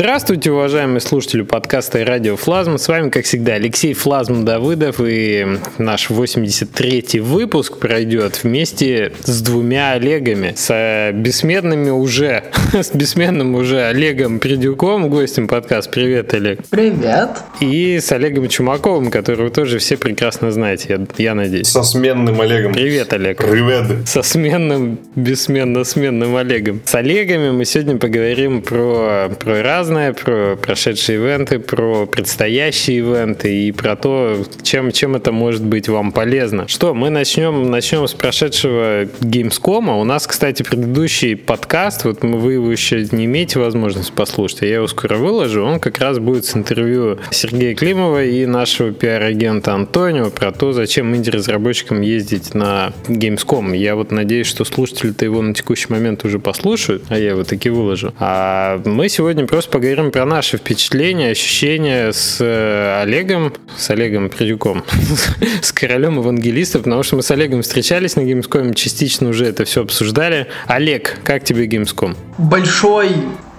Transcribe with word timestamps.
Здравствуйте, 0.00 0.50
уважаемые 0.50 1.02
слушатели 1.02 1.42
подкаста 1.42 1.98
и 1.98 2.04
радио 2.04 2.34
Флазм. 2.34 2.78
С 2.78 2.88
вами, 2.88 3.10
как 3.10 3.26
всегда, 3.26 3.56
Алексей 3.56 3.92
Флазм 3.92 4.46
Давыдов. 4.46 4.98
И 4.98 5.46
наш 5.76 6.08
83-й 6.08 7.18
выпуск 7.18 7.76
пройдет 7.76 8.42
вместе 8.42 9.12
с 9.24 9.42
двумя 9.42 9.92
Олегами. 9.92 10.54
С 10.56 11.12
бессменными 11.12 11.90
уже, 11.90 12.44
с 12.72 12.92
бессменным 12.94 13.54
уже 13.54 13.82
Олегом 13.82 14.40
Придюком, 14.40 15.10
гостем 15.10 15.46
подкаста. 15.46 15.90
Привет, 15.90 16.32
Олег. 16.32 16.60
Привет. 16.70 17.28
И 17.60 18.00
с 18.00 18.10
Олегом 18.10 18.48
Чумаковым, 18.48 19.10
которого 19.10 19.50
тоже 19.50 19.80
все 19.80 19.98
прекрасно 19.98 20.50
знаете, 20.50 20.86
я, 20.88 21.06
я 21.22 21.34
надеюсь. 21.34 21.68
Со 21.68 21.82
сменным 21.82 22.40
Олегом. 22.40 22.72
Привет, 22.72 23.12
Олег. 23.12 23.36
Привет. 23.36 24.08
Со 24.08 24.22
сменным, 24.22 24.98
бессменно-сменным 25.14 26.36
Олегом. 26.36 26.80
С 26.86 26.94
Олегами 26.94 27.50
мы 27.50 27.66
сегодня 27.66 27.98
поговорим 27.98 28.62
про, 28.62 29.28
про 29.38 29.62
раз 29.62 29.89
разное, 29.90 30.12
про 30.12 30.56
прошедшие 30.56 31.18
ивенты, 31.18 31.58
про 31.58 32.06
предстоящие 32.06 32.98
ивенты 32.98 33.64
и 33.64 33.72
про 33.72 33.96
то, 33.96 34.36
чем, 34.62 34.92
чем 34.92 35.16
это 35.16 35.32
может 35.32 35.64
быть 35.64 35.88
вам 35.88 36.12
полезно. 36.12 36.68
Что, 36.68 36.94
мы 36.94 37.10
начнем, 37.10 37.70
начнем 37.70 38.06
с 38.06 38.14
прошедшего 38.14 39.04
Gamescom. 39.20 40.00
У 40.00 40.04
нас, 40.04 40.28
кстати, 40.28 40.62
предыдущий 40.62 41.36
подкаст, 41.36 42.04
вот 42.04 42.22
вы 42.22 42.52
его 42.52 42.70
еще 42.70 43.04
не 43.10 43.24
имеете 43.24 43.58
возможность 43.58 44.12
послушать, 44.12 44.62
а 44.62 44.66
я 44.66 44.76
его 44.76 44.86
скоро 44.86 45.16
выложу, 45.16 45.64
он 45.64 45.80
как 45.80 45.98
раз 45.98 46.20
будет 46.20 46.44
с 46.44 46.56
интервью 46.56 47.18
Сергея 47.32 47.74
Климова 47.74 48.24
и 48.24 48.46
нашего 48.46 48.92
пиар-агента 48.92 49.74
Антонио 49.74 50.30
про 50.30 50.52
то, 50.52 50.72
зачем 50.72 51.16
инди-разработчикам 51.16 52.00
ездить 52.00 52.54
на 52.54 52.92
Gamescom. 53.08 53.76
Я 53.76 53.96
вот 53.96 54.12
надеюсь, 54.12 54.46
что 54.46 54.64
слушатели-то 54.64 55.24
его 55.24 55.42
на 55.42 55.52
текущий 55.52 55.86
момент 55.88 56.24
уже 56.24 56.38
послушают, 56.38 57.02
а 57.08 57.18
я 57.18 57.30
его 57.30 57.42
таки 57.42 57.70
выложу. 57.70 58.14
А 58.20 58.80
мы 58.84 59.08
сегодня 59.08 59.46
просто 59.46 59.69
поговорим 59.70 60.10
про 60.10 60.24
наши 60.24 60.58
впечатления, 60.58 61.30
ощущения 61.30 62.12
с 62.12 62.38
э, 62.40 63.02
Олегом, 63.02 63.54
с 63.76 63.90
Олегом 63.90 64.28
Придюком, 64.28 64.84
с 65.62 65.72
королем 65.72 66.18
евангелистов, 66.18 66.82
потому 66.82 67.02
что 67.02 67.16
мы 67.16 67.22
с 67.22 67.30
Олегом 67.30 67.62
встречались 67.62 68.16
на 68.16 68.20
Gamescom, 68.20 68.74
частично 68.74 69.28
уже 69.28 69.46
это 69.46 69.64
все 69.64 69.82
обсуждали. 69.82 70.48
Олег, 70.66 71.18
как 71.24 71.44
тебе 71.44 71.66
Gamescom? 71.66 72.16
Большой 72.38 73.10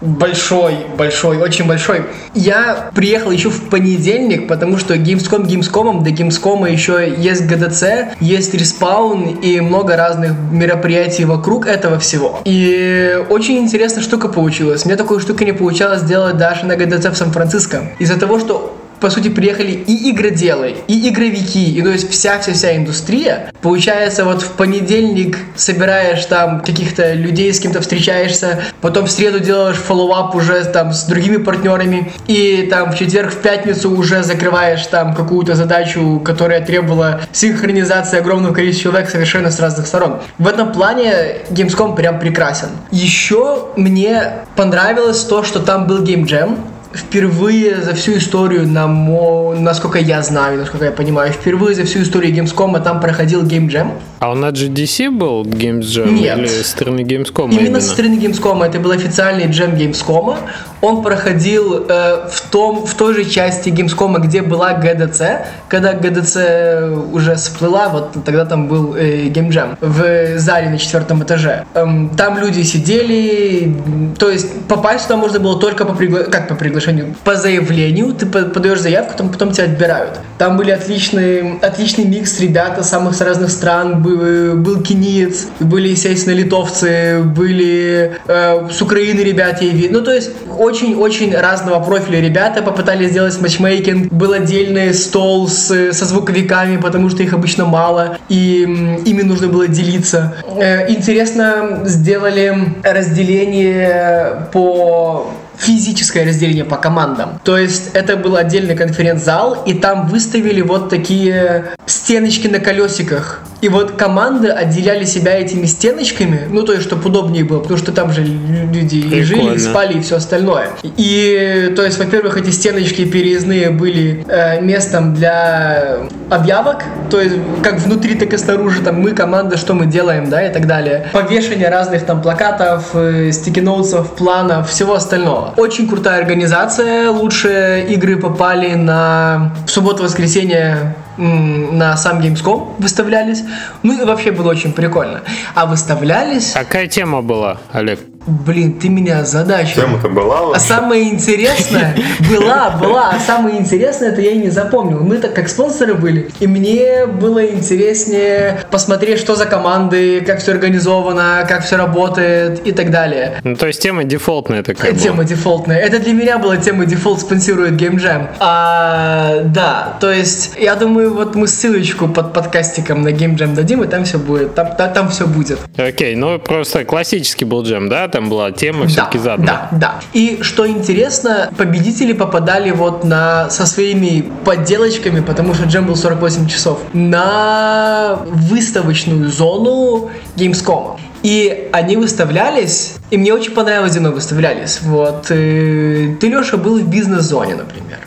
большой, 0.02 0.86
большой, 0.98 1.38
очень 1.38 1.68
большой. 1.68 2.04
Я 2.34 2.90
приехал 2.94 3.32
еще 3.32 3.50
в 3.50 3.70
понедельник, 3.70 4.48
потому 4.48 4.78
что 4.78 4.96
Gamescom 4.96 5.46
Gamescom, 5.46 6.04
до 6.04 6.10
Gamescom 6.10 6.70
еще 6.70 7.14
есть 7.18 7.44
GDC, 7.44 8.14
есть 8.20 8.54
респаун 8.54 9.24
и 9.42 9.60
много 9.62 9.96
разных 9.96 10.34
мероприятий 10.52 11.26
вокруг 11.26 11.68
этого 11.68 12.00
всего. 12.00 12.40
И 12.46 13.24
очень 13.30 13.60
интересная 13.60 14.04
штука 14.04 14.28
получилась. 14.28 14.86
Мне 14.86 14.96
такую 14.96 15.20
штуку 15.20 15.44
не 15.44 15.54
получалось 15.54 16.02
сделать 16.02 16.38
даже 16.38 16.66
на 16.66 16.74
GDC 16.74 17.12
в 17.12 17.18
Сан-Франциско. 17.18 17.92
Из-за 18.00 18.20
того, 18.20 18.40
что 18.40 18.76
по 19.02 19.10
сути, 19.10 19.30
приехали 19.30 19.72
и 19.72 20.12
игроделы, 20.12 20.76
и 20.88 21.10
игровики, 21.10 21.74
и 21.74 21.82
то 21.82 21.90
есть 21.90 22.10
вся-вся-вся 22.10 22.78
индустрия. 22.78 23.52
Получается, 23.62 24.24
вот 24.24 24.44
в 24.44 24.52
понедельник 24.52 25.40
собираешь 25.56 26.24
там 26.26 26.62
каких-то 26.62 27.14
людей, 27.14 27.52
с 27.52 27.60
кем-то 27.60 27.82
встречаешься, 27.82 28.62
потом 28.80 29.08
в 29.08 29.12
среду 29.12 29.40
делаешь 29.40 29.78
follow-up 29.78 30.36
уже 30.36 30.64
там 30.66 30.94
с 30.94 31.04
другими 31.06 31.38
партнерами, 31.38 32.14
и 32.28 32.68
там 32.70 32.92
в 32.92 32.98
четверг, 32.98 33.34
в 33.34 33.38
пятницу 33.38 33.90
уже 33.90 34.24
закрываешь 34.24 34.86
там 34.86 35.16
какую-то 35.16 35.56
задачу, 35.56 36.22
которая 36.24 36.64
требовала 36.64 37.22
синхронизации 37.32 38.20
огромного 38.20 38.54
количества 38.54 38.92
человек 38.92 39.10
совершенно 39.10 39.50
с 39.50 39.60
разных 39.60 39.88
сторон. 39.88 40.20
В 40.38 40.48
этом 40.48 40.72
плане 40.72 41.38
Gamescom 41.50 41.96
прям 41.96 42.20
прекрасен. 42.20 42.70
Еще 42.92 43.70
мне 43.76 44.34
понравилось 44.56 45.24
то, 45.24 45.44
что 45.44 45.60
там 45.60 45.88
был 45.88 46.04
jam, 46.04 46.58
впервые 46.94 47.82
за 47.82 47.94
всю 47.94 48.18
историю, 48.18 48.68
на 48.68 48.88
мо... 48.88 49.56
насколько 49.58 50.00
я 50.00 50.22
знаю, 50.22 50.60
насколько 50.60 50.86
я 50.86 50.92
понимаю, 50.92 51.32
впервые 51.32 51.76
за 51.76 51.84
всю 51.84 52.02
историю 52.02 52.34
Gamescom 52.36 52.82
там 52.84 53.00
проходил 53.00 53.44
Game 53.44 53.70
Jam. 53.70 53.92
А 54.20 54.30
он 54.30 54.42
на 54.42 54.50
GDC 54.50 55.10
был 55.10 55.44
Games 55.44 55.82
Jam 55.82 56.12
Нет. 56.12 56.38
или 56.38 56.48
со 56.48 56.64
стороны 56.64 57.02
Gamescom? 57.02 57.46
Именно, 57.46 57.60
именно 57.60 57.82
со 57.82 57.90
стороны 57.90 58.16
Gamescom. 58.16 58.64
Это 58.64 58.80
был 58.80 58.92
официальный 58.92 59.48
джем 59.48 59.72
Gamescom. 59.72 60.38
Он 60.82 61.02
проходил 61.02 61.86
э, 61.88 62.28
в, 62.30 62.42
том, 62.50 62.86
в 62.86 62.94
той 62.94 63.14
же 63.16 63.26
части 63.26 63.70
Gamescom, 63.70 64.20
где 64.20 64.42
была 64.42 64.74
GDC. 64.74 65.46
Когда 65.70 65.94
GDC 65.94 67.12
уже 67.14 67.38
сплыла, 67.38 67.90
вот 67.90 68.24
тогда 68.24 68.46
там 68.46 68.68
был 68.68 68.96
э, 68.96 69.28
Game 69.30 69.50
Jam 69.50 69.78
в 69.82 70.38
зале 70.38 70.70
на 70.70 70.78
четвертом 70.78 71.24
этаже. 71.24 71.66
Эм, 71.74 72.10
там 72.10 72.38
люди 72.38 72.62
сидели, 72.62 73.76
то 74.20 74.30
есть 74.30 74.66
попасть 74.68 75.08
туда 75.08 75.18
можно 75.18 75.40
было 75.40 75.60
только 75.60 75.86
по 75.86 75.94
приглашению, 75.94 76.32
как 76.32 76.48
по 76.48 76.56
приглашению, 76.56 76.81
по 77.24 77.36
заявлению, 77.36 78.14
ты 78.14 78.26
подаешь 78.26 78.80
заявку, 78.80 79.18
там 79.18 79.30
потом 79.30 79.52
тебя 79.52 79.66
отбирают. 79.66 80.20
Там 80.38 80.58
были 80.58 80.72
отличные, 80.72 81.60
отличный 81.62 82.06
микс 82.06 82.40
ребята 82.40 82.84
самых 82.84 83.20
разных 83.22 83.52
стран, 83.52 84.02
был, 84.02 84.56
был 84.56 84.82
кениец, 84.82 85.48
были, 85.60 85.90
естественно, 85.90 86.34
литовцы, 86.34 87.22
были 87.24 88.14
э, 88.28 88.68
с 88.72 88.82
Украины 88.82 89.22
ребята, 89.22 89.66
ну 89.92 90.02
то 90.02 90.14
есть 90.14 90.32
очень-очень 90.58 91.36
разного 91.36 91.84
профиля 91.84 92.22
ребята 92.22 92.62
попытались 92.62 93.12
сделать 93.12 93.40
матчмейкинг. 93.40 94.12
Был 94.12 94.34
отдельный 94.34 94.94
стол 94.94 95.48
с, 95.48 95.94
со 95.94 96.06
звуковиками, 96.06 96.78
потому 96.78 97.10
что 97.10 97.24
их 97.24 97.34
обычно 97.34 97.66
мало, 97.66 98.18
и 98.30 98.64
ими 99.06 99.22
нужно 99.22 99.48
было 99.48 99.68
делиться. 99.68 100.34
Э, 100.58 100.90
интересно, 100.90 101.82
сделали 101.86 102.56
разделение 102.84 104.48
по 104.52 105.32
физическое 105.62 106.26
разделение 106.26 106.66
по 106.66 106.78
командам. 106.78 107.40
То 107.44 107.58
есть 107.58 107.92
это 107.94 108.18
был 108.18 108.36
отдельный 108.36 108.76
конференц-зал, 108.76 109.64
и 109.66 109.74
там 109.74 110.08
выставили 110.08 110.62
вот 110.62 110.90
такие 110.90 111.72
стеночки 111.92 112.48
на 112.48 112.60
колесиках. 112.60 113.42
И 113.62 113.70
вот 113.70 113.92
команды 113.92 114.50
отделяли 114.50 115.06
себя 115.06 115.40
этими 115.40 115.68
стеночками, 115.68 116.48
ну 116.50 116.64
то 116.64 116.74
есть, 116.74 116.84
чтобы 116.84 117.08
удобнее 117.08 117.44
было, 117.44 117.60
потому 117.60 117.78
что 117.78 117.92
там 117.92 118.12
же 118.12 118.24
люди 118.24 118.96
и 118.96 119.22
жили, 119.22 119.56
и 119.56 119.60
спали, 119.60 120.00
и 120.00 120.02
все 120.02 120.16
остальное. 120.16 120.70
И, 120.84 121.72
то 121.76 121.84
есть, 121.84 122.00
во-первых, 122.00 122.38
эти 122.38 122.50
стеночки 122.50 123.06
переездные 123.06 123.70
были 123.70 124.26
э, 124.28 124.62
местом 124.62 125.14
для 125.14 125.98
объявок, 126.32 126.84
то 127.12 127.22
есть, 127.22 127.36
как 127.62 127.80
внутри, 127.80 128.16
так 128.16 128.34
и 128.34 128.38
снаружи, 128.38 128.82
там, 128.82 129.00
мы, 129.00 129.12
команда, 129.12 129.58
что 129.58 129.76
мы 129.76 129.86
делаем, 129.86 130.30
да, 130.30 130.48
и 130.48 130.52
так 130.52 130.66
далее. 130.66 131.10
Повешение 131.14 131.70
разных 131.70 132.04
там 132.06 132.22
плакатов, 132.22 132.90
э, 132.96 133.32
стикеноутсов, 133.32 134.16
планов, 134.16 134.72
всего 134.72 134.96
остального. 134.96 135.54
Очень 135.58 135.88
крутая 135.88 136.20
организация, 136.20 137.12
лучшие 137.12 137.88
игры 137.90 138.18
попали 138.18 138.74
на 138.74 139.54
в 139.68 139.70
субботу-воскресенье 139.70 140.96
на 141.18 141.98
сам 141.98 142.20
Gamescom 142.20 142.76
выставлялись. 142.80 143.44
Ну 143.84 144.02
и 144.02 144.06
вообще 144.06 144.32
было 144.32 144.50
очень 144.50 144.74
прикольно. 144.74 145.22
А 145.56 145.66
выставлялись... 145.66 146.52
Какая 146.54 146.88
тема 146.88 147.22
была, 147.22 147.58
Олег? 147.72 148.00
Блин, 148.28 148.80
ты 148.80 148.88
меня 148.90 149.26
задача. 149.26 149.82
Тема-то 149.82 150.08
была 150.08 150.44
вообще? 150.44 150.58
А 150.58 150.60
самое 150.60 151.10
интересное, 151.10 151.96
была, 152.30 152.70
была, 152.70 153.10
а 153.10 153.20
самое 153.20 153.58
интересное, 153.60 154.10
это 154.12 154.22
я 154.22 154.32
и 154.32 154.38
не 154.38 154.50
запомнил. 154.52 155.00
Мы 155.00 155.18
так 155.18 155.34
как 155.34 155.50
спонсоры 155.50 155.96
были, 155.96 156.30
и 156.40 156.46
мне 156.46 157.08
было 157.08 157.44
интереснее 157.44 158.60
посмотреть, 158.70 159.20
что 159.20 159.36
за 159.36 159.46
команды, 159.48 160.22
как 160.22 160.40
все 160.40 160.52
организовано, 160.52 161.46
как 161.50 161.66
все 161.66 161.78
работает 161.78 162.62
и 162.66 162.72
так 162.72 162.92
далее. 162.92 163.42
Ну, 163.44 163.56
то 163.56 163.66
есть 163.66 163.82
тема 163.82 164.04
дефолтная 164.04 164.62
такая 164.62 164.94
Тема 164.94 165.18
была. 165.18 165.26
дефолтная. 165.26 165.80
Это 165.80 166.00
для 166.00 166.14
меня 166.14 166.38
была 166.38 166.58
тема 166.58 166.86
дефолт 166.86 167.22
спонсирует 167.22 167.74
Game 167.74 167.96
Jam. 167.98 168.28
А, 168.40 169.42
да, 169.46 169.98
то 170.00 170.12
есть, 170.12 170.52
я 170.60 170.76
думаю, 170.76 171.14
вот 171.16 171.34
мы 171.34 171.48
ссылочку 171.48 172.08
под 172.08 172.34
подкастиком 172.34 173.02
на 173.02 173.10
Game 173.10 173.36
Jam 173.36 173.56
дадим, 173.56 173.84
и 173.84 173.88
там 173.88 174.04
все 174.06 174.20
будет, 174.20 174.54
там, 174.54 174.76
там, 174.78 174.94
там 174.94 175.10
все 175.10 175.26
будет. 175.26 175.58
Окей, 175.78 176.16
ну 176.16 176.38
просто 176.38 176.86
классический 176.86 177.46
был 177.46 177.64
джем, 177.64 177.90
да? 177.90 178.11
Там 178.12 178.30
была 178.30 178.52
тема 178.52 178.88
все-таки 178.88 179.18
да, 179.18 179.24
задана. 179.24 179.70
Да, 179.72 179.78
да. 179.78 180.00
И 180.14 180.40
что 180.42 180.68
интересно, 180.68 181.50
победители 181.58 182.14
попадали 182.14 182.72
вот 182.72 183.04
на 183.04 183.50
со 183.50 183.66
своими 183.66 184.32
подделочками, 184.46 185.22
потому 185.22 185.54
что 185.54 185.66
джем 185.66 185.88
был 185.88 185.96
48 185.96 186.48
часов, 186.48 186.80
на 186.94 188.20
выставочную 188.26 189.30
зону 189.30 190.10
Gamescom. 190.36 191.00
И 191.24 191.70
они 191.72 191.98
выставлялись, 191.98 192.96
и 193.12 193.18
мне 193.18 193.34
очень 193.34 193.52
понравилось, 193.52 193.92
где 193.92 194.00
они 194.00 194.10
выставлялись. 194.10 194.80
Вот. 194.82 195.30
И 195.30 196.16
ты, 196.20 196.28
Леша, 196.28 196.58
был 196.58 196.80
в 196.80 196.88
бизнес-зоне, 196.88 197.56
например. 197.56 198.00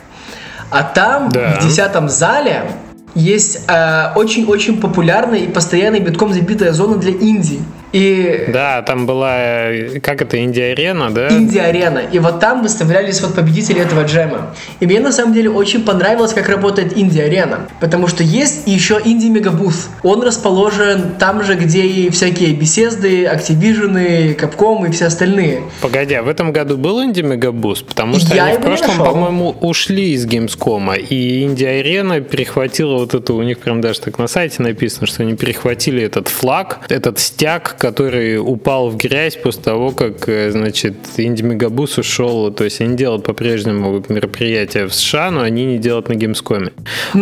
А 0.70 0.82
там, 0.82 1.28
да. 1.30 1.58
в 1.60 1.64
десятом 1.64 2.08
зале, 2.08 2.64
есть 3.14 3.60
э, 3.68 4.12
очень-очень 4.16 4.80
популярная 4.80 5.38
и 5.40 5.46
постоянно 5.46 6.00
битком 6.00 6.32
забитая 6.32 6.72
зона 6.72 6.96
для 6.96 7.12
Индии. 7.12 7.62
И... 7.94 8.46
Да, 8.48 8.82
там 8.82 9.06
была, 9.06 9.68
как 10.02 10.20
это, 10.20 10.36
Индия-арена, 10.36 11.10
да? 11.10 11.28
Индия-арена. 11.28 12.00
И 12.10 12.18
вот 12.18 12.40
там 12.40 12.62
выставлялись 12.62 13.20
вот 13.20 13.36
победители 13.36 13.80
этого 13.80 14.02
джема. 14.02 14.52
И 14.80 14.86
мне 14.86 14.98
на 14.98 15.12
самом 15.12 15.32
деле 15.32 15.48
очень 15.48 15.84
понравилось, 15.84 16.32
как 16.32 16.48
работает 16.48 16.96
Индия-арена. 16.96 17.68
Потому 17.78 18.08
что 18.08 18.24
есть 18.24 18.66
еще 18.66 19.00
Инди 19.04 19.26
Мегабус. 19.26 19.90
Он 20.02 20.24
расположен 20.24 21.14
там 21.20 21.44
же, 21.44 21.54
где 21.54 21.82
и 21.82 22.10
всякие 22.10 22.52
беседы, 22.54 23.26
Activision, 23.26 24.36
Capcom 24.36 24.88
и 24.88 24.90
все 24.90 25.06
остальные. 25.06 25.62
Погоди, 25.80 26.14
а 26.14 26.24
в 26.24 26.28
этом 26.28 26.52
году 26.52 26.76
был 26.76 27.00
Инди 27.00 27.20
Мегабус? 27.20 27.82
Потому 27.82 28.18
что 28.18 28.34
Я 28.34 28.46
они 28.46 28.58
в 28.58 28.60
прошлом, 28.60 28.98
по-моему, 28.98 29.54
ушли 29.60 30.14
из 30.14 30.26
Gamescom, 30.26 30.98
и 30.98 31.44
Индия-арена 31.44 32.22
перехватила 32.22 32.96
вот 32.96 33.14
это, 33.14 33.34
у 33.34 33.42
них 33.42 33.60
прям 33.60 33.80
даже 33.80 34.00
так 34.00 34.18
на 34.18 34.26
сайте 34.26 34.64
написано, 34.64 35.06
что 35.06 35.22
они 35.22 35.36
перехватили 35.36 36.02
этот 36.02 36.26
флаг, 36.26 36.80
этот 36.88 37.20
стяг, 37.20 37.76
который 37.84 38.38
упал 38.38 38.88
в 38.88 38.96
грязь 38.96 39.36
после 39.36 39.62
того, 39.62 39.90
как, 39.90 40.26
э, 40.26 40.50
значит, 40.50 40.94
Инди 41.18 41.42
Мегабус 41.42 41.98
ушел, 41.98 42.50
то 42.50 42.64
есть 42.64 42.80
они 42.80 42.96
делают 42.96 43.24
по-прежнему 43.24 44.02
мероприятия 44.08 44.86
в 44.86 44.94
США, 44.94 45.30
но 45.30 45.42
они 45.42 45.66
не 45.66 45.76
делают 45.76 46.08
на 46.08 46.14
Gamescom. 46.14 46.72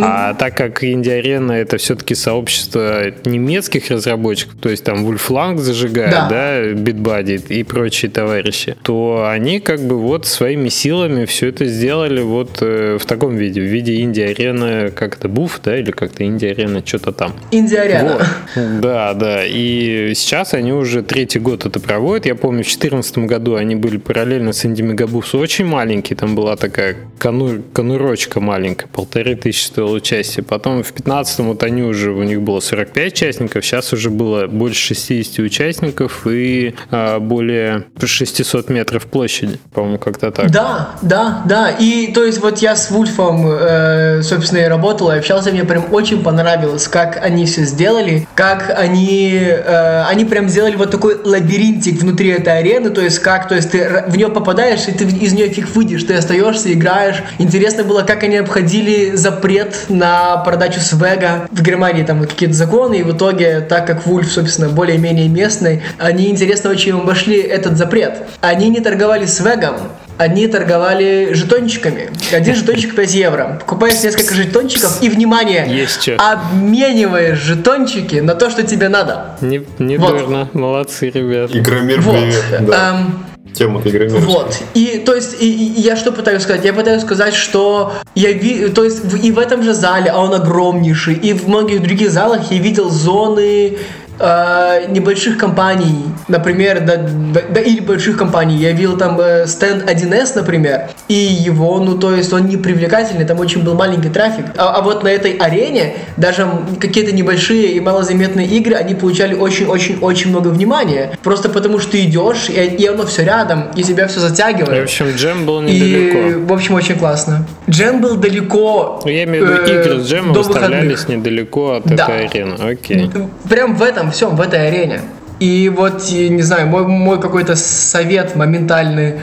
А 0.01 0.33
так 0.35 0.55
как 0.55 0.81
Инди-арена 0.81 1.51
это 1.51 1.75
все-таки 1.75 2.15
сообщество 2.15 3.11
немецких 3.25 3.91
разработчиков, 3.91 4.55
то 4.61 4.69
есть 4.69 4.85
там 4.85 5.05
Wolflang 5.05 5.57
зажигает, 5.57 6.11
Да. 6.11 6.29
да, 6.29 6.63
BitBuddy 6.71 7.45
и 7.49 7.63
прочие 7.63 8.09
товарищи, 8.09 8.77
то 8.83 9.27
они 9.29 9.59
как 9.59 9.81
бы 9.81 9.99
вот 9.99 10.25
своими 10.27 10.69
силами 10.69 11.25
все 11.25 11.49
это 11.49 11.65
сделали 11.65 12.21
вот 12.21 12.59
э, 12.61 12.97
в 13.01 13.05
таком 13.05 13.35
виде, 13.35 13.59
в 13.59 13.65
виде 13.65 14.01
Инди-арены, 14.01 14.91
как 14.91 15.17
это, 15.17 15.27
Буф, 15.27 15.59
да, 15.61 15.77
или 15.77 15.91
как-то 15.91 16.23
Инди-арена, 16.23 16.85
что-то 16.85 17.11
там. 17.11 17.33
Индия-арена. 17.51 18.13
Вот. 18.55 18.81
Да, 18.81 19.13
да. 19.13 19.43
И 19.45 20.13
сейчас 20.15 20.52
они 20.53 20.73
уже 20.73 21.03
третий 21.03 21.39
год 21.39 21.65
это 21.65 21.79
проводят. 21.79 22.25
Я 22.25 22.35
помню, 22.35 22.63
в 22.63 22.67
2014 22.67 23.17
году 23.19 23.55
они 23.55 23.75
были 23.75 23.97
параллельно 23.97 24.53
с 24.53 24.65
Инди 24.65 24.81
Мегабус 24.81 25.33
очень 25.35 25.65
маленькие. 25.65 26.17
Там 26.17 26.35
была 26.35 26.55
такая 26.55 26.95
кону, 27.19 27.61
конурочка 27.73 28.39
маленькая, 28.39 28.87
полторы 28.87 29.35
тысячи 29.35 29.65
стоило 29.65 29.95
участие. 29.95 30.43
Потом 30.43 30.83
в 30.83 30.87
2015 30.87 31.39
вот 31.39 31.63
они 31.63 31.83
уже, 31.83 32.11
у 32.11 32.23
них 32.23 32.41
было 32.41 32.59
45 32.59 33.13
участников, 33.13 33.65
сейчас 33.65 33.93
уже 33.93 34.09
было 34.09 34.47
больше 34.47 34.95
60 34.95 35.39
участников 35.39 36.27
и 36.27 36.75
а, 36.91 37.19
более 37.19 37.85
600 38.03 38.69
метров 38.69 39.05
площади. 39.07 39.59
По-моему, 39.73 39.97
как-то 39.97 40.31
так. 40.31 40.51
Да, 40.51 40.91
да, 41.01 41.41
да. 41.45 41.69
И 41.69 42.11
то 42.13 42.23
есть 42.23 42.39
вот 42.41 42.59
я 42.59 42.75
с 42.75 42.91
Вульфом, 42.91 43.47
э, 43.47 44.21
собственно, 44.23 44.59
и 44.59 44.65
работал, 44.65 45.11
и 45.11 45.17
общался, 45.17 45.51
мне 45.51 45.63
прям 45.63 45.93
очень 45.93 46.23
понравилось, 46.23 46.87
как 46.87 47.19
они 47.23 47.45
все 47.45 47.63
сделали, 47.63 48.27
как 48.35 48.73
они, 48.75 49.39
э, 49.41 50.03
они 50.03 50.25
прям 50.33 50.49
сделали 50.49 50.75
вот 50.75 50.89
такой 50.89 51.21
лабиринтик 51.23 52.01
внутри 52.01 52.29
этой 52.29 52.57
арены, 52.57 52.89
то 52.89 53.01
есть 53.01 53.19
как, 53.19 53.47
то 53.47 53.53
есть 53.53 53.69
ты 53.69 54.03
в 54.07 54.17
нее 54.17 54.29
попадаешь, 54.29 54.87
и 54.87 54.91
ты 54.91 55.03
из 55.03 55.31
нее 55.31 55.47
фиг 55.49 55.69
выйдешь, 55.75 56.03
ты 56.05 56.15
остаешься, 56.15 56.73
играешь. 56.73 57.21
Интересно 57.37 57.83
было, 57.83 58.01
как 58.01 58.23
они 58.23 58.37
обходили 58.37 59.15
запрет 59.15 59.85
на 59.89 60.37
продачу 60.37 60.79
свега. 60.79 61.47
В 61.51 61.61
Германии 61.61 62.01
там 62.01 62.21
какие-то 62.21 62.55
законы, 62.55 62.95
и 62.95 63.03
в 63.03 63.15
итоге, 63.15 63.59
так 63.59 63.85
как 63.85 64.07
Вульф, 64.07 64.31
собственно, 64.31 64.69
более-менее 64.69 65.29
местный, 65.29 65.83
они 65.99 66.31
интересно 66.31 66.71
очень 66.71 66.93
обошли 66.93 67.39
этот 67.39 67.77
запрет. 67.77 68.23
Они 68.41 68.69
не 68.69 68.79
торговали 68.79 69.27
свегом, 69.27 69.75
они 70.17 70.47
торговали 70.47 71.33
жетончиками. 71.33 72.09
Один 72.31 72.55
жетончик 72.55 72.95
5 72.95 73.13
евро. 73.13 73.57
Покупаешь 73.59 74.01
несколько 74.03 74.33
жетончиков 74.35 75.01
и, 75.01 75.09
внимание, 75.09 75.65
Есть 75.67 76.01
чё. 76.03 76.17
обмениваешь 76.17 77.39
жетончики 77.39 78.15
на 78.17 78.35
то, 78.35 78.49
что 78.49 78.63
тебе 78.63 78.89
надо. 78.89 79.35
Не, 79.41 79.63
не 79.79 79.97
Вот. 79.97 80.09
дурно. 80.19 80.47
Молодцы, 80.53 81.09
ребят. 81.09 81.51
Игромир, 81.55 82.01
Вот. 82.01 82.15
привет. 82.15 82.43
Да. 82.67 82.89
Эм, 82.95 83.23
Тема 83.53 83.81
Игромир. 83.85 84.17
Вот. 84.21 84.57
И 84.73 85.03
то 85.05 85.13
есть 85.13 85.39
и, 85.39 85.47
и 85.47 85.81
я 85.81 85.95
что 85.95 86.11
пытаюсь 86.11 86.41
сказать? 86.41 86.65
Я 86.65 86.73
пытаюсь 86.73 87.03
сказать, 87.03 87.35
что 87.35 87.93
я 88.15 88.31
ви, 88.31 88.69
то 88.69 88.83
есть 88.83 89.03
в- 89.03 89.23
и 89.23 89.31
в 89.31 89.37
этом 89.37 89.61
же 89.61 89.73
зале, 89.75 90.09
а 90.09 90.19
он 90.19 90.33
огромнейший, 90.33 91.13
и 91.13 91.33
в 91.33 91.47
многих 91.47 91.83
других 91.83 92.09
залах 92.09 92.51
я 92.51 92.57
видел 92.57 92.89
зоны 92.89 93.77
э, 94.19 94.85
небольших 94.89 95.37
компаний, 95.37 96.05
например, 96.27 96.81
да, 96.81 96.97
да, 96.97 97.41
да, 97.49 97.61
или 97.61 97.79
больших 97.79 98.17
компаний. 98.17 98.57
Я 98.57 98.71
видел 98.71 98.97
там 98.97 99.19
э, 99.19 99.45
стенд 99.47 99.89
1С, 99.89 100.35
например, 100.35 100.89
и 101.07 101.13
его, 101.13 101.79
ну 101.79 101.97
то 101.97 102.15
есть 102.15 102.31
он 102.33 102.45
не 102.47 102.57
привлекательный, 102.57 103.25
там 103.25 103.39
очень 103.39 103.63
был 103.63 103.73
маленький 103.75 104.09
трафик. 104.09 104.45
А, 104.57 104.75
а 104.77 104.81
вот 104.81 105.03
на 105.03 105.07
этой 105.09 105.31
арене 105.37 105.95
даже 106.17 106.47
какие-то 106.79 107.13
небольшие 107.13 107.73
и 107.73 107.79
малозаметные 107.79 108.47
игры, 108.47 108.75
они 108.75 108.95
получали 108.95 109.35
очень-очень-очень 109.35 110.29
много 110.29 110.49
внимания. 110.49 111.17
Просто 111.23 111.49
потому 111.49 111.79
что 111.79 111.91
ты 111.91 112.03
идешь, 112.05 112.49
и, 112.49 112.53
и 112.53 112.85
оно 112.87 113.05
все 113.05 113.23
рядом, 113.23 113.65
и 113.75 113.83
тебя 113.83 114.07
все 114.07 114.19
В 114.19 114.23
затягивает. 114.23 114.83
общем, 114.83 115.07
джем 115.15 115.45
был 115.45 115.61
И, 115.63 115.65
недалеко. 115.71 116.39
в 116.47 116.53
общем, 116.53 116.75
очень 116.75 116.95
классно. 116.97 117.45
Джем 117.69 118.01
был 118.01 118.15
далеко. 118.15 119.01
Ну, 119.03 119.09
я 119.11 119.23
имею 119.23 119.45
в 119.45 119.49
виду, 119.49 119.61
э, 119.63 119.81
игры 119.81 119.99
с 119.99 120.07
джемом 120.09 120.33
выставлялись 120.33 120.91
выходных. 121.01 121.09
недалеко 121.09 121.71
от 121.73 121.83
Да. 121.85 122.07
этой 122.07 122.25
арены. 122.27 122.55
Окей. 122.71 123.09
Прям 123.49 123.75
в 123.75 123.81
этом 123.81 124.02
всем, 124.11 124.35
в 124.35 124.41
этой 124.41 124.67
арене. 124.67 125.01
И 125.39 125.67
вот, 125.67 126.09
и, 126.09 126.29
не 126.29 126.41
знаю, 126.41 126.67
мой, 126.67 126.87
мой 126.87 127.19
какой-то 127.19 127.55
совет 127.55 128.35
моментальный 128.35 129.15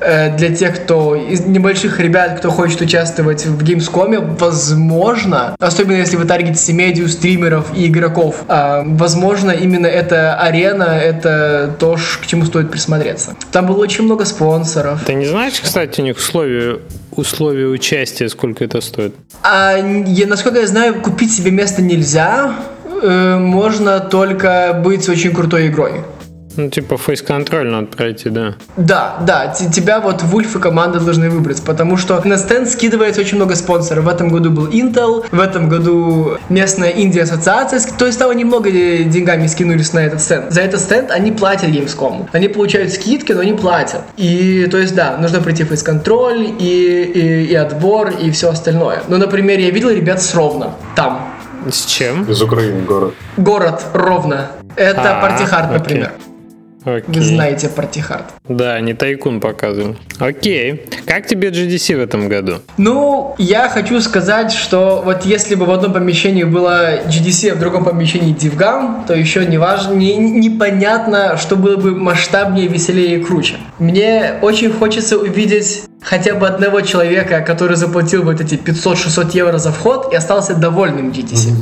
э, 0.00 0.34
для 0.36 0.54
тех, 0.54 0.74
кто 0.82 1.14
из 1.14 1.40
небольших 1.40 2.00
ребят, 2.00 2.38
кто 2.38 2.50
хочет 2.50 2.80
участвовать 2.80 3.44
в 3.44 3.62
Gamescom, 3.62 4.38
возможно, 4.38 5.54
особенно 5.58 5.96
если 5.96 6.16
вы 6.16 6.24
таргетите 6.24 6.72
медиа, 6.72 7.08
стримеров 7.08 7.66
и 7.76 7.88
игроков, 7.88 8.44
э, 8.48 8.84
возможно, 8.86 9.50
именно 9.50 9.86
эта 9.86 10.38
арена, 10.38 10.98
это 10.98 11.74
то, 11.78 11.96
к 12.22 12.26
чему 12.26 12.46
стоит 12.46 12.70
присмотреться. 12.70 13.36
Там 13.52 13.66
было 13.66 13.82
очень 13.82 14.04
много 14.04 14.24
спонсоров. 14.24 15.00
Ты 15.04 15.14
не 15.14 15.26
знаешь, 15.26 15.60
кстати, 15.60 16.00
у 16.00 16.04
них 16.04 16.16
условия, 16.16 16.78
условия 17.10 17.66
участия, 17.66 18.28
сколько 18.28 18.64
это 18.64 18.80
стоит? 18.80 19.14
А, 19.42 19.76
я, 20.06 20.26
насколько 20.26 20.60
я 20.60 20.66
знаю, 20.66 21.02
купить 21.02 21.34
себе 21.34 21.50
место 21.50 21.82
нельзя. 21.82 22.54
Э, 23.02 23.38
можно 23.38 24.00
только 24.00 24.80
быть 24.82 25.08
очень 25.08 25.32
крутой 25.32 25.68
игрой. 25.68 26.02
Ну, 26.56 26.70
типа 26.70 26.96
фейс-контроль 26.96 27.68
надо 27.68 27.86
пройти, 27.88 28.30
да. 28.30 28.54
Да, 28.76 29.18
да, 29.26 29.48
тебя 29.48 30.00
вот 30.00 30.22
Вульф 30.22 30.56
и 30.56 30.58
команда 30.58 31.00
должны 31.00 31.28
выбрать, 31.28 31.62
потому 31.62 31.96
что 31.98 32.20
на 32.26 32.38
стенд 32.38 32.68
скидывается 32.68 33.20
очень 33.20 33.36
много 33.36 33.54
спонсоров. 33.56 34.04
В 34.04 34.08
этом 34.08 34.30
году 34.30 34.50
был 34.50 34.66
Intel, 34.68 35.24
в 35.30 35.40
этом 35.40 35.68
году 35.68 36.38
местная 36.48 36.90
Индия 36.90 37.22
ассоциация, 37.22 37.80
то 37.98 38.06
есть 38.06 38.18
там 38.18 38.30
они 38.30 38.44
много 38.44 38.70
э, 38.70 39.04
деньгами 39.04 39.46
скинулись 39.46 39.92
на 39.92 39.98
этот 40.00 40.22
стенд. 40.22 40.50
За 40.50 40.62
этот 40.62 40.80
стенд 40.80 41.10
они 41.10 41.30
платят 41.30 41.68
Gamescom. 41.68 42.28
Они 42.32 42.48
получают 42.48 42.92
скидки, 42.92 43.32
но 43.32 43.42
не 43.42 43.52
платят. 43.52 44.02
И, 44.16 44.66
то 44.70 44.78
есть, 44.78 44.94
да, 44.94 45.18
нужно 45.18 45.40
пройти 45.40 45.64
фейс-контроль 45.64 46.54
и, 46.58 47.02
и, 47.14 47.52
и 47.52 47.54
отбор, 47.54 48.10
и 48.10 48.30
все 48.30 48.48
остальное. 48.48 49.02
Ну, 49.08 49.18
например, 49.18 49.58
я 49.58 49.70
видел 49.70 49.90
ребят 49.90 50.22
с 50.22 50.34
Ровно, 50.34 50.70
там. 50.94 51.25
С 51.70 51.84
чем? 51.86 52.24
Из 52.30 52.40
Украины 52.42 52.82
город. 52.82 53.14
Город 53.36 53.82
Ровно. 53.92 54.50
Это 54.76 55.18
А, 55.18 55.20
Партихард, 55.20 55.72
например. 55.72 56.12
Окей. 56.84 57.02
Вы 57.08 57.20
знаете 57.20 57.68
Партихард. 57.68 58.26
Да, 58.48 58.78
не 58.78 58.94
тайкун 58.94 59.40
показывал. 59.40 59.96
Окей. 60.20 60.84
Как 61.04 61.26
тебе 61.26 61.48
GDC 61.48 61.96
в 61.96 62.00
этом 62.00 62.28
году? 62.28 62.58
Ну, 62.76 63.34
я 63.38 63.68
хочу 63.68 64.00
сказать, 64.00 64.52
что 64.52 65.02
вот 65.04 65.24
если 65.24 65.56
бы 65.56 65.66
в 65.66 65.72
одном 65.72 65.92
помещении 65.92 66.44
было 66.44 67.04
GDC, 67.06 67.50
а 67.50 67.54
в 67.56 67.58
другом 67.58 67.84
помещении 67.84 68.36
DivGam, 68.36 69.04
то 69.04 69.14
еще 69.14 69.44
не 69.46 69.58
важно, 69.58 69.94
не, 69.94 70.16
непонятно, 70.16 71.36
что 71.36 71.56
было 71.56 71.76
бы 71.76 71.96
масштабнее, 71.96 72.68
веселее 72.68 73.18
и 73.18 73.24
круче. 73.24 73.54
Мне 73.80 74.34
очень 74.42 74.70
хочется 74.70 75.18
увидеть 75.18 75.82
хотя 76.06 76.34
бы 76.34 76.46
одного 76.46 76.80
человека, 76.82 77.40
который 77.40 77.76
заплатил 77.76 78.22
вот 78.22 78.40
эти 78.40 78.54
500-600 78.54 79.30
евро 79.34 79.58
за 79.58 79.72
вход 79.72 80.12
и 80.12 80.16
остался 80.16 80.54
довольным 80.54 81.10
GDC. 81.10 81.52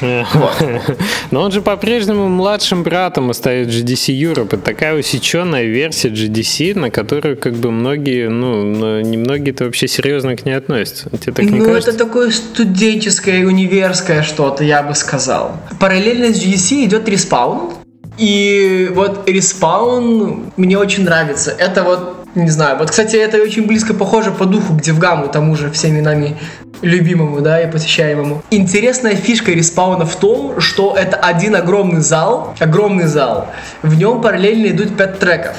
Но 1.30 1.42
он 1.42 1.52
же 1.52 1.60
по-прежнему 1.60 2.28
младшим 2.28 2.82
братом 2.82 3.30
остается 3.30 3.78
GDC 3.78 4.14
Europe. 4.14 4.46
Это 4.46 4.58
такая 4.58 4.98
усеченная 4.98 5.64
версия 5.64 6.08
GDC, 6.08 6.78
на 6.78 6.90
которую 6.90 7.36
как 7.36 7.54
бы 7.54 7.70
многие, 7.70 8.28
ну, 8.28 8.64
но 8.64 9.00
немногие-то 9.00 9.64
вообще 9.64 9.88
серьезно 9.88 10.36
к 10.36 10.46
ней 10.46 10.52
относятся. 10.52 11.10
Тебе 11.18 11.32
так 11.32 11.44
не 11.44 11.58
ну, 11.58 11.64
кажется? 11.64 11.90
это 11.90 12.04
такое 12.04 12.30
студенческое, 12.30 13.46
универское 13.46 14.22
что-то, 14.22 14.64
я 14.64 14.82
бы 14.82 14.94
сказал. 14.94 15.56
Параллельно 15.78 16.32
с 16.34 16.42
GDC 16.42 16.84
идет 16.84 17.08
Respawn. 17.08 17.72
И 18.18 18.90
вот 18.94 19.28
Respawn 19.28 20.52
мне 20.56 20.76
очень 20.76 21.04
нравится. 21.04 21.50
Это 21.52 21.82
вот, 21.84 22.19
не 22.34 22.50
знаю, 22.50 22.78
вот, 22.78 22.90
кстати, 22.90 23.16
это 23.16 23.38
очень 23.38 23.66
близко 23.66 23.94
похоже 23.94 24.30
по 24.30 24.44
духу 24.46 24.74
к 24.74 24.80
DevGAMM'у, 24.80 25.28
тому 25.28 25.56
же 25.56 25.70
всеми 25.70 26.00
нами 26.00 26.36
любимому, 26.82 27.40
да, 27.40 27.60
и 27.60 27.70
посещаемому. 27.70 28.42
Интересная 28.50 29.16
фишка 29.16 29.52
респауна 29.52 30.06
в 30.06 30.16
том, 30.16 30.60
что 30.60 30.94
это 30.96 31.16
один 31.16 31.56
огромный 31.56 32.00
зал, 32.00 32.54
огромный 32.58 33.06
зал. 33.06 33.48
В 33.82 33.96
нем 33.96 34.20
параллельно 34.20 34.68
идут 34.68 34.96
пять 34.96 35.18
треков. 35.18 35.56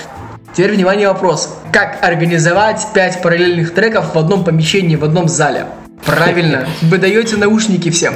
Теперь, 0.53 0.73
внимание, 0.73 1.07
вопрос. 1.07 1.57
Как 1.71 1.99
организовать 2.01 2.85
5 2.93 3.21
параллельных 3.21 3.73
треков 3.73 4.15
в 4.15 4.17
одном 4.17 4.43
помещении, 4.43 4.97
в 4.97 5.03
одном 5.05 5.29
зале? 5.29 5.65
Правильно. 6.05 6.67
Вы 6.81 6.97
даете 6.97 7.37
наушники 7.37 7.89
всем. 7.89 8.13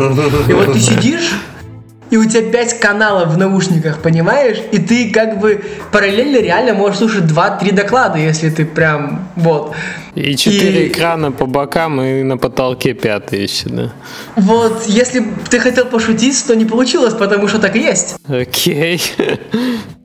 И 0.48 0.54
вот 0.54 0.74
ты 0.74 0.80
сидишь, 0.80 1.32
и 2.16 2.18
у 2.18 2.24
тебя 2.24 2.50
5 2.50 2.80
каналов 2.80 3.34
в 3.34 3.38
наушниках, 3.38 4.02
понимаешь? 4.02 4.58
И 4.72 4.78
ты 4.78 5.12
как 5.12 5.38
бы 5.38 5.62
параллельно 5.92 6.38
реально 6.38 6.74
можешь 6.74 7.00
слушать 7.00 7.24
2-3 7.24 7.74
доклада, 7.74 8.18
если 8.18 8.50
ты 8.50 8.64
прям 8.64 9.28
вот. 9.36 9.74
И 10.16 10.38
четыре 10.38 10.86
и... 10.86 10.88
экрана 10.88 11.34
по 11.34 11.46
бокам 11.46 12.02
и 12.02 12.24
на 12.24 12.38
потолке 12.38 12.94
пятый 12.94 13.44
еще, 13.44 13.68
да? 13.68 13.92
Вот, 14.38 14.84
если 14.88 15.26
ты 15.50 15.60
хотел 15.60 15.88
пошутить, 15.88 16.42
то 16.48 16.56
не 16.56 16.64
получилось, 16.64 17.14
потому 17.14 17.50
что 17.50 17.60
так 17.60 17.76
и 17.76 17.80
есть. 17.80 18.16
Окей. 18.30 19.02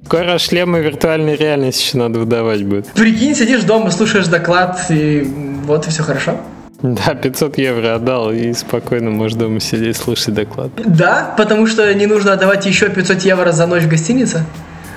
Скоро 0.05 0.39
шлемы 0.39 0.81
виртуальной 0.81 1.37
реальности 1.37 1.87
еще 1.87 1.99
надо 1.99 2.19
выдавать 2.19 2.65
будет. 2.65 2.89
Прикинь, 2.89 3.37
сидишь 3.37 3.63
дома, 3.63 3.93
слушаешь 3.93 4.27
доклад, 4.27 4.81
и 4.89 5.25
вот 5.65 5.87
и 5.87 5.91
все 5.91 6.03
хорошо. 6.03 6.41
Да, 6.83 7.15
500 7.15 7.59
евро 7.59 7.95
отдал 7.95 8.33
и 8.33 8.53
спокойно 8.53 9.11
можешь 9.11 9.37
дома 9.37 9.61
сидеть, 9.61 9.97
слушать 9.97 10.35
доклад. 10.35 10.71
Да, 10.77 11.35
потому 11.37 11.67
что 11.67 11.93
не 11.95 12.07
нужно 12.07 12.33
отдавать 12.33 12.65
еще 12.67 12.89
500 12.89 13.21
евро 13.23 13.53
за 13.53 13.67
ночь 13.67 13.83
в 13.83 13.89
гостинице. 13.89 14.45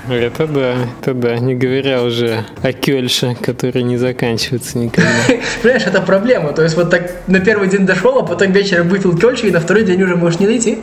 Это 0.09 0.47
да, 0.47 0.75
это 1.01 1.13
да, 1.13 1.37
не 1.37 1.55
говоря 1.55 2.03
уже 2.03 2.43
о 2.61 2.73
Кельше, 2.73 3.37
который 3.41 3.83
не 3.83 3.97
заканчивается 3.97 4.77
никогда. 4.77 5.09
Понимаешь, 5.61 5.83
это 5.85 6.01
проблема. 6.01 6.51
То 6.51 6.61
есть 6.61 6.75
вот 6.75 6.89
так 6.89 7.09
на 7.27 7.39
первый 7.39 7.69
день 7.69 7.85
дошел, 7.85 8.19
а 8.19 8.23
потом 8.23 8.51
вечером 8.51 8.89
выпил 8.89 9.17
Кельше, 9.17 9.47
и 9.47 9.51
на 9.51 9.61
второй 9.61 9.83
день 9.83 10.01
уже 10.03 10.15
можешь 10.15 10.39
не 10.39 10.47
найти. 10.47 10.79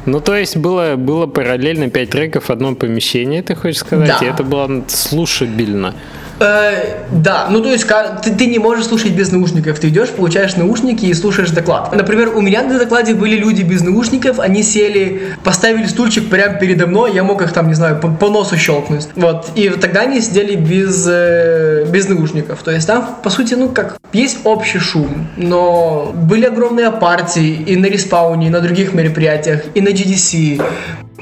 Ну, 0.07 0.19
то 0.19 0.35
есть 0.35 0.57
было, 0.57 0.95
было 0.95 1.27
параллельно 1.27 1.91
5 1.91 2.09
треков 2.09 2.45
в 2.45 2.49
одном 2.49 2.75
помещении, 2.75 3.41
ты 3.41 3.53
хочешь 3.53 3.81
сказать? 3.81 4.07
Да. 4.19 4.25
И 4.25 4.27
это 4.27 4.43
было 4.43 4.83
слушабельно. 4.87 5.93
Э, 6.41 7.03
да, 7.11 7.47
ну 7.51 7.61
то 7.61 7.71
есть 7.71 7.87
ты, 8.23 8.31
ты 8.31 8.47
не 8.47 8.57
можешь 8.57 8.85
слушать 8.85 9.11
без 9.11 9.31
наушников. 9.31 9.79
Ты 9.79 9.89
идешь, 9.89 10.09
получаешь 10.09 10.55
наушники 10.55 11.05
и 11.05 11.13
слушаешь 11.13 11.51
доклад. 11.51 11.95
Например, 11.95 12.35
у 12.35 12.41
меня 12.41 12.63
на 12.63 12.79
докладе 12.79 13.13
были 13.13 13.35
люди 13.35 13.61
без 13.61 13.81
наушников, 13.81 14.39
они 14.39 14.63
сели, 14.63 15.21
поставили 15.43 15.85
стульчик 15.85 16.29
прямо 16.29 16.55
передо 16.55 16.87
мной, 16.87 17.13
я 17.13 17.23
мог 17.23 17.43
их 17.43 17.53
там, 17.53 17.67
не 17.67 17.75
знаю, 17.75 17.99
по, 17.99 18.07
по 18.07 18.29
носу 18.29 18.57
щелкнуть. 18.57 19.07
Вот. 19.15 19.49
И 19.53 19.69
тогда 19.69 20.01
они 20.01 20.19
сидели 20.19 20.55
без, 20.55 21.05
э, 21.07 21.85
без 21.89 22.09
наушников. 22.09 22.63
То 22.63 22.71
есть 22.71 22.87
там, 22.87 23.17
по 23.23 23.29
сути, 23.29 23.53
ну 23.53 23.69
как, 23.69 23.97
есть 24.11 24.39
общий 24.43 24.79
шум, 24.79 25.27
но 25.37 26.11
были 26.15 26.45
огромные 26.45 26.91
партии 26.91 27.63
и 27.67 27.75
на 27.75 27.85
респауне, 27.85 28.47
и 28.47 28.49
на 28.49 28.61
других 28.61 28.93
мероприятиях, 28.93 29.61
и 29.75 29.81
на 29.81 29.89
GDC, 29.89 30.61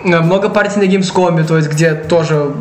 много 0.03 0.49
партий 0.49 0.79
на 0.79 0.83
Gamescom, 0.83 1.43
то 1.45 1.57
есть 1.57 1.69
где 1.69 1.93
тоже 1.93 2.51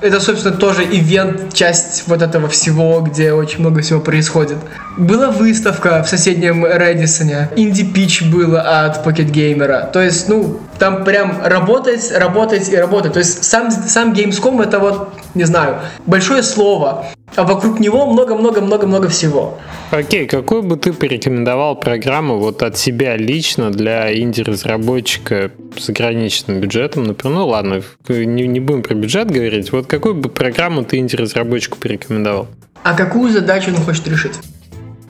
это, 0.00 0.20
собственно, 0.20 0.56
тоже 0.56 0.84
ивент, 0.84 1.52
часть 1.52 2.04
вот 2.06 2.22
этого 2.22 2.48
всего, 2.48 3.00
где 3.00 3.32
очень 3.32 3.60
много 3.60 3.80
всего 3.80 4.00
происходит. 4.00 4.58
Была 4.96 5.30
выставка 5.30 6.02
в 6.02 6.08
соседнем 6.08 6.64
Редисоне. 6.64 7.48
Инди 7.56 7.84
Пич 7.84 8.22
было 8.22 8.60
от 8.84 9.04
Pocket 9.06 9.30
Gamer. 9.32 9.90
То 9.90 10.00
есть, 10.00 10.28
ну, 10.28 10.60
там 10.78 11.04
прям 11.04 11.40
работать, 11.44 12.12
работать 12.12 12.68
и 12.68 12.76
работать. 12.76 13.12
То 13.12 13.18
есть 13.18 13.44
сам, 13.44 13.70
сам 13.70 14.12
Gamescom 14.12 14.62
это 14.62 14.78
вот, 14.78 15.14
не 15.34 15.44
знаю, 15.44 15.80
большое 16.06 16.42
слово, 16.42 17.06
а 17.36 17.44
вокруг 17.44 17.80
него 17.80 18.06
много-много-много-много 18.06 19.08
всего. 19.08 19.58
Окей, 19.90 20.26
какую 20.26 20.62
бы 20.62 20.76
ты 20.76 20.92
порекомендовал 20.92 21.78
программу 21.78 22.38
вот 22.38 22.62
от 22.62 22.76
себя 22.76 23.16
лично 23.16 23.70
для 23.70 24.12
инди-разработчика 24.16 25.50
с 25.76 25.88
ограниченным 25.88 26.60
бюджетом? 26.60 27.04
Например, 27.04 27.38
ну 27.38 27.46
ладно, 27.46 27.82
не, 28.08 28.46
не 28.46 28.60
будем 28.60 28.82
про 28.82 28.94
бюджет 28.94 29.30
говорить. 29.30 29.72
Вот 29.72 29.86
какую 29.86 30.14
бы 30.14 30.28
программу 30.28 30.84
ты 30.84 30.98
инди-разработчику 30.98 31.78
порекомендовал? 31.78 32.48
А 32.82 32.94
какую 32.94 33.32
задачу 33.32 33.70
он 33.70 33.76
хочет 33.76 34.08
решить? 34.08 34.34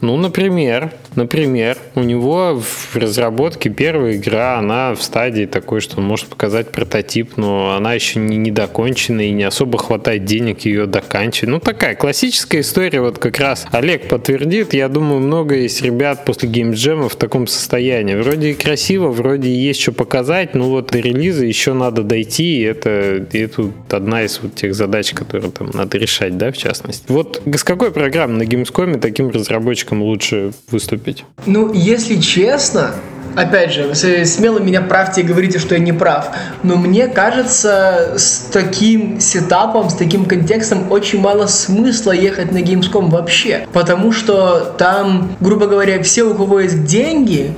Ну, 0.01 0.17
например, 0.17 0.93
например, 1.17 1.77
у 1.95 2.03
него 2.03 2.61
в 2.61 2.97
разработке 2.97 3.69
первая 3.69 4.17
игра, 4.17 4.59
она 4.59 4.95
в 4.95 5.03
стадии 5.03 5.47
такой, 5.47 5.81
что 5.81 5.99
он 5.99 6.05
может 6.05 6.27
показать 6.27 6.71
прототип, 6.71 7.37
но 7.37 7.75
она 7.77 7.95
еще 7.95 8.21
не, 8.21 8.37
не 8.37 8.51
докончена 8.51 9.23
и 9.23 9.31
не 9.33 9.45
особо 9.45 9.79
хватает 9.79 10.25
денег 10.25 10.61
ее 10.61 10.87
доканчивать. 10.87 11.51
Ну, 11.51 11.61
такая 11.61 11.95
классическая 11.95 12.61
история, 12.61 13.01
вот 13.01 13.19
как 13.19 13.39
раз 13.39 13.67
Олег 13.73 14.09
подтвердит, 14.09 14.73
я 14.75 14.89
думаю, 14.89 15.21
много 15.21 15.57
есть 15.57 15.83
ребят 15.83 16.25
после 16.25 16.49
геймджема 16.49 17.09
в 17.09 17.17
таком 17.17 17.47
состоянии. 17.47 18.15
Вроде 18.15 18.51
и 18.51 18.55
красиво, 18.55 19.09
вроде 19.09 19.49
и 19.49 19.53
есть 19.53 19.81
что 19.81 19.93
показать, 19.93 20.55
но 20.55 20.69
вот 20.71 20.93
до 20.93 20.99
релиза 20.99 21.45
еще 21.45 21.73
надо 21.73 22.03
дойти, 22.03 22.61
и 22.61 22.63
это, 22.63 23.27
и 23.33 23.39
это 23.39 23.71
одна 23.91 24.25
из 24.25 24.41
вот 24.41 24.55
тех 24.55 24.75
задач, 24.75 25.13
которые 25.13 25.51
там 25.51 25.71
надо 25.73 25.99
решать, 25.99 26.37
да, 26.37 26.53
в 26.53 26.57
частности. 26.57 27.05
Вот 27.09 27.43
с 27.45 27.65
какой 27.65 27.91
программы 27.91 28.39
на 28.39 28.43
Gamescom 28.43 28.99
таким 29.01 29.31
разработчикам 29.31 29.88
разработчиком 29.89 30.03
лучше 30.03 30.53
выступить? 30.71 31.25
Ну, 31.47 31.73
если 31.73 32.21
честно, 32.21 32.95
опять 33.37 33.73
же, 33.73 33.95
смело 33.95 34.59
меня 34.59 34.83
правьте 34.83 35.23
и 35.23 35.25
говорите, 35.25 35.59
что 35.59 35.75
я 35.75 35.81
не 35.81 35.93
прав, 35.93 36.31
но 36.63 36.77
мне 36.77 37.09
кажется, 37.09 38.15
с 38.17 38.49
таким 38.53 39.21
сетапом, 39.21 39.91
с 39.91 39.95
таким 39.95 40.25
контекстом 40.25 40.91
очень 40.91 41.21
мало 41.21 41.47
смысла 41.47 42.13
ехать 42.13 42.53
на 42.53 42.59
Gamescom 42.59 43.11
вообще, 43.11 43.67
потому 43.73 44.13
что 44.13 44.75
там, 44.79 45.31
грубо 45.41 45.67
говоря, 45.67 46.03
все, 46.03 46.25
у 46.25 46.35
кого 46.35 46.61
есть 46.61 46.85
деньги, 46.85 47.55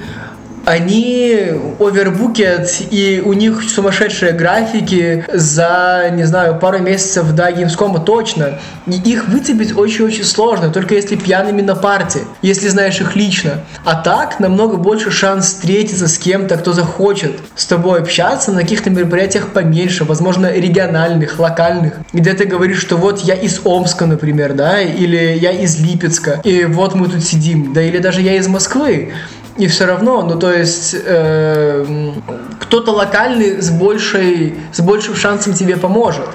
они 0.70 1.50
овербукят, 1.80 2.70
и 2.90 3.20
у 3.24 3.32
них 3.32 3.62
сумасшедшие 3.68 4.32
графики 4.32 5.24
за, 5.32 6.10
не 6.12 6.24
знаю, 6.24 6.58
пару 6.58 6.78
месяцев 6.78 7.32
до 7.32 7.50
Gamescom 7.50 8.04
точно. 8.04 8.60
И 8.86 8.92
их 8.92 9.28
выцепить 9.28 9.76
очень-очень 9.76 10.24
сложно, 10.24 10.70
только 10.70 10.94
если 10.94 11.16
пьяными 11.16 11.60
на 11.60 11.74
парте, 11.74 12.20
если 12.40 12.68
знаешь 12.68 13.00
их 13.00 13.16
лично. 13.16 13.64
А 13.84 13.96
так 13.96 14.38
намного 14.38 14.76
больше 14.76 15.10
шанс 15.10 15.46
встретиться 15.46 16.06
с 16.06 16.16
кем-то, 16.18 16.56
кто 16.56 16.72
захочет 16.72 17.32
с 17.56 17.66
тобой 17.66 18.00
общаться 18.00 18.52
на 18.52 18.60
каких-то 18.60 18.90
мероприятиях 18.90 19.48
поменьше, 19.48 20.04
возможно, 20.04 20.52
региональных, 20.52 21.38
локальных, 21.40 21.94
где 22.12 22.32
ты 22.34 22.44
говоришь, 22.44 22.80
что 22.80 22.96
вот 22.96 23.20
я 23.20 23.34
из 23.34 23.60
Омска, 23.64 24.06
например, 24.06 24.52
да, 24.54 24.80
или 24.80 25.36
я 25.36 25.50
из 25.50 25.80
Липецка, 25.80 26.40
и 26.44 26.64
вот 26.64 26.94
мы 26.94 27.08
тут 27.08 27.24
сидим, 27.24 27.72
да, 27.72 27.82
или 27.82 27.98
даже 27.98 28.20
я 28.20 28.36
из 28.36 28.46
Москвы. 28.46 29.12
И 29.56 29.66
все 29.66 29.86
равно, 29.86 30.22
ну 30.22 30.38
то 30.38 30.52
есть 30.52 30.94
э, 30.94 32.12
кто-то 32.60 32.92
локальный 32.92 33.60
с, 33.60 33.70
большей, 33.70 34.54
с 34.72 34.80
большим 34.80 35.16
шансом 35.16 35.54
тебе 35.54 35.76
поможет 35.76 36.28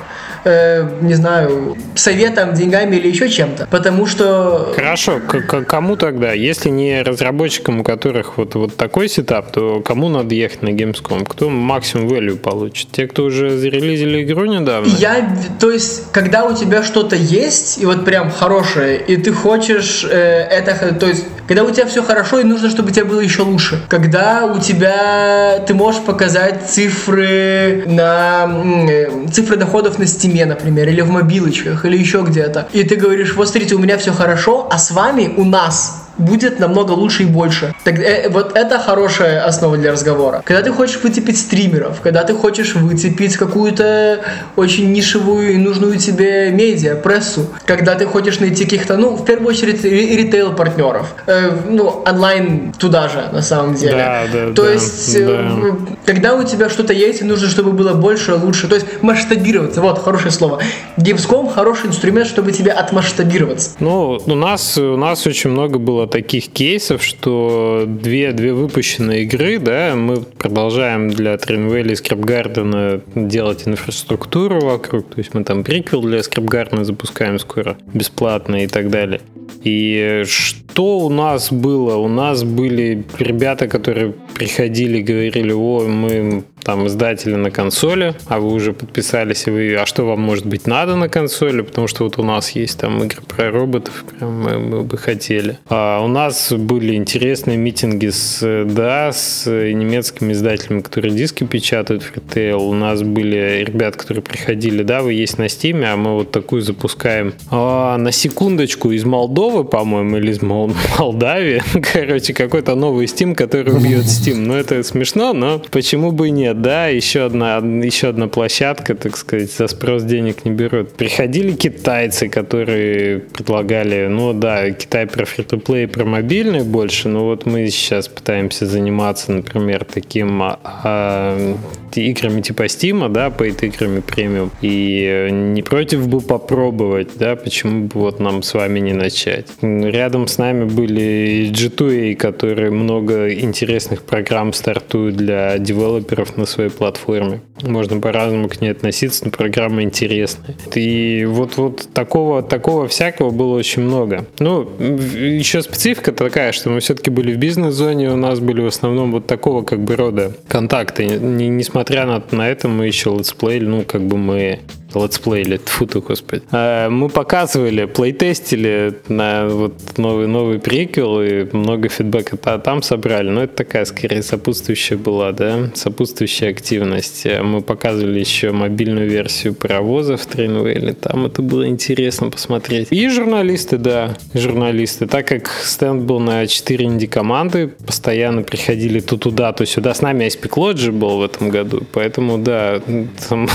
э, 0.46 0.88
не 1.02 1.16
знаю, 1.16 1.76
советом, 1.96 2.54
деньгами 2.54 2.96
или 2.96 3.10
еще 3.10 3.30
чем-то. 3.30 3.68
Потому 3.70 4.06
что... 4.06 4.74
Хорошо, 4.76 5.20
к 5.20 5.64
кому 5.64 5.96
тогда? 5.98 6.32
Если 6.34 6.70
не 6.70 7.02
разработчикам, 7.02 7.82
у 7.82 7.84
которых 7.84 8.38
вот, 8.38 8.56
вот 8.56 8.78
такой 8.78 9.10
сетап, 9.10 9.52
то 9.52 9.82
кому 9.82 10.10
надо 10.10 10.34
ехать 10.36 10.62
на 10.62 10.70
Gamescom? 10.70 11.26
Кто 11.28 11.50
максимум 11.50 12.08
value 12.08 12.38
получит? 12.38 12.92
Те, 12.92 13.08
кто 13.08 13.24
уже 13.24 13.58
зарелизили 13.58 14.24
игру 14.24 14.46
недавно? 14.46 14.88
Я, 14.88 15.36
то 15.60 15.72
есть, 15.72 16.12
когда 16.12 16.46
у 16.46 16.56
тебя 16.56 16.84
что-то 16.84 17.16
есть, 17.16 17.82
и 17.82 17.86
вот 17.86 18.06
прям 18.06 18.32
хорошее, 18.32 18.98
и 18.98 19.18
ты 19.18 19.34
хочешь 19.34 20.06
э, 20.10 20.16
это, 20.16 20.94
то 20.96 21.08
есть, 21.08 21.26
когда 21.48 21.64
у 21.64 21.72
тебя 21.72 21.86
все 21.86 22.04
хорошо, 22.04 22.40
и 22.40 22.44
нужно, 22.44 22.70
чтобы 22.70 22.90
у 22.90 22.92
тебя 22.92 23.06
было 23.06 23.20
еще 23.20 23.44
лучше. 23.44 23.82
Когда 23.88 24.46
у 24.46 24.60
тебя, 24.60 25.64
ты 25.68 25.74
можешь 25.74 26.02
показать 26.02 26.70
цифры 26.70 27.84
на, 27.88 28.48
э, 28.90 29.10
цифры 29.32 29.58
доходов 29.58 30.00
на 30.00 30.04
Steam, 30.04 30.35
стриме, 30.36 30.46
например, 30.46 30.90
или 30.90 31.02
в 31.02 31.10
мобилочках, 31.10 31.86
или 31.86 31.98
еще 31.98 32.24
где-то, 32.28 32.68
и 32.74 32.84
ты 32.84 32.96
говоришь, 32.96 33.36
вот 33.36 33.48
смотрите, 33.48 33.76
у 33.76 33.80
меня 33.80 33.98
все 33.98 34.12
хорошо, 34.12 34.68
а 34.70 34.78
с 34.78 34.92
вами, 34.92 35.34
у 35.38 35.46
нас, 35.46 36.05
будет 36.18 36.60
намного 36.60 36.92
лучше 36.92 37.24
и 37.24 37.26
больше. 37.26 37.74
Так, 37.84 38.00
э, 38.00 38.30
вот 38.30 38.56
это 38.56 38.80
хорошая 38.80 39.44
основа 39.46 39.78
для 39.78 39.92
разговора. 39.92 40.42
Когда 40.46 40.62
ты 40.62 40.72
хочешь 40.72 41.00
выцепить 41.04 41.38
стримеров, 41.38 42.02
когда 42.02 42.24
ты 42.24 42.34
хочешь 42.34 42.76
выцепить 42.76 43.38
какую-то 43.38 44.22
очень 44.56 44.92
нишевую 44.92 45.54
и 45.54 45.58
нужную 45.58 45.98
тебе 45.98 46.52
медиа, 46.52 46.96
прессу, 46.96 47.48
когда 47.66 47.96
ты 47.96 48.06
хочешь 48.06 48.40
найти 48.40 48.64
каких-то, 48.64 48.98
ну, 48.98 49.16
в 49.16 49.26
первую 49.26 49.50
очередь, 49.50 49.84
ритейл-партнеров, 49.84 51.14
э, 51.28 51.52
ну, 51.70 52.04
онлайн 52.06 52.74
туда 52.78 53.10
же, 53.10 53.24
на 53.32 53.42
самом 53.42 53.76
деле. 53.76 53.98
Да, 53.98 54.24
да, 54.32 54.54
То 54.54 54.64
да, 54.64 54.72
есть, 54.72 55.16
э, 55.16 55.26
да. 55.26 55.76
когда 56.06 56.36
у 56.36 56.44
тебя 56.44 56.70
что-то 56.70 56.94
есть, 56.94 57.22
и 57.22 57.24
нужно, 57.26 57.50
чтобы 57.50 57.72
было 57.72 57.94
больше, 57.94 58.36
лучше. 58.36 58.68
То 58.68 58.76
есть, 58.76 59.02
масштабироваться, 59.02 59.82
вот, 59.82 60.00
хорошее 60.04 60.32
слово. 60.32 60.62
Gamescom 60.98 61.52
хороший 61.54 61.88
инструмент, 61.88 62.28
чтобы 62.28 62.52
тебе 62.52 62.72
отмасштабироваться. 62.72 63.72
Ну, 63.80 64.20
у 64.26 64.36
нас, 64.36 64.78
у 64.78 64.98
нас 64.98 65.26
очень 65.28 65.50
много 65.50 65.80
было 65.80 66.05
таких 66.08 66.48
кейсов, 66.48 67.04
что 67.04 67.86
две, 67.88 68.32
две 68.32 68.54
выпущенные 68.54 69.24
игры, 69.24 69.60
да, 69.60 69.96
мы 69.96 70.22
продолжаем 70.22 71.10
для 71.10 71.38
Тринвелли 71.38 71.94
и 71.94 71.96
Скрипгардена 71.96 73.02
делать 73.16 73.68
инфраструктуру 73.68 74.62
вокруг, 74.62 75.10
то 75.10 75.20
есть 75.20 75.34
мы 75.34 75.44
там 75.44 75.64
приквел 75.64 76.02
для 76.02 76.24
Скрипгардена 76.24 76.86
запускаем 76.86 77.40
скоро 77.40 77.78
бесплатно 77.94 78.64
и 78.64 78.68
так 78.68 78.90
далее. 78.90 79.22
И 79.64 80.24
что 80.26 81.00
у 81.00 81.10
нас 81.10 81.52
было? 81.52 81.96
У 81.96 82.08
нас 82.08 82.44
были 82.44 83.04
ребята, 83.18 83.68
которые 83.68 84.14
приходили 84.34 85.02
говорили, 85.02 85.52
о, 85.52 85.82
мы 85.88 86.44
там 86.66 86.88
издатели 86.88 87.36
на 87.36 87.52
консоли, 87.52 88.16
а 88.28 88.40
вы 88.40 88.52
уже 88.52 88.74
подписались, 88.74 89.46
и 89.48 89.52
вы, 89.52 89.76
а 89.76 89.86
что 89.86 90.04
вам 90.04 90.20
может 90.20 90.48
быть 90.48 90.66
надо 90.66 90.96
на 90.96 91.08
консоли, 91.10 91.62
потому 91.62 91.88
что 91.88 92.04
вот 92.04 92.18
у 92.18 92.24
нас 92.24 92.52
есть 92.52 92.80
там 92.80 93.04
игры 93.04 93.22
про 93.22 93.52
роботов, 93.52 94.04
прям 94.18 94.42
мы, 94.42 94.60
мы 94.60 94.82
бы 94.82 94.98
хотели. 94.98 95.60
А 95.70 96.02
у 96.04 96.08
нас 96.08 96.52
были 96.52 96.96
интересные 96.96 97.58
митинги 97.58 98.10
с, 98.10 98.66
да, 98.66 99.12
с 99.12 99.46
немецкими 99.46 100.34
издателями, 100.34 100.82
которые 100.82 101.14
диски 101.14 101.44
печатают 101.44 102.02
в 102.02 102.16
ритейл. 102.16 102.64
У 102.64 102.74
нас 102.74 103.04
были 103.04 103.64
ребят, 103.64 103.96
которые 103.96 104.24
приходили, 104.24 104.82
да, 104.82 105.04
вы 105.04 105.14
есть 105.14 105.38
на 105.38 105.50
Стиме, 105.50 105.92
а 105.92 105.96
мы 105.96 106.16
вот 106.16 106.32
такую 106.32 106.64
запускаем. 106.64 107.34
А, 107.52 107.98
на 107.98 108.12
секундочку 108.12 108.92
из 108.92 109.06
Молдовы, 109.06 109.66
по-моему, 109.66 110.18
или 110.18 110.32
из 110.32 110.42
Мол- 110.42 110.74
Молдавии, 110.98 111.62
короче, 111.94 112.34
какой-то 112.34 112.74
новый 112.74 113.06
Steam, 113.06 113.36
который 113.36 113.72
убьет 113.72 114.06
Steam. 114.06 114.38
Ну, 114.38 114.56
это 114.56 114.82
смешно, 114.82 115.34
но 115.34 115.62
почему 115.70 116.12
бы 116.12 116.30
и 116.30 116.32
нет, 116.32 116.55
да, 116.62 116.88
еще 116.88 117.26
одна, 117.26 117.58
еще 117.58 118.10
одна 118.10 118.28
площадка, 118.28 118.96
так 118.96 119.18
сказать, 119.18 119.52
за 119.52 119.68
спрос 119.68 120.04
денег 120.04 120.46
не 120.46 120.52
берут. 120.52 120.94
Приходили 120.94 121.54
китайцы, 121.54 122.30
которые 122.30 123.20
предлагали, 123.20 124.08
ну 124.08 124.34
да, 124.34 124.72
Китай 124.72 125.08
про 125.08 125.26
фри-то-плей, 125.26 125.88
про 125.88 126.06
мобильный 126.06 126.64
больше, 126.64 127.10
но 127.10 127.26
вот 127.26 127.46
мы 127.46 127.68
сейчас 127.70 128.08
пытаемся 128.08 128.66
заниматься, 128.66 129.32
например, 129.32 129.86
таким 129.86 130.42
а, 130.42 130.60
а, 130.64 131.56
играми 131.94 132.42
типа 132.42 132.64
Steam, 132.64 133.08
да, 133.10 133.28
paid 133.28 133.66
играми 133.66 134.02
премиум, 134.02 134.52
и 134.62 135.30
не 135.32 135.62
против 135.62 136.08
бы 136.08 136.22
попробовать, 136.22 137.18
да, 137.18 137.36
почему 137.36 137.86
бы 137.86 138.00
вот 138.00 138.20
нам 138.20 138.44
с 138.44 138.54
вами 138.54 138.80
не 138.80 138.94
начать. 138.94 139.48
Рядом 139.62 140.28
с 140.28 140.38
нами 140.38 140.66
были 140.66 141.50
G2A, 141.52 142.16
которые 142.16 142.72
много 142.72 143.34
интересных 143.34 144.04
программ 144.04 144.54
стартуют 144.54 145.16
для 145.16 145.58
девелоперов 145.58 146.38
на 146.38 146.45
своей 146.46 146.70
платформе. 146.70 147.42
Можно 147.62 148.00
по-разному 148.00 148.50
к 148.50 148.62
ней 148.62 148.70
относиться, 148.70 149.26
но 149.26 149.32
программа 149.32 149.84
интересная. 149.84 150.56
И 150.74 151.26
вот, 151.26 151.58
вот 151.58 151.88
такого, 151.94 152.44
такого 152.44 152.88
всякого 152.88 153.32
было 153.32 153.56
очень 153.56 153.84
много. 153.84 154.26
Ну, 154.40 154.70
еще 154.80 155.62
специфика 155.62 156.12
такая, 156.12 156.52
что 156.52 156.70
мы 156.70 156.80
все-таки 156.80 157.10
были 157.10 157.34
в 157.34 157.38
бизнес-зоне, 157.38 158.12
у 158.12 158.18
нас 158.18 158.40
были 158.40 158.62
в 158.62 158.68
основном 158.68 159.12
вот 159.12 159.28
такого 159.28 159.64
как 159.64 159.80
бы 159.80 159.96
рода 159.96 160.34
контакты. 160.48 161.06
Не, 161.06 161.48
несмотря 161.48 162.06
на, 162.06 162.24
на 162.32 162.50
это, 162.50 162.68
мы 162.68 162.88
еще 162.88 163.16
летсплеили, 163.16 163.66
ну, 163.66 163.84
как 163.84 164.02
бы 164.02 164.18
мы 164.18 164.60
летсплеили, 165.04 165.58
тьфу 165.58 165.86
ты, 165.86 166.00
господи. 166.00 166.44
А, 166.52 166.90
мы 166.90 167.10
показывали, 167.10 167.86
плейтестили 167.86 168.96
на 169.08 169.48
вот 169.48 169.98
новый, 169.98 170.28
новый 170.28 170.60
приквел, 170.60 171.22
и 171.22 171.46
много 171.52 171.90
фидбэка 171.90 172.38
там 172.38 172.82
собрали, 172.82 173.30
но 173.30 173.44
это 173.44 173.56
такая, 173.56 173.86
скорее, 173.86 174.24
сопутствующая 174.24 174.98
была, 174.98 175.32
да, 175.32 175.70
сопутствующая 175.74 176.50
активность. 176.50 177.26
Мы 177.26 177.62
показывали 177.62 178.20
еще 178.20 178.52
мобильную 178.52 179.10
версию 179.10 179.54
паровоза 179.54 180.18
в 180.18 180.26
Тринвейле, 180.26 180.94
там 180.94 181.26
это 181.26 181.42
было 181.42 181.68
интересно 181.68 182.30
посмотреть. 182.30 182.88
И 182.92 183.10
журналисты, 183.10 183.78
да, 183.78 184.18
журналисты. 184.34 185.08
Так 185.08 185.28
как 185.28 185.50
стенд 185.64 186.04
был 186.04 186.20
на 186.20 186.48
4 186.48 186.86
инди-команды, 186.86 187.68
постоянно 187.86 188.44
приходили 188.44 189.00
то 189.00 189.18
туда, 189.18 189.52
то 189.54 189.66
сюда. 189.66 189.94
С 189.94 190.02
нами 190.02 190.26
Aspect 190.26 190.56
Lodge 190.56 190.92
был 190.92 191.18
в 191.18 191.24
этом 191.24 191.50
году, 191.50 191.84
поэтому, 191.92 192.38
да, 192.38 192.82
там... 193.30 193.48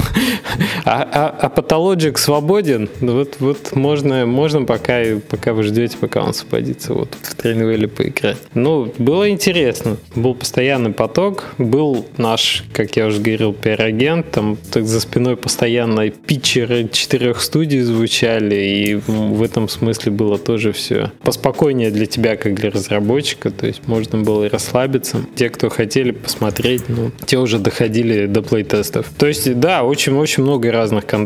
а, 0.84 1.08
а 1.12 1.29
а, 1.38 1.48
Pathologic 1.48 2.16
свободен. 2.18 2.88
Ну 3.00 3.14
вот, 3.14 3.36
вот 3.40 3.74
можно, 3.74 4.26
можно 4.26 4.64
пока, 4.64 5.00
пока 5.28 5.52
вы 5.52 5.62
ждете, 5.62 5.96
пока 5.98 6.22
он 6.22 6.30
освободится, 6.30 6.94
вот 6.94 7.16
в 7.20 7.34
Трейнвелле 7.34 7.88
поиграть. 7.88 8.38
Ну, 8.54 8.92
было 8.98 9.30
интересно. 9.30 9.96
Был 10.14 10.34
постоянный 10.34 10.92
поток. 10.92 11.54
Был 11.58 12.06
наш, 12.16 12.64
как 12.72 12.96
я 12.96 13.06
уже 13.06 13.20
говорил, 13.20 13.52
пиар-агент. 13.52 14.30
Там 14.30 14.56
так 14.70 14.86
за 14.86 15.00
спиной 15.00 15.36
постоянно 15.36 16.10
питчеры 16.10 16.88
четырех 16.90 17.40
студий 17.40 17.80
звучали. 17.80 18.54
И 18.54 18.94
в 19.06 19.42
этом 19.42 19.68
смысле 19.68 20.12
было 20.12 20.38
тоже 20.38 20.72
все 20.72 21.12
поспокойнее 21.22 21.90
для 21.90 22.06
тебя, 22.06 22.36
как 22.36 22.54
для 22.54 22.70
разработчика. 22.70 23.50
То 23.50 23.66
есть 23.66 23.86
можно 23.86 24.18
было 24.18 24.44
и 24.44 24.48
расслабиться. 24.48 25.24
Те, 25.34 25.50
кто 25.50 25.68
хотели 25.68 26.10
посмотреть, 26.10 26.88
ну, 26.88 27.10
те 27.26 27.38
уже 27.38 27.58
доходили 27.58 28.26
до 28.26 28.42
плей-тестов. 28.42 29.06
То 29.18 29.26
есть, 29.26 29.58
да, 29.58 29.82
очень-очень 29.82 30.42
много 30.42 30.70
разных 30.70 31.06
контактов. 31.06 31.19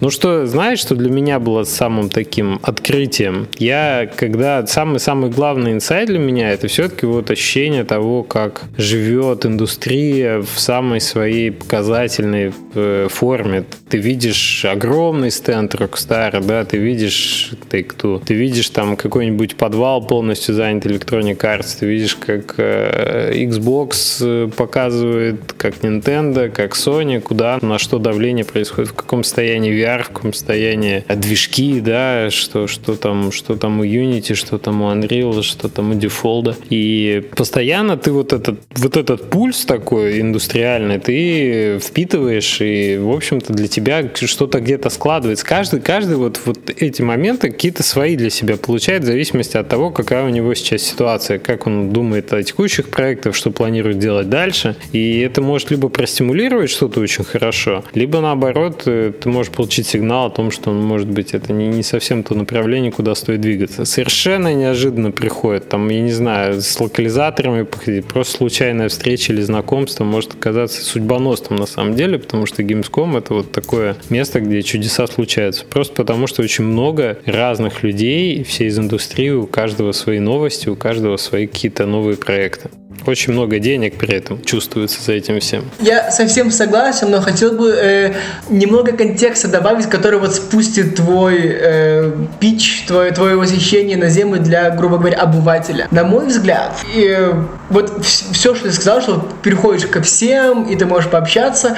Ну 0.00 0.10
что, 0.10 0.46
знаешь, 0.46 0.80
что 0.80 0.94
для 0.94 1.10
меня 1.10 1.38
было 1.38 1.64
самым 1.64 2.08
таким 2.08 2.58
открытием? 2.62 3.48
Я, 3.58 4.10
когда 4.16 4.66
самый-самый 4.66 5.30
главный 5.30 5.72
инсайт 5.72 6.08
для 6.08 6.18
меня, 6.18 6.50
это 6.50 6.68
все-таки 6.68 7.06
вот 7.06 7.30
ощущение 7.30 7.84
того, 7.84 8.22
как 8.22 8.64
живет 8.76 9.46
индустрия 9.46 10.40
в 10.40 10.58
самой 10.58 11.00
своей 11.00 11.50
показательной 11.50 12.52
э, 12.74 13.08
форме. 13.10 13.64
Ты 13.88 13.98
видишь 13.98 14.64
огромный 14.64 15.30
стенд 15.30 15.74
Rockstar, 15.74 16.44
да, 16.44 16.64
ты 16.64 16.76
видишь 16.78 17.52
Take-Two, 17.70 18.22
ты 18.24 18.34
видишь 18.34 18.70
там 18.70 18.96
какой-нибудь 18.96 19.56
подвал 19.56 20.06
полностью 20.06 20.54
занят 20.54 20.86
Electronic 20.86 21.38
Arts, 21.38 21.78
ты 21.80 21.86
видишь, 21.86 22.16
как 22.16 22.54
э, 22.58 23.32
Xbox 23.34 24.18
э, 24.20 24.48
показывает, 24.48 25.52
как 25.56 25.76
Nintendo, 25.78 26.48
как 26.48 26.74
Sony, 26.74 27.20
куда, 27.20 27.58
на 27.62 27.78
что 27.78 27.98
давление 27.98 28.44
происходит, 28.44 28.90
в 28.90 28.94
каком 28.94 29.17
каком 29.18 29.24
состоянии 29.24 29.72
VR, 29.72 30.04
в 30.04 30.08
каком 30.08 30.32
состоянии 30.32 31.04
движки, 31.08 31.80
да, 31.80 32.30
что, 32.30 32.68
что, 32.68 32.94
там, 32.94 33.32
что 33.32 33.56
там 33.56 33.80
у 33.80 33.84
Unity, 33.84 34.34
что 34.34 34.58
там 34.58 34.82
у 34.82 34.92
Unreal, 34.92 35.42
что 35.42 35.68
там 35.68 35.90
у 35.90 35.94
Default. 35.94 36.54
И 36.70 37.24
постоянно 37.34 37.96
ты 37.96 38.12
вот 38.12 38.32
этот, 38.32 38.60
вот 38.76 38.96
этот 38.96 39.28
пульс 39.28 39.64
такой 39.64 40.20
индустриальный, 40.20 41.00
ты 41.00 41.80
впитываешь, 41.80 42.60
и, 42.60 42.96
в 42.96 43.10
общем-то, 43.10 43.52
для 43.52 43.66
тебя 43.66 44.08
что-то 44.14 44.60
где-то 44.60 44.88
складывается. 44.88 45.44
Каждый, 45.44 45.80
каждый 45.80 46.16
вот, 46.16 46.40
вот 46.44 46.70
эти 46.70 47.02
моменты 47.02 47.50
какие-то 47.50 47.82
свои 47.82 48.16
для 48.16 48.30
себя 48.30 48.56
получает 48.56 49.02
в 49.02 49.06
зависимости 49.06 49.56
от 49.56 49.68
того, 49.68 49.90
какая 49.90 50.24
у 50.24 50.28
него 50.28 50.54
сейчас 50.54 50.82
ситуация, 50.82 51.40
как 51.40 51.66
он 51.66 51.92
думает 51.92 52.32
о 52.32 52.42
текущих 52.44 52.88
проектах, 52.88 53.34
что 53.34 53.50
планирует 53.50 53.98
делать 53.98 54.28
дальше. 54.28 54.76
И 54.92 55.20
это 55.20 55.42
может 55.42 55.72
либо 55.72 55.88
простимулировать 55.88 56.70
что-то 56.70 57.00
очень 57.00 57.24
хорошо, 57.24 57.84
либо 57.94 58.20
наоборот 58.20 58.82
э, 58.86 59.07
ты 59.10 59.28
можешь 59.28 59.52
получить 59.52 59.86
сигнал 59.86 60.26
о 60.26 60.30
том, 60.30 60.50
что, 60.50 60.70
может 60.70 61.08
быть, 61.08 61.34
это 61.34 61.52
не, 61.52 61.68
не 61.68 61.82
совсем 61.82 62.22
то 62.22 62.34
направление, 62.34 62.92
куда 62.92 63.14
стоит 63.14 63.40
двигаться. 63.40 63.84
Совершенно 63.84 64.54
неожиданно 64.54 65.10
приходит, 65.10 65.68
там, 65.68 65.88
я 65.88 66.00
не 66.00 66.12
знаю, 66.12 66.60
с 66.60 66.80
локализаторами, 66.80 67.66
просто 68.00 68.36
случайная 68.36 68.88
встреча 68.88 69.32
или 69.32 69.40
знакомство 69.40 70.04
может 70.04 70.34
оказаться 70.34 70.84
судьбоносным 70.84 71.58
на 71.58 71.66
самом 71.66 71.94
деле, 71.94 72.18
потому 72.18 72.46
что 72.46 72.62
Gamescom 72.62 73.18
это 73.18 73.34
вот 73.34 73.52
такое 73.52 73.96
место, 74.10 74.40
где 74.40 74.62
чудеса 74.62 75.06
случаются. 75.06 75.64
Просто 75.64 75.94
потому, 75.94 76.26
что 76.26 76.42
очень 76.42 76.64
много 76.64 77.18
разных 77.24 77.82
людей, 77.82 78.42
все 78.44 78.66
из 78.66 78.78
индустрии, 78.78 79.30
у 79.30 79.46
каждого 79.46 79.92
свои 79.92 80.18
новости, 80.18 80.68
у 80.68 80.76
каждого 80.76 81.16
свои 81.16 81.46
какие-то 81.46 81.86
новые 81.86 82.16
проекты. 82.16 82.70
Очень 83.06 83.32
много 83.32 83.58
денег 83.58 83.96
при 83.96 84.14
этом 84.14 84.42
чувствуется 84.44 85.02
за 85.02 85.12
этим 85.12 85.40
всем. 85.40 85.64
Я 85.80 86.10
совсем 86.10 86.50
согласен, 86.50 87.10
но 87.10 87.20
хотел 87.20 87.52
бы 87.52 87.70
э, 87.70 88.14
немного 88.48 88.92
контекста 88.92 89.48
добавить, 89.48 89.86
который 89.86 90.18
вот 90.18 90.34
спустит 90.34 90.96
твой 90.96 91.38
э, 91.40 92.12
пич, 92.40 92.84
твое, 92.86 93.12
твое 93.12 93.36
восхищение 93.36 93.96
на 93.96 94.08
землю 94.08 94.40
для, 94.40 94.70
грубо 94.70 94.98
говоря, 94.98 95.18
обывателя. 95.18 95.88
На 95.90 96.04
мой 96.04 96.26
взгляд, 96.26 96.76
э, 96.94 97.32
вот 97.70 98.04
все, 98.04 98.54
что 98.54 98.64
ты 98.64 98.72
сказал, 98.72 99.00
что 99.00 99.28
переходишь 99.42 99.86
ко 99.86 100.02
всем, 100.02 100.64
и 100.64 100.76
ты 100.76 100.86
можешь 100.86 101.10
пообщаться, 101.10 101.76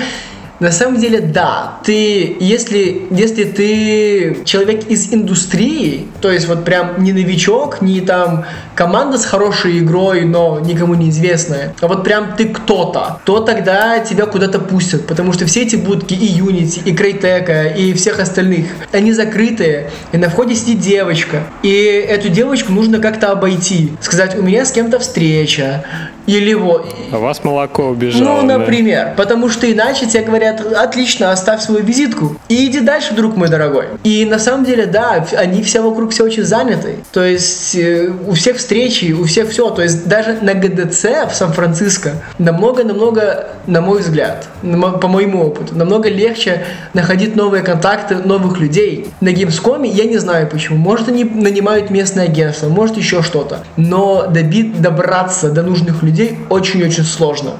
на 0.60 0.70
самом 0.70 1.00
деле, 1.00 1.20
да. 1.20 1.78
Ты, 1.84 2.36
если, 2.38 3.06
если 3.10 3.44
ты 3.44 4.44
человек 4.44 4.86
из 4.88 5.12
индустрии, 5.12 6.06
то 6.20 6.30
есть 6.30 6.46
вот 6.46 6.64
прям 6.64 7.02
не 7.02 7.12
новичок, 7.12 7.80
не 7.80 8.02
там 8.02 8.44
команда 8.74 9.18
с 9.18 9.24
хорошей 9.24 9.78
игрой, 9.78 10.24
но 10.24 10.60
никому 10.60 10.94
неизвестная, 10.94 11.74
а 11.80 11.86
вот 11.86 12.04
прям 12.04 12.36
ты 12.36 12.48
кто-то, 12.48 13.20
то 13.24 13.40
тогда 13.40 13.98
тебя 14.00 14.26
куда-то 14.26 14.58
пустят, 14.58 15.06
потому 15.06 15.32
что 15.32 15.46
все 15.46 15.62
эти 15.62 15.76
будки 15.76 16.14
и 16.14 16.38
Unity, 16.40 16.82
и 16.84 16.94
Crytek, 16.94 17.76
и 17.76 17.92
всех 17.94 18.20
остальных, 18.20 18.66
они 18.92 19.12
закрытые, 19.12 19.90
и 20.12 20.18
на 20.18 20.28
входе 20.28 20.54
сидит 20.54 20.80
девочка, 20.80 21.42
и 21.62 21.72
эту 22.08 22.28
девочку 22.28 22.72
нужно 22.72 22.98
как-то 22.98 23.32
обойти, 23.32 23.92
сказать, 24.00 24.36
у 24.36 24.42
меня 24.42 24.64
с 24.64 24.72
кем-то 24.72 24.98
встреча, 24.98 25.84
или 26.26 26.54
вот... 26.54 26.94
А 27.12 27.18
вас 27.18 27.42
молоко 27.44 27.88
убежало. 27.88 28.42
Ну, 28.42 28.42
например. 28.42 29.06
Да? 29.06 29.14
Потому 29.16 29.48
что 29.48 29.70
иначе 29.70 30.06
тебе 30.06 30.22
говорят, 30.22 30.49
отлично, 30.50 31.32
оставь 31.32 31.62
свою 31.62 31.84
визитку 31.84 32.36
и 32.48 32.66
иди 32.66 32.80
дальше, 32.80 33.14
друг 33.14 33.36
мой 33.36 33.48
дорогой. 33.48 33.86
И 34.04 34.24
на 34.24 34.38
самом 34.38 34.64
деле, 34.64 34.86
да, 34.86 35.26
они 35.36 35.62
все 35.62 35.82
вокруг 35.82 36.12
все 36.12 36.24
очень 36.24 36.44
заняты. 36.44 36.96
То 37.12 37.24
есть 37.24 37.74
э, 37.74 38.10
у 38.26 38.32
всех 38.32 38.56
встречи, 38.56 39.12
у 39.12 39.24
всех 39.24 39.50
все. 39.50 39.70
То 39.70 39.82
есть 39.82 40.06
даже 40.08 40.38
на 40.42 40.54
ГДЦ 40.54 41.04
в 41.30 41.34
Сан-Франциско 41.34 42.12
намного-намного, 42.38 43.48
на 43.66 43.80
мой 43.80 44.00
взгляд, 44.00 44.46
по 44.62 45.08
моему 45.08 45.46
опыту, 45.46 45.76
намного 45.76 46.08
легче 46.08 46.64
находить 46.94 47.36
новые 47.36 47.62
контакты, 47.62 48.16
новых 48.16 48.58
людей. 48.58 49.08
На 49.20 49.28
Gamescom 49.28 49.86
я 49.86 50.04
не 50.04 50.18
знаю 50.18 50.48
почему. 50.48 50.78
Может, 50.78 51.08
они 51.08 51.24
нанимают 51.24 51.90
местное 51.90 52.24
агентство, 52.24 52.68
может, 52.68 52.96
еще 52.96 53.22
что-то. 53.22 53.60
Но 53.76 54.26
доби- 54.28 54.76
добраться 54.78 55.50
до 55.50 55.62
нужных 55.62 56.02
людей 56.02 56.38
очень-очень 56.48 57.04
сложно. 57.04 57.52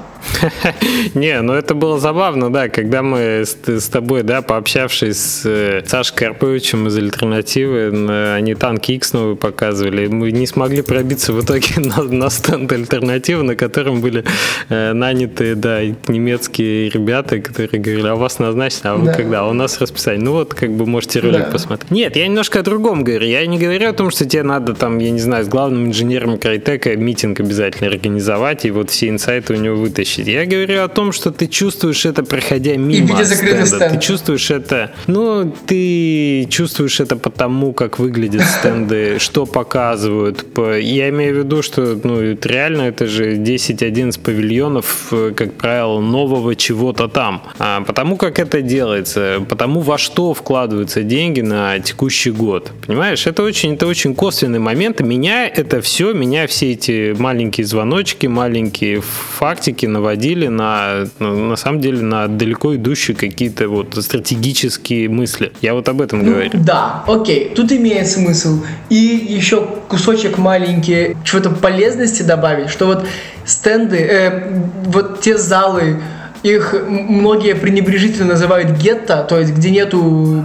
Не, 1.13 1.41
ну 1.41 1.53
это 1.53 1.73
было 1.75 1.99
забавно, 1.99 2.51
да, 2.51 2.69
когда 2.69 3.01
мы 3.03 3.43
с, 3.45 3.89
тобой, 3.89 4.23
да, 4.23 4.41
пообщавшись 4.41 5.17
с 5.17 5.41
э, 5.45 5.83
Сашей 5.85 6.15
Карповичем 6.15 6.87
из 6.87 6.97
Альтернативы, 6.97 8.35
они 8.35 8.55
танки 8.55 8.93
X 8.93 9.13
новые 9.13 9.35
показывали, 9.35 10.07
мы 10.07 10.31
не 10.31 10.47
смогли 10.47 10.81
пробиться 10.81 11.33
в 11.33 11.43
итоге 11.43 11.67
на, 11.77 12.29
стенд 12.29 12.71
Альтернативы, 12.71 13.43
на 13.43 13.55
котором 13.55 14.01
были 14.01 14.23
э, 14.69 14.93
наняты, 14.93 15.55
да, 15.55 15.81
немецкие 16.07 16.89
ребята, 16.89 17.39
которые 17.39 17.81
говорили, 17.81 18.07
а 18.07 18.15
вас 18.15 18.39
назначено, 18.39 18.93
а 18.93 18.95
вы 18.95 19.05
да. 19.07 19.13
когда? 19.13 19.41
А 19.41 19.47
у 19.47 19.53
нас 19.53 19.79
расписание. 19.81 20.23
Ну 20.23 20.33
вот, 20.33 20.53
как 20.53 20.71
бы 20.71 20.85
можете 20.85 21.19
ролик 21.19 21.51
посмотреть. 21.51 21.91
Нет, 21.91 22.15
я 22.15 22.27
немножко 22.27 22.59
о 22.59 22.63
другом 22.63 23.03
говорю. 23.03 23.25
Я 23.25 23.45
не 23.45 23.57
говорю 23.57 23.89
о 23.89 23.93
том, 23.93 24.11
что 24.11 24.25
тебе 24.25 24.43
надо 24.43 24.73
там, 24.73 24.99
я 24.99 25.11
не 25.11 25.19
знаю, 25.19 25.45
с 25.45 25.47
главным 25.47 25.87
инженером 25.87 26.37
Крайтека 26.37 26.95
митинг 26.95 27.39
обязательно 27.39 27.89
организовать 27.89 28.65
и 28.65 28.71
вот 28.71 28.89
все 28.89 29.09
инсайты 29.09 29.53
у 29.53 29.57
него 29.57 29.75
вытащить. 29.75 30.10
Я 30.17 30.45
говорю 30.45 30.83
о 30.83 30.87
том, 30.87 31.11
что 31.11 31.31
ты 31.31 31.47
чувствуешь 31.47 32.05
это, 32.05 32.23
проходя 32.23 32.75
мимо 32.75 33.21
и 33.21 33.25
стенда. 33.25 33.65
Стенд. 33.65 33.93
Ты 33.93 33.99
чувствуешь 33.99 34.51
это, 34.51 34.91
ну, 35.07 35.53
ты 35.65 36.47
чувствуешь 36.49 36.99
это 36.99 37.15
потому, 37.15 37.73
как 37.73 37.99
выглядят 37.99 38.43
стенды, 38.43 39.17
что 39.19 39.45
показывают. 39.45 40.45
Я 40.57 41.09
имею 41.09 41.35
в 41.35 41.37
виду, 41.39 41.61
что, 41.61 41.99
ну, 42.03 42.37
реально 42.41 42.83
это 42.83 43.07
же 43.07 43.35
10-11 43.35 44.19
павильонов, 44.21 45.07
э, 45.11 45.33
как 45.35 45.53
правило, 45.53 45.99
нового 45.99 46.55
чего-то 46.55 47.07
там. 47.07 47.43
А 47.59 47.81
потому 47.81 48.17
как 48.17 48.39
это 48.39 48.61
делается, 48.61 49.43
потому 49.47 49.81
во 49.81 49.97
что 49.97 50.33
вкладываются 50.33 51.03
деньги 51.03 51.41
на 51.41 51.79
текущий 51.79 52.31
год. 52.31 52.71
Понимаешь, 52.85 53.27
это 53.27 53.43
очень, 53.43 53.73
это 53.73 53.87
очень 53.87 54.15
косвенный 54.15 54.59
момент. 54.59 55.01
Меня 55.01 55.47
это 55.47 55.81
все, 55.81 56.13
меня 56.13 56.47
все 56.47 56.71
эти 56.71 57.15
маленькие 57.17 57.65
звоночки, 57.65 58.27
маленькие 58.27 59.01
фактики 59.01 59.85
наводили 60.01 60.47
на, 60.47 61.05
на 61.19 61.55
самом 61.55 61.79
деле, 61.79 62.01
на 62.01 62.27
далеко 62.27 62.75
идущие 62.75 63.15
какие-то 63.15 63.69
вот 63.69 63.95
стратегические 63.95 65.09
мысли. 65.09 65.51
Я 65.61 65.73
вот 65.73 65.87
об 65.89 66.01
этом 66.01 66.23
ну, 66.23 66.31
говорю. 66.31 66.51
Да, 66.53 67.03
окей, 67.07 67.51
тут 67.55 67.71
имеет 67.71 68.07
смысл. 68.07 68.63
И 68.89 68.95
еще 68.95 69.61
кусочек 69.87 70.37
маленький, 70.37 71.15
чего-то 71.23 71.51
полезности 71.51 72.23
добавить, 72.23 72.69
что 72.69 72.87
вот 72.87 73.05
стенды, 73.45 73.97
э, 73.97 74.61
вот 74.85 75.21
те 75.21 75.37
залы, 75.37 76.01
их 76.43 76.73
многие 76.87 77.53
пренебрежительно 77.53 78.29
называют 78.29 78.71
гетто, 78.71 79.23
то 79.29 79.39
есть 79.39 79.53
где 79.53 79.69
нету 79.69 80.43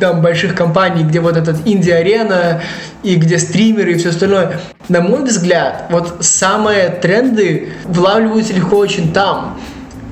там 0.00 0.20
больших 0.22 0.54
компаний, 0.54 1.04
где 1.04 1.20
вот 1.20 1.36
этот 1.36 1.66
инди-арена 1.66 2.62
и 3.02 3.14
где 3.16 3.38
стримеры 3.38 3.92
и 3.92 3.94
все 3.96 4.08
остальное. 4.08 4.60
На 4.88 5.00
мой 5.00 5.22
взгляд, 5.22 5.86
вот 5.90 6.16
самые 6.20 6.88
тренды 6.88 7.68
вылавливаются 7.84 8.52
легко 8.52 8.76
очень 8.76 9.12
там. 9.12 9.58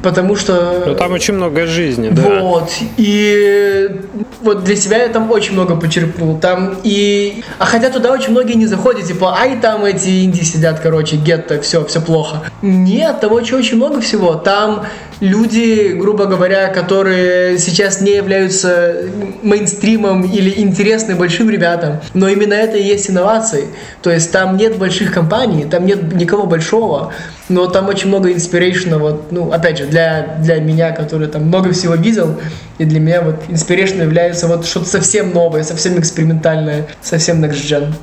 Потому 0.03 0.37
что... 0.37 0.85
Ну, 0.87 0.95
там 0.95 1.13
очень 1.13 1.35
много 1.35 1.67
жизни, 1.67 2.11
да. 2.11 2.41
Вот. 2.41 2.71
И 2.97 4.01
вот 4.43 4.63
для 4.63 4.77
себя 4.77 4.99
я 4.99 5.09
там 5.09 5.29
очень 5.31 5.55
много 5.55 5.75
почерпнул. 5.75 6.39
Там 6.39 6.77
и... 6.85 7.43
А 7.59 7.65
хотя 7.65 7.91
туда 7.91 8.13
очень 8.13 8.31
многие 8.31 8.55
не 8.55 8.67
заходят, 8.67 9.07
типа, 9.07 9.37
ай, 9.41 9.59
там 9.61 9.85
эти 9.85 10.25
инди 10.25 10.43
сидят, 10.43 10.79
короче, 10.81 11.17
гетто, 11.17 11.61
все, 11.61 11.85
все 11.85 12.01
плохо. 12.01 12.43
Нет, 12.63 13.21
там 13.21 13.33
очень, 13.33 13.57
очень 13.57 13.77
много 13.77 14.01
всего. 14.01 14.35
Там 14.35 14.87
люди, 15.21 15.95
грубо 15.95 16.27
говоря, 16.27 16.69
которые 16.69 17.59
сейчас 17.59 18.01
не 18.01 18.13
являются 18.13 18.97
мейнстримом 19.43 20.25
или 20.25 20.61
интересны 20.61 21.15
большим 21.15 21.51
ребятам, 21.51 22.01
но 22.15 22.29
именно 22.29 22.55
это 22.55 22.77
и 22.77 22.83
есть 22.83 23.11
инновации. 23.11 23.69
То 24.03 24.11
есть 24.11 24.31
там 24.33 24.57
нет 24.57 24.79
больших 24.79 25.13
компаний, 25.13 25.65
там 25.65 25.87
нет 25.87 26.15
никого 26.15 26.47
большого, 26.47 27.13
но 27.49 27.67
там 27.67 27.89
очень 27.89 28.09
много 28.09 28.31
inspiration, 28.31 28.99
вот, 28.99 29.33
ну, 29.33 29.51
опять 29.51 29.79
же, 29.79 29.87
для, 29.87 30.39
для 30.43 30.61
меня, 30.61 30.93
который 30.93 31.29
там 31.29 31.45
много 31.45 31.73
всего 31.73 31.95
видел, 31.95 32.37
и 32.79 32.85
для 32.85 33.01
меня 33.01 33.23
вот 33.23 33.37
inspiration 33.49 34.03
является 34.03 34.47
вот 34.47 34.67
что-то 34.67 34.87
совсем 34.87 35.33
новое, 35.33 35.63
совсем 35.65 35.99
экспериментальное, 35.99 36.87
совсем 37.01 37.45
next 37.45 37.67
gen. 37.67 37.95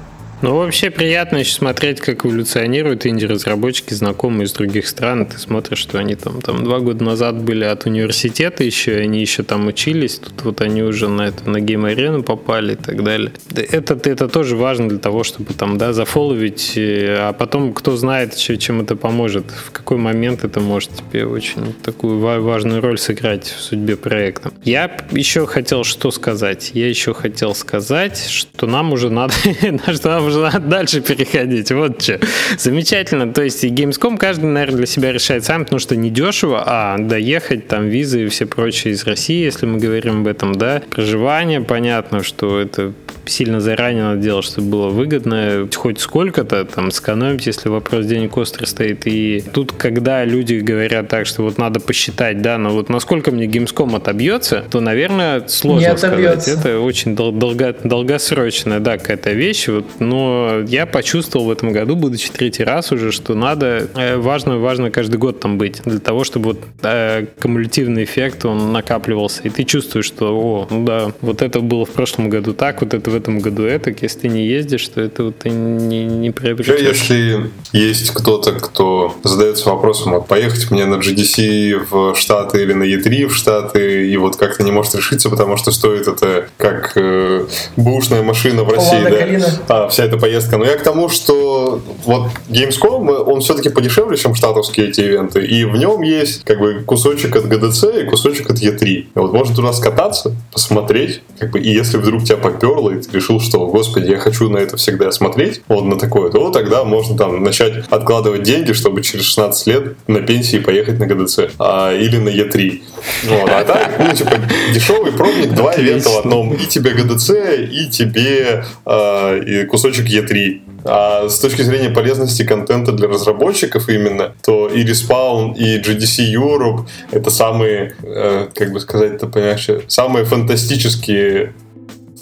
Ну, 0.41 0.57
вообще 0.57 0.89
приятно 0.89 1.37
еще 1.37 1.53
смотреть, 1.53 2.01
как 2.01 2.25
эволюционируют 2.25 3.05
инди-разработчики, 3.05 3.93
знакомые 3.93 4.45
из 4.45 4.53
других 4.53 4.87
стран. 4.87 5.25
Ты 5.25 5.37
смотришь, 5.37 5.79
что 5.79 5.97
они 5.97 6.15
там, 6.15 6.41
там 6.41 6.63
два 6.63 6.79
года 6.79 7.03
назад 7.03 7.41
были 7.41 7.63
от 7.63 7.85
университета 7.85 8.63
еще, 8.63 8.97
они 8.97 9.21
еще 9.21 9.43
там 9.43 9.67
учились, 9.67 10.19
тут 10.19 10.43
вот 10.43 10.61
они 10.61 10.83
уже 10.83 11.07
на 11.07 11.29
это, 11.29 11.49
на 11.49 11.61
гейм-арену 11.61 12.23
попали 12.23 12.73
и 12.73 12.75
так 12.75 13.03
далее. 13.03 13.31
Это, 13.55 13.97
это 14.09 14.27
тоже 14.27 14.55
важно 14.55 14.89
для 14.89 14.99
того, 14.99 15.23
чтобы 15.23 15.53
там, 15.53 15.77
да, 15.77 15.93
зафоловить, 15.93 16.73
э, 16.75 17.15
а 17.29 17.33
потом 17.33 17.73
кто 17.73 17.95
знает, 17.95 18.35
чем 18.35 18.81
это 18.81 18.95
поможет, 18.95 19.45
в 19.51 19.71
какой 19.71 19.97
момент 19.97 20.43
это 20.43 20.59
может 20.59 20.91
тебе 20.91 21.25
очень 21.25 21.73
такую 21.81 22.19
важную 22.19 22.81
роль 22.81 22.97
сыграть 22.97 23.45
в 23.47 23.61
судьбе 23.61 23.95
проекта. 23.95 24.51
Я 24.63 24.97
еще 25.11 25.45
хотел 25.47 25.83
что 25.83 26.11
сказать? 26.11 26.71
Я 26.73 26.89
еще 26.89 27.13
хотел 27.13 27.55
сказать, 27.55 28.27
что 28.27 28.67
нам 28.67 28.91
уже 28.91 29.09
надо, 29.09 29.33
что 29.93 30.24
уже 30.25 30.39
надо 30.39 30.59
дальше 30.59 31.01
переходить. 31.01 31.71
Вот 31.71 32.01
что. 32.01 32.19
Замечательно. 32.57 33.31
То 33.31 33.43
есть 33.43 33.63
и 33.63 33.69
Gamescom 33.69 34.17
каждый, 34.17 34.45
наверное, 34.45 34.77
для 34.77 34.85
себя 34.85 35.11
решает 35.11 35.43
сам, 35.43 35.63
потому 35.63 35.79
что 35.79 35.95
не 35.95 36.09
дешево, 36.09 36.63
а 36.65 36.97
доехать, 36.97 37.67
там, 37.67 37.87
визы 37.87 38.25
и 38.25 38.27
все 38.27 38.45
прочее 38.45 38.93
из 38.93 39.05
России, 39.05 39.43
если 39.43 39.65
мы 39.65 39.79
говорим 39.79 40.21
об 40.21 40.27
этом, 40.27 40.53
да. 40.53 40.81
Проживание, 40.89 41.61
понятно, 41.61 42.23
что 42.23 42.59
это 42.59 42.93
сильно 43.25 43.59
заранее 43.59 44.03
надо 44.03 44.21
делать, 44.21 44.45
чтобы 44.45 44.67
было 44.69 44.89
выгодно, 44.89 45.67
хоть 45.73 45.99
сколько-то 45.99 46.63
там 46.65 46.91
сэкономить, 46.91 47.47
если 47.47 47.69
вопрос 47.69 48.05
денег 48.05 48.37
острый 48.37 48.65
стоит. 48.65 49.07
И 49.07 49.43
тут, 49.53 49.71
когда 49.71 50.23
люди 50.25 50.55
говорят 50.55 51.07
так, 51.07 51.25
что 51.25 51.41
вот 51.43 51.57
надо 51.57 51.79
посчитать, 51.79 52.41
да, 52.41 52.57
но 52.57 52.69
вот 52.69 52.89
насколько 52.89 53.31
мне 53.31 53.45
Gamescom 53.45 53.95
отобьется, 53.95 54.63
то, 54.69 54.79
наверное, 54.79 55.47
сложно 55.47 55.97
сказать. 55.97 56.47
Это 56.47 56.79
очень 56.79 57.15
дол- 57.15 57.31
долго, 57.31 57.75
долгосрочная, 57.83 58.79
да, 58.79 58.97
какая-то 58.97 59.31
вещь. 59.31 59.67
Вот, 59.67 59.99
но 60.15 60.61
я 60.67 60.85
почувствовал 60.85 61.47
в 61.47 61.51
этом 61.51 61.73
году, 61.73 61.95
будучи 61.95 62.29
третий 62.29 62.63
раз 62.63 62.91
уже, 62.91 63.11
что 63.11 63.35
надо, 63.35 63.89
э, 63.95 64.15
важно, 64.15 64.57
важно 64.59 64.89
каждый 64.89 65.17
год 65.17 65.41
там 65.41 65.57
быть, 65.57 65.81
для 65.83 65.99
того, 65.99 66.23
чтобы 66.23 66.51
вот 66.51 66.59
э, 66.83 67.25
кумулятивный 67.41 68.05
эффект, 68.05 68.45
он 68.45 68.71
накапливался, 68.71 69.41
и 69.43 69.49
ты 69.49 69.65
чувствуешь, 69.65 70.05
что, 70.05 70.27
о, 70.33 70.67
ну 70.69 70.85
да, 70.85 71.11
вот 71.21 71.41
это 71.41 71.59
было 71.59 71.85
в 71.85 71.89
прошлом 71.89 72.29
году 72.29 72.53
так, 72.53 72.81
вот 72.81 72.93
это 72.93 73.09
в 73.09 73.15
этом 73.15 73.39
году 73.39 73.63
это, 73.63 73.93
если 74.01 74.19
ты 74.19 74.27
не 74.29 74.47
ездишь, 74.47 74.87
то 74.87 75.01
это 75.01 75.23
вот 75.23 75.39
ты 75.39 75.49
не, 75.49 76.05
не 76.05 76.31
приобретешь. 76.31 76.79
Если 76.79 77.51
есть 77.73 78.11
кто-то, 78.11 78.53
кто 78.53 79.15
задается 79.23 79.69
вопросом, 79.69 80.13
вот 80.13 80.27
поехать 80.27 80.71
мне 80.71 80.85
на 80.85 80.95
GDC 80.95 81.87
в 81.89 82.15
Штаты 82.15 82.63
или 82.63 82.73
на 82.73 82.83
E3 82.83 83.27
в 83.27 83.35
Штаты, 83.35 84.09
и 84.09 84.17
вот 84.17 84.37
как-то 84.37 84.63
не 84.63 84.71
может 84.71 84.95
решиться, 84.95 85.29
потому 85.29 85.57
что 85.57 85.71
стоит 85.71 86.07
это 86.07 86.47
как 86.57 86.93
э, 86.95 87.45
бушная 87.75 88.21
машина 88.21 88.63
в 88.63 88.69
России, 88.69 89.03
да? 89.03 89.47
А, 89.67 89.87
вся 89.89 90.04
эта 90.05 90.17
поездка. 90.17 90.57
Но 90.57 90.65
я 90.65 90.77
к 90.77 90.83
тому, 90.83 91.09
что 91.09 91.81
вот 92.05 92.29
Gamescom, 92.49 93.09
он 93.23 93.41
все-таки 93.41 93.69
подешевле, 93.69 94.17
чем 94.17 94.35
штатовские 94.35 94.89
эти 94.89 95.01
ивенты, 95.01 95.45
и 95.45 95.65
в 95.65 95.75
нем 95.75 96.01
есть 96.01 96.43
как 96.43 96.59
бы 96.59 96.83
кусочек 96.85 97.35
от 97.35 97.45
GDC 97.45 98.03
и 98.03 98.09
кусочек 98.09 98.49
от 98.49 98.57
E3. 98.57 98.85
И 98.85 99.07
вот 99.15 99.33
можно 99.33 99.55
туда 99.55 99.73
скататься, 99.73 100.35
посмотреть, 100.51 101.21
как 101.39 101.51
бы, 101.51 101.59
и 101.59 101.71
если 101.71 101.97
вдруг 101.97 102.23
тебя 102.23 102.37
поперло, 102.37 102.91
и 102.91 103.01
ты 103.01 103.17
решил, 103.17 103.39
что, 103.39 103.65
господи, 103.67 104.09
я 104.11 104.17
хочу 104.17 104.49
на 104.49 104.57
это 104.57 104.77
всегда 104.77 105.11
смотреть, 105.11 105.61
вот 105.67 105.85
на 105.85 105.97
такое, 105.97 106.31
то 106.31 106.49
тогда 106.51 106.83
можно 106.83 107.17
там 107.17 107.43
начать 107.43 107.85
откладывать 107.89 108.43
деньги, 108.43 108.73
чтобы 108.73 109.01
через 109.01 109.25
16 109.25 109.67
лет 109.67 109.83
на 110.07 110.21
пенсии 110.21 110.57
поехать 110.57 110.99
на 110.99 111.07
ГДЦ 111.07 111.39
а, 111.59 111.93
или 111.93 112.17
на 112.17 112.29
Е3. 112.29 112.81
Вот, 113.25 113.49
а 113.49 113.63
так, 113.63 113.99
ну, 113.99 114.13
типа, 114.13 114.31
дешевый 114.73 115.11
пробник, 115.11 115.53
два 115.53 115.73
ивента 115.73 116.09
в 116.09 116.17
одном. 116.19 116.53
И 116.53 116.65
тебе 116.65 116.91
ГДЦ, 116.91 117.31
и 117.71 117.89
тебе 117.89 118.65
э, 118.85 119.43
и 119.45 119.65
кусочек 119.65 119.94
Е3. 120.03 120.61
А 120.83 121.27
с 121.29 121.39
точки 121.39 121.63
зрения 121.63 121.89
полезности 121.89 122.43
контента 122.43 122.91
для 122.91 123.07
разработчиков 123.07 123.89
именно, 123.89 124.33
то 124.43 124.67
и 124.67 124.85
Respawn, 124.85 125.55
и 125.55 125.79
GDC 125.79 126.31
Europe 126.33 126.85
это 127.11 127.31
самые, 127.31 127.95
э, 128.03 128.47
как 128.53 128.71
бы 128.71 128.79
сказать, 128.79 129.13
это 129.13 129.25
понимаешь, 129.27 129.67
самые 129.87 130.25
фантастические 130.25 131.53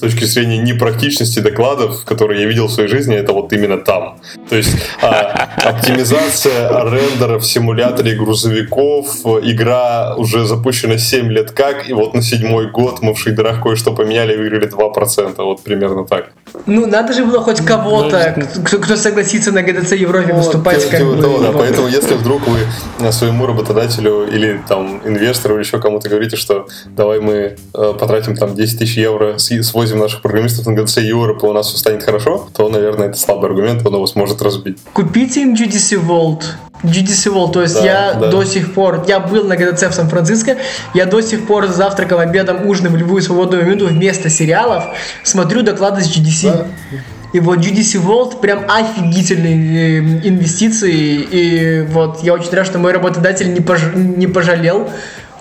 точки 0.04 0.26
зрения 0.26 0.58
непрактичности 0.58 1.40
докладов, 1.40 2.04
которые 2.04 2.42
я 2.42 2.48
видел 2.48 2.68
в 2.68 2.72
своей 2.72 2.90
жизни, 2.90 3.16
это 3.16 3.32
вот 3.32 3.54
именно 3.54 3.78
там. 3.78 4.20
То 4.50 4.58
есть 4.58 4.76
а, 5.02 5.50
оптимизация 5.64 6.70
рендера 6.84 7.40
в 7.40 7.46
симуляторе 7.46 8.16
грузовиков, 8.16 9.08
игра 9.44 10.16
уже 10.18 10.46
запущена 10.46 10.98
7 10.98 11.32
лет 11.32 11.52
как, 11.52 11.90
и 11.90 11.94
вот 11.94 12.14
на 12.14 12.22
седьмой 12.22 12.70
год 12.70 13.02
мы 13.02 13.14
в 13.14 13.20
шейдерах 13.20 13.64
кое-что 13.64 13.94
поменяли 13.94 14.34
и 14.34 14.38
выиграли 14.38 14.70
2%, 14.70 15.36
вот 15.38 15.64
примерно 15.64 16.06
так. 16.06 16.34
Ну, 16.66 16.86
надо 16.86 17.14
же 17.14 17.24
было 17.24 17.42
хоть 17.42 17.62
кого-то, 17.62 18.36
кто, 18.66 18.80
кто 18.80 18.96
согласится 18.98 19.52
на 19.52 19.64
ГДЦ 19.64 19.94
Европе 19.94 20.34
вот, 20.34 20.46
выступать. 20.46 20.90
Как 20.90 21.06
бы, 21.06 21.22
того, 21.22 21.40
да. 21.40 21.52
Поэтому, 21.54 21.88
если 21.88 22.16
вдруг 22.16 22.42
вы 22.48 23.12
своему 23.12 23.46
работодателю 23.46 24.28
или 24.28 24.60
там 24.68 25.02
инвестору 25.06 25.56
или 25.56 25.64
еще 25.64 25.80
кому-то 25.80 26.10
говорите, 26.10 26.36
что 26.36 26.68
давай 26.86 27.20
мы 27.20 27.56
э, 27.74 27.94
потратим 27.98 28.36
там 28.36 28.54
10 28.54 28.80
тысяч 28.80 28.98
евро, 28.98 29.38
свозим 29.38 29.93
свозим 29.94 30.00
наших 30.00 30.22
программистов 30.22 30.66
на 30.66 30.72
GDC 30.72 31.10
Europe, 31.10 31.40
и 31.44 31.46
у 31.46 31.54
нас 31.54 31.68
все 31.68 31.78
станет 31.78 32.04
хорошо, 32.04 32.48
то, 32.56 32.70
наверное, 32.70 33.10
это 33.10 33.18
слабый 33.18 33.50
аргумент, 33.50 33.86
он 33.86 33.94
его 33.94 34.08
сможет 34.08 34.42
разбить. 34.42 34.78
Купите 34.94 35.42
им 35.42 35.54
GDC 35.54 36.06
Vault 36.06 36.44
GDC 36.84 37.32
World, 37.34 37.52
то 37.54 37.62
есть 37.62 37.76
Да, 37.76 37.86
я 37.86 38.14
да. 38.14 38.28
до 38.30 38.44
сих 38.44 38.74
пор, 38.74 39.06
я 39.08 39.20
был 39.20 39.46
на 39.46 39.56
ГДЦ 39.56 39.84
в 39.84 39.94
Сан-Франциско, 39.94 40.58
я 40.94 41.06
до 41.06 41.22
сих 41.22 41.48
пор 41.48 41.68
завтраком, 41.68 42.20
обедом, 42.20 42.68
ужином 42.68 42.94
в 42.94 42.98
любую 42.98 43.22
свободную 43.22 43.64
минуту 43.66 43.88
вместо 43.88 44.30
сериалов 44.30 44.84
смотрю 45.24 45.62
доклады 45.62 46.02
с 46.02 46.08
GDC. 46.08 46.52
Да. 46.52 46.66
И 47.34 47.40
вот 47.40 47.60
GDC 47.60 48.00
World 48.06 48.42
прям 48.42 48.66
офигительные 48.68 50.00
э, 50.00 50.28
инвестиции. 50.28 51.26
И 51.32 51.82
вот 51.90 52.22
я 52.22 52.34
очень 52.34 52.52
рад, 52.52 52.68
что 52.68 52.78
мой 52.80 52.92
работодатель 52.92 53.52
не, 53.54 53.60
пож- 53.60 53.96
не 53.96 54.28
пожалел, 54.28 54.90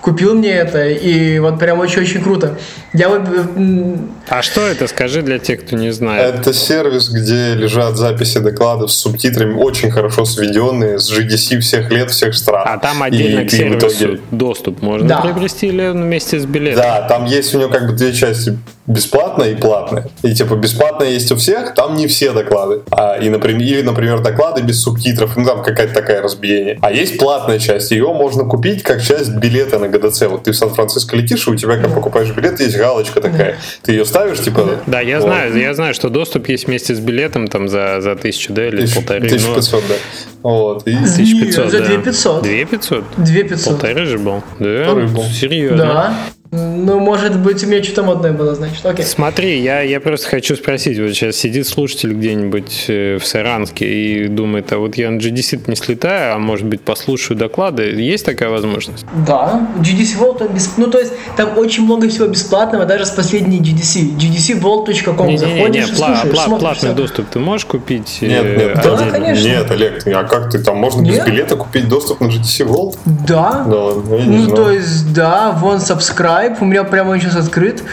купил 0.03 0.35
мне 0.35 0.49
это. 0.51 0.87
И 0.89 1.39
вот 1.39 1.57
прям 1.59 1.79
очень-очень 1.79 2.21
круто. 2.21 2.57
Я 2.93 3.09
вот... 3.09 3.21
э, 3.55 3.95
А 4.27 4.41
что 4.41 4.61
это, 4.67 4.87
скажи 4.87 5.21
для 5.21 5.39
тех, 5.39 5.65
кто 5.65 5.77
не 5.77 5.91
знает. 5.91 6.35
Это 6.35 6.53
сервис, 6.53 7.09
где 7.09 7.55
лежат 7.55 7.95
записи 7.97 8.39
докладов 8.39 8.91
с 8.91 8.95
субтитрами, 8.97 9.53
очень 9.53 9.89
хорошо 9.91 10.25
сведенные, 10.25 10.99
с 10.99 11.09
GDC 11.11 11.59
всех 11.61 11.89
лет, 11.89 12.11
всех 12.11 12.35
стран. 12.35 12.63
А 12.67 12.77
там 12.77 13.01
отдельно 13.01 13.39
И 13.41 13.47
к 13.47 13.51
сервису 13.51 13.87
итоге- 13.87 14.19
доступ 14.31 14.81
можно 14.81 15.07
Да. 15.07 15.21
приобрести 15.21 15.67
или 15.67 15.89
вместе 15.89 16.39
с 16.39 16.45
билетом? 16.45 16.83
Да, 16.83 17.01
там 17.07 17.25
есть 17.25 17.55
у 17.55 17.59
него 17.59 17.69
как 17.69 17.87
бы 17.87 17.93
две 17.93 18.11
части 18.13 18.57
бесплатная 18.85 19.51
и 19.51 19.55
платная. 19.55 20.07
И 20.23 20.33
типа 20.35 20.55
бесплатная 20.55 21.09
есть 21.11 21.31
у 21.31 21.37
всех, 21.37 21.73
там 21.73 21.95
не 21.95 22.07
все 22.07 22.33
доклады. 22.33 22.81
А, 22.91 23.15
и, 23.15 23.29
например, 23.29 23.61
или, 23.61 23.81
например, 23.81 24.19
доклады 24.19 24.61
без 24.61 24.81
субтитров, 24.83 25.37
ну 25.37 25.45
там 25.45 25.63
какая-то 25.63 25.93
такая 25.93 26.21
разбиение. 26.21 26.77
А 26.81 26.91
есть 26.91 27.17
платная 27.17 27.59
часть, 27.59 27.91
ее 27.91 28.07
можно 28.13 28.43
купить 28.43 28.83
как 28.83 29.01
часть 29.01 29.31
билета 29.37 29.79
на 29.79 29.87
ГДЦ. 29.97 30.23
Вот 30.27 30.43
ты 30.43 30.51
в 30.51 30.55
Сан-Франциско 30.55 31.15
летишь, 31.15 31.47
и 31.47 31.51
у 31.51 31.55
тебя, 31.55 31.77
как 31.77 31.93
покупаешь 31.93 32.29
билет, 32.31 32.59
есть 32.59 32.77
галочка 32.77 33.21
такая. 33.21 33.57
Ты 33.81 33.93
ее 33.93 34.05
ставишь, 34.05 34.39
типа... 34.39 34.79
Да, 34.87 35.01
я 35.01 35.19
вот, 35.19 35.27
знаю, 35.27 35.57
я 35.57 35.73
знаю, 35.73 35.93
что 35.93 36.09
доступ 36.09 36.47
есть 36.49 36.67
вместе 36.67 36.95
с 36.95 36.99
билетом 36.99 37.47
там 37.47 37.67
за, 37.69 38.01
за 38.01 38.15
тысячу, 38.15 38.53
да, 38.53 38.67
или 38.67 38.81
тысяч- 38.81 38.95
полторы. 38.95 39.19
но- 39.21 39.25
1500, 39.27 39.83
да. 39.87 39.95
Вот. 40.43 40.87
И 40.87 40.91
1500, 40.95 41.65
Не, 41.65 41.71
за 41.71 41.79
да. 41.79 41.85
2500. 41.85 42.43
2500? 42.43 43.03
2500. 43.17 43.73
Полторы 43.73 44.05
же 44.05 44.17
был. 44.17 44.43
Да, 44.59 44.83
Полторы 44.85 45.07
был. 45.07 45.23
серьезно. 45.23 45.77
Да. 45.77 46.17
Ну, 46.55 46.99
может 46.99 47.39
быть, 47.39 47.63
у 47.63 47.67
меня 47.67 47.83
что-то 47.83 48.03
модное 48.03 48.31
было, 48.31 48.53
значит. 48.53 48.85
Окей. 48.85 49.03
Смотри, 49.05 49.59
я, 49.59 49.81
я 49.81 49.99
просто 49.99 50.29
хочу 50.29 50.55
спросить, 50.55 50.99
вот 50.99 51.09
сейчас 51.09 51.35
сидит 51.35 51.65
слушатель 51.67 52.13
где-нибудь 52.13 52.85
э, 52.89 53.17
в 53.19 53.25
Саранске 53.25 53.85
и 53.85 54.27
думает, 54.27 54.71
а 54.71 54.77
вот 54.77 54.93
я 54.95 55.09
на 55.09 55.17
GDC 55.17 55.61
не 55.65 55.75
слетаю, 55.75 56.35
а 56.35 56.37
может 56.37 56.67
быть 56.67 56.81
послушаю 56.81 57.37
доклады. 57.39 57.83
Есть 57.85 58.25
такая 58.25 58.49
возможность? 58.49 59.03
Да, 59.25 59.67
GDC 59.79 60.19
Vault, 60.19 60.41
он 60.41 60.55
бесп- 60.55 60.73
ну 60.77 60.87
то 60.91 60.99
есть 60.99 61.13
там 61.35 61.57
очень 61.57 61.85
много 61.85 62.07
всего 62.07 62.27
бесплатного, 62.27 62.85
даже 62.85 63.05
с 63.07 63.09
последней 63.11 63.59
GDC. 63.59 64.15
GDCVault.com 64.17 65.27
Не-не-не, 65.27 65.37
заходишь 65.37 65.87
и 65.89 65.91
пла- 65.91 65.95
слушаешь, 65.95 66.33
пла- 66.35 66.45
смотришь 66.45 66.59
платный 66.61 66.89
всё. 66.89 66.93
доступ 66.93 67.29
ты 67.29 67.39
можешь 67.39 67.65
купить? 67.65 68.17
э, 68.21 68.27
Нет, 68.27 68.57
нет, 68.57 68.73
Да, 68.83 68.93
отдельно? 68.93 69.11
конечно. 69.11 69.47
Нет, 69.47 69.71
Олег, 69.71 70.07
а 70.07 70.23
как 70.25 70.51
ты 70.51 70.59
там 70.59 70.77
можно 70.77 71.01
без 71.01 71.15
Нет? 71.15 71.25
билета 71.25 71.55
купить 71.55 71.87
доступ 71.89 72.21
на 72.21 72.25
GTC 72.27 72.67
World? 72.67 72.97
Да. 73.05 73.63
Да 73.65 74.17
не 74.17 74.37
Ну, 74.37 74.43
знал. 74.45 74.55
то 74.57 74.69
есть, 74.71 75.13
да, 75.13 75.51
вон 75.51 75.77
subscribe, 75.77 76.42
у 76.61 76.65
меня 76.65 76.83
прямо 76.83 77.11
он 77.11 77.19
сейчас 77.19 77.35
открыт. 77.35 77.83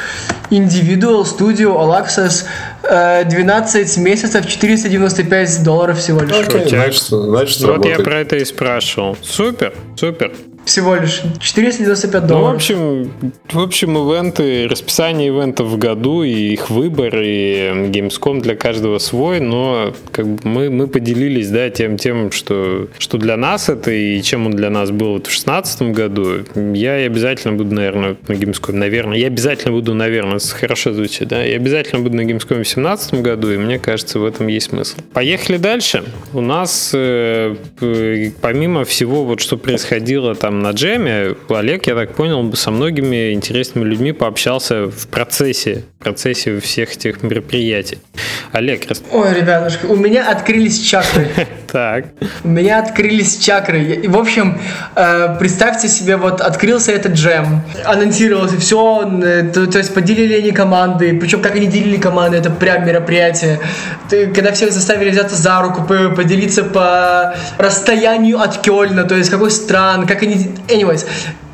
Individual 0.51 1.25
Studio 1.25 1.77
All 1.77 2.05
Access 2.05 2.45
э, 2.83 3.25
12 3.25 3.97
месяцев, 3.99 4.47
495 4.47 5.63
долларов 5.63 5.99
всего 5.99 6.21
лишь. 6.21 6.49
Окей, 6.49 6.69
значит, 6.69 7.03
значит, 7.03 7.61
Вот 7.61 7.69
я 7.69 7.73
работает. 7.75 8.05
про 8.05 8.19
это 8.19 8.37
и 8.37 8.45
спрашивал. 8.45 9.17
Супер, 9.23 9.73
супер. 9.97 10.33
Всего 10.65 10.95
лишь 10.95 11.23
495 11.41 12.21
Ну, 12.23 12.27
в 12.27 12.29
долларов. 12.29 12.55
общем, 12.57 13.13
в 13.51 13.59
общем, 13.59 13.97
ивенты, 13.97 14.69
расписание 14.69 15.29
ивентов 15.29 15.69
в 15.69 15.79
году 15.79 16.23
и 16.23 16.53
их 16.53 16.71
выбор, 16.71 17.17
и 17.21 17.89
Gamescom 17.91 18.41
для 18.41 18.55
каждого 18.55 18.99
свой, 18.99 19.41
но 19.41 19.93
как 20.13 20.27
бы 20.27 20.39
мы, 20.45 20.71
мы 20.71 20.87
поделились, 20.87 21.49
да, 21.49 21.71
тем, 21.71 21.97
тем 21.97 22.31
что, 22.31 22.89
что 22.99 23.19
для 23.19 23.37
нас 23.37 23.69
это 23.69 23.91
и 23.91 24.21
чем 24.23 24.47
он 24.47 24.53
для 24.53 24.71
нас 24.71 24.91
был 24.91 25.15
вот 25.15 25.27
в 25.27 25.31
2016 25.31 25.83
году. 25.83 26.27
Я 26.75 26.95
обязательно 26.95 27.55
буду, 27.55 27.75
наверное, 27.75 28.17
на 28.29 28.33
Gamescom, 28.35 28.73
наверное, 28.73 29.19
я 29.19 29.27
обязательно 29.29 29.73
буду, 29.73 29.95
наверное, 29.95 30.39
хорошо 30.39 30.93
звучит, 30.93 31.29
да, 31.29 31.43
я 31.43 31.57
обязательно 31.57 32.03
буду 32.03 32.17
на 32.17 32.21
Gamescom 32.23 32.39
в 32.39 32.63
2017 32.63 33.15
году, 33.15 33.51
и 33.51 33.57
мне 33.57 33.79
кажется, 33.79 34.19
в 34.19 34.25
этом 34.25 34.47
есть 34.47 34.71
смысл. 34.71 34.99
Поехали 35.15 35.57
дальше. 35.57 36.05
У 36.33 36.41
нас, 36.41 36.93
э, 36.95 37.57
помимо 38.41 38.85
всего, 38.85 39.25
вот 39.25 39.41
что 39.41 39.57
происходило 39.57 40.35
там 40.35 40.50
на 40.51 40.71
джеме, 40.73 41.35
Олег, 41.49 41.87
я 41.87 41.95
так 41.95 42.15
понял, 42.15 42.53
со 42.55 42.71
многими 42.71 43.33
интересными 43.33 43.85
людьми 43.85 44.13
пообщался 44.13 44.87
в 44.87 45.07
процессе, 45.09 45.85
в 46.01 46.05
процессе 46.05 46.59
всех 46.61 46.93
этих 46.97 47.23
мероприятий. 47.23 47.99
Олег, 48.53 48.87
рас- 48.89 49.03
Ой, 49.13 49.35
ребятушки, 49.35 49.87
у 49.87 49.97
меня 49.97 50.29
открылись 50.31 50.81
чакры. 50.81 51.29
так, 51.73 52.07
У 52.45 52.49
меня 52.49 52.81
открылись 52.81 53.39
чакры. 53.39 54.03
В 54.09 54.17
общем, 54.19 54.61
э, 54.97 55.37
представьте 55.39 55.89
себе, 55.89 56.17
вот 56.17 56.41
открылся 56.41 56.93
этот 56.93 57.13
джем, 57.13 57.63
анонсировалось 57.85 58.53
все, 58.55 59.03
то, 59.55 59.79
есть 59.79 59.95
поделили 59.95 60.35
они 60.35 60.51
команды, 60.53 61.17
причем 61.19 61.41
как 61.43 61.55
они 61.55 61.67
делили 61.67 61.97
команды, 61.97 62.37
это 62.39 62.51
прям 62.51 62.87
мероприятие. 62.87 63.61
Когда 64.09 64.53
всех 64.53 64.73
заставили 64.73 65.11
взяться 65.11 65.37
за 65.37 65.61
руку, 65.63 65.83
по- 65.85 66.11
поделиться 66.11 66.65
по 66.65 67.35
расстоянию 67.59 68.41
от 68.41 68.59
Кёльна, 68.63 69.05
то 69.05 69.15
есть 69.15 69.31
какой 69.31 69.51
стран, 69.51 70.07
как 70.07 70.23
они... 70.23 70.40
Anyways, 70.69 71.07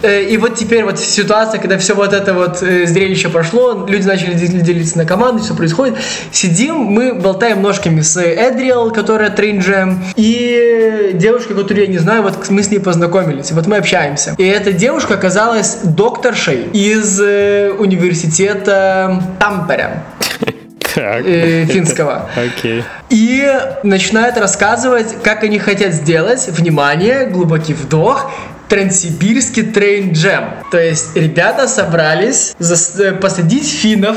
Э, 0.03 0.22
И 0.22 0.37
вот 0.37 0.57
теперь 0.57 0.85
вот 0.85 0.99
ситуация, 0.99 1.59
когда 1.61 1.79
все 1.79 1.94
вот 1.94 2.12
это 2.12 2.35
вот 2.35 2.62
э, 2.62 2.87
зрелище 2.87 3.29
прошло, 3.29 3.87
люди 3.88 4.07
начали 4.07 4.35
дел- 4.35 4.61
делиться 4.61 4.99
на 4.99 5.07
команды, 5.07 5.42
все 5.42 5.55
происходит. 5.55 5.96
Сидим, 6.31 6.77
мы 6.77 7.14
болтаем 7.14 7.62
ножками 7.62 8.03
с 8.03 8.20
Эдриэл, 8.20 8.90
которая 8.90 9.31
трейнджем, 9.31 10.05
и 10.16 11.12
девушкой, 11.14 11.55
которую 11.57 11.87
я 11.87 11.90
не 11.90 11.99
знаю, 11.99 12.22
вот 12.22 12.51
мы 12.51 12.62
с 12.62 12.70
ней 12.70 12.79
познакомились, 12.79 13.53
вот 13.53 13.66
мы 13.66 13.79
общаемся. 13.79 14.35
И 14.38 14.44
эта 14.44 14.72
девушка 14.72 15.14
оказалась 15.14 15.79
докторшей 15.83 16.64
из 16.75 17.18
э, 17.20 17.70
университета 17.70 19.22
Тампере 19.40 20.03
так. 20.94 21.22
э, 21.25 21.64
финского. 21.66 22.29
Окей. 22.37 22.85
И 23.09 23.51
начинает 23.83 24.37
рассказывать, 24.37 25.22
как 25.22 25.42
они 25.42 25.59
хотят 25.59 25.94
сделать, 25.94 26.49
внимание, 26.49 27.27
глубокий 27.27 27.72
вдох, 27.75 28.31
Транссибирский 28.68 29.62
трейн 29.64 30.12
джем. 30.12 30.44
То 30.70 30.79
есть 30.79 31.14
ребята 31.16 31.68
собрались 31.68 32.55
зас- 32.59 33.00
э, 33.00 33.12
посадить 33.12 33.68
финнов 33.68 34.16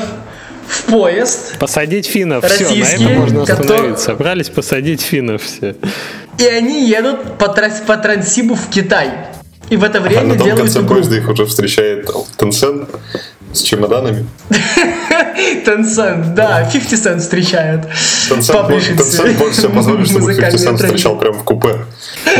в 0.67 0.83
поезд, 0.83 1.57
Посадить 1.59 2.05
финнов, 2.07 2.45
все, 2.45 2.67
на 2.69 2.85
этом 2.85 3.13
можно 3.15 3.43
остановиться. 3.43 4.05
Собрались 4.05 4.49
посадить 4.49 5.01
финнов 5.01 5.41
все. 5.43 5.75
и 6.37 6.45
они 6.45 6.87
едут 6.87 7.37
по, 7.37 7.45
трас- 7.45 7.83
по 7.85 7.97
Транссибу 7.97 8.55
в 8.55 8.69
Китай. 8.69 9.09
И 9.69 9.77
в 9.77 9.83
это 9.83 9.99
А 9.99 10.01
время 10.01 10.23
на 10.23 10.33
том 10.35 10.45
делают 10.45 10.61
конце 10.63 10.79
игру. 10.79 10.95
поезда 10.95 11.17
их 11.17 11.29
уже 11.29 11.45
встречает 11.45 12.09
Tencent 12.39 12.87
с 13.53 13.61
чемоданами. 13.61 14.25
Tencent, 15.65 16.33
да, 16.33 16.69
50 16.71 16.99
Cent 16.99 17.19
встречает. 17.19 17.81
Tencent, 18.29 18.69
может 18.69 18.85
себе 19.53 19.69
позволить, 19.69 20.07
чтобы 20.07 20.33
50 20.33 20.53
музыкальные 20.53 20.67
Cent 20.67 20.75
встречал 20.77 21.17
прямо 21.17 21.37
в 21.37 21.43
купе. 21.43 21.75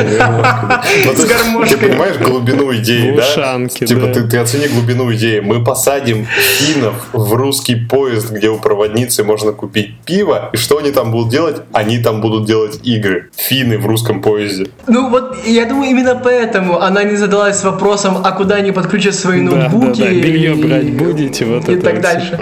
Ну, 1.06 1.12
есть, 1.12 1.28
гармошкой. 1.28 1.78
Ты 1.78 1.88
понимаешь 1.88 2.18
глубину 2.18 2.74
идеи, 2.76 3.16
да? 3.16 3.68
Типа 3.68 4.08
ты, 4.08 4.38
оцени 4.38 4.68
глубину 4.68 5.14
идеи. 5.14 5.40
Мы 5.40 5.64
посадим 5.64 6.26
финнов 6.26 6.96
в 7.14 7.34
русский 7.34 7.76
поезд, 7.76 8.32
где 8.32 8.50
у 8.50 8.58
проводницы 8.60 9.24
можно 9.24 9.52
купить 9.52 9.98
пиво. 10.06 10.50
И 10.54 10.58
что 10.58 10.78
они 10.78 10.92
там 10.92 11.12
будут 11.12 11.30
делать? 11.30 11.58
Они 11.74 12.00
там 12.00 12.22
будут 12.22 12.46
делать 12.46 12.80
игры. 12.84 13.30
Финны 13.36 13.78
в 13.78 13.86
русском 13.86 14.22
поезде. 14.22 14.68
Ну 14.88 15.10
вот, 15.10 15.38
я 15.46 15.66
думаю, 15.66 15.90
именно 15.92 16.16
поэтому 16.16 16.80
она 16.82 17.04
не 17.04 17.16
задалась 17.16 17.64
вопросом, 17.64 18.22
а 18.24 18.32
куда 18.32 18.56
они 18.56 18.72
подключат 18.72 19.16
свои 19.16 19.42
ноутбуки. 19.42 20.00
да, 20.00 20.06
да, 20.06 20.12
белье 20.12 20.56
и- 20.56 20.64
брать 20.64 20.94
будете, 20.94 21.46
вот 21.46 21.70
и 21.70 21.74
это 21.74 21.82
так 21.82 21.94
вот 21.96 22.04
дальше. 22.04 22.40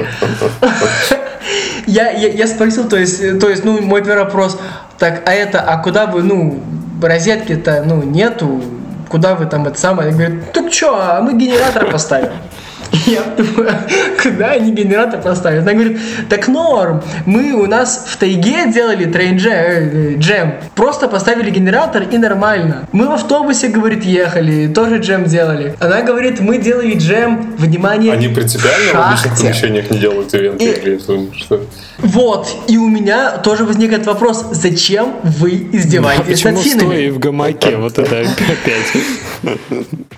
Я, 1.86 2.12
я, 2.12 2.28
я 2.28 2.48
спросил, 2.48 2.90
то 2.90 2.98
есть, 2.98 3.40
то 3.40 3.48
есть, 3.48 3.64
ну, 3.64 3.82
мой 3.82 4.04
первый 4.04 4.26
вопрос, 4.26 4.60
так, 5.00 5.24
а 5.26 5.32
это, 5.32 5.62
а 5.62 5.78
куда 5.78 6.06
вы, 6.06 6.22
ну, 6.22 6.60
розетки-то, 7.02 7.84
ну, 7.86 8.04
нету, 8.04 8.62
куда 9.08 9.36
вы 9.36 9.46
там 9.46 9.66
это 9.66 9.80
самое? 9.80 10.10
Я 10.10 10.16
говорю, 10.16 10.44
так 10.54 10.74
что, 10.74 10.98
а 11.00 11.22
мы 11.22 11.38
генератор 11.38 11.90
поставим. 11.90 12.32
Я 13.06 13.22
думаю, 13.38 13.72
куда 14.22 14.52
они 14.52 14.72
генератор 14.72 15.22
поставят? 15.22 15.64
Она 15.64 15.74
говорит, 15.74 15.98
так 16.30 16.48
норм, 16.48 17.02
мы 17.26 17.54
у 17.54 17.66
нас 17.66 18.06
в 18.08 18.18
тайге 18.18 18.72
делали 18.72 19.06
трейн 19.06 19.38
э, 19.46 20.16
джем, 20.18 20.56
просто 20.76 21.08
поставили 21.08 21.50
генератор 21.50 22.04
и 22.04 22.18
нормально. 22.18 22.88
Мы 22.92 23.08
в 23.08 23.12
автобусе, 23.12 23.68
говорит, 23.70 24.04
ехали, 24.04 24.68
тоже 24.68 24.98
джем 24.98 25.26
делали. 25.26 25.76
Она 25.80 26.02
говорит, 26.02 26.40
мы 26.40 26.58
делали 26.58 26.96
джем, 26.98 27.56
внимание, 27.58 28.14
Они 28.14 28.28
принципиально 28.28 29.16
в 29.16 29.20
шахте. 29.22 29.44
помещениях 29.44 29.90
не 29.90 30.00
делают 30.00 30.34
ивенты 30.34 30.64
И- 30.66 30.68
или 30.82 30.98
что? 31.00 31.62
Вот, 32.00 32.48
и 32.68 32.78
у 32.78 32.88
меня 32.90 33.38
тоже 33.38 33.64
возникает 33.66 34.06
вопрос, 34.06 34.46
зачем 34.52 35.16
вы 35.24 35.68
издеваетесь 35.72 36.42
Почему 36.42 36.54
над 36.54 36.62
финнами? 36.64 36.88
стоя 36.90 37.12
в 37.12 37.20
гамаке? 37.20 37.78
Вот 37.78 37.98
это 37.98 38.20
опять. 38.22 39.58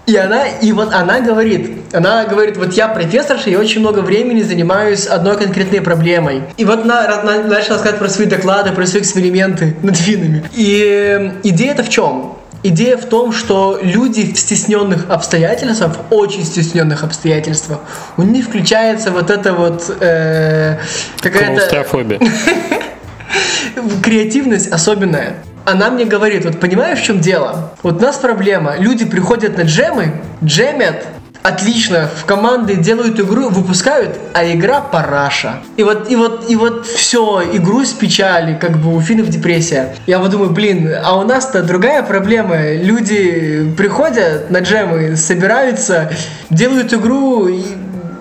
И 0.06 0.16
она, 0.16 0.48
и 0.48 0.72
вот 0.72 0.94
она 0.94 1.20
говорит, 1.22 1.72
она 1.94 2.26
говорит, 2.26 2.58
вот 2.60 2.74
я 2.74 2.88
профессорша, 2.88 3.50
я 3.50 3.60
очень 3.60 3.80
много 3.82 4.00
времени 4.00 4.42
занимаюсь 4.42 5.08
одной 5.08 5.38
конкретной 5.38 5.82
проблемой. 5.82 6.44
И 6.58 6.66
вот 6.66 6.84
она, 6.84 7.22
она 7.22 7.44
начала 7.44 7.76
рассказывать 7.76 8.00
про 8.00 8.10
свои 8.10 8.28
доклады, 8.28 8.72
про 8.72 8.86
свои 8.86 9.02
эксперименты 9.02 9.76
над 9.82 9.98
финами. 9.98 10.44
И 10.54 10.84
э, 10.86 11.32
идея-то 11.44 11.84
в 11.84 11.90
чем? 11.90 12.36
Идея 12.62 12.98
в 12.98 13.06
том, 13.06 13.32
что 13.32 13.80
люди 13.82 14.34
в 14.34 14.38
стесненных 14.38 15.10
обстоятельствах, 15.10 15.94
в 15.94 16.14
очень 16.14 16.44
стесненных 16.44 17.04
обстоятельствах, 17.04 17.80
у 18.18 18.24
них 18.24 18.46
включается 18.46 19.12
вот 19.12 19.30
это 19.30 19.54
вот 19.54 19.90
э, 20.02 20.78
какая-то 21.22 21.56
Клаустрофобия. 21.56 22.20
креативность 24.04 24.72
особенная. 24.72 25.38
Она 25.66 25.90
мне 25.90 26.06
говорит, 26.06 26.46
вот 26.46 26.60
понимаешь, 26.60 27.00
в 27.00 27.04
чем 27.04 27.20
дело? 27.20 27.74
Вот 27.84 27.98
у 27.98 28.02
нас 28.02 28.18
проблема. 28.18 28.76
Люди 28.78 29.06
приходят 29.06 29.58
на 29.58 29.62
джемы, 29.62 30.14
джемят, 30.44 31.06
отлично, 31.44 32.10
в 32.16 32.26
команды 32.26 32.76
делают 32.76 33.20
игру, 33.20 33.50
выпускают, 33.50 34.18
а 34.34 34.46
игра 34.46 34.82
параша. 34.82 35.60
И 35.78 35.84
вот, 35.84 36.10
и 36.10 36.16
вот, 36.16 36.50
и 36.50 36.56
вот 36.56 36.86
все, 36.86 37.44
игру 37.54 37.84
с 37.84 37.94
печали, 37.94 38.58
как 38.60 38.78
бы 38.78 38.96
у 38.96 39.02
финнов 39.02 39.30
депрессия. 39.30 39.96
Я 40.06 40.20
вот 40.20 40.32
думаю, 40.32 40.52
блин, 40.52 40.90
а 41.04 41.18
у 41.18 41.24
нас-то 41.24 41.64
другая 41.64 42.04
проблема. 42.04 42.74
Люди 42.74 43.74
приходят 43.78 44.50
на 44.50 44.60
джемы, 44.60 45.16
собираются, 45.16 46.12
делают 46.50 46.94
игру 46.94 47.48
и 47.48 47.64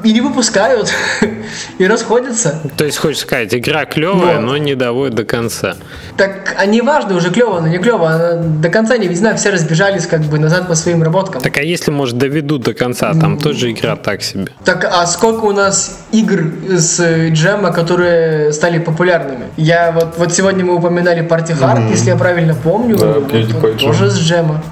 и 0.04 0.12
не 0.12 0.20
выпускают, 0.20 0.92
и 1.78 1.86
расходятся. 1.86 2.60
То 2.76 2.84
есть, 2.84 2.98
хочешь 2.98 3.18
сказать, 3.20 3.54
игра 3.54 3.84
клевая, 3.84 4.36
Вот. 4.36 4.44
но 4.46 4.56
не 4.56 4.74
доводит 4.74 5.14
до 5.14 5.24
конца. 5.24 5.76
Так, 6.16 6.54
а 6.58 6.66
не 6.66 6.80
важно, 6.80 7.16
уже 7.16 7.30
клево, 7.30 7.60
но 7.60 7.68
не 7.68 7.78
клево. 7.78 8.10
Она 8.10 8.32
До 8.34 8.68
конца 8.68 8.96
не 8.96 9.14
знаю, 9.14 9.36
все 9.36 9.50
разбежались 9.50 10.06
как 10.06 10.20
бы 10.22 10.38
назад 10.38 10.68
по 10.68 10.74
своим 10.74 11.02
работкам. 11.02 11.40
Так, 11.42 11.52
Так 11.54 11.62
а 11.62 11.62
если, 11.64 11.90
может, 11.90 12.18
доведут 12.18 12.62
до 12.62 12.74
конца, 12.74 13.12
там 13.14 13.38
тоже 13.38 13.70
игра 13.72 13.96
так 13.96 14.22
себе. 14.22 14.48
а 14.66 15.06
сколько 15.06 15.44
у 15.44 15.52
нас 15.52 15.98
игр 16.12 16.52
с 16.68 17.00
джема, 17.30 17.72
которые 17.72 18.52
стали 18.52 18.78
популярными? 18.78 19.46
Я 19.56 19.92
вот, 19.92 20.18
вот 20.18 20.32
сегодня 20.32 20.64
мы 20.64 20.74
упоминали 20.74 21.22
Party 21.26 21.58
Hard, 21.58 21.90
если 21.90 22.10
я 22.10 22.16
правильно 22.16 22.54
помню, 22.54 22.96
Да, 22.96 23.06
вот, 23.14 23.32
вот 23.32 23.78
тоже 23.78 24.10
с 24.10 24.18
джема. 24.18 24.62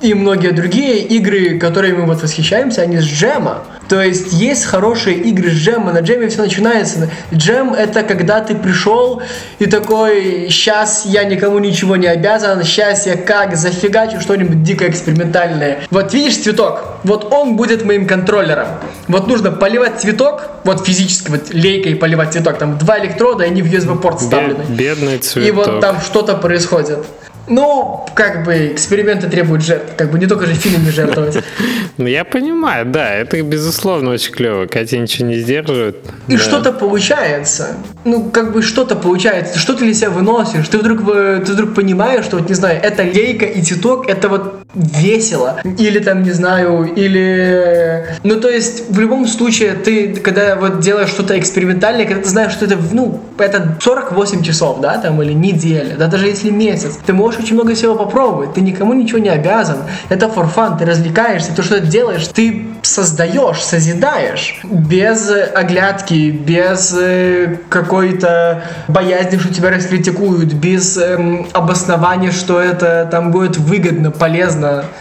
И 0.00 0.14
многие 0.14 0.52
другие 0.52 0.98
игры, 1.00 1.58
которыми 1.58 1.98
мы 1.98 2.06
вот 2.06 2.22
восхищаемся, 2.22 2.82
они 2.82 2.98
с 2.98 3.04
джема. 3.04 3.64
То 3.88 4.00
есть 4.00 4.32
есть 4.32 4.64
хорошие 4.64 5.16
игры 5.16 5.50
с 5.50 5.54
джема, 5.54 5.92
на 5.92 5.98
джеме 5.98 6.28
все 6.28 6.42
начинается. 6.42 7.10
Джем 7.34 7.74
это 7.74 8.02
когда 8.02 8.40
ты 8.40 8.54
пришел 8.54 9.20
и 9.58 9.66
такой, 9.66 10.46
сейчас 10.48 11.04
я 11.06 11.24
никому 11.24 11.58
ничего 11.58 11.96
не 11.96 12.06
обязан, 12.06 12.62
сейчас 12.62 13.06
я 13.06 13.16
как 13.16 13.56
зафигачу 13.56 14.20
что-нибудь 14.20 14.62
дико 14.62 14.88
экспериментальное. 14.88 15.80
Вот 15.90 16.14
видишь 16.14 16.38
цветок, 16.38 17.00
вот 17.02 17.32
он 17.32 17.56
будет 17.56 17.84
моим 17.84 18.06
контроллером. 18.06 18.68
Вот 19.08 19.26
нужно 19.26 19.50
поливать 19.50 20.00
цветок, 20.00 20.42
вот 20.64 20.86
физически, 20.86 21.30
вот 21.30 21.52
лейкой 21.52 21.96
поливать 21.96 22.32
цветок, 22.32 22.58
там 22.58 22.78
два 22.78 23.00
электрода, 23.00 23.44
и 23.44 23.48
они 23.48 23.60
в 23.60 23.66
USB-порт 23.66 24.20
вставлены. 24.20 24.64
бедный 24.68 25.16
И 25.16 25.18
цветок. 25.18 25.56
вот 25.56 25.80
там 25.80 26.00
что-то 26.00 26.36
происходит. 26.36 27.04
Ну, 27.50 28.06
как 28.14 28.44
бы 28.44 28.72
эксперименты 28.72 29.28
требуют 29.28 29.64
жертв, 29.64 29.96
как 29.96 30.12
бы 30.12 30.20
не 30.20 30.26
только 30.26 30.46
же 30.46 30.54
финами 30.54 30.90
жертвовать. 30.90 31.38
Ну, 31.96 32.06
я 32.06 32.24
понимаю, 32.24 32.86
да, 32.86 33.12
это, 33.12 33.42
безусловно, 33.42 34.12
очень 34.12 34.32
клево. 34.32 34.66
Катя 34.66 34.96
ничего 34.96 35.28
не 35.28 35.36
сдерживает. 35.36 35.96
И 36.28 36.38
что-то 36.38 36.72
получается. 36.72 37.76
Ну, 38.04 38.30
как 38.30 38.52
бы 38.52 38.62
что-то 38.62 38.96
получается. 38.96 39.58
Что 39.58 39.74
ты 39.74 39.84
для 39.84 39.92
себя 39.92 40.08
выносишь? 40.08 40.66
Ты 40.68 40.78
вдруг, 40.78 41.00
э, 41.14 41.42
ты 41.44 41.52
вдруг 41.52 41.74
понимаешь, 41.74 42.24
что, 42.24 42.38
вот, 42.38 42.48
не 42.48 42.54
знаю, 42.54 42.80
это 42.82 43.02
лейка 43.02 43.44
и 43.44 43.60
цветок, 43.60 44.08
это 44.08 44.30
вот 44.30 44.60
весело. 44.74 45.60
Или 45.78 45.98
там, 45.98 46.22
не 46.22 46.32
знаю, 46.32 46.84
или... 46.84 48.06
Ну, 48.22 48.40
то 48.40 48.48
есть, 48.48 48.90
в 48.90 48.98
любом 48.98 49.26
случае, 49.26 49.72
ты, 49.72 50.14
когда 50.16 50.56
вот 50.56 50.80
делаешь 50.80 51.10
что-то 51.10 51.38
экспериментальное, 51.38 52.06
когда 52.06 52.22
ты 52.22 52.28
знаешь, 52.28 52.52
что 52.52 52.66
это, 52.66 52.78
ну, 52.92 53.20
это 53.38 53.76
48 53.80 54.42
часов, 54.42 54.80
да, 54.80 54.98
там, 54.98 55.20
или 55.22 55.32
неделя, 55.32 55.96
да, 55.96 56.06
даже 56.06 56.26
если 56.26 56.50
месяц, 56.50 56.98
ты 57.04 57.12
можешь 57.12 57.40
очень 57.40 57.54
много 57.54 57.74
всего 57.74 57.94
попробовать, 57.94 58.54
ты 58.54 58.60
никому 58.60 58.94
ничего 58.94 59.18
не 59.18 59.28
обязан. 59.28 59.78
Это 60.08 60.26
for 60.26 60.48
fun, 60.54 60.78
ты 60.78 60.84
развлекаешься, 60.84 61.52
ты 61.54 61.62
что-то 61.62 61.86
делаешь, 61.86 62.28
ты 62.28 62.66
создаешь, 62.82 63.62
созидаешь, 63.62 64.60
без 64.64 65.30
оглядки, 65.54 66.30
без 66.30 66.96
э, 66.98 67.58
какой-то 67.68 68.64
боязни, 68.88 69.38
что 69.38 69.52
тебя 69.52 69.70
раскритикуют, 69.70 70.52
без 70.52 70.96
эм, 70.96 71.48
обоснования, 71.52 72.30
что 72.30 72.60
это 72.60 73.08
там 73.10 73.30
будет 73.30 73.56
выгодно, 73.56 74.10
полезно. 74.10 74.59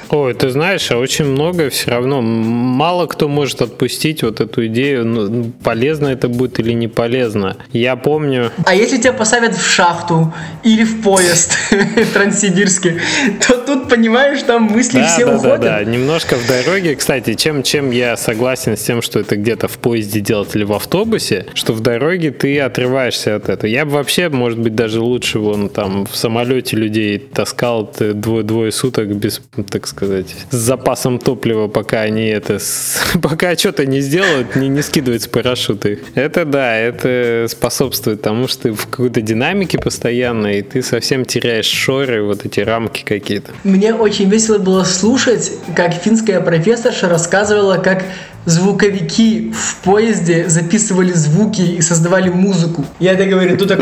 Ой, 0.10 0.34
ты 0.34 0.50
знаешь, 0.50 0.90
а 0.92 0.98
очень 0.98 1.26
много 1.26 1.70
все 1.70 1.92
равно. 1.92 2.22
Мало 2.22 3.06
кто 3.08 3.28
может 3.28 3.62
отпустить 3.62 4.24
вот 4.24 4.40
эту 4.42 4.66
идею, 4.68 5.06
ну, 5.06 5.52
полезно 5.64 6.08
это 6.08 6.28
будет 6.28 6.60
или 6.60 6.74
не 6.74 6.88
полезно. 6.88 7.58
Я 7.72 7.96
помню, 7.96 8.52
А 8.66 8.76
если 8.76 8.98
тебя 8.98 9.14
посадят 9.14 9.56
в 9.56 9.66
шахту 9.70 10.34
или 10.64 10.84
в 10.84 11.02
поезд 11.04 11.58
транссибирский, 12.14 13.00
то 13.48 13.58
тут, 13.58 13.90
понимаешь, 13.90 14.42
там 14.44 14.64
мысли 14.64 15.00
да, 15.00 15.08
все 15.08 15.26
да, 15.26 15.36
уходят. 15.36 15.62
да, 15.62 15.80
да, 15.80 15.84
немножко 15.84 16.36
в 16.36 16.48
дороге. 16.48 16.96
Кстати, 16.96 17.34
чем, 17.36 17.64
чем 17.64 17.92
я 17.92 18.18
согласен 18.18 18.78
с 18.78 18.82
тем, 18.84 19.02
что 19.02 19.20
это 19.20 19.36
где-то 19.36 19.68
в 19.68 19.78
поезде 19.78 20.20
делать 20.20 20.56
или 20.56 20.64
в 20.64 20.74
автобусе, 20.74 21.46
что 21.54 21.74
в 21.74 21.80
дороге 21.82 22.32
ты 22.32 22.60
отрываешься 22.60 23.36
от 23.36 23.50
этого. 23.50 23.70
Я 23.70 23.86
бы 23.86 23.92
вообще, 23.92 24.30
может 24.30 24.60
быть, 24.60 24.76
даже 24.76 25.02
лучше 25.02 25.40
вон 25.40 25.70
там 25.70 26.06
в 26.06 26.16
самолете 26.16 26.76
людей 26.76 27.20
таскал 27.20 27.86
т- 27.88 28.14
двое, 28.14 28.44
двое 28.44 28.72
суток 28.72 29.08
без, 29.16 29.42
так 29.72 29.88
сказать, 29.88 30.36
с 30.52 30.56
запасом 30.56 31.20
топлива, 31.20 31.68
пока 31.68 32.02
они 32.02 32.28
это, 32.28 32.60
с- 32.60 33.00
пока 33.22 33.56
что-то 33.58 33.86
не 33.86 34.00
сделают, 34.00 34.56
не, 34.56 34.70
не 34.70 34.82
скидывают 34.82 35.24
с 35.24 35.28
парашюта. 35.28 35.98
Это 36.16 36.46
да, 36.46 36.76
это 36.78 37.48
способствует 37.50 38.22
тому, 38.22 38.48
что 38.48 38.64
ты 38.64 38.72
в 38.74 38.86
какой-то 38.88 39.22
динамике 39.22 39.78
постоянно, 39.80 40.48
и 40.58 40.62
ты 40.62 40.82
совсем 40.82 41.26
теряешь 41.26 41.66
шоры, 41.66 42.24
вот 42.24 42.46
эти 42.46 42.60
рамки 42.60 43.04
какие-то. 43.04 43.52
Мне 43.64 43.94
очень 43.94 44.30
весело 44.30 44.60
было 44.60 44.84
слушать, 44.84 45.52
как 45.76 45.94
финская 45.94 46.42
профессорша 46.42 47.10
рассказывала, 47.10 47.78
как 47.78 48.04
звуковики 48.46 49.54
в 49.54 49.76
поезде 49.84 50.48
записывали 50.48 51.12
звуки 51.12 51.62
и 51.62 51.82
создавали 51.82 52.30
музыку. 52.30 52.86
Я 53.00 53.14
это 53.14 53.26
говорю, 53.26 53.58
ну 53.60 53.66
так 53.66 53.80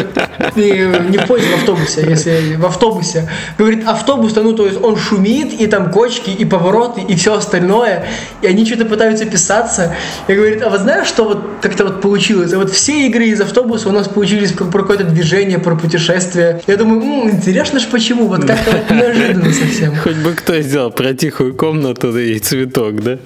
не 0.55 1.17
в 1.17 1.27
поезде, 1.27 1.49
в 1.51 1.55
автобусе, 1.55 2.05
если 2.07 2.55
в 2.55 2.65
автобусе. 2.65 3.29
Говорит, 3.57 3.87
автобус, 3.87 4.35
ну 4.35 4.53
то 4.53 4.65
есть 4.65 4.81
он 4.81 4.97
шумит, 4.97 5.53
и 5.59 5.67
там 5.67 5.91
кочки, 5.91 6.29
и 6.29 6.45
повороты, 6.45 7.01
и 7.01 7.15
все 7.15 7.35
остальное, 7.35 8.05
и 8.41 8.47
они 8.47 8.65
что-то 8.65 8.85
пытаются 8.85 9.25
писаться. 9.25 9.95
Я 10.27 10.35
говорю, 10.35 10.65
а 10.65 10.69
вот 10.69 10.81
знаешь, 10.81 11.07
что 11.07 11.25
вот 11.25 11.43
как-то 11.61 11.85
вот 11.85 12.01
получилось? 12.01 12.53
А 12.53 12.57
вот 12.57 12.71
все 12.71 13.07
игры 13.07 13.25
из 13.27 13.41
автобуса 13.41 13.89
у 13.89 13.91
нас 13.91 14.07
получились 14.07 14.51
про 14.51 14.65
про 14.65 14.81
какое-то 14.81 15.05
движение, 15.05 15.59
про 15.59 15.75
путешествие. 15.75 16.61
Я 16.67 16.77
думаю, 16.77 17.01
«М, 17.01 17.29
интересно 17.29 17.79
ж 17.79 17.87
почему, 17.91 18.27
вот 18.27 18.45
как-то 18.45 18.71
вот 18.71 18.91
неожиданно 18.91 19.51
совсем. 19.53 19.95
Хоть 19.95 20.15
бы 20.17 20.33
кто 20.33 20.59
сделал 20.61 20.91
про 20.91 21.13
тихую 21.13 21.55
комнату 21.55 22.17
и 22.17 22.37
цветок, 22.39 23.01
да? 23.01 23.17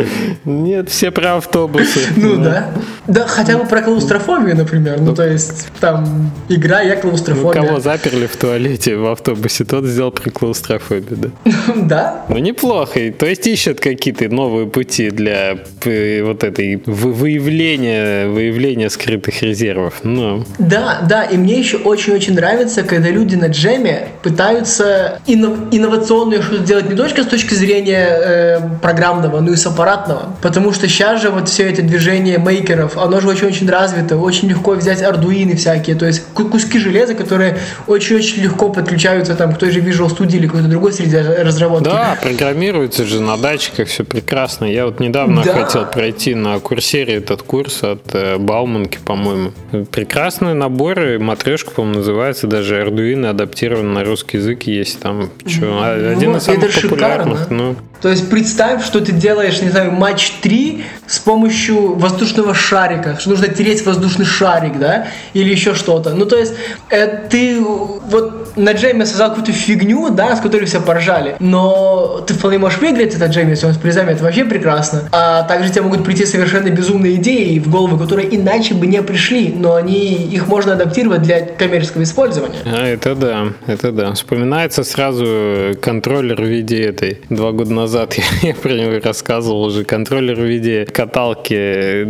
Нет, 0.45 0.89
все 0.89 1.11
про 1.21 1.35
автобусы. 1.37 1.99
Ну 2.17 2.35
да. 2.43 2.69
Да, 3.07 3.27
хотя 3.27 3.57
бы 3.57 3.65
про 3.65 3.81
клаустрофобию, 3.81 4.55
например. 4.55 4.99
Ну, 5.01 5.13
то 5.15 5.27
есть, 5.27 5.67
там, 5.79 6.31
игра, 6.49 6.81
я 6.81 6.95
Ну, 6.95 7.01
клаустрофобия. 7.01 7.61
кого 7.61 7.79
заперли 7.79 8.25
в 8.27 8.35
туалете 8.37 8.95
в 8.95 9.05
автобусе, 9.07 9.65
тот 9.65 9.85
сделал 9.85 10.11
про 10.11 10.29
клаустрофобию, 10.29 11.17
да? 11.17 11.29
Да. 11.75 12.25
Ну, 12.29 12.37
неплохо. 12.37 12.99
То 13.17 13.25
есть 13.25 13.47
ищут 13.47 13.79
какие-то 13.79 14.29
новые 14.29 14.67
пути 14.67 15.09
для 15.09 15.57
э, 15.85 16.21
вот 16.23 16.43
этой 16.43 16.81
вы- 16.85 17.11
выявления, 17.13 18.27
выявления 18.27 18.89
скрытых 18.89 19.41
резервов. 19.41 19.93
Ну, 20.03 20.45
Да, 20.59 20.99
да, 21.09 21.23
и 21.23 21.37
мне 21.37 21.59
еще 21.59 21.77
очень-очень 21.77 22.33
нравится, 22.35 22.83
когда 22.83 23.09
люди 23.09 23.35
на 23.35 23.47
джеме 23.47 24.07
пытаются 24.23 25.19
инно- 25.27 25.67
инновационное 25.71 26.41
что-то 26.41 26.63
делать 26.63 26.89
не 26.89 26.95
только 26.95 27.23
с 27.23 27.27
точки 27.27 27.53
зрения 27.55 28.07
э, 28.09 28.59
программного, 28.81 29.39
но 29.41 29.51
и 29.51 29.55
с 29.55 29.65
аппаратного. 29.65 30.35
Потому 30.41 30.71
что 30.73 30.87
сейчас 30.87 31.10
же 31.17 31.29
вот 31.29 31.49
все 31.49 31.69
это 31.69 31.81
движение 31.81 32.37
мейкеров, 32.37 32.97
оно 32.97 33.19
же 33.19 33.27
очень-очень 33.29 33.69
развито, 33.69 34.17
очень 34.17 34.49
легко 34.49 34.71
взять 34.71 35.01
ардуины 35.01 35.55
всякие, 35.55 35.95
то 35.95 36.05
есть 36.05 36.23
ку- 36.33 36.45
куски 36.45 36.79
железа, 36.79 37.13
которые 37.15 37.57
очень-очень 37.87 38.41
легко 38.43 38.69
подключаются 38.69 39.35
там 39.35 39.53
к 39.53 39.57
той 39.57 39.71
же 39.71 39.79
Visual 39.79 40.07
Studio 40.15 40.35
или 40.37 40.47
какой-то 40.47 40.67
другой 40.67 40.93
среде 40.93 41.21
разработки. 41.21 41.85
да, 41.85 42.17
программируется 42.21 43.05
же 43.05 43.19
на 43.21 43.37
датчиках, 43.37 43.87
все 43.87 44.03
прекрасно. 44.03 44.65
Я 44.65 44.85
вот 44.85 44.99
недавно 44.99 45.43
Да. 45.43 45.53
хотел 45.65 45.85
пройти 45.85 46.35
на 46.35 46.59
курсере 46.59 47.15
этот 47.15 47.41
курс 47.43 47.83
от 47.83 48.01
э, 48.13 48.37
Бауманки, 48.37 48.99
по-моему. 49.03 49.51
Прекрасные 49.91 50.53
наборы, 50.53 51.19
матрешка, 51.19 51.71
по-моему, 51.71 51.97
называется, 51.99 52.47
даже 52.47 52.81
Arduino 52.81 53.27
адаптирован 53.29 53.93
на 53.93 54.03
русский 54.03 54.37
язык 54.37 54.63
есть 54.63 54.99
там. 54.99 55.29
Чё, 55.45 55.79
а- 55.81 56.11
один 56.13 56.31
Ну, 56.31 56.37
из 56.37 56.43
самых 56.43 56.63
это 56.63 56.71
шикарно. 56.71 56.89
популярных. 56.89 57.49
Ну, 57.49 57.75
То 58.01 58.09
есть 58.09 58.29
представь, 58.29 58.83
что 58.83 58.99
ты 58.99 59.11
делаешь, 59.11 59.61
не 59.61 59.69
знаю, 59.69 59.91
матч 59.91 60.31
3 60.41 60.83
с 61.05 61.19
помощью 61.19 61.95
воздушного 61.95 62.55
шарика, 62.55 63.17
что 63.19 63.29
нужно 63.29 63.47
тереть 63.47 63.85
воздушный 63.85 64.25
шарик, 64.25 64.79
да, 64.79 65.07
или 65.33 65.51
еще 65.51 65.75
что-то. 65.75 66.11
Ну, 66.11 66.25
то 66.25 66.37
есть 66.37 66.53
э, 66.89 67.07
ты 67.29 67.59
вот 67.59 68.57
на 68.57 68.71
джеме 68.73 69.05
создал 69.05 69.29
какую-то 69.29 69.51
фигню, 69.51 70.09
да, 70.09 70.35
с 70.35 70.41
которой 70.41 70.65
все 70.65 70.81
поржали, 70.81 71.35
но 71.39 72.23
ты 72.25 72.33
вполне 72.33 72.57
можешь 72.57 72.79
выиграть 72.79 73.13
этот 73.13 73.31
джем, 73.31 73.49
если 73.49 73.67
он 73.67 73.73
с 73.73 73.77
призами, 73.77 74.11
это 74.11 74.23
вообще 74.23 74.45
прекрасно. 74.45 75.03
А 75.11 75.43
также 75.43 75.69
тебе 75.69 75.83
могут 75.83 76.03
прийти 76.03 76.25
совершенно 76.25 76.69
безумные 76.69 77.15
идеи 77.15 77.59
в 77.59 77.69
голову, 77.69 77.97
которые 77.97 78.35
иначе 78.35 78.73
бы 78.73 78.87
не 78.87 79.01
пришли, 79.03 79.53
но 79.55 79.75
они, 79.75 80.13
их 80.13 80.47
можно 80.47 80.73
адаптировать 80.73 81.21
для 81.21 81.41
коммерческого 81.41 82.03
использования. 82.03 82.59
А, 82.65 82.85
это 82.87 83.15
да, 83.15 83.47
это 83.67 83.91
да. 83.91 84.13
Вспоминается 84.13 84.83
сразу 84.83 85.75
контроллер 85.81 86.41
в 86.41 86.45
виде 86.45 86.81
этой. 86.81 87.21
Два 87.29 87.51
года 87.51 87.71
назад 87.73 87.90
я, 88.41 88.49
я 88.49 88.55
про 88.55 88.71
него 88.73 88.99
рассказывал 89.03 89.63
уже. 89.63 89.83
Контроллер 89.83 90.35
в 90.35 90.45
виде 90.45 90.85
каталки 90.85 92.03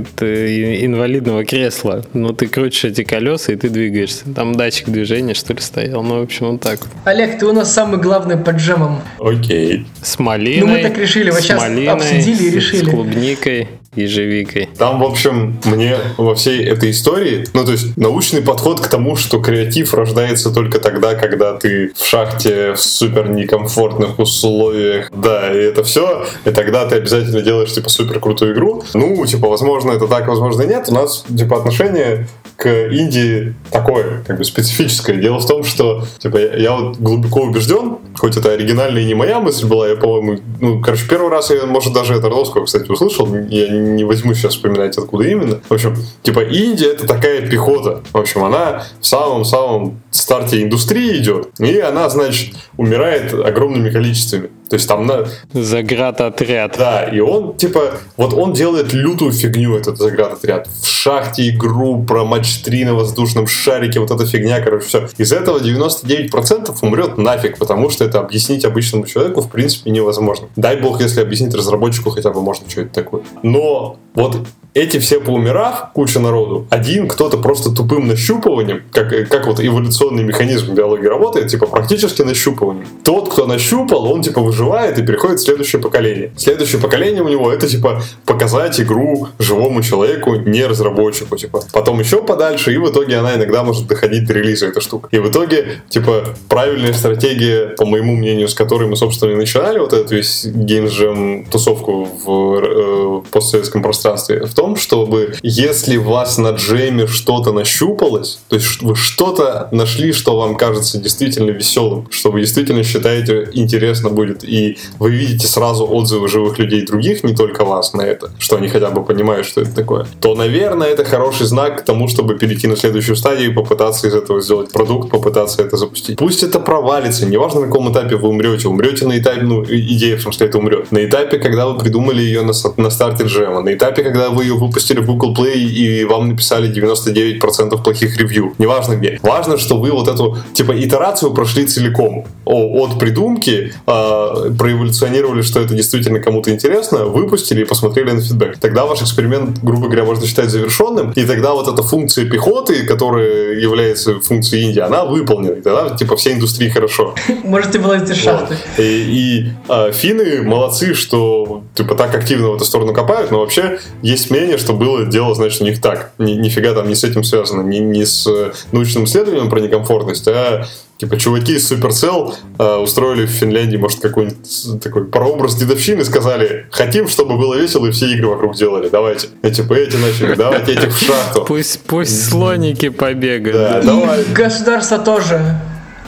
инвалидного 0.84 1.46
кресла. 1.46 2.04
Ну, 2.14 2.34
ты 2.34 2.48
крутишь 2.48 2.86
эти 2.86 3.04
колеса, 3.04 3.54
и 3.54 3.56
ты 3.56 3.70
двигаешься. 3.70 4.26
Там 4.34 4.56
датчик 4.56 4.90
движения, 4.90 5.34
что 5.34 5.54
ли, 5.54 5.62
стоял. 5.62 6.04
Ну, 6.04 6.20
в 6.20 6.24
общем, 6.24 6.48
он 6.48 6.60
так. 6.60 6.80
Олег, 7.06 7.40
ты 7.40 7.46
у 7.46 7.54
нас 7.54 7.74
самый 7.74 8.00
главный 8.00 8.38
под 8.38 8.58
джемом. 8.58 9.02
Окей. 9.20 9.86
С 10.02 10.20
малиной. 10.20 10.68
Ну, 10.68 10.68
мы 10.68 10.82
так 10.82 10.98
решили. 10.98 11.32
Вот 11.32 11.42
сейчас 11.42 11.62
малиной, 11.62 11.88
обсудили 11.88 12.44
и 12.44 12.52
решили. 12.52 12.86
С 12.86 12.90
клубникой 12.90 13.68
ежевикой. 13.96 14.70
Там, 14.78 15.00
в 15.00 15.04
общем, 15.04 15.60
мне 15.66 15.98
во 16.18 16.36
всей 16.36 16.64
этой 16.64 16.92
истории, 16.92 17.46
ну, 17.54 17.66
то 17.66 17.72
есть 17.74 17.98
научный 17.98 18.42
подход 18.42 18.80
к 18.80 18.88
тому, 18.88 19.16
что 19.16 19.40
креатив 19.40 19.94
рождается 19.94 20.52
только 20.52 20.80
тогда, 20.80 21.16
когда 21.16 21.58
ты 21.58 21.92
в 21.94 22.06
шахте 22.06 22.74
в 22.74 22.80
супер 22.80 23.30
некомфортных 23.30 24.18
условиях, 24.20 25.12
да, 25.12 25.52
и 25.52 25.71
это 25.72 25.84
все, 25.84 26.26
и 26.46 26.52
тогда 26.52 26.86
ты 26.86 26.96
обязательно 26.96 27.42
делаешь, 27.42 27.72
типа, 27.74 27.90
супер 27.90 28.20
крутую 28.20 28.54
игру. 28.54 28.84
Ну, 28.94 29.26
типа, 29.26 29.48
возможно, 29.48 29.92
это 29.92 30.08
так, 30.08 30.28
возможно, 30.28 30.64
нет. 30.64 30.86
У 30.90 30.94
нас, 30.94 31.26
типа, 31.36 31.58
отношение 31.58 32.28
к 32.58 32.68
Индии 32.70 33.56
такое, 33.72 34.24
как 34.28 34.38
бы 34.38 34.44
специфическое. 34.44 35.16
Дело 35.16 35.40
в 35.40 35.46
том, 35.46 35.64
что, 35.64 36.04
типа, 36.20 36.38
я, 36.38 36.56
я 36.56 36.76
вот 36.76 36.98
глубоко 36.98 37.42
убежден, 37.42 37.98
хоть 38.16 38.38
это 38.38 38.52
оригинальная 38.52 39.02
и 39.02 39.06
не 39.06 39.16
моя 39.16 39.40
мысль 39.40 39.66
была, 39.66 39.88
я, 39.88 39.96
по-моему, 39.96 40.40
ну, 40.60 40.82
короче, 40.82 41.08
первый 41.10 41.30
раз 41.30 41.50
я, 41.50 41.66
может, 41.66 41.94
даже 41.94 42.14
это 42.14 42.28
Орловского, 42.28 42.66
кстати, 42.66 42.90
услышал, 42.92 43.28
я 43.50 43.70
не 43.70 44.04
возьму 44.04 44.34
сейчас 44.34 44.54
вспоминать, 44.54 44.98
откуда 44.98 45.24
именно. 45.28 45.60
В 45.68 45.74
общем, 45.74 45.96
типа, 46.22 46.42
Индия 46.42 46.92
это 46.92 47.08
такая 47.08 47.48
пехота. 47.50 48.02
В 48.14 48.18
общем, 48.18 48.44
она 48.44 48.84
в 49.00 49.06
самом-самом 49.06 50.01
старте 50.12 50.62
индустрии 50.62 51.18
идет, 51.18 51.50
и 51.60 51.80
она, 51.80 52.10
значит, 52.10 52.56
умирает 52.78 53.34
огромными 53.34 53.90
количествами. 53.90 54.50
То 54.70 54.76
есть 54.76 54.88
там 54.88 55.06
на... 55.06 55.28
Заградотряд. 55.54 56.78
Да, 56.78 57.04
и 57.04 57.20
он, 57.20 57.58
типа, 57.58 57.96
вот 58.16 58.34
он 58.34 58.54
делает 58.54 58.94
лютую 58.94 59.34
фигню, 59.34 59.76
этот 59.76 59.98
заградотряд. 59.98 60.68
В 60.68 60.88
шахте 60.88 61.50
игру 61.50 62.04
про 62.04 62.24
матч 62.24 62.60
3 62.60 62.86
на 62.86 62.94
воздушном 62.94 63.48
шарике, 63.48 64.00
вот 64.00 64.12
эта 64.12 64.26
фигня, 64.26 64.62
короче, 64.62 64.86
все. 64.86 65.10
Из 65.18 65.34
этого 65.34 65.60
99% 65.60 66.74
умрет 66.82 67.18
нафиг, 67.18 67.58
потому 67.58 67.90
что 67.90 68.06
это 68.06 68.20
объяснить 68.20 68.64
обычному 68.64 69.06
человеку, 69.06 69.42
в 69.42 69.50
принципе, 69.50 69.92
невозможно. 69.92 70.48
Дай 70.56 70.78
бог, 70.78 71.02
если 71.02 71.20
объяснить 71.20 71.54
разработчику 71.54 72.12
хотя 72.12 72.32
бы 72.32 72.42
можно 72.42 72.70
что-то 72.70 72.94
такое. 72.94 73.24
Но 73.44 73.98
вот 74.14 74.38
эти 74.74 75.00
все 75.00 75.20
поумирав, 75.20 75.92
куча 75.94 76.20
народу, 76.20 76.66
один 76.70 77.08
кто-то 77.08 77.38
просто 77.38 77.72
тупым 77.72 78.08
нащупыванием, 78.08 78.84
как, 78.92 79.10
как 79.30 79.48
вот 79.48 79.60
эволюционный 79.60 80.24
механизм 80.24 80.74
биологии 80.74 81.08
работает, 81.08 81.48
типа 81.50 81.68
практически 81.68 82.22
нащупыванием. 82.22 82.88
Тот, 83.04 83.30
кто 83.30 83.46
нащупал, 83.46 84.12
он 84.12 84.22
типа 84.22 84.42
выживает 84.42 84.98
и 84.98 85.04
переходит 85.04 85.40
в 85.40 85.44
следующее 85.44 85.82
поколение. 85.82 86.32
Следующее 86.38 86.82
поколение 86.82 87.22
у 87.22 87.28
него 87.28 87.52
это 87.52 87.68
типа 87.68 88.02
показать 88.26 88.80
игру 88.80 89.28
живому 89.40 89.82
человеку, 89.82 90.36
не 90.36 90.66
разработчику, 90.66 91.38
типа. 91.38 91.64
Потом 91.74 92.00
еще 92.00 92.24
подальше, 92.24 92.74
и 92.74 92.78
в 92.78 92.90
итоге 92.90 93.18
она 93.18 93.36
иногда 93.36 93.64
может 93.64 93.88
доходить 93.88 94.26
до 94.26 94.34
релиза, 94.34 94.68
эта 94.68 94.82
штука. 94.82 95.10
И 95.12 95.20
в 95.20 95.30
итоге, 95.30 95.82
типа, 95.90 96.26
правильная 96.48 96.94
стратегия, 96.94 97.76
по 97.78 97.86
моему 97.86 98.16
мнению, 98.16 98.48
с 98.48 98.54
которой 98.54 98.88
мы, 98.88 98.96
собственно, 98.96 99.32
и 99.32 99.36
начинали 99.36 99.80
вот 99.80 99.94
эту 99.94 100.16
весь 100.16 100.46
геймджем 100.46 101.46
тусовку 101.46 102.08
в 102.24 102.56
э, 102.56 103.22
постсоветском 103.32 103.82
пространстве, 103.82 104.46
в 104.46 104.54
том, 104.62 104.76
чтобы 104.76 105.34
если 105.42 105.98
у 105.98 106.04
вас 106.04 106.38
на 106.38 106.50
джеме 106.50 107.08
что-то 107.08 107.52
нащупалось, 107.52 108.40
то 108.48 108.56
есть 108.58 108.82
вы 108.84 108.96
что-то 108.96 109.68
нашли, 109.72 110.14
что 110.14 110.38
вам 110.38 110.56
кажется 110.56 111.00
действительно 111.00 111.50
веселым, 111.50 112.08
что 112.12 112.30
вы 112.30 112.42
действительно 112.42 112.84
считаете 112.84 113.50
интересно 113.54 114.10
будет, 114.10 114.44
и 114.44 114.78
вы 115.00 115.10
видите 115.10 115.48
сразу 115.48 115.88
отзывы 115.88 116.28
живых 116.28 116.60
людей 116.60 116.86
других, 116.86 117.24
не 117.24 117.36
только 117.36 117.66
вас 117.66 117.94
на 117.94 118.04
это, 118.04 118.30
что 118.38 118.58
они 118.58 118.68
хотя 118.68 118.92
бы 118.92 119.04
понимают, 119.04 119.48
что 119.48 119.62
это 119.62 119.74
такое, 119.74 120.06
то, 120.20 120.36
наверное, 120.36 120.90
это 120.90 121.06
хороший 121.06 121.48
знак 121.48 121.82
к 121.82 121.86
тому, 121.86 122.08
чтобы 122.08 122.38
перейти 122.38 122.68
на 122.68 122.76
следующую 122.76 123.16
стадию 123.16 123.50
и 123.50 123.54
попытаться 123.54 124.08
из 124.08 124.14
этого 124.14 124.42
сделать 124.42 124.72
продукт, 124.72 125.10
попытаться 125.10 125.64
это 125.64 125.76
запустить. 125.76 126.20
Пусть 126.20 126.44
это 126.44 126.60
провалится, 126.60 127.26
неважно 127.26 127.62
на 127.62 127.68
каком 127.68 127.92
этапе 127.92 128.16
вы 128.16 128.30
умрете, 128.30 128.68
умрете 128.68 129.08
на 129.08 129.18
этапе, 129.18 129.42
ну, 129.42 129.64
идея 129.64 130.18
в 130.18 130.22
смысле 130.22 130.46
это 130.46 130.60
умрет, 130.60 130.92
на 130.92 131.04
этапе, 131.04 131.40
когда 131.40 131.66
вы 131.66 131.80
придумали 131.80 132.22
ее 132.22 132.44
на, 132.44 132.54
на 132.78 132.90
старте 132.92 133.24
джема, 133.24 133.62
на 133.62 133.74
этапе, 133.74 134.04
когда 134.04 134.30
вы 134.30 134.51
ее 134.52 134.58
выпустили 134.58 135.00
в 135.00 135.06
Google 135.06 135.34
Play 135.34 135.56
и 135.56 136.04
вам 136.06 136.30
написали 136.30 136.70
99% 136.70 137.84
плохих 137.84 138.18
ревью. 138.18 138.54
Неважно 138.58 138.96
где. 138.96 139.20
Важно, 139.22 139.58
что 139.58 139.78
вы 139.78 139.92
вот 139.92 140.08
эту, 140.08 140.38
типа, 140.54 140.74
итерацию 140.80 141.34
прошли 141.34 141.66
целиком. 141.66 142.26
О, 142.46 142.86
от 142.86 143.00
придумки 143.00 143.74
э, 143.88 144.52
проэволюционировали, 144.58 145.42
что 145.42 145.60
это 145.60 145.74
действительно 145.74 146.20
кому-то 146.20 146.52
интересно, 146.52 147.06
выпустили 147.06 147.62
и 147.62 147.66
посмотрели 147.66 148.12
на 148.12 148.22
фидбэк. 148.22 148.58
Тогда 148.58 148.86
ваш 148.86 149.02
эксперимент, 149.02 149.60
грубо 149.64 149.88
говоря, 149.88 150.04
можно 150.04 150.26
считать 150.26 150.50
завершенным, 150.50 151.12
и 151.12 151.24
тогда 151.24 151.54
вот 151.54 151.68
эта 151.68 151.84
функция 151.84 152.26
пехоты, 152.26 152.84
которая 152.84 153.60
является 153.60 154.20
функцией 154.20 154.68
Индии, 154.68 154.80
она 154.80 155.06
выполнена. 155.06 155.54
И 155.54 155.62
тогда, 155.62 155.96
типа, 155.96 156.16
всей 156.16 156.34
индустрии 156.34 156.70
хорошо. 156.70 157.16
Можете 157.44 157.80
вылазить 157.80 158.10
из 158.10 158.18
шахты. 158.18 158.58
И, 158.78 158.82
и 158.82 159.50
э, 159.70 159.92
финны 159.92 160.42
молодцы, 160.44 160.94
что, 160.94 161.64
типа, 161.76 161.96
так 161.96 162.16
активно 162.16 162.50
в 162.50 162.56
эту 162.56 162.66
сторону 162.66 162.94
копают, 162.94 163.32
но 163.32 163.40
вообще 163.40 163.80
есть 164.02 164.32
мнение, 164.42 164.58
что 164.58 164.74
было 164.74 165.06
дело, 165.06 165.36
значит, 165.36 165.62
у 165.62 165.66
них 165.66 165.80
так. 165.80 166.12
Ни, 166.18 166.32
нифига 166.32 166.74
там 166.74 166.88
не 166.88 166.96
с 166.96 167.04
этим 167.04 167.24
связано, 167.24 167.62
не, 167.62 167.80
не 167.80 168.06
с 168.06 168.28
научным 168.72 169.06
исследованием 169.06 169.50
про 169.50 169.60
некомфортность, 169.60 170.28
а 170.28 170.66
Типа, 171.02 171.18
чуваки 171.18 171.56
из 171.56 171.72
Supercell 171.72 172.36
э, 172.60 172.76
устроили 172.76 173.26
в 173.26 173.32
Финляндии, 173.32 173.76
может, 173.76 174.02
какой-нибудь 174.02 174.84
такой 174.84 175.06
прообраз 175.06 175.56
дедовщины, 175.56 176.06
сказали, 176.06 176.68
хотим, 176.70 177.08
чтобы 177.08 177.40
было 177.40 177.56
весело, 177.56 177.88
и 177.88 177.92
все 177.92 178.06
игры 178.14 178.28
вокруг 178.28 178.54
делали, 178.54 178.88
давайте. 178.88 179.30
И 179.42 179.50
типа 179.50 179.74
эти 179.74 179.96
начали, 179.96 180.36
давайте 180.36 180.74
этих 180.74 180.94
в 180.94 181.04
шахту. 181.04 181.44
Пусть, 181.48 181.80
пусть 181.88 182.30
слоники 182.30 182.90
побегают. 182.90 183.58
Да, 183.58 183.82
давай. 183.82 184.24
Государство 184.26 185.00
тоже. 185.00 185.42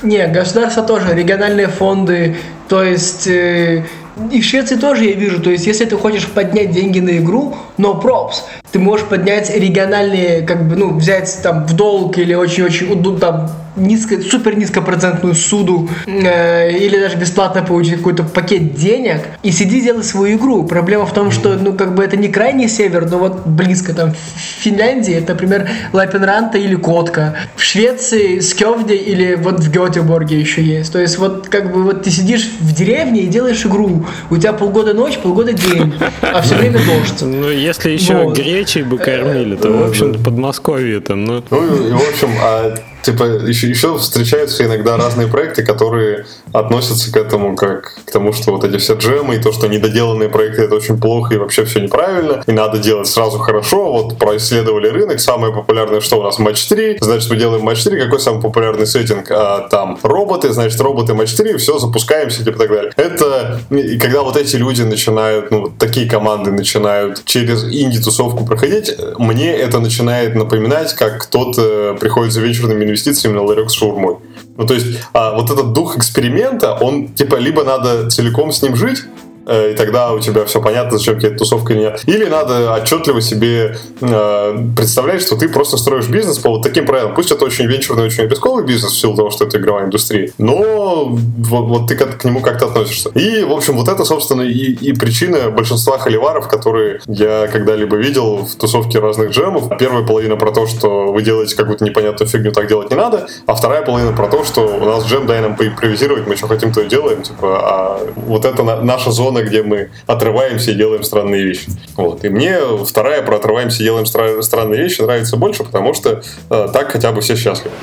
Не, 0.03 0.27
государство 0.27 0.83
тоже, 0.83 1.15
региональные 1.15 1.69
фонды, 1.69 2.37
то 2.69 2.83
есть... 2.83 3.25
Э, 3.25 3.83
и 4.31 4.41
в 4.41 4.45
Швеции 4.45 4.75
тоже 4.75 5.05
я 5.05 5.13
вижу, 5.13 5.41
то 5.41 5.49
есть 5.49 5.65
если 5.65 5.85
ты 5.85 5.97
хочешь 5.97 6.27
поднять 6.27 6.71
деньги 6.71 6.99
на 6.99 7.17
игру, 7.17 7.57
no 7.77 8.01
props, 8.01 8.43
ты 8.71 8.79
можешь 8.79 9.05
поднять 9.07 9.49
региональные, 9.55 10.41
как 10.41 10.67
бы, 10.67 10.75
ну, 10.75 10.95
взять 10.95 11.39
там 11.43 11.65
в 11.65 11.75
долг 11.75 12.17
или 12.17 12.33
очень-очень, 12.33 13.01
ну, 13.01 13.17
там, 13.17 13.49
низко, 13.75 14.21
супер 14.21 14.55
низкопроцентную 14.55 15.35
суду 15.35 15.89
э, 16.05 16.71
или 16.71 16.99
даже 16.99 17.17
бесплатно 17.17 17.63
получить 17.63 17.97
какой-то 17.97 18.23
пакет 18.23 18.75
денег 18.75 19.21
и 19.41 19.51
сиди 19.51 19.81
делай 19.81 20.03
свою 20.03 20.37
игру. 20.37 20.63
Проблема 20.63 21.05
в 21.05 21.13
том, 21.13 21.31
что 21.31 21.53
ну 21.53 21.73
как 21.73 21.95
бы 21.95 22.03
это 22.03 22.17
не 22.17 22.27
крайний 22.27 22.67
север, 22.67 23.09
но 23.09 23.17
вот 23.17 23.45
близко 23.45 23.93
там 23.93 24.13
в 24.13 24.61
Финляндии 24.61 25.13
это, 25.13 25.33
например, 25.33 25.69
Лапенранта 25.91 26.57
или 26.57 26.75
Котка. 26.75 27.35
В 27.55 27.63
Швеции 27.63 28.39
Скёвде 28.39 28.95
или 28.95 29.35
вот 29.35 29.59
в 29.59 29.71
Гетеборге 29.71 30.39
еще 30.39 30.61
есть. 30.61 30.91
То 30.91 30.99
есть 30.99 31.17
вот 31.17 31.49
как 31.49 31.71
бы 31.71 31.83
вот 31.83 32.03
ты 32.03 32.11
сидишь 32.11 32.49
в 32.59 32.73
деревне 32.73 33.21
и 33.21 33.27
делаешь 33.27 33.65
игру. 33.65 34.05
У 34.29 34.37
тебя 34.37 34.53
полгода 34.53 34.93
ночь, 34.93 35.17
полгода 35.17 35.53
день, 35.53 35.93
а 36.21 36.41
все 36.41 36.55
время 36.55 36.79
дождь. 36.85 37.23
Ну 37.63 37.67
если 37.67 37.91
еще 37.91 38.25
вот. 38.25 38.37
гречей 38.37 38.83
бы 38.83 38.97
кормили, 38.97 39.55
то 39.55 39.71
в 39.71 39.83
общем 39.87 40.21
Подмосковье 40.21 40.99
там, 40.99 41.23
ну. 41.23 41.43
Ну 41.49 41.97
в 41.97 42.09
общем, 42.09 42.29
а 42.41 42.75
типа 43.03 43.23
еще, 43.23 43.69
еще 43.69 43.97
встречаются 43.97 44.65
иногда 44.65 44.97
разные 44.97 45.27
проекты, 45.27 45.63
которые 45.63 46.25
относятся 46.51 47.11
к 47.11 47.17
этому 47.17 47.55
как 47.55 47.95
к 48.05 48.11
тому, 48.11 48.33
что 48.33 48.51
вот 48.51 48.63
эти 48.63 48.77
все 48.77 48.95
джемы 48.95 49.35
и 49.35 49.39
то, 49.39 49.51
что 49.51 49.67
недоделанные 49.67 50.29
проекты 50.29 50.63
это 50.63 50.75
очень 50.75 50.99
плохо 50.99 51.35
и 51.35 51.37
вообще 51.37 51.65
все 51.65 51.79
неправильно, 51.79 52.43
и 52.47 52.51
надо 52.51 52.77
делать 52.77 53.07
сразу 53.07 53.37
хорошо. 53.39 53.91
Вот 53.91 54.17
происследовали 54.17 54.87
рынок, 54.87 55.19
самое 55.19 55.53
популярное, 55.53 56.01
что 56.01 56.19
у 56.19 56.23
нас 56.23 56.39
матч 56.39 56.65
3, 56.65 56.97
значит 57.01 57.29
мы 57.29 57.37
делаем 57.37 57.63
матч 57.63 57.83
3, 57.83 57.99
какой 57.99 58.19
самый 58.19 58.41
популярный 58.41 58.87
сеттинг? 58.87 59.29
А, 59.29 59.67
там 59.69 59.99
роботы, 60.03 60.51
значит 60.53 60.79
роботы 60.79 61.13
матч 61.13 61.33
3, 61.33 61.57
все, 61.57 61.77
запускаемся, 61.79 62.43
типа 62.43 62.57
так 62.57 62.69
далее. 62.69 62.93
Это, 62.95 63.59
и 63.69 63.97
когда 63.99 64.21
вот 64.21 64.37
эти 64.37 64.55
люди 64.55 64.81
начинают, 64.81 65.51
ну 65.51 65.61
вот 65.61 65.77
такие 65.77 66.09
команды 66.09 66.51
начинают 66.51 67.23
через 67.25 67.63
инди-тусовку 67.63 68.45
проходить, 68.45 68.95
мне 69.17 69.55
это 69.55 69.79
начинает 69.79 70.35
напоминать, 70.35 70.93
как 70.93 71.23
кто-то 71.23 71.97
приходит 71.99 72.33
за 72.33 72.41
вечерными 72.41 72.85
инвестициями 72.93 73.35
на 73.35 73.43
ларек 73.43 73.69
с 73.69 73.73
шаурмой. 73.73 74.17
Ну, 74.55 74.65
то 74.67 74.73
есть, 74.73 74.99
а, 75.13 75.33
вот 75.33 75.49
этот 75.49 75.73
дух 75.73 75.97
эксперимента, 75.97 76.75
он, 76.75 77.09
типа, 77.09 77.35
либо 77.35 77.63
надо 77.63 78.09
целиком 78.09 78.51
с 78.51 78.61
ним 78.61 78.75
жить, 78.75 78.99
и 79.47 79.73
тогда 79.75 80.13
у 80.13 80.19
тебя 80.19 80.45
все 80.45 80.61
понятно, 80.61 80.97
зачем 80.97 81.19
тебе 81.19 81.29
эта 81.29 81.39
тусовка 81.39 81.73
нет. 81.73 82.01
Или 82.05 82.25
надо 82.25 82.73
отчетливо 82.73 83.21
себе 83.21 83.77
э, 84.01 84.57
представлять, 84.75 85.21
что 85.21 85.35
ты 85.35 85.49
просто 85.49 85.77
строишь 85.77 86.07
бизнес 86.07 86.37
по 86.39 86.49
вот 86.49 86.63
таким 86.63 86.85
правилам. 86.85 87.13
Пусть 87.15 87.31
это 87.31 87.45
очень 87.45 87.65
венчурный, 87.65 88.05
очень 88.05 88.27
рисковый 88.27 88.65
бизнес 88.65 88.93
в 88.93 88.99
силу 88.99 89.15
того, 89.15 89.31
что 89.31 89.45
это 89.45 89.57
игровая 89.57 89.85
индустрия, 89.85 90.31
но 90.37 91.07
вот, 91.09 91.65
вот 91.65 91.87
ты 91.87 91.95
к, 91.95 92.17
к 92.17 92.23
нему 92.23 92.41
как-то 92.41 92.67
относишься. 92.67 93.09
И, 93.09 93.43
в 93.43 93.51
общем, 93.51 93.77
вот 93.77 93.87
это, 93.87 94.05
собственно, 94.05 94.41
и, 94.41 94.73
и 94.73 94.93
причина 94.93 95.49
большинства 95.49 95.97
холиваров, 95.97 96.47
которые 96.47 97.01
я 97.07 97.47
когда-либо 97.47 97.95
видел 97.95 98.45
в 98.45 98.55
тусовке 98.55 98.99
разных 98.99 99.31
джемов. 99.31 99.77
Первая 99.77 100.05
половина 100.05 100.35
про 100.35 100.51
то, 100.51 100.67
что 100.67 101.11
вы 101.11 101.21
делаете 101.21 101.55
какую-то 101.55 101.83
непонятную 101.83 102.29
фигню, 102.29 102.51
так 102.51 102.67
делать 102.67 102.89
не 102.89 102.97
надо, 102.97 103.27
а 103.45 103.55
вторая 103.55 103.81
половина 103.81 104.13
про 104.13 104.27
то, 104.27 104.43
что 104.43 104.61
у 104.61 104.85
нас 104.85 105.05
джем, 105.05 105.25
дай 105.27 105.41
нам 105.41 105.55
поимпровизировать, 105.55 106.27
мы 106.27 106.35
что 106.35 106.47
хотим, 106.47 106.71
то 106.71 106.81
и 106.81 106.87
делаем, 106.87 107.21
типа, 107.21 107.59
а 107.61 107.99
вот 108.15 108.45
это 108.45 108.63
наша 108.63 109.11
зона, 109.11 109.32
где 109.41 109.63
мы 109.63 109.89
отрываемся 110.05 110.71
и 110.71 110.75
делаем 110.75 111.03
странные 111.03 111.43
вещи. 111.43 111.69
Вот. 111.95 112.23
И 112.23 112.29
мне 112.29 112.57
вторая 112.85 113.23
про 113.23 113.37
отрываемся 113.37 113.81
и 113.81 113.85
делаем 113.85 114.05
странные 114.05 114.81
вещи 114.81 115.01
нравится 115.01 115.37
больше, 115.37 115.63
потому 115.63 115.93
что 115.93 116.21
э, 116.49 116.67
так 116.71 116.91
хотя 116.91 117.11
бы 117.11 117.21
все 117.21 117.35
счастливы. 117.35 117.73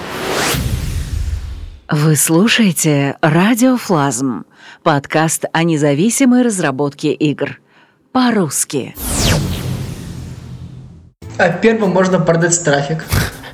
Вы 1.88 2.14
слушаете 2.14 3.16
«Радиофлазм»— 3.20 4.44
подкаст 4.84 5.46
о 5.52 5.64
независимой 5.64 6.42
разработке 6.42 7.12
игр. 7.12 7.58
По-русски. 8.12 8.94
А 11.36 11.48
первым 11.48 11.90
можно 11.90 12.20
продать 12.20 12.62
трафик. 12.62 13.04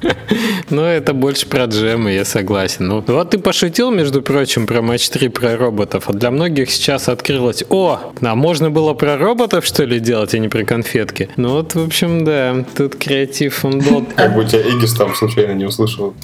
Ну, 0.70 0.82
это 0.82 1.12
больше 1.14 1.47
про 1.47 1.64
джемы, 1.64 2.12
я 2.12 2.24
согласен. 2.24 2.88
Ну, 2.88 3.05
вот 3.07 3.30
ты 3.30 3.38
пошутил, 3.38 3.90
между 3.90 4.22
прочим, 4.22 4.66
про 4.66 4.82
матч 4.82 5.09
3 5.09 5.28
про 5.28 5.57
роботов. 5.57 6.05
А 6.09 6.12
для 6.12 6.30
многих 6.30 6.70
сейчас 6.70 7.09
открылось, 7.09 7.62
о, 7.68 8.12
а 8.20 8.34
можно 8.34 8.70
было 8.70 8.94
про 8.94 9.16
роботов, 9.16 9.64
что 9.64 9.84
ли, 9.84 10.01
делать, 10.01 10.34
а 10.34 10.38
не 10.38 10.49
про 10.49 10.64
конфетки? 10.64 11.28
Ну 11.36 11.51
вот, 11.51 11.74
в 11.74 11.84
общем, 11.84 12.24
да, 12.24 12.64
тут 12.76 12.97
креатив, 12.97 13.64
он 13.64 13.78
был... 13.78 14.07
Как 14.16 14.34
бы 14.34 14.42
у 14.42 14.44
тебя 14.44 14.62
Игис 14.62 14.94
там 14.94 15.14
случайно 15.14 15.53
не 15.53 15.64
услышал. 15.64 16.14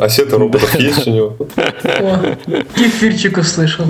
Осета 0.00 0.36
роботов 0.36 0.74
есть 0.74 1.06
у 1.06 1.10
него? 1.10 1.36
Кефирчик 2.74 3.38
услышал. 3.38 3.86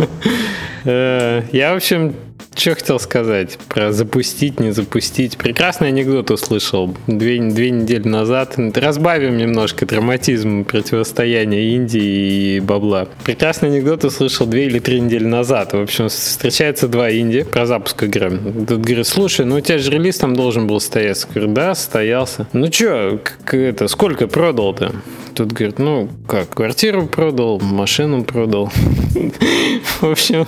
Э, 0.84 1.42
я, 1.52 1.72
в 1.72 1.76
общем, 1.76 2.14
что 2.58 2.74
хотел 2.74 2.98
сказать 2.98 3.56
про 3.68 3.92
запустить, 3.92 4.58
не 4.58 4.72
запустить. 4.72 5.36
Прекрасный 5.36 5.88
анекдот 5.88 6.30
услышал 6.30 6.94
две, 7.06 7.40
две 7.40 7.70
недели 7.70 8.06
назад. 8.06 8.56
Разбавим 8.74 9.36
немножко 9.36 9.86
драматизм 9.86 10.64
противостояния 10.64 11.74
Индии 11.74 12.56
и 12.56 12.60
бабла. 12.60 13.08
Прекрасный 13.24 13.68
анекдот 13.68 14.04
услышал 14.04 14.46
две 14.46 14.66
или 14.66 14.80
три 14.80 15.00
недели 15.00 15.24
назад. 15.24 15.72
В 15.72 15.80
общем, 15.80 16.08
встречается 16.08 16.88
два 16.88 17.10
Инди 17.12 17.44
про 17.44 17.66
запуск 17.66 18.02
игры. 18.02 18.30
Тут 18.68 18.80
говорит, 18.80 19.06
слушай, 19.06 19.46
ну 19.46 19.56
у 19.56 19.60
тебя 19.60 19.78
же 19.78 19.90
релиз 19.90 20.18
там 20.18 20.34
должен 20.34 20.66
был 20.66 20.80
стояться. 20.80 21.28
Говорю, 21.32 21.52
да, 21.52 21.74
стоялся. 21.74 22.48
Ну 22.52 22.72
что, 22.72 23.20
это, 23.52 23.88
сколько 23.88 24.26
продал-то? 24.26 24.92
Тут 25.34 25.52
говорит, 25.52 25.78
ну 25.78 26.08
как, 26.26 26.50
квартиру 26.50 27.06
продал, 27.06 27.60
машину 27.60 28.24
продал. 28.24 28.72
В 30.00 30.10
общем, 30.10 30.46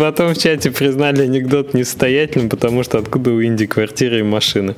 потом 0.00 0.32
в 0.32 0.38
чате 0.38 0.70
признали 0.70 1.25
анекдот 1.26 1.74
несостоятельным, 1.74 2.48
потому 2.48 2.82
что 2.82 2.98
откуда 2.98 3.30
у 3.30 3.42
Инди 3.42 3.66
квартира 3.66 4.18
и 4.18 4.22
машина. 4.22 4.74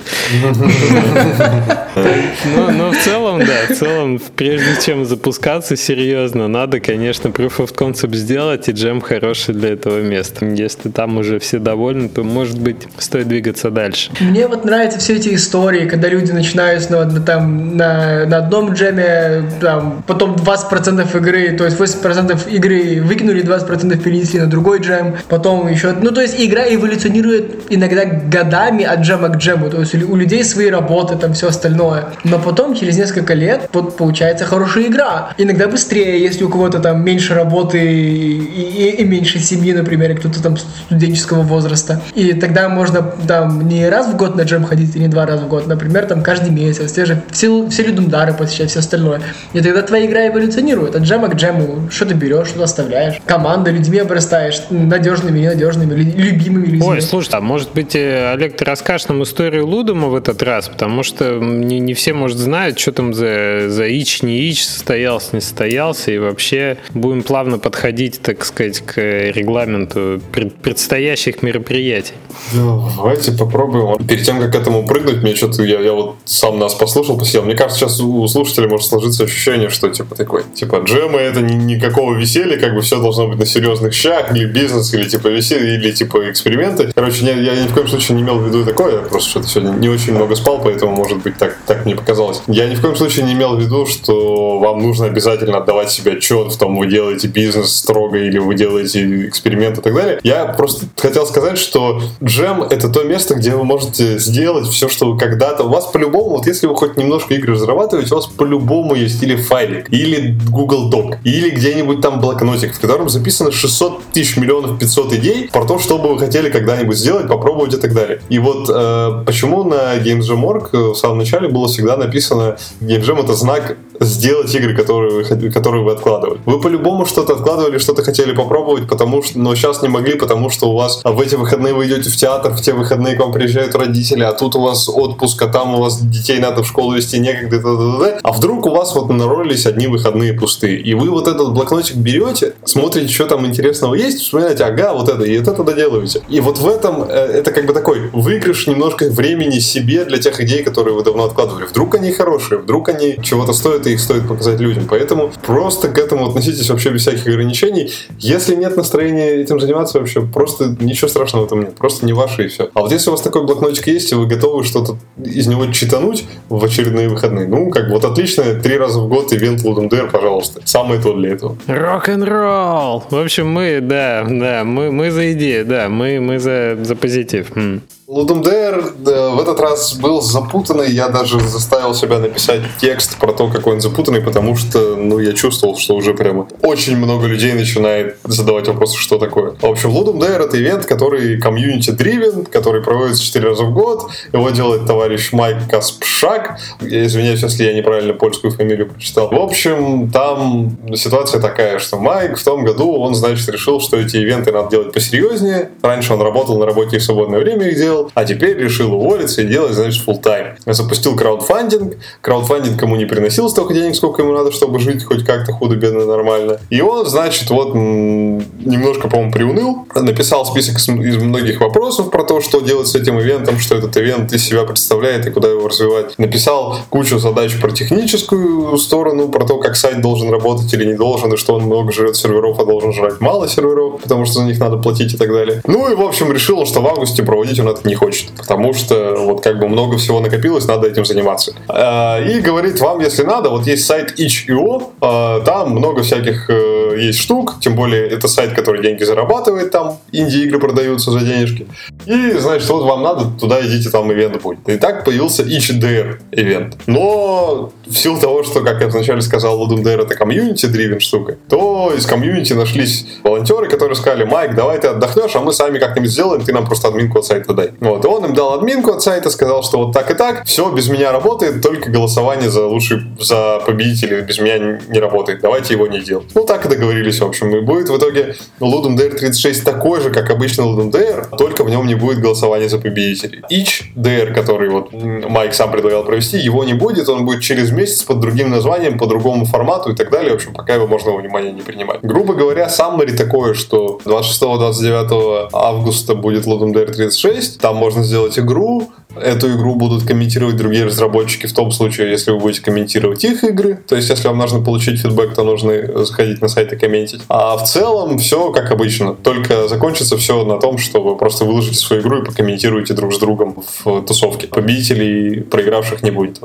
Но 2.77 2.91
в 2.93 2.97
целом, 3.05 3.41
да, 3.41 3.75
в 3.75 3.77
целом, 3.77 4.21
прежде 4.37 4.81
чем 4.85 5.05
запускаться 5.05 5.77
серьезно, 5.77 6.49
надо, 6.49 6.81
конечно, 6.81 7.29
proof 7.29 7.59
of 7.59 7.75
concept 7.75 8.15
сделать, 8.15 8.69
и 8.69 8.73
джем 8.73 9.01
хороший 9.01 9.55
для 9.55 9.71
этого 9.71 10.01
места. 10.01 10.45
Если 10.47 10.91
там 10.91 11.19
уже 11.19 11.39
все 11.39 11.59
довольны, 11.59 12.09
то, 12.09 12.25
может 12.25 12.59
быть, 12.59 12.89
стоит 12.99 13.29
двигаться 13.29 13.71
дальше. 13.71 14.11
Мне 14.21 14.47
вот 14.47 14.65
нравятся 14.65 14.99
все 14.99 15.17
эти 15.17 15.35
истории, 15.35 15.89
когда 15.89 16.09
люди 16.09 16.33
начинают 16.33 16.89
на, 16.91 17.21
там, 17.21 17.77
на, 17.77 18.27
на 18.27 18.37
одном 18.39 18.73
джеме, 18.73 19.45
там, 19.61 20.03
потом 20.07 20.35
20% 20.35 21.17
игры, 21.17 21.57
то 21.57 21.65
есть 21.65 21.79
80% 21.79 22.51
игры 22.51 23.03
выкинули, 23.03 23.43
20% 23.45 23.99
перенесли 24.03 24.41
на 24.41 24.47
другой 24.47 24.81
джем, 24.81 25.17
потом 25.29 25.69
еще, 25.69 25.93
ну, 25.93 26.11
то 26.11 26.21
есть 26.21 26.38
игра 26.47 26.63
эволюционирует 26.63 27.67
иногда 27.71 28.05
годами 28.05 28.85
от 28.85 29.01
джема 29.01 29.29
к 29.29 29.37
джему, 29.37 29.71
то 29.71 29.81
есть 29.81 29.95
у 29.95 30.17
людей 30.17 30.45
свои 30.45 30.71
работы, 30.71 31.17
там 31.17 31.35
все 31.35 31.49
остальное. 31.49 32.07
Но 32.25 32.39
потом, 32.39 32.75
через 32.75 32.97
несколько 32.97 33.35
лет, 33.35 33.69
вот 33.73 33.97
получается 33.97 34.45
хорошая 34.45 34.85
игра. 34.87 35.31
Иногда 35.39 35.69
быстрее, 35.69 36.21
если 36.21 36.45
у 36.45 36.49
кого-то 36.49 36.79
там 36.79 37.05
меньше 37.05 37.35
работы 37.35 37.79
и, 37.79 38.39
и, 38.39 39.03
и 39.03 39.05
меньше 39.05 39.39
семьи, 39.39 39.73
например, 39.73 40.19
кто-то 40.19 40.43
там 40.43 40.57
студенческого 40.57 41.43
возраста. 41.43 42.01
И 42.15 42.33
тогда 42.33 42.69
можно 42.69 43.03
там 43.27 43.67
не 43.69 43.89
раз 43.89 44.07
в 44.09 44.17
год 44.17 44.37
на 44.37 44.43
джем 44.43 44.65
ходить, 44.65 44.97
и 44.97 44.99
не 44.99 45.09
два 45.09 45.27
раза 45.27 45.45
в 45.45 45.49
год, 45.49 45.67
например, 45.67 46.07
там 46.07 46.23
каждый 46.23 46.51
месяц, 46.51 46.93
те 46.93 47.05
же 47.05 47.23
все, 47.31 47.69
все 47.69 47.83
людумдары 47.83 48.33
посещать, 48.33 48.71
все 48.71 48.81
остальное. 48.81 49.21
И 49.53 49.61
тогда 49.61 49.83
твоя 49.83 50.07
игра 50.07 50.27
эволюционирует 50.29 50.95
от 50.95 51.03
джема 51.03 51.29
к 51.29 51.35
джему. 51.35 51.89
Что 51.91 52.07
ты 52.07 52.15
берешь, 52.15 52.49
что 52.49 52.59
ты 52.59 52.65
оставляешь. 52.65 53.21
Команда 53.27 53.71
людьми 53.71 53.99
обрастаешь, 53.99 54.63
надежными, 54.71 55.41
ненадежными, 55.41 55.95
любимыми 56.19 56.67
людьми. 56.67 56.83
Ой, 56.85 57.03
слушай, 57.03 57.31
а 57.33 57.41
может 57.41 57.73
быть, 57.73 57.95
э, 57.95 58.33
Олег, 58.33 58.57
ты 58.57 58.65
расскажешь 58.65 59.09
нам 59.09 59.23
историю 59.23 59.67
Лудома 59.67 60.09
в 60.09 60.15
этот 60.15 60.43
раз, 60.43 60.69
потому 60.69 61.03
что 61.03 61.39
не, 61.39 61.79
не 61.81 61.95
все, 61.95 62.13
может, 62.13 62.39
знают, 62.39 62.79
что 62.79 62.93
там 62.93 63.15
за, 63.15 63.69
за 63.69 63.87
ич, 63.87 64.23
не 64.23 64.39
ич, 64.41 64.65
состоялся, 64.65 65.31
не 65.35 65.41
состоялся, 65.41 66.11
и 66.11 66.19
вообще 66.19 66.79
будем 66.95 67.23
плавно 67.23 67.59
подходить, 67.59 68.21
так 68.21 68.45
сказать, 68.45 68.81
к 68.81 68.99
регламенту 68.99 70.21
предстоящих 70.63 71.43
мероприятий. 71.43 72.15
Давайте 72.53 73.33
попробуем. 73.33 74.07
Перед 74.07 74.25
тем, 74.25 74.41
как 74.41 74.53
к 74.53 74.55
этому 74.55 74.87
прыгнуть, 74.87 75.23
мне 75.23 75.35
что-то, 75.35 75.63
я, 75.63 75.81
я 75.81 75.93
вот 75.93 76.17
сам 76.25 76.59
нас 76.59 76.75
послушал, 76.75 77.19
посидел. 77.19 77.43
Мне 77.43 77.55
кажется, 77.55 77.81
сейчас 77.81 78.01
у 78.01 78.27
слушателей 78.29 78.69
может 78.69 78.89
сложиться 78.89 79.25
ощущение, 79.25 79.71
что 79.71 79.89
типа 79.89 80.15
такой, 80.15 80.45
типа 80.55 80.83
джемы 80.85 81.19
это 81.19 81.41
ни, 81.41 81.55
никакого 81.55 82.15
веселья, 82.15 82.59
как 82.59 82.75
бы 82.75 82.81
все 82.81 83.01
должно 83.01 83.29
быть 83.29 83.39
на 83.39 83.47
серьезных 83.47 83.93
щах, 83.93 84.35
или 84.35 84.47
бизнес, 84.47 84.93
или 84.95 85.09
типа 85.09 85.29
веселье, 85.29 85.75
или 85.77 85.93
типа 86.09 86.31
эксперименты. 86.31 86.91
Короче, 86.95 87.27
я, 87.27 87.35
я 87.35 87.63
ни 87.63 87.69
в 87.69 87.75
коем 87.75 87.89
случае 87.89 88.17
не 88.17 88.23
имел 88.23 88.39
в 88.39 88.47
виду 88.47 88.65
такое, 88.65 88.93
я 88.93 88.99
просто 88.99 89.31
что-то 89.31 89.49
сегодня 89.49 89.77
не 89.77 89.89
очень 89.89 90.15
много 90.15 90.35
спал, 90.35 90.61
поэтому, 90.63 90.93
может 90.93 91.19
быть, 91.19 91.37
так, 91.37 91.57
так 91.67 91.85
мне 91.85 91.95
показалось. 91.95 92.43
Я 92.47 92.67
ни 92.67 92.75
в 92.75 92.81
коем 92.81 92.97
случае 92.97 93.27
не 93.27 93.35
имел 93.35 93.57
в 93.57 93.61
виду, 93.61 93.87
что 93.87 94.59
вам 94.59 94.83
нужно 94.83 95.07
обязательно 95.07 95.59
отдавать 95.59 95.91
себе 95.91 96.13
отчет 96.13 96.53
в 96.53 96.59
том, 96.59 96.77
вы 96.77 96.87
делаете 96.87 97.29
бизнес 97.29 97.77
строго 97.77 98.17
или 98.17 98.39
вы 98.39 98.55
делаете 98.55 99.29
эксперимент 99.29 99.79
и 99.79 99.83
так 99.83 99.95
далее. 99.95 100.21
Я 100.23 100.47
просто 100.47 100.87
хотел 100.97 101.27
сказать, 101.27 101.59
что 101.59 102.01
джем— 102.23 102.63
это 102.71 102.89
то 102.89 103.05
место, 103.05 103.35
где 103.35 103.51
вы 103.51 103.65
можете 103.65 104.19
сделать 104.19 104.67
все, 104.67 104.89
что 104.89 105.13
вы 105.13 105.19
когда-то... 105.19 105.65
У 105.65 105.69
вас 105.69 105.87
по-любому, 105.87 106.31
вот 106.31 106.47
если 106.47 106.67
вы 106.67 106.75
хоть 106.75 106.97
немножко 106.97 107.35
игры 107.35 107.55
разрабатываете, 107.55 108.15
у 108.15 108.17
вас 108.17 108.27
по-любому 108.27 108.95
есть 108.95 109.23
или 109.23 109.37
файлик, 109.37 109.93
или 109.93 110.39
Google 110.49 110.91
Doc, 110.91 111.19
или 111.25 111.51
где-нибудь 111.51 112.01
там 112.01 112.21
блокнотик, 112.21 112.75
в 112.75 112.81
котором 112.81 113.09
записано 113.09 113.53
600 113.53 114.05
тысяч 114.13 114.37
миллионов 114.37 114.79
500 114.79 115.13
идей 115.15 115.51
про 115.53 115.65
то, 115.65 115.79
что 115.79 115.98
бы 115.99 116.11
вы 116.11 116.19
хотели 116.19 116.51
когда-нибудь 116.51 116.97
сделать, 116.97 117.29
попробовать 117.29 117.75
и 117.75 117.79
так 117.79 117.95
далее. 117.95 118.21
И 118.29 118.39
вот 118.39 118.69
э, 118.69 119.23
почему 119.27 119.65
на 119.65 119.97
Games 119.99 120.21
Jam 120.21 120.43
Org 120.43 120.71
в 120.73 120.95
самом 120.95 121.19
начале 121.19 121.49
было 121.49 121.69
всегда 121.69 121.97
написано 121.97 122.57
Game 122.81 123.05
Jam 123.05 123.23
это 123.23 123.35
знак 123.35 123.77
сделать 124.01 124.55
игры, 124.55 124.75
которые 124.75 125.25
вы, 125.25 125.51
которые 125.51 125.85
вы 125.85 125.93
откладывали. 125.93 126.41
Вы 126.47 126.61
по-любому 126.61 127.07
что-то 127.07 127.35
откладывали, 127.35 127.79
что-то 127.79 128.03
хотели 128.03 128.33
попробовать, 128.33 128.89
потому 128.89 129.23
что, 129.23 129.39
но 129.39 129.55
сейчас 129.55 129.83
не 129.83 129.89
могли, 129.89 130.15
потому 130.15 130.51
что 130.51 130.71
у 130.71 130.77
вас 130.77 131.01
в 131.05 131.21
эти 131.21 131.35
выходные 131.35 131.75
вы 131.75 131.87
идете 131.87 132.11
в 132.11 132.17
театр, 132.17 132.53
в 132.53 132.61
те 132.61 132.73
выходные 132.73 133.17
к 133.17 133.21
вам 133.21 133.33
приезжают 133.33 133.75
родители, 133.75 134.23
а 134.23 134.33
тут 134.33 134.57
у 134.57 134.61
вас 134.61 134.89
отпуск, 134.89 135.43
а 135.43 135.49
там 135.49 135.75
у 135.75 135.81
вас 135.81 136.01
детей 136.01 136.39
надо 136.39 136.63
в 136.63 136.67
школу 136.67 136.95
вести 136.95 137.19
некогда, 137.19 137.59
т 137.59 137.69
-т 137.69 137.99
-т 137.99 138.21
а 138.23 138.33
вдруг 138.33 138.67
у 138.67 138.71
вас 138.71 138.95
вот 138.95 139.11
наролились 139.11 139.67
одни 139.67 139.87
выходные 139.87 140.33
пустые, 140.33 140.81
и 140.81 140.95
вы 140.95 141.11
вот 141.11 141.29
этот 141.29 141.53
блокнотик 141.53 141.97
берете, 141.97 142.55
смотрите, 142.65 143.13
что 143.13 143.27
там 143.27 143.47
интересного 143.47 143.95
есть, 143.95 144.21
вспоминаете, 144.21 144.65
ага, 144.65 144.95
вот 144.95 145.09
это, 145.09 145.25
и 145.25 145.33
это 145.33 145.53
доделываете. 145.89 146.23
И 146.29 146.41
вот 146.41 146.59
в 146.59 146.69
этом 146.69 147.03
э, 147.03 147.15
это 147.15 147.53
как 147.53 147.67
бы 147.67 147.73
такой 147.73 148.11
выигрыш 148.13 148.67
немножко 148.67 149.09
времени 149.09 149.59
себе 149.59 150.05
для 150.05 150.19
тех 150.19 150.41
идей, 150.41 150.63
которые 150.63 150.95
вы 150.95 151.03
давно 151.03 151.25
откладывали. 151.25 151.65
Вдруг 151.65 151.95
они 151.95 152.13
хорошие, 152.13 152.59
вдруг 152.59 152.89
они 152.89 153.19
чего-то 153.23 153.53
стоят, 153.53 153.87
и 153.87 153.93
их 153.93 154.01
стоит 154.01 154.29
показать 154.29 154.61
людям. 154.61 154.87
Поэтому 154.89 155.31
просто 155.45 155.89
к 155.89 155.99
этому 155.99 156.29
относитесь 156.29 156.69
вообще 156.71 156.91
без 156.91 157.03
всяких 157.03 157.27
ограничений. 157.27 157.93
Если 158.19 158.55
нет 158.55 158.77
настроения 158.77 159.37
этим 159.37 159.61
заниматься 159.61 159.99
вообще, 159.99 160.23
просто 160.23 160.77
ничего 160.81 161.09
страшного 161.09 161.45
в 161.45 161.47
этом 161.47 161.61
нет. 161.61 161.75
Просто 161.77 162.07
не 162.07 162.13
ваше 162.13 162.45
и 162.45 162.49
все. 162.49 162.71
А 162.75 162.81
вот 162.81 162.93
если 162.93 163.11
у 163.11 163.13
вас 163.13 163.23
такой 163.23 163.45
блокнотик 163.45 163.87
есть, 163.87 164.13
и 164.13 164.15
вы 164.15 164.27
готовы 164.27 164.65
что-то 164.65 164.97
из 165.23 165.47
него 165.47 165.67
читануть 165.67 166.25
в 166.49 166.65
очередные 166.65 167.09
выходные, 167.09 167.47
ну, 167.47 167.71
как 167.71 167.91
вот 167.91 168.05
отлично, 168.05 168.55
три 168.55 168.77
раза 168.77 169.01
в 169.01 169.09
год 169.09 169.33
ивент 169.33 169.63
Ludum 169.63 169.89
пожалуйста. 170.11 170.61
Самое 170.65 171.01
то 171.01 171.13
для 171.15 171.33
этого. 171.33 171.57
Рок-н-ролл! 171.67 173.05
В 173.11 173.17
общем, 173.17 173.49
мы, 173.49 173.81
да, 173.81 174.27
да, 174.29 174.65
мы, 174.65 174.91
мы 174.93 175.11
за 175.11 175.33
идею, 175.33 175.65
да, 175.65 175.78
мы, 175.87 176.21
мы 176.21 176.39
за, 176.39 176.77
за 176.83 176.97
позитив. 176.97 177.57
М. 177.57 177.81
Dare 178.09 178.93
да, 178.99 179.31
в 179.31 179.41
этот 179.41 179.61
раз 179.61 179.95
был 179.95 180.23
запутанный. 180.23 180.91
Я 180.91 181.09
даже 181.09 181.39
заставил 181.41 181.95
себя 181.95 182.19
написать 182.19 182.63
текст 182.81 183.19
про 183.19 183.33
то, 183.33 183.49
какой 183.49 183.75
он 183.75 183.81
запутанный, 183.83 184.23
потому 184.23 184.57
что, 184.57 184.97
ну, 184.97 185.19
я 185.19 185.35
чувствовал, 185.35 185.77
что 185.77 185.95
уже 185.95 186.15
прямо 186.15 186.49
очень 186.63 186.97
много 186.97 187.27
людей 187.27 187.53
начинает 187.53 188.17
задавать 188.25 188.67
вопросы, 188.69 188.97
что 188.97 189.19
такое. 189.19 189.57
В 189.61 189.67
общем, 189.67 189.91
Ludum 189.91 190.19
Dare— 190.19 190.45
это 190.45 190.59
ивент, 190.59 190.87
который 190.87 191.39
комьюнити-дривен, 191.39 192.47
который 192.47 192.83
проводится 192.83 193.23
4 193.23 193.47
раза 193.47 193.65
в 193.65 193.75
год. 193.75 194.09
Его 194.33 194.49
делает 194.51 194.87
товарищ 194.87 195.33
Майк 195.33 195.69
Каспшак. 195.71 196.59
Я 196.81 197.05
извиняюсь, 197.05 197.43
если 197.43 197.65
я 197.65 197.75
неправильно 197.75 198.15
польскую 198.15 198.53
фамилию 198.53 198.89
прочитал. 198.89 199.29
В 199.29 199.35
общем, 199.35 200.11
там 200.11 200.79
ситуация 200.95 201.43
такая, 201.43 201.79
что 201.79 201.99
Майк 201.99 202.39
в 202.39 202.45
том 202.45 202.65
году, 202.65 202.97
он, 202.97 203.15
значит, 203.15 203.47
решил, 203.51 203.83
что 203.83 203.99
эти 203.99 204.17
ивенты 204.17 204.51
надо 204.51 204.71
делать 204.71 204.95
посерьезнее. 204.95 205.73
Раньше 205.83 206.15
он 206.15 206.23
работал 206.23 206.59
на 206.59 206.65
работе 206.65 206.97
и 206.97 206.99
в 207.01 207.05
свободное 207.05 207.39
время 207.41 207.69
их 207.69 207.77
делал 207.77 207.98
делал, 207.99 208.13
а 208.15 208.25
теперь 208.25 208.57
решил 208.57 208.95
уволиться 208.95 209.43
и 209.43 209.47
делать, 209.47 209.73
значит, 209.73 210.07
full 210.07 210.23
time. 210.23 210.55
Запустил 210.67 211.17
краудфандинг. 211.17 211.97
Краудфандинг 212.21 212.81
ему 212.83 212.97
не 212.97 213.07
приносил 213.07 213.49
столько 213.49 213.75
денег, 213.75 213.95
сколько 213.97 214.23
ему 214.23 214.33
надо, 214.33 214.53
чтобы 214.53 214.79
жить 214.81 215.05
хоть 215.05 215.25
как-то 215.25 215.53
худо-бедно 215.53 216.05
нормально. 216.07 216.59
И 216.71 216.81
он, 216.81 217.07
значит, 217.07 217.51
вот 217.51 217.75
немножко, 217.75 219.09
по-моему, 219.09 219.33
приуныл, 219.33 219.87
написал 219.95 220.47
список 220.47 220.77
из 220.77 221.17
многих 221.17 221.61
вопросов 221.61 222.11
про 222.11 222.25
то, 222.25 222.41
что 222.41 222.61
делать 222.61 222.89
с 222.89 222.95
этим 222.95 223.21
ивентом, 223.21 223.59
что 223.59 223.77
этот 223.77 223.97
ивент 223.97 224.33
из 224.33 224.45
себя 224.45 224.65
представляет 224.65 225.27
и 225.27 225.31
куда 225.31 225.49
его 225.49 225.69
развивать. 225.69 226.19
Написал 226.19 226.79
кучу 226.91 227.19
задач 227.19 227.59
про 227.61 227.71
техническую 227.71 228.77
сторону, 228.79 229.29
про 229.29 229.45
то, 229.47 229.59
как 229.59 229.77
сайт 229.77 230.01
должен 230.01 230.31
работать 230.31 230.73
или 230.75 230.85
не 230.85 230.95
должен, 230.95 231.33
и 231.33 231.37
что 231.37 231.55
он 231.55 231.65
много 231.65 231.93
жрет 231.93 232.17
серверов, 232.17 232.59
а 232.59 232.65
должен 232.65 232.93
жрать 232.93 233.21
мало 233.21 233.49
серверов, 233.49 234.01
потому 234.03 234.25
что 234.25 234.35
за 234.35 234.45
них 234.45 234.59
надо 234.59 234.77
платить 234.77 235.15
и 235.15 235.17
так 235.17 235.29
далее. 235.29 235.63
Ну 235.67 235.91
и, 235.91 235.95
в 235.95 236.03
общем, 236.03 236.33
решил, 236.33 236.65
что 236.67 236.81
в 236.81 236.87
августе 236.87 237.23
проводить 237.23 237.59
он 237.61 237.69
это 237.69 237.88
не 237.89 237.95
хочет, 237.95 238.31
потому 238.37 238.75
что 238.75 239.17
вот 239.19 239.43
как 239.43 239.59
бы 239.59 239.69
много 239.69 239.97
всего 239.97 240.21
накопилось, 240.21 240.67
надо 240.67 240.87
этим 240.87 241.05
заниматься. 241.05 241.55
А, 241.69 242.21
и 242.21 242.41
говорит, 242.41 242.81
вам, 242.81 243.01
если 243.01 243.25
надо, 243.25 243.51
вот 243.51 243.67
есть 243.67 243.87
сайт 243.87 244.19
itch.io, 244.19 244.93
а, 245.01 245.41
там 245.41 245.71
много 245.71 246.03
всяких 246.03 246.49
э, 246.49 246.97
есть 246.99 247.19
штук, 247.19 247.57
тем 247.61 247.75
более 247.75 248.09
это 248.09 248.29
сайт, 248.29 248.55
который 248.55 248.83
деньги 248.83 249.03
зарабатывает, 249.05 249.71
там 249.71 249.99
инди-игры 250.13 250.61
продаются 250.61 251.11
за 251.11 251.21
денежки. 251.21 251.67
И, 252.07 252.33
значит, 252.33 252.69
вот 252.69 252.85
вам 252.85 253.03
надо, 253.03 253.27
туда 253.39 253.61
идите, 253.61 253.91
там 253.91 254.13
ивент 254.13 254.41
будет. 254.43 254.69
И 254.69 254.77
так 254.77 255.05
появился 255.05 255.43
itch.dr 255.43 256.21
ивент. 256.33 256.77
Но 256.87 257.73
в 257.87 257.95
силу 257.95 258.21
того, 258.21 258.45
что, 258.45 258.61
как 258.61 258.81
я 258.81 258.89
вначале 258.89 259.23
сказал, 259.23 259.61
Ludum 259.61 259.83
Dare 259.83 260.03
это 260.03 260.15
комьюнити-дривен 260.15 261.01
штука, 261.01 261.37
то 261.49 261.93
из 261.97 262.07
комьюнити 262.07 262.53
нашлись 262.53 263.07
волонтеры, 263.25 263.69
которые 263.69 263.97
сказали, 263.97 264.25
Майк, 264.25 264.55
давай 264.55 264.79
ты 264.79 264.89
отдохнешь, 264.89 265.35
а 265.35 265.41
мы 265.41 265.53
сами 265.53 265.79
как-нибудь 265.79 266.11
сделаем, 266.11 266.43
ты 266.43 266.53
нам 266.53 266.67
просто 266.67 266.89
админку 266.89 267.19
от 267.19 267.25
сайта 267.25 267.55
дай. 267.55 267.71
Вот, 267.81 268.05
и 268.05 268.09
он 268.09 268.25
им 268.25 268.35
дал 268.35 268.55
админку 268.55 268.93
от 268.93 269.03
сайта, 269.03 269.31
сказал, 269.31 269.63
что 269.63 269.79
вот 269.79 269.93
так 269.93 270.11
и 270.11 270.15
так, 270.15 270.45
все 270.47 270.71
без 270.71 270.89
меня 270.89 271.13
работает, 271.13 271.63
только 271.63 271.91
голосование 271.91 272.51
за 272.51 272.67
лучший, 272.67 273.03
за 273.21 273.61
победителей 273.65 274.23
без 274.23 274.39
меня 274.39 274.59
не 274.59 274.99
работает, 274.99 275.41
давайте 275.41 275.75
его 275.75 275.87
не 275.87 276.01
делать. 276.01 276.27
Ну, 276.35 276.45
так 276.45 276.67
и 276.67 276.69
договорились, 276.69 277.21
в 277.21 277.25
общем, 277.25 277.55
и 277.57 277.61
будет 277.61 277.89
в 277.89 277.97
итоге 277.97 278.35
Ludum 278.61 278.97
Dare 278.97 279.15
36 279.15 279.65
такой 279.65 280.01
же, 280.01 280.11
как 280.11 280.31
обычно 280.31 280.63
Ludum 280.63 280.91
Dare, 280.91 281.37
только 281.37 281.65
в 281.65 281.71
нем 281.71 281.87
не 281.87 281.95
будет 281.95 282.21
голосования 282.21 282.69
за 282.69 282.79
победителей. 282.79 283.43
Each 283.51 283.85
Dare, 283.97 284.33
который 284.35 284.69
вот 284.69 284.93
Майк 284.93 285.55
сам 285.55 285.71
предлагал 285.71 286.05
провести, 286.05 286.39
его 286.39 286.65
не 286.65 286.75
будет, 286.75 287.09
он 287.09 287.25
будет 287.25 287.43
через 287.43 287.71
месяц 287.71 288.03
под 288.03 288.21
другим 288.21 288.51
названием, 288.51 288.99
по 288.99 289.07
другому 289.07 289.45
формату 289.45 289.91
и 289.91 289.95
так 289.95 290.11
далее, 290.11 290.33
в 290.33 290.35
общем, 290.35 290.53
пока 290.53 290.75
его 290.75 290.87
можно 290.87 291.13
во 291.13 291.19
внимание 291.19 291.53
не 291.53 291.63
принимать. 291.63 292.01
Грубо 292.03 292.35
говоря, 292.35 292.67
summary 292.67 293.17
такое, 293.17 293.55
что 293.55 294.01
26-29 294.05 295.51
августа 295.53 296.15
будет 296.15 296.47
Ludum 296.47 296.73
Dare 296.73 296.93
36, 296.93 297.59
там 297.69 297.77
можно 297.77 298.03
сделать 298.03 298.39
игру, 298.39 298.91
эту 299.17 299.55
игру 299.55 299.75
будут 299.75 300.05
комментировать 300.05 300.57
другие 300.57 300.85
разработчики 300.85 301.47
в 301.47 301.53
том 301.53 301.71
случае, 301.71 302.11
если 302.11 302.31
вы 302.31 302.39
будете 302.39 302.63
комментировать 302.63 303.25
их 303.25 303.45
игры. 303.45 303.81
То 303.87 303.97
есть, 303.97 304.11
если 304.11 304.29
вам 304.29 304.39
нужно 304.39 304.61
получить 304.61 305.01
фидбэк, 305.01 305.35
то 305.35 305.45
нужно 305.45 306.05
заходить 306.05 306.41
на 306.41 306.49
сайт 306.49 306.73
и 306.73 306.77
комментить. 306.77 307.23
А 307.29 307.57
в 307.57 307.65
целом 307.65 308.19
все 308.19 308.51
как 308.51 308.71
обычно. 308.71 309.15
Только 309.15 309.69
закончится 309.69 310.17
все 310.17 310.45
на 310.45 310.59
том, 310.59 310.79
что 310.79 311.03
вы 311.03 311.17
просто 311.17 311.45
выложите 311.45 311.77
свою 311.77 312.03
игру 312.03 312.23
и 312.23 312.25
покомментируете 312.25 312.95
друг 312.95 313.15
с 313.15 313.19
другом 313.19 313.63
в 313.85 314.03
тусовке. 314.03 314.47
Победителей, 314.47 315.41
проигравших 315.41 316.03
не 316.03 316.11
будет. 316.11 316.41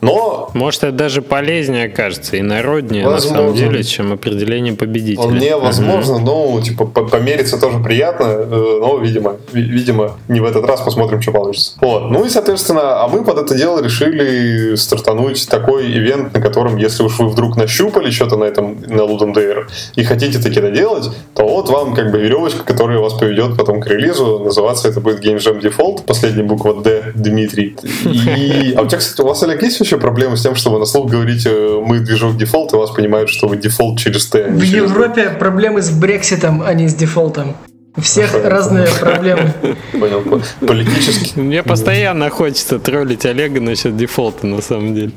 Но... 0.00 0.50
Может, 0.54 0.84
это 0.84 0.92
даже 0.92 1.22
полезнее 1.22 1.86
окажется 1.86 2.36
и 2.36 2.42
народнее, 2.42 3.04
возможно. 3.04 3.30
на 3.30 3.36
самом 3.36 3.54
деле, 3.54 3.84
чем 3.84 4.12
определение 4.12 4.74
победителя. 4.74 5.22
Вполне 5.22 5.56
возможно, 5.56 6.16
угу. 6.16 6.24
но 6.24 6.60
типа 6.60 6.86
помериться 6.86 7.60
тоже 7.60 7.78
приятно, 7.78 8.24
э, 8.24 8.78
но, 8.80 8.98
видимо, 8.98 9.36
видимо, 9.52 10.16
не 10.28 10.40
в 10.40 10.44
этот 10.44 10.64
раз 10.64 10.80
посмотрим, 10.80 11.20
что 11.22 11.32
получится. 11.32 11.72
Вот. 11.80 12.05
Ну 12.10 12.24
и, 12.24 12.28
соответственно, 12.28 13.02
а 13.02 13.08
мы 13.08 13.24
под 13.24 13.38
это 13.38 13.54
дело 13.54 13.82
решили 13.82 14.74
стартануть 14.76 15.48
такой 15.48 15.86
ивент, 15.86 16.34
на 16.34 16.40
котором, 16.40 16.76
если 16.76 17.02
уж 17.02 17.18
вы 17.18 17.28
вдруг 17.28 17.56
нащупали 17.56 18.10
что-то 18.10 18.36
на 18.36 18.44
этом, 18.44 18.80
на 18.86 19.02
Ludum 19.02 19.34
Dare, 19.34 19.66
и 19.94 20.04
хотите 20.04 20.38
таки 20.38 20.60
доделать, 20.60 21.10
то 21.34 21.46
вот 21.46 21.68
вам 21.70 21.94
как 21.94 22.10
бы 22.10 22.18
веревочка, 22.18 22.62
которая 22.62 22.98
вас 22.98 23.14
поведет 23.14 23.56
потом 23.56 23.80
к 23.80 23.86
релизу. 23.86 24.40
Называться 24.44 24.88
это 24.88 25.00
будет 25.00 25.24
Game 25.24 25.36
Jam 25.36 25.60
Default, 25.60 26.04
последняя 26.06 26.44
буква 26.44 26.82
D, 26.82 27.12
Дмитрий. 27.14 27.76
И... 28.04 28.74
А 28.76 28.82
у 28.82 28.86
тебя, 28.86 28.98
кстати, 28.98 29.20
у 29.20 29.26
вас, 29.26 29.42
Олег, 29.42 29.62
есть 29.62 29.80
вообще 29.80 29.98
проблемы 29.98 30.36
с 30.36 30.42
тем, 30.42 30.54
что 30.54 30.70
вы 30.70 30.78
на 30.78 30.86
слух 30.86 31.10
говорите, 31.10 31.50
мы 31.82 32.00
движок 32.00 32.36
Defold, 32.36 32.72
и 32.72 32.76
вас 32.76 32.90
понимают, 32.90 33.30
что 33.30 33.48
вы 33.48 33.56
дефолт 33.56 33.98
через 33.98 34.26
Т? 34.26 34.48
В 34.48 34.62
Европе 34.62 35.30
проблемы 35.30 35.82
с 35.82 35.90
Брекситом, 35.90 36.62
а 36.62 36.74
не 36.74 36.88
с 36.88 36.94
дефолтом. 36.94 37.54
У 37.96 38.02
всех 38.02 38.34
разные 38.44 38.88
проблемы. 39.00 39.54
Понял. 39.92 40.42
Политически. 40.60 41.38
Мне 41.38 41.62
постоянно 41.62 42.28
хочется 42.30 42.78
троллить 42.78 43.24
Олега 43.24 43.60
насчет 43.60 43.96
дефолта, 43.96 44.46
на 44.46 44.60
самом 44.60 44.94
деле. 44.94 45.12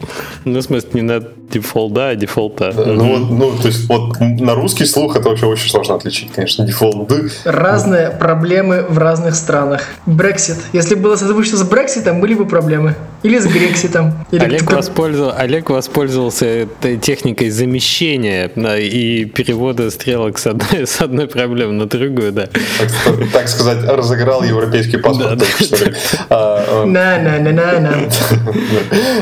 Ну, 0.45 0.59
в 0.59 0.61
смысле, 0.61 0.89
не 0.93 1.01
на 1.01 1.19
дефолт, 1.19 1.93
да, 1.93 2.09
а 2.09 2.15
Defold'а. 2.15 2.73
Ну, 2.75 3.17
ну, 3.17 3.51
то 3.57 3.67
есть, 3.67 3.89
вот 3.89 4.19
на 4.19 4.55
русский 4.55 4.85
слух 4.85 5.17
это 5.17 5.29
вообще 5.29 5.45
очень 5.45 5.69
сложно 5.69 5.95
отличить, 5.95 6.31
конечно, 6.31 6.65
дефолт. 6.65 7.11
Разные 7.43 8.11
проблемы 8.11 8.85
в 8.87 8.97
разных 8.97 9.35
странах. 9.35 9.83
Брексит. 10.05 10.57
Если 10.73 10.95
было 10.95 11.15
созвучно 11.15 11.57
с 11.57 11.63
Брекситом, 11.63 12.21
были 12.21 12.33
бы 12.33 12.45
проблемы. 12.45 12.95
Или 13.23 13.39
с 13.39 13.45
Грекситом. 13.45 14.25
Или 14.31 14.43
Олег, 14.43 14.71
воспользовал, 14.71 15.33
Олег 15.35 15.69
воспользовался 15.69 16.45
этой 16.45 16.97
техникой 16.97 17.49
замещения 17.49 18.47
и 18.77 19.25
перевода 19.25 19.91
стрелок 19.91 20.37
с 20.37 20.47
одной, 20.47 20.85
с 20.87 21.01
одной 21.01 21.27
проблемы 21.27 21.73
на 21.73 21.85
другую, 21.85 22.31
да 22.31 22.49
так, 22.77 23.31
так 23.31 23.47
сказать, 23.47 23.83
разыграл 23.83 24.43
европейский 24.43 24.97
паспорт. 24.97 25.39
Да, 25.39 25.45
а, 26.29 26.85
на, 26.85 27.19
на, 27.19 27.39
на, 27.39 27.51
на, 27.51 27.79
на. 27.79 27.89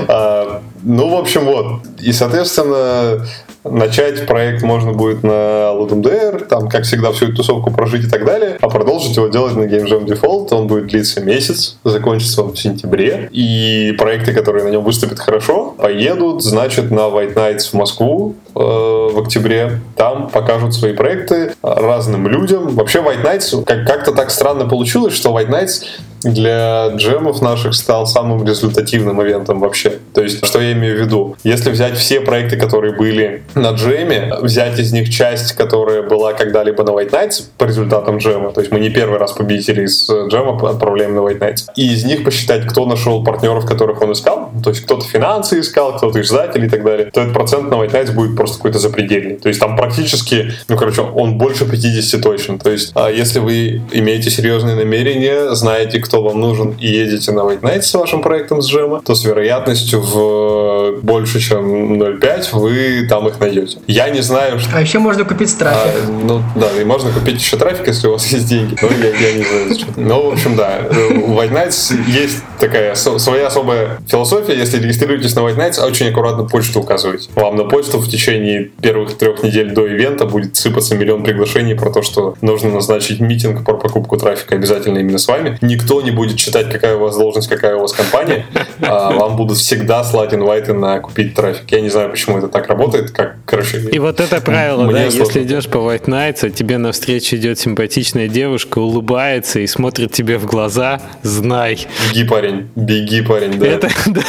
А, 0.07 0.61
ну, 0.83 1.09
в 1.09 1.15
общем, 1.15 1.45
вот. 1.45 1.81
И, 1.99 2.11
соответственно, 2.11 3.25
начать 3.70 4.26
проект 4.28 4.63
можно 4.63 4.93
будет 4.93 5.24
на 5.24 5.72
Dare, 5.78 6.45
там, 6.45 6.70
как 6.70 6.84
всегда, 6.84 7.11
всю 7.11 7.26
эту 7.26 7.38
тусовку 7.38 7.72
прожить 7.72 8.05
и 8.05 8.09
так 8.09 8.26
далее, 8.26 8.57
а 8.61 8.70
продолжить 8.70 9.15
его 9.15 9.28
делать 9.28 9.55
на 9.55 9.63
Game 9.63 9.86
Jam 9.86 10.05
Default. 10.05 10.49
Он 10.51 10.68
будет 10.68 10.88
длиться 10.88 11.22
месяц, 11.22 11.78
закончится 11.84 12.43
он 12.43 12.53
в 12.53 12.59
сентябре. 12.59 13.30
И 13.32 13.93
проекты, 13.97 14.34
которые 14.34 14.63
на 14.63 14.70
нем 14.70 14.84
выступят 14.84 15.20
хорошо, 15.20 15.76
поедут, 15.78 16.43
значит, 16.43 16.91
на 16.91 17.01
White 17.01 17.34
Nights 17.36 17.70
в 17.72 17.74
Москву 17.74 18.36
э, 18.55 18.59
в 18.59 19.20
октябре. 19.20 19.80
Там 19.95 20.30
покажут 20.30 20.74
свои 20.74 20.93
проекты 20.93 21.53
разным 21.61 22.28
людям. 22.28 22.76
Вообще, 22.76 22.99
White 22.99 23.24
Nights, 23.24 23.63
как- 23.63 23.86
как-то 23.86 24.11
так 24.11 24.32
странно 24.32 24.68
получилось, 24.68 25.13
что 25.13 25.30
White 25.30 25.49
Nights 25.49 25.84
для 26.24 26.89
джемов 26.95 27.41
наших 27.41 27.74
стал 27.74 28.07
самым 28.07 28.45
результативным 28.45 29.22
ивентом 29.22 29.59
вообще. 29.59 29.99
То 30.13 30.22
есть, 30.22 30.45
что 30.45 30.59
я 30.61 30.74
имею 30.74 30.97
в 30.97 31.01
виду? 31.01 31.36
Если 31.43 31.70
взять 31.72 31.97
все 31.97 32.22
проекты, 32.22 32.57
которые 32.57 32.93
были 32.93 33.43
на 33.55 33.72
джеме, 33.72 34.34
взять 34.41 34.80
из 34.80 34.91
них 34.91 35.09
часть, 35.09 35.53
которая 35.53 36.01
была 36.01 36.34
когда-либо 36.34 36.84
на 36.84 36.91
White 36.91 37.11
Nights 37.11 37.43
по 37.57 37.65
результатам 37.65 38.18
джема, 38.18 38.51
то 38.51 38.61
есть 38.61 38.72
мы 38.72 38.80
не 38.80 38.89
первый 38.89 39.20
раз 39.20 39.34
победители 39.34 39.86
из 39.86 40.09
джема 40.09 40.57
отправляем 40.70 41.15
на 41.15 41.20
White 41.20 41.39
Nights, 41.39 41.65
и 41.76 41.93
из 41.93 42.03
них 42.05 42.24
посчитать, 42.24 42.65
кто 42.65 42.86
нашел 42.86 43.24
партнеров, 43.24 43.65
которых 43.65 44.01
он 44.01 44.13
искал, 44.13 44.51
то 44.63 44.70
есть 44.70 44.84
кто-то 44.84 45.05
финансы 45.05 45.59
искал, 45.59 45.97
кто-то 45.97 46.22
издатель 46.22 46.65
и 46.65 46.70
так 46.70 46.84
далее, 46.84 47.11
то 47.11 47.22
этот 47.22 47.34
процент 47.34 47.70
на 47.70 47.76
White 47.76 47.91
Nights 47.91 48.11
будет 48.11 48.36
просто 48.36 48.57
какой-то 48.57 48.80
запредельный. 48.80 49.36
То 49.36 49.49
есть 49.49 49.59
там 49.59 49.76
практически, 49.76 50.51
ну, 50.68 50.78
короче, 50.78 51.01
он 51.01 51.38
больше 51.38 51.70
50 51.70 52.22
точно. 52.22 52.59
То 52.59 52.72
есть, 52.72 52.91
а 52.95 53.09
если 53.09 53.39
вы 53.39 53.82
имеете 53.91 54.30
серьезные 54.30 54.76
намерения, 54.76 55.53
знаете, 55.55 55.99
кто 56.07 56.21
вам 56.23 56.39
нужен, 56.39 56.75
и 56.79 56.87
едете 56.87 57.31
на 57.31 57.41
White 57.41 57.61
Nights 57.61 57.83
с 57.83 57.93
вашим 57.93 58.21
проектом 58.21 58.61
с 58.61 58.67
джема, 58.67 59.01
то 59.01 59.15
с 59.15 59.23
вероятностью 59.25 60.01
в 60.01 61.01
больше, 61.01 61.39
чем 61.39 62.01
0,5 62.01 62.47
вы 62.53 63.07
там 63.07 63.27
их 63.27 63.39
найдете. 63.39 63.77
Я 63.87 64.09
не 64.09 64.21
знаю, 64.21 64.59
что... 64.59 64.69
А 64.75 64.81
еще 64.81 64.99
можно 64.99 65.25
купить 65.25 65.57
трафик. 65.57 66.03
А, 66.07 66.11
ну, 66.23 66.41
да, 66.55 66.69
и 66.79 66.83
можно 66.85 67.11
купить 67.11 67.41
еще 67.41 67.57
трафик, 67.57 67.87
если 67.87 68.07
у 68.07 68.11
вас 68.13 68.25
есть 68.31 68.47
деньги. 68.47 68.75
Но 68.81 68.87
я, 68.87 69.09
я 69.09 69.33
не 69.33 69.43
знаю, 69.43 69.69
зачем. 69.69 69.87
Ну, 69.95 70.29
в 70.29 70.33
общем, 70.33 70.55
да. 70.55 70.81
У 70.89 71.33
White 71.33 71.51
Nights 71.51 71.93
есть 72.07 72.43
такая 72.59 72.95
своя 72.95 73.47
особая 73.47 73.99
философия. 74.07 74.55
Если 74.55 74.81
регистрируетесь 74.81 75.35
на 75.35 75.41
White 75.41 75.57
Nights, 75.57 75.85
очень 75.85 76.09
аккуратно 76.09 76.45
почту 76.45 76.79
указывайте. 76.79 77.29
Вам 77.35 77.55
на 77.55 77.65
почту 77.65 77.99
в 77.99 78.09
течение 78.09 78.71
первых 78.81 79.17
трех 79.17 79.43
недель 79.43 79.71
до 79.71 79.85
ивента 79.87 80.25
будет 80.25 80.55
сыпаться 80.55 80.95
миллион 80.95 81.23
приглашений 81.23 81.75
про 81.75 81.91
то, 81.91 82.01
что 82.01 82.35
нужно 82.41 82.69
назначить 82.69 83.19
митинг 83.19 83.63
про 83.65 83.75
покупку 83.75 84.17
трафика 84.17 84.55
обязательно 84.55 84.99
именно 84.99 85.17
с 85.17 85.27
вами. 85.27 85.57
Никто 85.61 85.96
никто 85.97 86.01
не 86.01 86.11
будет 86.15 86.37
читать, 86.37 86.69
какая 86.71 86.95
у 86.95 86.99
вас 86.99 87.17
должность, 87.17 87.47
какая 87.47 87.75
у 87.75 87.81
вас 87.81 87.93
компания. 87.93 88.45
А 88.81 89.11
вам 89.11 89.35
будут 89.35 89.57
всегда 89.57 90.03
слать 90.03 90.33
инвайты 90.33 90.73
на 90.73 90.99
купить 90.99 91.33
трафик. 91.35 91.71
Я 91.71 91.81
не 91.81 91.89
знаю, 91.89 92.09
почему 92.11 92.37
это 92.37 92.47
так 92.47 92.67
работает. 92.67 93.11
Как, 93.11 93.37
короче, 93.45 93.79
И 93.91 93.99
вот 93.99 94.19
это 94.19 94.41
правило, 94.41 94.85
да, 94.91 95.09
сложно. 95.11 95.19
если 95.23 95.43
идешь 95.43 95.67
по 95.67 95.77
White 95.77 96.05
Nights, 96.05 96.47
а 96.47 96.49
тебе 96.49 96.77
навстречу 96.77 97.35
идет 97.35 97.59
симпатичная 97.59 98.27
девушка, 98.27 98.79
улыбается 98.79 99.59
и 99.59 99.67
смотрит 99.67 100.11
тебе 100.11 100.37
в 100.37 100.45
глаза, 100.45 101.01
знай. 101.23 101.87
беги, 102.09 102.23
парень, 102.27 102.69
беги, 102.75 103.21
парень, 103.21 103.59
да. 103.59 103.65
Это, 103.67 103.89
да, 104.07 104.21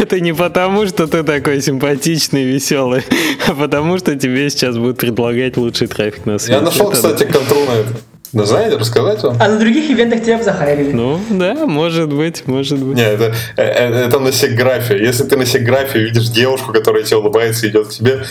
это 0.00 0.20
не 0.20 0.34
потому, 0.34 0.86
что 0.86 1.06
ты 1.06 1.22
такой 1.22 1.60
симпатичный, 1.62 2.44
веселый, 2.44 3.02
а 3.46 3.54
потому, 3.54 3.98
что 3.98 4.16
тебе 4.16 4.48
сейчас 4.50 4.76
будут 4.76 4.98
предлагать 4.98 5.56
лучший 5.56 5.86
трафик 5.86 6.26
на 6.26 6.38
свете. 6.38 6.58
Я 6.58 6.60
нашел, 6.60 6.88
Это- 6.88 6.96
кстати, 6.96 7.24
контрол 7.24 7.64
на 7.66 7.72
это. 7.72 7.88
Да 8.34 8.44
знаете, 8.46 8.76
рассказать 8.76 9.22
вам? 9.22 9.36
А 9.38 9.48
на 9.48 9.58
других 9.58 9.88
ивентах 9.90 10.22
тебя 10.22 10.38
бы 10.38 10.42
захайрили. 10.42 10.90
Ну, 10.92 11.20
да, 11.30 11.54
может 11.66 12.12
быть, 12.12 12.46
может 12.46 12.80
быть. 12.80 12.96
Не, 12.96 13.04
это, 13.04 13.32
э, 13.56 13.62
э, 13.62 14.06
это 14.06 14.18
на 14.18 14.32
сегграфе. 14.32 14.98
Если 14.98 15.22
ты 15.22 15.36
на 15.36 15.46
сегграфе 15.46 16.00
видишь 16.00 16.28
девушку, 16.28 16.72
которая 16.72 17.04
тебе 17.04 17.18
улыбается 17.18 17.66
и 17.66 17.70
идет 17.70 17.86
к 17.86 17.90
тебе, 17.90 18.24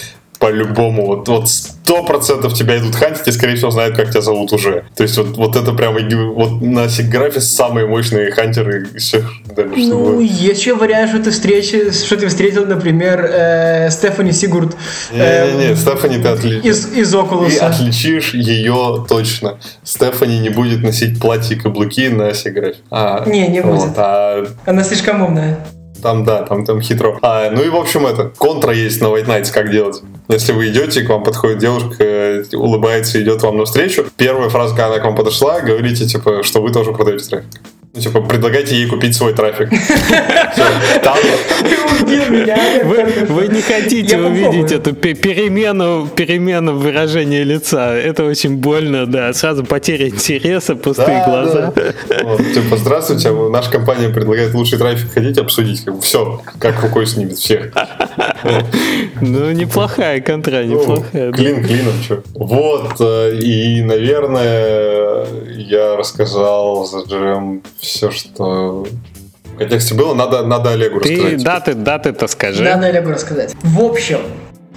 по-любому, 0.43 1.05
вот, 1.05 1.29
вот 1.29 1.47
сто 1.47 2.03
процентов 2.03 2.53
тебя 2.53 2.77
идут 2.77 2.95
хантить 2.95 3.25
и, 3.25 3.31
скорее 3.31 3.55
всего, 3.55 3.71
знают, 3.71 3.95
как 3.95 4.09
тебя 4.09 4.19
зовут 4.19 4.51
уже. 4.51 4.83
То 4.93 5.03
есть 5.03 5.17
вот, 5.17 5.37
вот 5.37 5.55
это 5.55 5.71
прямо, 5.71 6.01
вот 6.33 6.61
на 6.61 6.89
сегграфе 6.89 7.39
самые 7.39 7.87
мощные 7.87 8.29
хантеры 8.29 8.89
из 8.93 9.03
всех, 9.03 9.31
да, 9.55 9.63
Ну, 9.63 10.19
есть 10.19 10.59
еще 10.59 10.75
вариант, 10.75 11.11
что 11.11 11.23
ты, 11.23 11.31
встречи, 11.31 11.91
что 11.91 12.17
ты 12.17 12.27
встретил, 12.27 12.65
например, 12.65 13.25
э, 13.25 13.89
Стефани 13.89 14.33
Сигурд 14.33 14.75
э, 15.13 15.49
Не-не-не, 15.53 15.75
Стефани, 15.77 16.17
ты 16.21 16.27
отличишь. 16.27 16.65
из, 16.65 16.93
из 16.93 17.15
Окулуса. 17.15 17.67
отличишь 17.67 18.33
ее 18.33 19.05
точно. 19.07 19.59
Стефани 19.85 20.39
не 20.39 20.49
будет 20.49 20.83
носить 20.83 21.21
платье 21.21 21.55
и 21.55 21.59
каблуки 21.59 22.09
на 22.09 22.33
сегграфе. 22.33 22.79
А, 22.91 23.23
Не, 23.25 23.47
не 23.47 23.61
вот, 23.61 23.79
будет. 23.79 23.93
а 23.95 24.45
Она 24.65 24.83
слишком 24.83 25.21
умная. 25.21 25.57
Там, 26.03 26.25
да, 26.25 26.43
там, 26.43 26.65
там 26.65 26.81
хитро. 26.81 27.17
А, 27.21 27.49
ну 27.49 27.63
и, 27.63 27.69
в 27.69 27.75
общем, 27.77 28.05
это, 28.05 28.25
контра 28.37 28.73
есть 28.73 29.01
на 29.01 29.05
White 29.05 29.25
Nights, 29.25 29.53
как 29.53 29.71
делать. 29.71 30.01
Если 30.27 30.51
вы 30.51 30.67
идете, 30.67 31.01
к 31.03 31.09
вам 31.09 31.23
подходит 31.23 31.59
девушка, 31.59 32.03
э, 32.03 32.43
улыбается, 32.53 33.21
идет 33.21 33.41
вам 33.41 33.57
навстречу, 33.57 34.05
первая 34.17 34.49
фраза, 34.49 34.75
когда 34.75 34.87
она 34.87 34.99
к 34.99 35.05
вам 35.05 35.15
подошла, 35.15 35.61
говорите, 35.61 36.05
типа, 36.05 36.43
что 36.43 36.61
вы 36.61 36.71
тоже 36.71 36.91
продаете 36.91 37.25
трафик. 37.29 37.49
Ну, 37.95 38.01
типа, 38.01 38.21
предлагайте 38.21 38.75
ей 38.75 38.87
купить 38.87 39.15
свой 39.15 39.33
трафик. 39.33 39.69
Вы, 43.29 43.47
не 43.49 43.61
хотите 43.61 44.17
увидеть 44.17 44.71
эту 44.71 44.93
пе- 44.95 45.13
перемену, 45.13 46.07
перемену 46.07 46.75
выражения 46.77 47.43
лица. 47.43 47.93
Это 47.95 48.23
очень 48.25 48.57
больно, 48.57 49.05
да. 49.05 49.31
Сразу 49.33 49.63
потеря 49.63 50.09
интереса, 50.09 50.75
пустые 50.75 51.23
глаза. 51.25 51.71
типа, 52.53 52.77
здравствуйте, 52.77 53.31
наша 53.31 53.71
компания 53.71 54.09
предлагает 54.09 54.55
лучший 54.55 54.79
трафик, 54.79 55.13
хотите 55.13 55.41
обсудить? 55.41 55.85
Все, 56.01 56.41
как 56.57 56.81
рукой 56.81 57.05
снимет 57.05 57.37
всех. 57.37 57.71
Ну, 59.21 59.51
неплохая 59.51 60.19
контра, 60.19 60.63
Ну, 60.65 60.81
неплохая. 60.81 61.31
да. 61.31 61.37
Клин 61.37 61.63
клином, 61.63 61.93
что. 62.03 62.23
Вот, 62.33 62.95
э, 62.99 63.35
и, 63.39 63.81
наверное, 63.83 65.25
я 65.55 65.95
рассказал 65.95 66.85
за 66.85 67.01
джем 67.03 67.61
все, 67.83 68.11
что 68.11 68.87
в 69.45 69.57
контексте 69.57 69.93
было. 69.93 70.13
Надо, 70.13 70.45
надо 70.45 70.71
Олегу 70.71 70.99
Ты 70.99 71.15
рассказать. 71.15 71.43
даты, 71.43 71.73
даты-то 71.75 72.27
скажи. 72.27 72.63
Надо 72.63 72.87
Олегу 72.87 73.11
рассказать. 73.11 73.53
В 73.61 73.81
общем, 73.81 74.19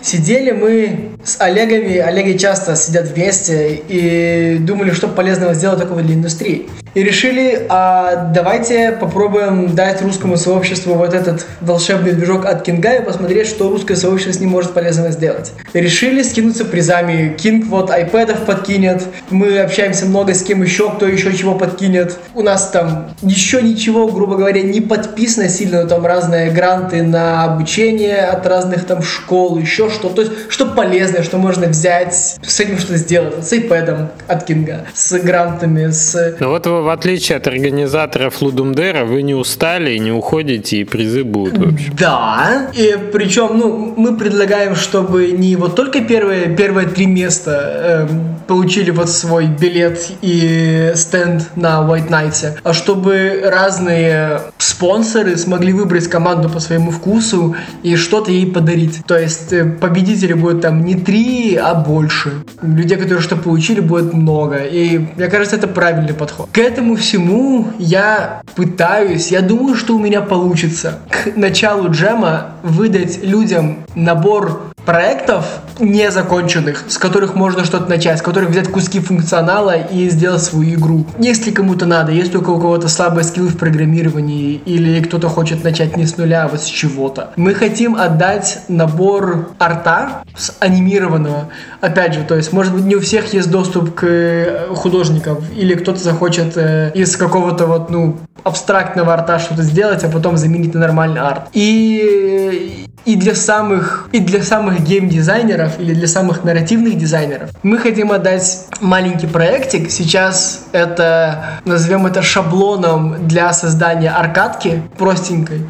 сидели 0.02 0.50
мы 0.50 1.10
с 1.24 1.40
Олегами, 1.40 1.96
Олеги 1.96 2.36
часто 2.36 2.76
сидят 2.76 3.06
вместе 3.08 3.82
и 3.88 4.58
думали, 4.58 4.90
что 4.90 5.08
полезного 5.08 5.54
сделать 5.54 5.80
такого 5.80 6.02
для 6.02 6.14
индустрии. 6.14 6.66
И 6.96 7.02
решили, 7.02 7.66
а 7.68 8.32
давайте 8.32 8.90
попробуем 8.90 9.74
дать 9.74 10.00
русскому 10.00 10.38
сообществу 10.38 10.94
вот 10.94 11.12
этот 11.12 11.44
волшебный 11.60 12.12
движок 12.12 12.46
от 12.46 12.62
Кинга 12.62 12.94
и 12.94 13.04
посмотреть, 13.04 13.48
что 13.48 13.68
русское 13.68 13.96
сообщество 13.96 14.32
с 14.32 14.40
ним 14.40 14.48
может 14.48 14.72
полезного 14.72 15.10
сделать. 15.10 15.52
Решили 15.74 16.22
скинуться 16.22 16.64
призами. 16.64 17.36
Кинг 17.36 17.66
вот 17.66 17.90
айпэдов 17.90 18.46
подкинет. 18.46 19.02
Мы 19.28 19.58
общаемся 19.58 20.06
много 20.06 20.32
с 20.32 20.42
кем 20.42 20.62
еще, 20.62 20.90
кто 20.90 21.06
еще 21.06 21.36
чего 21.36 21.54
подкинет. 21.54 22.16
У 22.32 22.40
нас 22.40 22.70
там 22.70 23.10
еще 23.20 23.60
ничего, 23.60 24.08
грубо 24.08 24.36
говоря, 24.36 24.62
не 24.62 24.80
подписано 24.80 25.50
сильно, 25.50 25.82
но 25.82 25.88
там 25.90 26.06
разные 26.06 26.50
гранты 26.50 27.02
на 27.02 27.44
обучение 27.44 28.20
от 28.20 28.46
разных 28.46 28.86
там 28.86 29.02
школ, 29.02 29.58
еще 29.58 29.90
что. 29.90 30.08
То 30.08 30.22
есть, 30.22 30.32
что 30.48 30.64
полезное, 30.64 31.22
что 31.22 31.36
можно 31.36 31.66
взять, 31.66 32.38
с 32.42 32.58
этим 32.58 32.78
что-то 32.78 32.96
сделать. 32.96 33.46
С 33.46 33.52
iPad 33.52 34.06
от 34.28 34.44
Кинга, 34.44 34.86
с 34.94 35.18
грантами, 35.18 35.90
с... 35.90 36.36
Ну 36.40 36.48
вот 36.48 36.66
в 36.86 36.88
отличие 36.88 37.38
от 37.38 37.48
организаторов 37.48 38.40
Лудумдера, 38.40 39.04
вы 39.04 39.22
не 39.22 39.34
устали 39.34 39.94
и 39.94 39.98
не 39.98 40.12
уходите, 40.12 40.76
и 40.78 40.84
призы 40.84 41.24
будут 41.24 41.58
вообще. 41.58 41.90
Да, 41.98 42.70
и 42.74 42.96
причем, 43.12 43.58
ну, 43.58 43.94
мы 43.96 44.16
предлагаем, 44.16 44.76
чтобы 44.76 45.32
не 45.32 45.56
вот 45.56 45.74
только 45.74 46.00
первые, 46.00 46.54
первые 46.56 46.86
три 46.86 47.06
места 47.06 48.06
эм, 48.08 48.36
получили 48.46 48.92
вот 48.92 49.10
свой 49.10 49.46
билет 49.46 50.12
и 50.22 50.92
стенд 50.94 51.50
на 51.56 51.80
White 51.80 52.08
Nights, 52.08 52.58
а 52.62 52.72
чтобы 52.72 53.42
разные 53.44 54.42
спонсоры 54.58 55.36
смогли 55.36 55.72
выбрать 55.72 56.06
команду 56.06 56.48
по 56.48 56.60
своему 56.60 56.92
вкусу 56.92 57.56
и 57.82 57.96
что-то 57.96 58.30
ей 58.30 58.46
подарить. 58.46 59.04
То 59.06 59.18
есть 59.18 59.52
э, 59.52 59.64
победители 59.64 60.34
будут 60.34 60.60
там 60.60 60.84
не 60.84 60.94
три, 60.94 61.56
а 61.56 61.74
больше. 61.74 62.44
Людей, 62.62 62.96
которые 62.96 63.20
что 63.20 63.36
получили, 63.36 63.80
будет 63.80 64.12
много. 64.12 64.58
И 64.58 64.98
мне 64.98 65.26
кажется, 65.26 65.56
это 65.56 65.66
правильный 65.66 66.14
подход. 66.14 66.48
К 66.52 66.58
этому 66.76 66.96
всему 66.96 67.68
я 67.78 68.42
пытаюсь, 68.54 69.32
я 69.32 69.40
думаю, 69.40 69.76
что 69.76 69.96
у 69.96 69.98
меня 69.98 70.20
получится. 70.20 70.98
К 71.08 71.34
началу 71.34 71.90
джема 71.90 72.52
выдать 72.62 73.24
людям 73.24 73.78
набор 73.94 74.74
проектов 74.86 75.44
незаконченных, 75.78 76.84
с 76.88 76.96
которых 76.96 77.34
можно 77.34 77.64
что-то 77.64 77.90
начать, 77.90 78.18
с 78.18 78.22
которых 78.22 78.50
взять 78.50 78.68
куски 78.68 79.00
функционала 79.00 79.76
и 79.76 80.08
сделать 80.08 80.42
свою 80.42 80.78
игру. 80.78 81.06
Если 81.18 81.50
кому-то 81.50 81.84
надо, 81.84 82.12
если 82.12 82.38
у 82.38 82.42
кого-то 82.42 82.88
слабые 82.88 83.24
скиллы 83.24 83.48
в 83.48 83.58
программировании, 83.58 84.54
или 84.64 85.02
кто-то 85.02 85.28
хочет 85.28 85.64
начать 85.64 85.96
не 85.96 86.06
с 86.06 86.16
нуля, 86.16 86.44
а 86.44 86.48
вот 86.48 86.62
с 86.62 86.66
чего-то. 86.66 87.30
Мы 87.36 87.52
хотим 87.52 87.96
отдать 87.96 88.60
набор 88.68 89.50
арта 89.58 90.22
с 90.36 90.54
анимированного. 90.60 91.48
Опять 91.80 92.14
же, 92.14 92.22
то 92.22 92.36
есть, 92.36 92.52
может 92.52 92.72
быть, 92.72 92.84
не 92.84 92.94
у 92.94 93.00
всех 93.00 93.34
есть 93.34 93.50
доступ 93.50 93.94
к 93.94 94.04
э, 94.06 94.68
художникам, 94.74 95.38
или 95.56 95.74
кто-то 95.74 95.98
захочет 95.98 96.56
э, 96.56 96.92
из 96.94 97.16
какого-то 97.16 97.66
вот, 97.66 97.90
ну, 97.90 98.18
абстрактного 98.44 99.12
арта 99.12 99.40
что-то 99.40 99.62
сделать, 99.62 100.04
а 100.04 100.08
потом 100.08 100.36
заменить 100.36 100.74
на 100.74 100.80
нормальный 100.80 101.20
арт. 101.20 101.48
И 101.52 102.86
и 103.06 103.14
для 103.14 103.34
самых 103.34 104.08
и 104.12 104.18
для 104.18 104.42
самых 104.42 104.80
гейм-дизайнеров 104.80 105.78
или 105.78 105.94
для 105.94 106.08
самых 106.08 106.44
нарративных 106.44 106.98
дизайнеров 106.98 107.50
мы 107.62 107.78
хотим 107.78 108.12
отдать 108.12 108.66
маленький 108.80 109.28
проектик. 109.28 109.90
Сейчас 109.90 110.66
это 110.72 111.60
назовем 111.64 112.06
это 112.06 112.20
шаблоном 112.20 113.26
для 113.26 113.52
создания 113.52 114.10
аркадки 114.10 114.82
простенькой. 114.98 115.62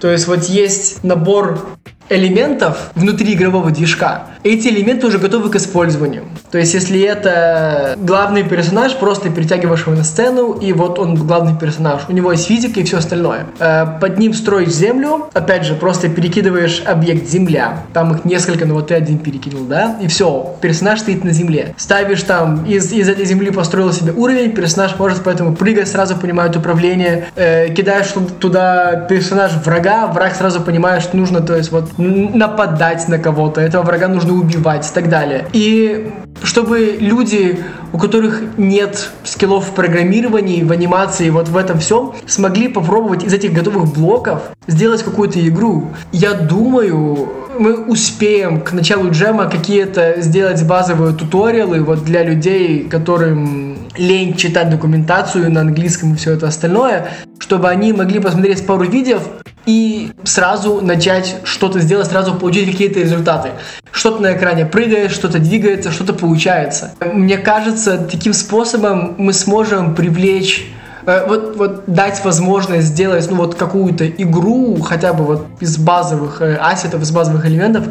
То 0.00 0.10
есть 0.10 0.28
вот 0.28 0.44
есть 0.44 1.02
набор 1.02 1.66
элементов 2.08 2.90
внутри 2.94 3.34
игрового 3.34 3.70
движка. 3.70 4.24
Эти 4.42 4.68
элементы 4.68 5.06
уже 5.06 5.18
готовы 5.18 5.50
к 5.50 5.56
использованию. 5.56 6.24
То 6.50 6.58
есть, 6.58 6.74
если 6.74 7.00
это 7.00 7.94
главный 7.98 8.42
персонаж, 8.42 8.94
просто 8.96 9.30
перетягиваешь 9.30 9.86
его 9.86 9.96
на 9.96 10.04
сцену, 10.04 10.52
и 10.52 10.72
вот 10.72 10.98
он 10.98 11.14
главный 11.14 11.58
персонаж. 11.58 12.02
У 12.08 12.12
него 12.12 12.32
есть 12.32 12.46
физика 12.46 12.80
и 12.80 12.84
все 12.84 12.98
остальное. 12.98 13.46
Э, 13.58 13.86
Под 14.00 14.18
ним 14.18 14.34
строишь 14.34 14.68
землю, 14.70 15.28
опять 15.32 15.64
же, 15.64 15.74
просто 15.74 16.08
перекидываешь 16.08 16.82
объект 16.86 17.26
земля. 17.26 17.84
Там 17.92 18.12
их 18.14 18.24
несколько, 18.24 18.66
но 18.66 18.74
вот 18.74 18.88
ты 18.88 18.94
один 18.94 19.18
перекинул, 19.18 19.64
да? 19.64 19.96
И 20.02 20.08
все, 20.08 20.56
персонаж 20.60 21.00
стоит 21.00 21.24
на 21.24 21.32
земле. 21.32 21.74
Ставишь 21.78 22.22
там, 22.22 22.64
из, 22.66 22.92
из 22.92 23.08
этой 23.08 23.24
земли 23.24 23.50
построил 23.50 23.92
себе 23.92 24.12
уровень, 24.12 24.52
персонаж 24.52 24.98
может 24.98 25.22
поэтому 25.24 25.56
прыгать, 25.56 25.88
сразу 25.88 26.16
понимает 26.16 26.54
управление. 26.54 27.26
Э, 27.34 27.72
кидаешь 27.72 28.08
ту- 28.08 28.26
туда 28.26 29.06
персонаж 29.08 29.52
врага, 29.64 30.06
враг 30.08 30.34
сразу 30.34 30.60
понимает, 30.60 31.02
что 31.02 31.16
нужно, 31.16 31.40
то 31.40 31.56
есть 31.56 31.72
вот 31.72 31.93
нападать 31.98 33.08
на 33.08 33.18
кого-то, 33.18 33.60
этого 33.60 33.82
врага 33.82 34.08
нужно 34.08 34.34
убивать 34.34 34.90
и 34.90 34.94
так 34.94 35.08
далее. 35.08 35.46
И 35.52 36.10
чтобы 36.42 36.96
люди, 36.98 37.64
у 37.94 37.98
которых 37.98 38.42
нет 38.56 39.08
скиллов 39.22 39.68
в 39.68 39.70
программировании, 39.70 40.64
в 40.64 40.72
анимации, 40.72 41.30
вот 41.30 41.48
в 41.48 41.56
этом 41.56 41.78
всем, 41.78 42.12
смогли 42.26 42.66
попробовать 42.66 43.22
из 43.22 43.32
этих 43.32 43.52
готовых 43.52 43.94
блоков 43.94 44.42
сделать 44.66 45.04
какую-то 45.04 45.38
игру. 45.46 45.90
Я 46.10 46.32
думаю, 46.34 47.28
мы 47.56 47.84
успеем 47.86 48.62
к 48.62 48.72
началу 48.72 49.10
джема 49.10 49.48
какие-то 49.48 50.20
сделать 50.22 50.66
базовые 50.66 51.14
туториалы 51.14 51.84
вот 51.84 52.02
для 52.04 52.24
людей, 52.24 52.82
которым 52.88 53.76
лень 53.96 54.34
читать 54.34 54.70
документацию 54.70 55.52
на 55.52 55.60
английском 55.60 56.14
и 56.14 56.16
все 56.16 56.32
это 56.32 56.48
остальное, 56.48 57.06
чтобы 57.38 57.68
они 57.68 57.92
могли 57.92 58.18
посмотреть 58.18 58.66
пару 58.66 58.84
видео 58.84 59.20
и 59.66 60.12
сразу 60.24 60.80
начать 60.80 61.36
что-то 61.44 61.80
сделать, 61.80 62.08
сразу 62.08 62.34
получить 62.34 62.70
какие-то 62.70 63.00
результаты. 63.00 63.50
Что-то 63.90 64.22
на 64.22 64.36
экране 64.36 64.66
прыгает, 64.66 65.10
что-то 65.10 65.38
двигается, 65.38 65.90
что-то 65.90 66.12
получается. 66.12 66.92
Мне 67.00 67.38
кажется, 67.38 67.83
таким 67.84 68.32
способом 68.32 69.14
мы 69.18 69.32
сможем 69.32 69.94
привлечь 69.94 70.66
э, 71.06 71.26
вот, 71.26 71.56
вот 71.56 71.84
дать 71.86 72.24
возможность 72.24 72.88
сделать, 72.88 73.30
ну, 73.30 73.36
вот 73.36 73.54
какую-то 73.54 74.08
игру, 74.08 74.80
хотя 74.80 75.12
бы 75.12 75.24
вот 75.24 75.46
из 75.60 75.76
базовых 75.78 76.42
э, 76.42 76.56
ассетов, 76.56 77.02
из 77.02 77.10
базовых 77.10 77.46
элементов, 77.46 77.86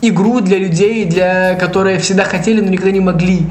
игру 0.00 0.40
для 0.40 0.58
людей, 0.58 1.04
для 1.04 1.54
которые 1.54 1.98
всегда 1.98 2.24
хотели, 2.24 2.60
но 2.60 2.70
никогда 2.70 2.90
не 2.90 3.00
могли. 3.00 3.46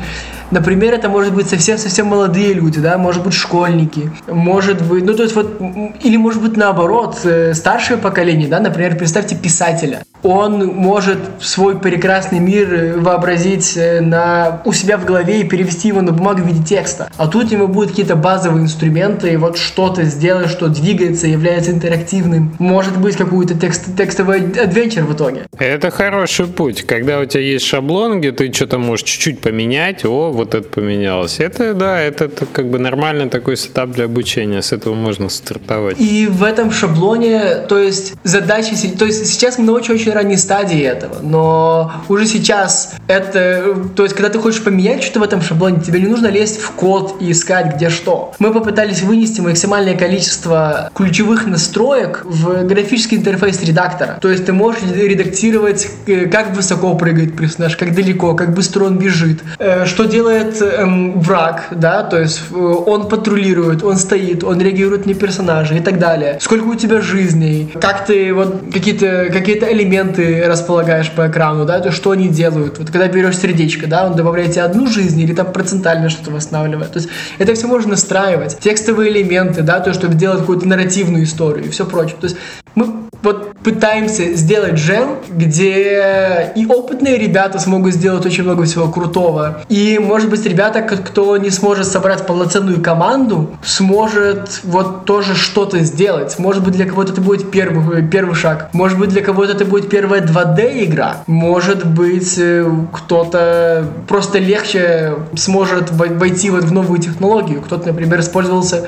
Например, 0.51 0.93
это 0.93 1.07
может 1.09 1.33
быть 1.33 1.49
совсем-совсем 1.49 2.07
молодые 2.07 2.53
люди, 2.53 2.79
да, 2.79 2.97
может 2.97 3.23
быть 3.23 3.33
школьники, 3.33 4.11
может 4.27 4.81
быть, 4.81 5.05
ну 5.05 5.13
то 5.13 5.23
есть 5.23 5.35
вот, 5.35 5.61
или 6.03 6.17
может 6.17 6.41
быть 6.41 6.57
наоборот, 6.57 7.19
э, 7.23 7.53
старшее 7.53 7.97
поколение, 7.97 8.49
да, 8.49 8.59
например, 8.59 8.97
представьте 8.97 9.35
писателя. 9.35 10.03
Он 10.23 10.67
может 10.67 11.17
свой 11.39 11.79
прекрасный 11.79 12.39
мир 12.39 12.73
э, 12.73 12.97
вообразить 12.97 13.75
э, 13.75 14.01
на, 14.01 14.61
у 14.65 14.73
себя 14.73 14.97
в 14.97 15.05
голове 15.05 15.41
и 15.41 15.43
перевести 15.43 15.87
его 15.87 16.01
на 16.01 16.11
бумагу 16.11 16.41
в 16.41 16.47
виде 16.47 16.63
текста. 16.63 17.09
А 17.17 17.27
тут 17.27 17.51
ему 17.51 17.67
будут 17.67 17.91
какие-то 17.91 18.15
базовые 18.15 18.63
инструменты, 18.63 19.33
и 19.33 19.37
вот 19.37 19.57
что-то 19.57 20.03
сделать, 20.03 20.49
что 20.49 20.67
двигается, 20.67 21.27
является 21.27 21.71
интерактивным. 21.71 22.53
Может 22.59 22.97
быть, 22.99 23.15
какую-то 23.15 23.55
текст, 23.55 23.95
текстовый 23.97 24.41
adventure 24.51 25.05
в 25.05 25.15
итоге. 25.15 25.47
Это 25.57 25.89
хороший 25.89 26.45
путь. 26.45 26.83
Когда 26.83 27.19
у 27.19 27.25
тебя 27.25 27.41
есть 27.41 27.65
шаблон, 27.65 28.19
где 28.19 28.31
ты 28.31 28.51
что-то 28.53 28.77
можешь 28.77 29.05
чуть-чуть 29.05 29.39
поменять, 29.39 30.05
о, 30.05 30.31
вот 30.41 30.55
это 30.55 30.67
поменялось. 30.67 31.39
Это, 31.39 31.73
да, 31.73 31.99
это, 31.99 32.25
это 32.25 32.45
как 32.45 32.69
бы 32.69 32.79
нормальный 32.79 33.29
такой 33.29 33.57
сетап 33.57 33.91
для 33.91 34.05
обучения. 34.05 34.61
С 34.61 34.71
этого 34.73 34.95
можно 34.95 35.29
стартовать. 35.29 35.99
И 35.99 36.27
в 36.27 36.43
этом 36.43 36.71
шаблоне, 36.71 37.57
то 37.67 37.77
есть 37.77 38.13
задачи, 38.23 38.75
то 38.97 39.05
есть 39.05 39.27
сейчас 39.27 39.57
мы 39.57 39.65
на 39.65 39.73
очень-очень 39.73 40.11
ранней 40.11 40.37
стадии 40.37 40.81
этого, 40.81 41.17
но 41.21 41.91
уже 42.09 42.25
сейчас 42.25 42.95
это, 43.07 43.75
то 43.95 44.03
есть 44.03 44.15
когда 44.15 44.29
ты 44.29 44.39
хочешь 44.39 44.63
поменять 44.63 45.03
что-то 45.03 45.19
в 45.19 45.23
этом 45.23 45.41
шаблоне, 45.41 45.79
тебе 45.79 45.99
не 45.99 46.07
нужно 46.07 46.27
лезть 46.27 46.59
в 46.59 46.71
код 46.71 47.17
и 47.19 47.31
искать 47.31 47.75
где 47.75 47.89
что. 47.89 48.33
Мы 48.39 48.51
попытались 48.51 49.01
вынести 49.01 49.41
максимальное 49.41 49.95
количество 49.95 50.89
ключевых 50.95 51.45
настроек 51.45 52.21
в 52.25 52.63
графический 52.63 53.17
интерфейс 53.17 53.61
редактора. 53.61 54.17
То 54.21 54.29
есть 54.29 54.45
ты 54.45 54.53
можешь 54.53 54.81
редактировать, 54.91 55.87
э, 56.07 56.25
как 56.25 56.55
высоко 56.55 56.95
прыгает 56.95 57.37
персонаж, 57.37 57.75
как 57.75 57.93
далеко, 57.93 58.33
как 58.33 58.53
быстро 58.53 58.85
он 58.85 58.97
бежит, 58.97 59.39
э, 59.59 59.85
что 59.85 60.05
делает 60.05 60.30
делает 60.31 60.61
эм, 60.61 61.19
враг, 61.19 61.67
да, 61.71 62.03
то 62.03 62.19
есть 62.19 62.41
э, 62.51 62.55
он 62.55 63.07
патрулирует, 63.07 63.83
он 63.83 63.97
стоит, 63.97 64.43
он 64.43 64.59
реагирует 64.59 65.05
на 65.05 65.13
персонажа 65.13 65.75
и 65.75 65.79
так 65.79 65.99
далее. 65.99 66.37
Сколько 66.39 66.65
у 66.65 66.75
тебя 66.75 67.01
жизней, 67.01 67.71
как 67.79 68.05
ты 68.05 68.33
вот 68.33 68.61
какие-то 68.73 69.29
какие 69.31 69.57
элементы 69.71 70.43
располагаешь 70.47 71.11
по 71.11 71.27
экрану, 71.27 71.65
да, 71.65 71.79
то 71.79 71.87
есть 71.87 71.97
что 71.97 72.11
они 72.11 72.29
делают. 72.29 72.79
Вот 72.79 72.89
когда 72.91 73.07
берешь 73.07 73.37
сердечко, 73.37 73.87
да, 73.87 74.07
он 74.07 74.15
добавляет 74.15 74.51
тебе 74.51 74.63
одну 74.63 74.87
жизнь 74.87 75.19
или 75.19 75.33
там 75.33 75.51
процентально 75.51 76.09
что-то 76.09 76.31
восстанавливает. 76.31 76.91
То 76.91 76.99
есть 76.99 77.09
это 77.37 77.53
все 77.53 77.67
можно 77.67 77.91
настраивать. 77.91 78.59
Текстовые 78.59 79.11
элементы, 79.11 79.61
да, 79.61 79.79
то, 79.79 79.93
чтобы 79.93 80.13
сделать 80.13 80.39
какую-то 80.39 80.67
нарративную 80.67 81.23
историю 81.23 81.65
и 81.65 81.69
все 81.69 81.85
прочее. 81.85 82.17
То 82.19 82.25
есть 82.25 82.37
мы 82.75 82.87
вот 83.23 83.50
пытаемся 83.63 84.33
сделать 84.33 84.73
джем, 84.73 85.17
где 85.29 86.51
и 86.55 86.65
опытные 86.65 87.17
ребята 87.17 87.59
смогут 87.59 87.93
сделать 87.93 88.25
очень 88.25 88.43
много 88.43 88.63
всего 88.63 88.87
крутого, 88.89 89.61
и, 89.69 89.99
может 89.99 90.29
быть, 90.29 90.45
ребята, 90.45 90.81
кто 90.81 91.37
не 91.37 91.49
сможет 91.49 91.87
собрать 91.87 92.25
полноценную 92.25 92.81
команду, 92.81 93.51
сможет 93.63 94.61
вот 94.63 95.05
тоже 95.05 95.35
что-то 95.35 95.79
сделать. 95.79 96.37
Может 96.39 96.63
быть, 96.63 96.73
для 96.73 96.85
кого-то 96.85 97.13
это 97.13 97.21
будет 97.21 97.51
первый, 97.51 98.07
первый 98.07 98.35
шаг. 98.35 98.69
Может 98.73 98.99
быть, 98.99 99.09
для 99.09 99.21
кого-то 99.21 99.53
это 99.53 99.65
будет 99.65 99.89
первая 99.89 100.21
2D 100.21 100.85
игра. 100.85 101.17
Может 101.27 101.85
быть, 101.85 102.35
э, 102.37 102.69
кто-то 102.91 103.85
просто 104.07 104.39
легче 104.39 105.15
сможет 105.35 105.91
войти 105.91 106.49
вот 106.49 106.63
в 106.63 106.71
новую 106.71 106.99
технологию. 106.99 107.61
Кто-то, 107.61 107.87
например, 107.87 108.19
использовался 108.19 108.87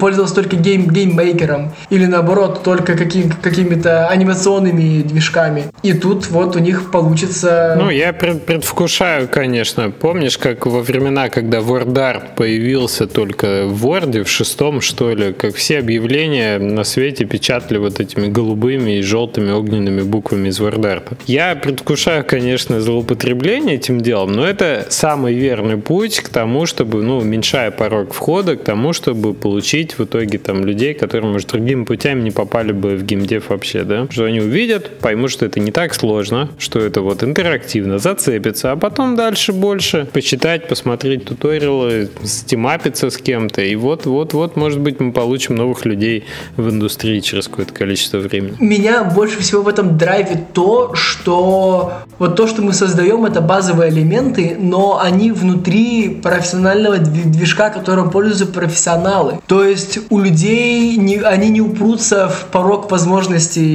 пользовался 0.00 0.34
только 0.34 0.56
гейм, 0.56 0.88
GameMaker'ом 0.88 1.72
или 1.90 2.06
наоборот 2.06 2.62
только 2.62 2.96
каким, 2.96 3.30
какими-то 3.30 3.87
анимационными 3.88 5.02
движками. 5.02 5.64
И 5.82 5.92
тут 5.92 6.28
вот 6.28 6.56
у 6.56 6.58
них 6.58 6.90
получится... 6.90 7.76
Ну, 7.78 7.90
я 7.90 8.12
пред, 8.12 8.44
предвкушаю, 8.46 9.28
конечно. 9.28 9.90
Помнишь, 9.90 10.38
как 10.38 10.66
во 10.66 10.80
времена, 10.82 11.28
когда 11.28 11.58
WordArt 11.58 12.34
появился 12.36 13.06
только 13.06 13.66
в 13.66 13.86
Word, 13.86 14.24
в 14.24 14.28
шестом, 14.28 14.80
что 14.80 15.12
ли, 15.12 15.32
как 15.32 15.54
все 15.54 15.78
объявления 15.78 16.58
на 16.58 16.84
свете 16.84 17.24
печатали 17.24 17.78
вот 17.78 18.00
этими 18.00 18.26
голубыми 18.26 18.98
и 18.98 19.02
желтыми 19.02 19.50
огненными 19.50 20.02
буквами 20.02 20.48
из 20.48 20.60
WordArt. 20.60 21.16
Я 21.26 21.54
предвкушаю, 21.56 22.24
конечно, 22.24 22.80
злоупотребление 22.80 23.76
этим 23.76 24.00
делом, 24.00 24.32
но 24.32 24.46
это 24.46 24.86
самый 24.88 25.34
верный 25.34 25.76
путь 25.76 26.20
к 26.20 26.28
тому, 26.28 26.66
чтобы, 26.66 27.02
ну, 27.02 27.18
уменьшая 27.18 27.70
порог 27.70 28.12
входа, 28.12 28.56
к 28.56 28.64
тому, 28.64 28.92
чтобы 28.92 29.34
получить 29.34 29.98
в 29.98 30.04
итоге 30.04 30.38
там 30.38 30.64
людей, 30.64 30.94
которые, 30.94 31.30
может, 31.30 31.48
другими 31.48 31.84
путями 31.84 32.22
не 32.22 32.30
попали 32.30 32.72
бы 32.72 32.96
в 32.96 33.04
геймдев 33.04 33.48
вообще, 33.48 33.77
да? 33.84 34.06
Что 34.10 34.24
они 34.24 34.40
увидят, 34.40 34.98
поймут, 34.98 35.30
что 35.30 35.46
это 35.46 35.60
не 35.60 35.70
так 35.70 35.94
сложно, 35.94 36.50
что 36.58 36.78
это 36.80 37.00
вот 37.00 37.22
интерактивно, 37.22 37.98
зацепится, 37.98 38.72
а 38.72 38.76
потом 38.76 39.16
дальше 39.16 39.52
больше 39.52 40.08
почитать, 40.12 40.68
посмотреть 40.68 41.24
туториалы, 41.24 42.08
стимапиться 42.24 43.10
с 43.10 43.16
кем-то, 43.16 43.62
и 43.62 43.74
вот-вот-вот, 43.76 44.56
может 44.56 44.80
быть, 44.80 45.00
мы 45.00 45.12
получим 45.12 45.56
новых 45.56 45.84
людей 45.84 46.24
в 46.56 46.68
индустрии 46.70 47.20
через 47.20 47.48
какое-то 47.48 47.72
количество 47.72 48.18
времени. 48.18 48.56
Меня 48.58 49.04
больше 49.04 49.40
всего 49.40 49.62
в 49.62 49.68
этом 49.68 49.98
драйвит 49.98 50.52
то, 50.52 50.94
что 50.94 51.92
вот 52.18 52.36
то, 52.36 52.46
что 52.46 52.62
мы 52.62 52.72
создаем, 52.72 53.24
это 53.24 53.40
базовые 53.40 53.90
элементы, 53.90 54.56
но 54.58 55.00
они 55.00 55.32
внутри 55.32 56.20
профессионального 56.22 56.98
движка, 56.98 57.70
которым 57.70 58.10
пользуются 58.10 58.46
профессионалы. 58.46 59.38
То 59.46 59.64
есть 59.64 59.98
у 60.10 60.18
людей 60.18 60.96
не, 60.96 61.16
они 61.16 61.50
не 61.50 61.60
упрутся 61.60 62.28
в 62.28 62.46
порог 62.46 62.90
возможностей 62.90 63.67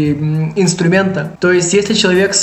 инструмента. 0.56 1.32
То 1.40 1.52
есть 1.52 1.74
если 1.74 1.94
человек, 1.94 2.34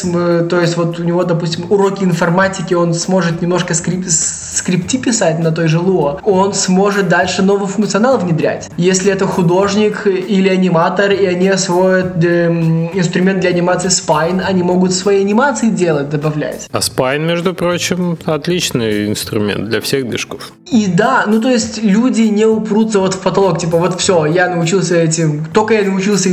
то 0.49 0.61
есть 0.61 0.77
вот 0.77 0.99
у 0.99 1.05
него, 1.05 1.25
допустим, 1.25 1.67
уроки 1.71 2.05
информатики, 2.05 2.75
он 2.75 2.95
сможет 2.95 3.43
немножко 3.43 3.75
скрип, 3.75 4.05
скрипти 4.09 4.99
писать 4.99 5.39
на 5.39 5.53
той 5.53 5.69
же 5.69 5.79
Lua, 5.79 6.21
он 6.25 6.55
сможет 6.55 7.09
дальше 7.09 7.43
новый 7.43 7.69
функционал 7.69 8.19
внедрять. 8.19 8.71
Если 8.77 9.13
это 9.13 9.27
художник 9.27 10.07
или 10.07 10.49
аниматор, 10.49 11.11
и 11.13 11.27
они 11.27 11.49
освоят 11.49 12.25
э, 12.25 12.51
инструмент 12.95 13.41
для 13.41 13.51
анимации 13.51 13.89
Spine, 13.89 14.41
они 14.41 14.63
могут 14.63 14.93
свои 14.93 15.21
анимации 15.21 15.69
делать, 15.71 16.11
добавлять. 16.11 16.69
А 16.73 16.79
Spine, 16.79 17.27
между 17.27 17.55
прочим, 17.55 18.19
отличный 18.25 19.09
инструмент 19.09 19.69
для 19.69 19.81
всех 19.81 20.09
движков. 20.09 20.53
И 20.71 20.87
да, 20.87 21.25
ну 21.27 21.41
то 21.41 21.51
есть 21.51 21.83
люди 21.83 22.23
не 22.23 22.45
упрутся 22.45 22.99
вот 23.01 23.15
в 23.15 23.21
потолок, 23.21 23.59
типа 23.59 23.79
вот 23.79 24.01
все, 24.01 24.27
я 24.27 24.49
научился 24.49 24.97
этим, 24.97 25.47
только 25.53 25.75
я 25.75 25.83
научился 25.83 26.29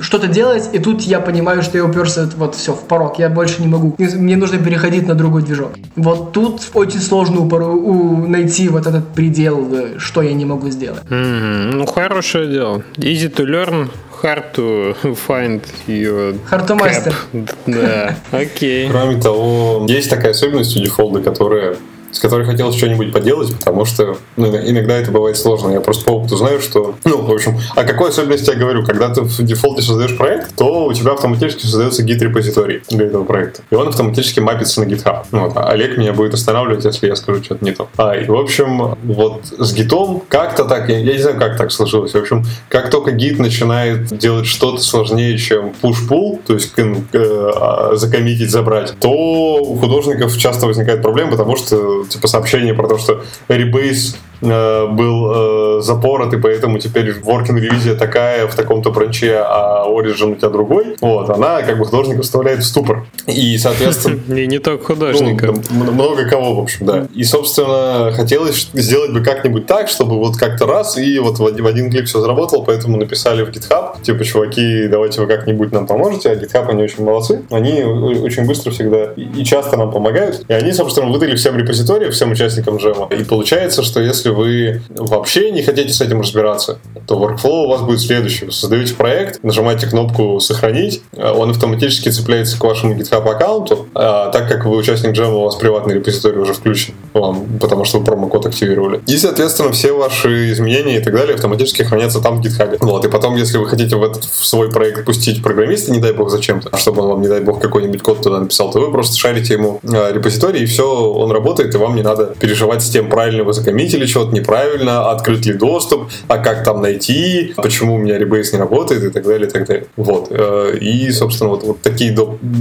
что-то 0.00 0.26
делать, 0.26 0.51
и 0.56 0.78
тут 0.78 1.02
я 1.02 1.20
понимаю, 1.20 1.62
что 1.62 1.78
я 1.78 1.84
уперся 1.84 2.28
вот 2.36 2.54
все 2.54 2.72
в 2.72 2.84
порог, 2.84 3.18
я 3.18 3.28
больше 3.28 3.62
не 3.62 3.68
могу, 3.68 3.94
мне 3.98 4.36
нужно 4.36 4.58
переходить 4.58 5.06
на 5.06 5.14
другой 5.14 5.42
движок. 5.42 5.72
Вот 5.96 6.32
тут 6.32 6.70
очень 6.74 7.00
сложно 7.00 7.40
у, 7.40 8.26
найти 8.26 8.68
вот 8.68 8.86
этот 8.86 9.08
предел, 9.08 9.98
что 9.98 10.22
я 10.22 10.32
не 10.32 10.44
могу 10.44 10.70
сделать. 10.70 11.02
Mm-hmm. 11.08 11.74
Ну 11.74 11.86
хорошее 11.86 12.48
дело. 12.48 12.82
Easy 12.96 13.32
to 13.32 13.44
learn, 13.44 13.88
hard 14.22 14.54
to 14.54 14.96
find 15.26 15.62
your 15.86 16.36
Hard 16.50 16.66
to 16.66 16.76
master. 16.76 17.14
Да, 17.66 18.16
окей. 18.30 18.88
Кроме 18.88 19.20
того, 19.20 19.86
есть 19.88 20.10
такая 20.10 20.32
особенность 20.32 20.76
у 20.76 20.80
дефолда, 20.80 21.20
которая 21.20 21.76
с 22.12 22.18
которой 22.18 22.46
хотелось 22.46 22.76
что-нибудь 22.76 23.12
поделать, 23.12 23.56
потому 23.56 23.84
что 23.84 24.16
ну, 24.36 24.46
иногда 24.46 24.96
это 24.96 25.10
бывает 25.10 25.36
сложно. 25.36 25.70
Я 25.70 25.80
просто 25.80 26.04
по 26.04 26.10
опыту 26.10 26.36
знаю, 26.36 26.60
что, 26.60 26.94
ну, 27.04 27.22
в 27.22 27.32
общем, 27.32 27.58
о 27.74 27.84
какой 27.84 28.10
особенности 28.10 28.50
я 28.50 28.56
говорю? 28.56 28.84
Когда 28.84 29.08
ты 29.08 29.22
в 29.22 29.42
дефолте 29.42 29.82
создаешь 29.82 30.16
проект, 30.16 30.54
то 30.54 30.84
у 30.86 30.92
тебя 30.92 31.12
автоматически 31.12 31.62
создается 31.62 32.02
гид-репозиторий 32.02 32.82
для 32.88 33.06
этого 33.06 33.24
проекта. 33.24 33.62
И 33.70 33.74
он 33.74 33.88
автоматически 33.88 34.40
мапится 34.40 34.82
на 34.82 34.88
GitHub. 34.88 35.24
Ну, 35.32 35.46
вот. 35.46 35.52
А 35.56 35.70
Олег 35.70 35.96
меня 35.96 36.12
будет 36.12 36.34
останавливать, 36.34 36.84
если 36.84 37.08
я 37.08 37.16
скажу 37.16 37.42
что-то 37.42 37.64
не 37.64 37.72
то. 37.72 37.88
А, 37.96 38.14
и, 38.14 38.26
в 38.26 38.34
общем, 38.34 38.96
вот 39.02 39.46
с 39.58 39.72
гитом 39.72 40.22
как-то 40.28 40.64
так, 40.64 40.88
я, 40.88 40.98
я 40.98 41.12
не 41.12 41.18
знаю, 41.18 41.38
как 41.38 41.56
так 41.56 41.72
сложилось. 41.72 42.12
В 42.12 42.18
общем, 42.18 42.44
как 42.68 42.90
только 42.90 43.12
гид 43.12 43.38
начинает 43.38 44.16
делать 44.16 44.46
что-то 44.46 44.82
сложнее, 44.82 45.38
чем 45.38 45.72
push-pull, 45.82 46.40
то 46.46 46.54
есть 46.54 46.72
э, 46.76 46.94
а, 47.12 47.92
закоммитить, 47.94 48.50
забрать, 48.50 48.94
то 49.00 49.10
у 49.10 49.76
художников 49.76 50.36
часто 50.36 50.66
возникает 50.66 51.02
проблема, 51.02 51.32
потому 51.32 51.56
что 51.56 52.01
типа 52.06 52.28
сообщение 52.28 52.74
про 52.74 52.88
то, 52.88 52.98
что 52.98 53.24
Rebase 53.48 54.16
э, 54.42 54.86
был 54.86 55.78
э, 55.78 55.80
запорот, 55.82 56.32
и 56.34 56.38
поэтому 56.38 56.78
теперь 56.78 57.10
working 57.10 57.58
ревизия 57.58 57.94
такая 57.94 58.46
в 58.46 58.54
таком-то 58.54 58.90
бранче, 58.90 59.36
а 59.38 59.84
Origin 59.86 60.32
у 60.32 60.34
тебя 60.36 60.48
другой, 60.48 60.96
вот, 61.00 61.30
она 61.30 61.62
как 61.62 61.78
бы 61.78 61.84
художника 61.84 62.22
вставляет 62.22 62.60
в 62.60 62.64
ступор. 62.64 63.06
И, 63.26 63.56
соответственно... 63.58 64.20
И 64.34 64.46
не 64.52 64.58
только 64.58 64.84
художника. 64.84 65.54
Ну, 65.70 65.92
много 65.92 66.28
кого, 66.28 66.54
в 66.54 66.60
общем, 66.60 66.86
да. 66.86 67.08
И, 67.14 67.24
собственно, 67.24 68.12
хотелось 68.12 68.68
сделать 68.72 69.12
бы 69.12 69.22
как-нибудь 69.22 69.66
так, 69.66 69.88
чтобы 69.88 70.18
вот 70.18 70.36
как-то 70.36 70.66
раз, 70.66 70.98
и 70.98 71.18
вот 71.18 71.38
в 71.38 71.66
один 71.66 71.90
клик 71.90 72.06
все 72.06 72.20
заработало, 72.20 72.64
поэтому 72.64 72.96
написали 72.96 73.42
в 73.42 73.50
GitHub, 73.50 74.02
типа, 74.02 74.24
чуваки, 74.24 74.88
давайте 74.88 75.20
вы 75.20 75.26
как-нибудь 75.26 75.72
нам 75.72 75.86
поможете, 75.86 76.30
а 76.30 76.34
GitHub, 76.34 76.68
они 76.68 76.82
очень 76.82 77.04
молодцы, 77.04 77.42
они 77.50 77.82
очень 77.82 78.46
быстро 78.46 78.70
всегда 78.70 79.12
и 79.16 79.44
часто 79.44 79.76
нам 79.76 79.90
помогают, 79.90 80.44
и 80.48 80.52
они, 80.52 80.72
собственно, 80.72 81.10
выдали 81.10 81.36
всем 81.36 81.56
репозитории, 81.56 82.10
всем 82.10 82.32
участникам 82.32 82.76
джема. 82.76 83.08
И 83.10 83.24
получается, 83.24 83.82
что 83.82 84.00
если 84.00 84.30
вы 84.32 84.82
вообще 84.90 85.50
не 85.50 85.62
хотите 85.62 85.92
с 85.92 86.00
этим 86.00 86.20
разбираться, 86.20 86.78
то 87.06 87.16
workflow 87.16 87.64
у 87.64 87.68
вас 87.68 87.82
будет 87.82 88.00
следующий. 88.00 88.46
Вы 88.46 88.52
создаете 88.52 88.94
проект, 88.94 89.42
нажимаете 89.42 89.86
кнопку 89.86 90.40
«Сохранить», 90.40 91.02
он 91.16 91.50
автоматически 91.50 92.08
цепляется 92.08 92.58
к 92.58 92.64
вашему 92.64 92.94
GitHub 92.94 93.28
аккаунту, 93.28 93.88
а 93.94 94.30
так 94.30 94.48
как 94.48 94.64
вы 94.64 94.76
участник 94.76 95.12
джема, 95.12 95.36
у 95.36 95.44
вас 95.44 95.56
приватный 95.56 95.94
репозиторий 95.94 96.38
уже 96.38 96.54
включен 96.54 96.94
вам, 97.12 97.46
потому 97.60 97.84
что 97.84 97.98
вы 97.98 98.04
промокод 98.04 98.46
активировали. 98.46 99.00
И, 99.06 99.16
соответственно, 99.16 99.72
все 99.72 99.92
ваши 99.92 100.52
изменения 100.52 100.98
и 100.98 101.00
так 101.02 101.14
далее 101.14 101.34
автоматически 101.34 101.82
хранятся 101.82 102.20
там 102.20 102.40
в 102.40 102.44
GitHub. 102.44 102.76
Вот, 102.80 103.04
и 103.04 103.08
потом, 103.08 103.36
если 103.36 103.58
вы 103.58 103.66
хотите 103.66 103.96
в, 103.96 104.02
этот, 104.02 104.24
в 104.24 104.44
свой 104.46 104.70
проект 104.70 105.04
пустить 105.04 105.42
программиста, 105.42 105.92
не 105.92 106.00
дай 106.00 106.12
бог 106.12 106.30
зачем-то, 106.30 106.76
чтобы 106.76 107.02
он 107.02 107.08
вам, 107.08 107.22
не 107.22 107.28
дай 107.28 107.40
бог, 107.40 107.60
какой-нибудь 107.60 108.02
код 108.02 108.22
туда 108.22 108.40
написал, 108.40 108.70
то 108.70 108.80
вы 108.80 108.90
просто 108.90 109.16
шарите 109.18 109.54
ему 109.54 109.80
э, 109.82 110.12
репозиторий, 110.12 110.62
и 110.62 110.66
все, 110.66 110.88
он 110.88 111.30
работает, 111.30 111.74
и 111.74 111.78
вам 111.78 111.96
не 111.96 112.02
надо 112.02 112.34
переживать 112.38 112.82
с 112.82 112.90
тем, 112.90 113.08
правильно 113.08 113.44
вы 113.44 113.52
закоммитили 113.52 114.06
что-то, 114.22 114.34
неправильно, 114.34 115.10
открыт 115.10 115.44
ли 115.46 115.54
доступ, 115.54 116.10
а 116.28 116.38
как 116.38 116.64
там 116.64 116.80
найти, 116.80 117.54
почему 117.56 117.94
у 117.94 117.98
меня 117.98 118.18
Rebase 118.18 118.52
не 118.52 118.58
работает 118.58 119.02
и 119.04 119.10
так 119.10 119.24
далее, 119.24 119.48
и 119.48 119.50
так 119.50 119.66
далее. 119.66 119.86
Вот. 119.96 120.28
Э, 120.30 120.76
и, 120.80 121.10
собственно, 121.10 121.50
вот, 121.50 121.62
вот 121.64 121.82
такие... 121.82 122.12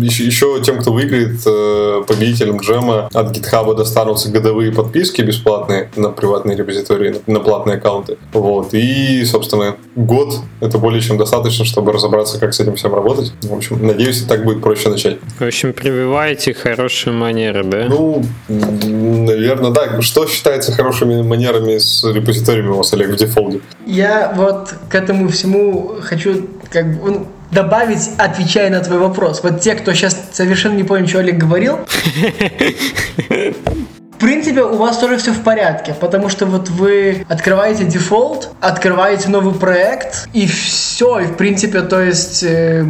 Еще, 0.02 0.26
еще 0.26 0.62
тем, 0.64 0.80
кто 0.80 0.92
выиграет 0.92 1.40
э, 1.46 2.04
победителем 2.08 2.58
джема 2.58 3.10
от 3.14 3.36
GitHub 3.36 3.76
достанутся 3.76 4.30
годовые 4.30 4.72
подписки 4.72 5.22
бесплатные 5.22 5.90
на 5.96 6.10
приватные 6.10 6.58
репозитории, 6.58 7.16
на 7.28 7.40
платные 7.40 7.78
аккаунты. 7.78 8.18
Вот. 8.34 8.74
И, 8.74 9.24
собственно, 9.26 9.76
год 9.96 10.36
это 10.60 10.78
более 10.78 11.02
чем 11.02 11.18
достаточно, 11.18 11.66
чтобы 11.66 11.92
разобраться, 11.92 12.40
как 12.40 12.54
с 12.54 12.60
этим 12.60 12.76
всем 12.76 12.96
работать. 12.96 13.34
В 13.42 13.54
общем, 13.54 13.86
надеюсь, 13.86 14.24
так 14.24 14.44
будет 14.44 14.62
проще 14.62 14.90
начать. 14.90 15.18
В 15.40 15.44
общем, 15.44 15.74
прививайте 15.74 16.54
хорошие 16.54 17.14
манеры, 17.14 17.64
да? 17.64 17.86
Ну, 17.90 18.24
наверное, 18.48 19.72
да. 19.72 20.02
Что 20.02 20.28
считается 20.28 20.72
хорошими 20.72 21.22
манерами 21.22 21.51
с 21.80 22.04
репозиториями 22.04 22.70
у 22.70 22.76
вас, 22.76 22.94
Олег, 22.94 23.10
в 23.10 23.16
дефолде? 23.16 23.62
Я 23.86 24.34
вот 24.36 24.74
к 24.90 24.96
этому 24.96 25.30
всему 25.30 25.96
хочу 26.02 26.48
как 26.70 26.98
бы 26.98 27.12
ну, 27.12 27.28
добавить, 27.52 28.12
отвечая 28.18 28.70
на 28.70 28.80
твой 28.80 29.00
вопрос. 29.00 29.42
Вот 29.44 29.62
те, 29.62 29.76
кто 29.76 29.94
сейчас 29.94 30.18
совершенно 30.32 30.76
не 30.76 30.84
понял, 30.84 31.08
что 31.08 31.20
Олег 31.20 31.38
говорил, 31.38 31.80
в 33.30 34.18
принципе, 34.20 34.62
у 34.62 34.76
вас 34.78 34.98
тоже 35.00 35.18
все 35.18 35.32
в 35.32 35.42
порядке, 35.42 35.96
потому 36.00 36.30
что 36.30 36.46
вот 36.46 36.70
вы 36.70 37.26
открываете 37.28 37.86
дефолт, 37.86 38.52
открываете 38.62 39.30
новый 39.30 39.54
проект, 39.54 40.30
и 40.34 40.48
все, 40.48 41.20
и 41.20 41.26
в 41.26 41.36
принципе, 41.38 41.82
то 41.82 42.00
есть 42.02 42.44
э, 42.44 42.84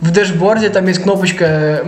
в 0.00 0.10
дэшборде 0.10 0.70
там 0.70 0.86
есть 0.88 1.02
кнопочка 1.02 1.44
э, 1.44 1.84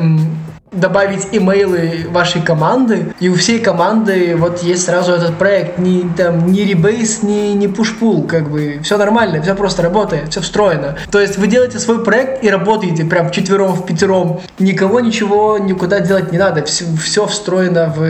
добавить 0.77 1.29
имейлы 1.33 2.07
вашей 2.11 2.43
команды, 2.43 3.15
и 3.21 3.29
у 3.29 3.35
всей 3.35 3.59
команды 3.59 4.37
вот 4.37 4.63
есть 4.63 4.85
сразу 4.85 5.13
этот 5.13 5.37
проект, 5.37 5.79
ни 5.79 6.09
там 6.17 6.51
ни 6.53 6.61
ребейс, 6.61 7.23
ни, 7.23 7.53
ни 7.55 7.67
пушпул, 7.67 8.27
как 8.27 8.51
бы 8.51 8.81
все 8.83 8.97
нормально, 8.97 9.43
все 9.43 9.55
просто 9.55 9.83
работает, 9.83 10.31
все 10.31 10.41
встроено. 10.41 10.97
То 11.11 11.21
есть 11.21 11.39
вы 11.39 11.47
делаете 11.47 11.79
свой 11.79 12.05
проект 12.05 12.45
и 12.45 12.51
работаете 12.51 13.05
прям 13.05 13.29
в 13.29 13.33
четвером, 13.33 13.73
в 13.73 13.87
пятером, 13.87 14.41
никого 14.59 15.01
ничего 15.01 15.59
никуда 15.59 16.01
делать 16.01 16.33
не 16.33 16.39
надо, 16.39 16.65
все, 16.65 16.85
все 17.03 17.27
встроено 17.27 17.93
в 17.95 18.03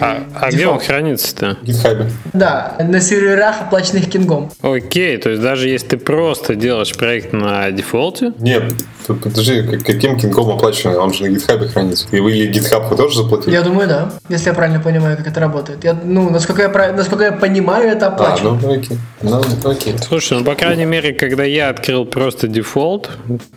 А, 0.00 0.24
а 0.34 0.50
где 0.50 0.66
он 0.66 0.78
хранится-то? 0.78 1.58
GitHub. 1.62 2.10
Да, 2.32 2.76
на 2.78 3.00
серверах, 3.00 3.62
оплаченных 3.62 4.08
кингом. 4.08 4.50
Окей, 4.62 5.16
то 5.18 5.30
есть 5.30 5.42
даже 5.42 5.68
если 5.68 5.88
ты 5.88 5.96
просто 5.98 6.54
делаешь 6.54 6.94
проект 6.96 7.32
на 7.32 7.70
дефолте? 7.70 8.32
Нет, 8.38 8.74
подожди, 9.14 9.62
каким 9.78 10.18
кингом 10.18 10.50
оплаченный? 10.50 10.96
Он 10.96 11.12
же 11.12 11.24
на 11.24 11.34
GitHub 11.34 11.66
хранится. 11.68 12.06
И 12.10 12.20
вы 12.20 12.32
или 12.32 12.52
GitHub 12.52 12.88
вы 12.88 12.96
тоже 12.96 13.16
заплатили? 13.22 13.54
Я 13.54 13.62
думаю, 13.62 13.88
да. 13.88 14.12
Если 14.28 14.48
я 14.48 14.54
правильно 14.54 14.80
понимаю, 14.80 15.16
как 15.16 15.26
это 15.26 15.40
работает. 15.40 15.84
Я, 15.84 15.98
ну, 16.04 16.30
насколько 16.30 16.62
я, 16.62 16.92
насколько 16.92 17.24
я 17.24 17.32
понимаю, 17.32 17.90
это 17.90 18.08
оплачено. 18.08 18.50
А, 18.50 18.58
ну, 18.60 18.72
окей. 18.72 18.98
Ну, 19.22 19.42
окей. 19.64 19.94
Слушай, 19.98 20.38
ну, 20.38 20.44
по 20.44 20.54
крайней 20.54 20.84
мере, 20.84 21.12
когда 21.12 21.44
я 21.44 21.70
открыл 21.70 22.04
просто 22.04 22.48
дефолт 22.48 23.10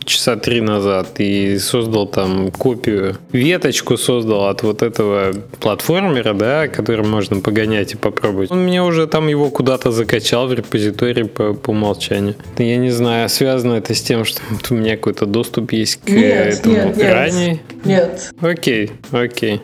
часа 0.04 0.36
три 0.36 0.60
назад 0.60 1.08
и 1.18 1.58
создал 1.58 2.06
там 2.06 2.50
копию, 2.50 3.16
веточку 3.32 3.96
создал 3.96 4.48
от 4.48 4.62
вот 4.62 4.82
этого 4.82 5.32
платформера, 5.60 6.34
да, 6.34 6.68
который 6.68 7.06
можно 7.06 7.40
погонять 7.40 7.94
и 7.94 7.96
попробовать. 7.96 8.50
Он 8.50 8.64
мне 8.64 8.82
уже 8.82 9.06
там 9.06 9.28
его 9.28 9.50
куда-то 9.50 9.90
закачал 9.90 10.46
в 10.46 10.52
репозиторий 10.52 11.24
по, 11.24 11.54
по 11.54 11.70
умолчанию. 11.70 12.34
Я 12.58 12.76
не 12.76 12.90
знаю, 12.90 13.28
связано 13.28 13.74
это 13.74 13.94
с 13.94 14.02
тем, 14.02 14.24
что 14.24 14.40
у 14.70 14.74
меня 14.74 14.96
какой-то 14.96 15.26
доступ 15.26 15.41
есть 15.70 16.00
к 16.02 16.08
нет, 16.08 16.54
этому 16.58 16.74
нет, 16.74 17.12
ранее. 17.12 17.60
Нет, 17.84 18.32
Окей, 18.40 18.92
окей. 19.10 19.60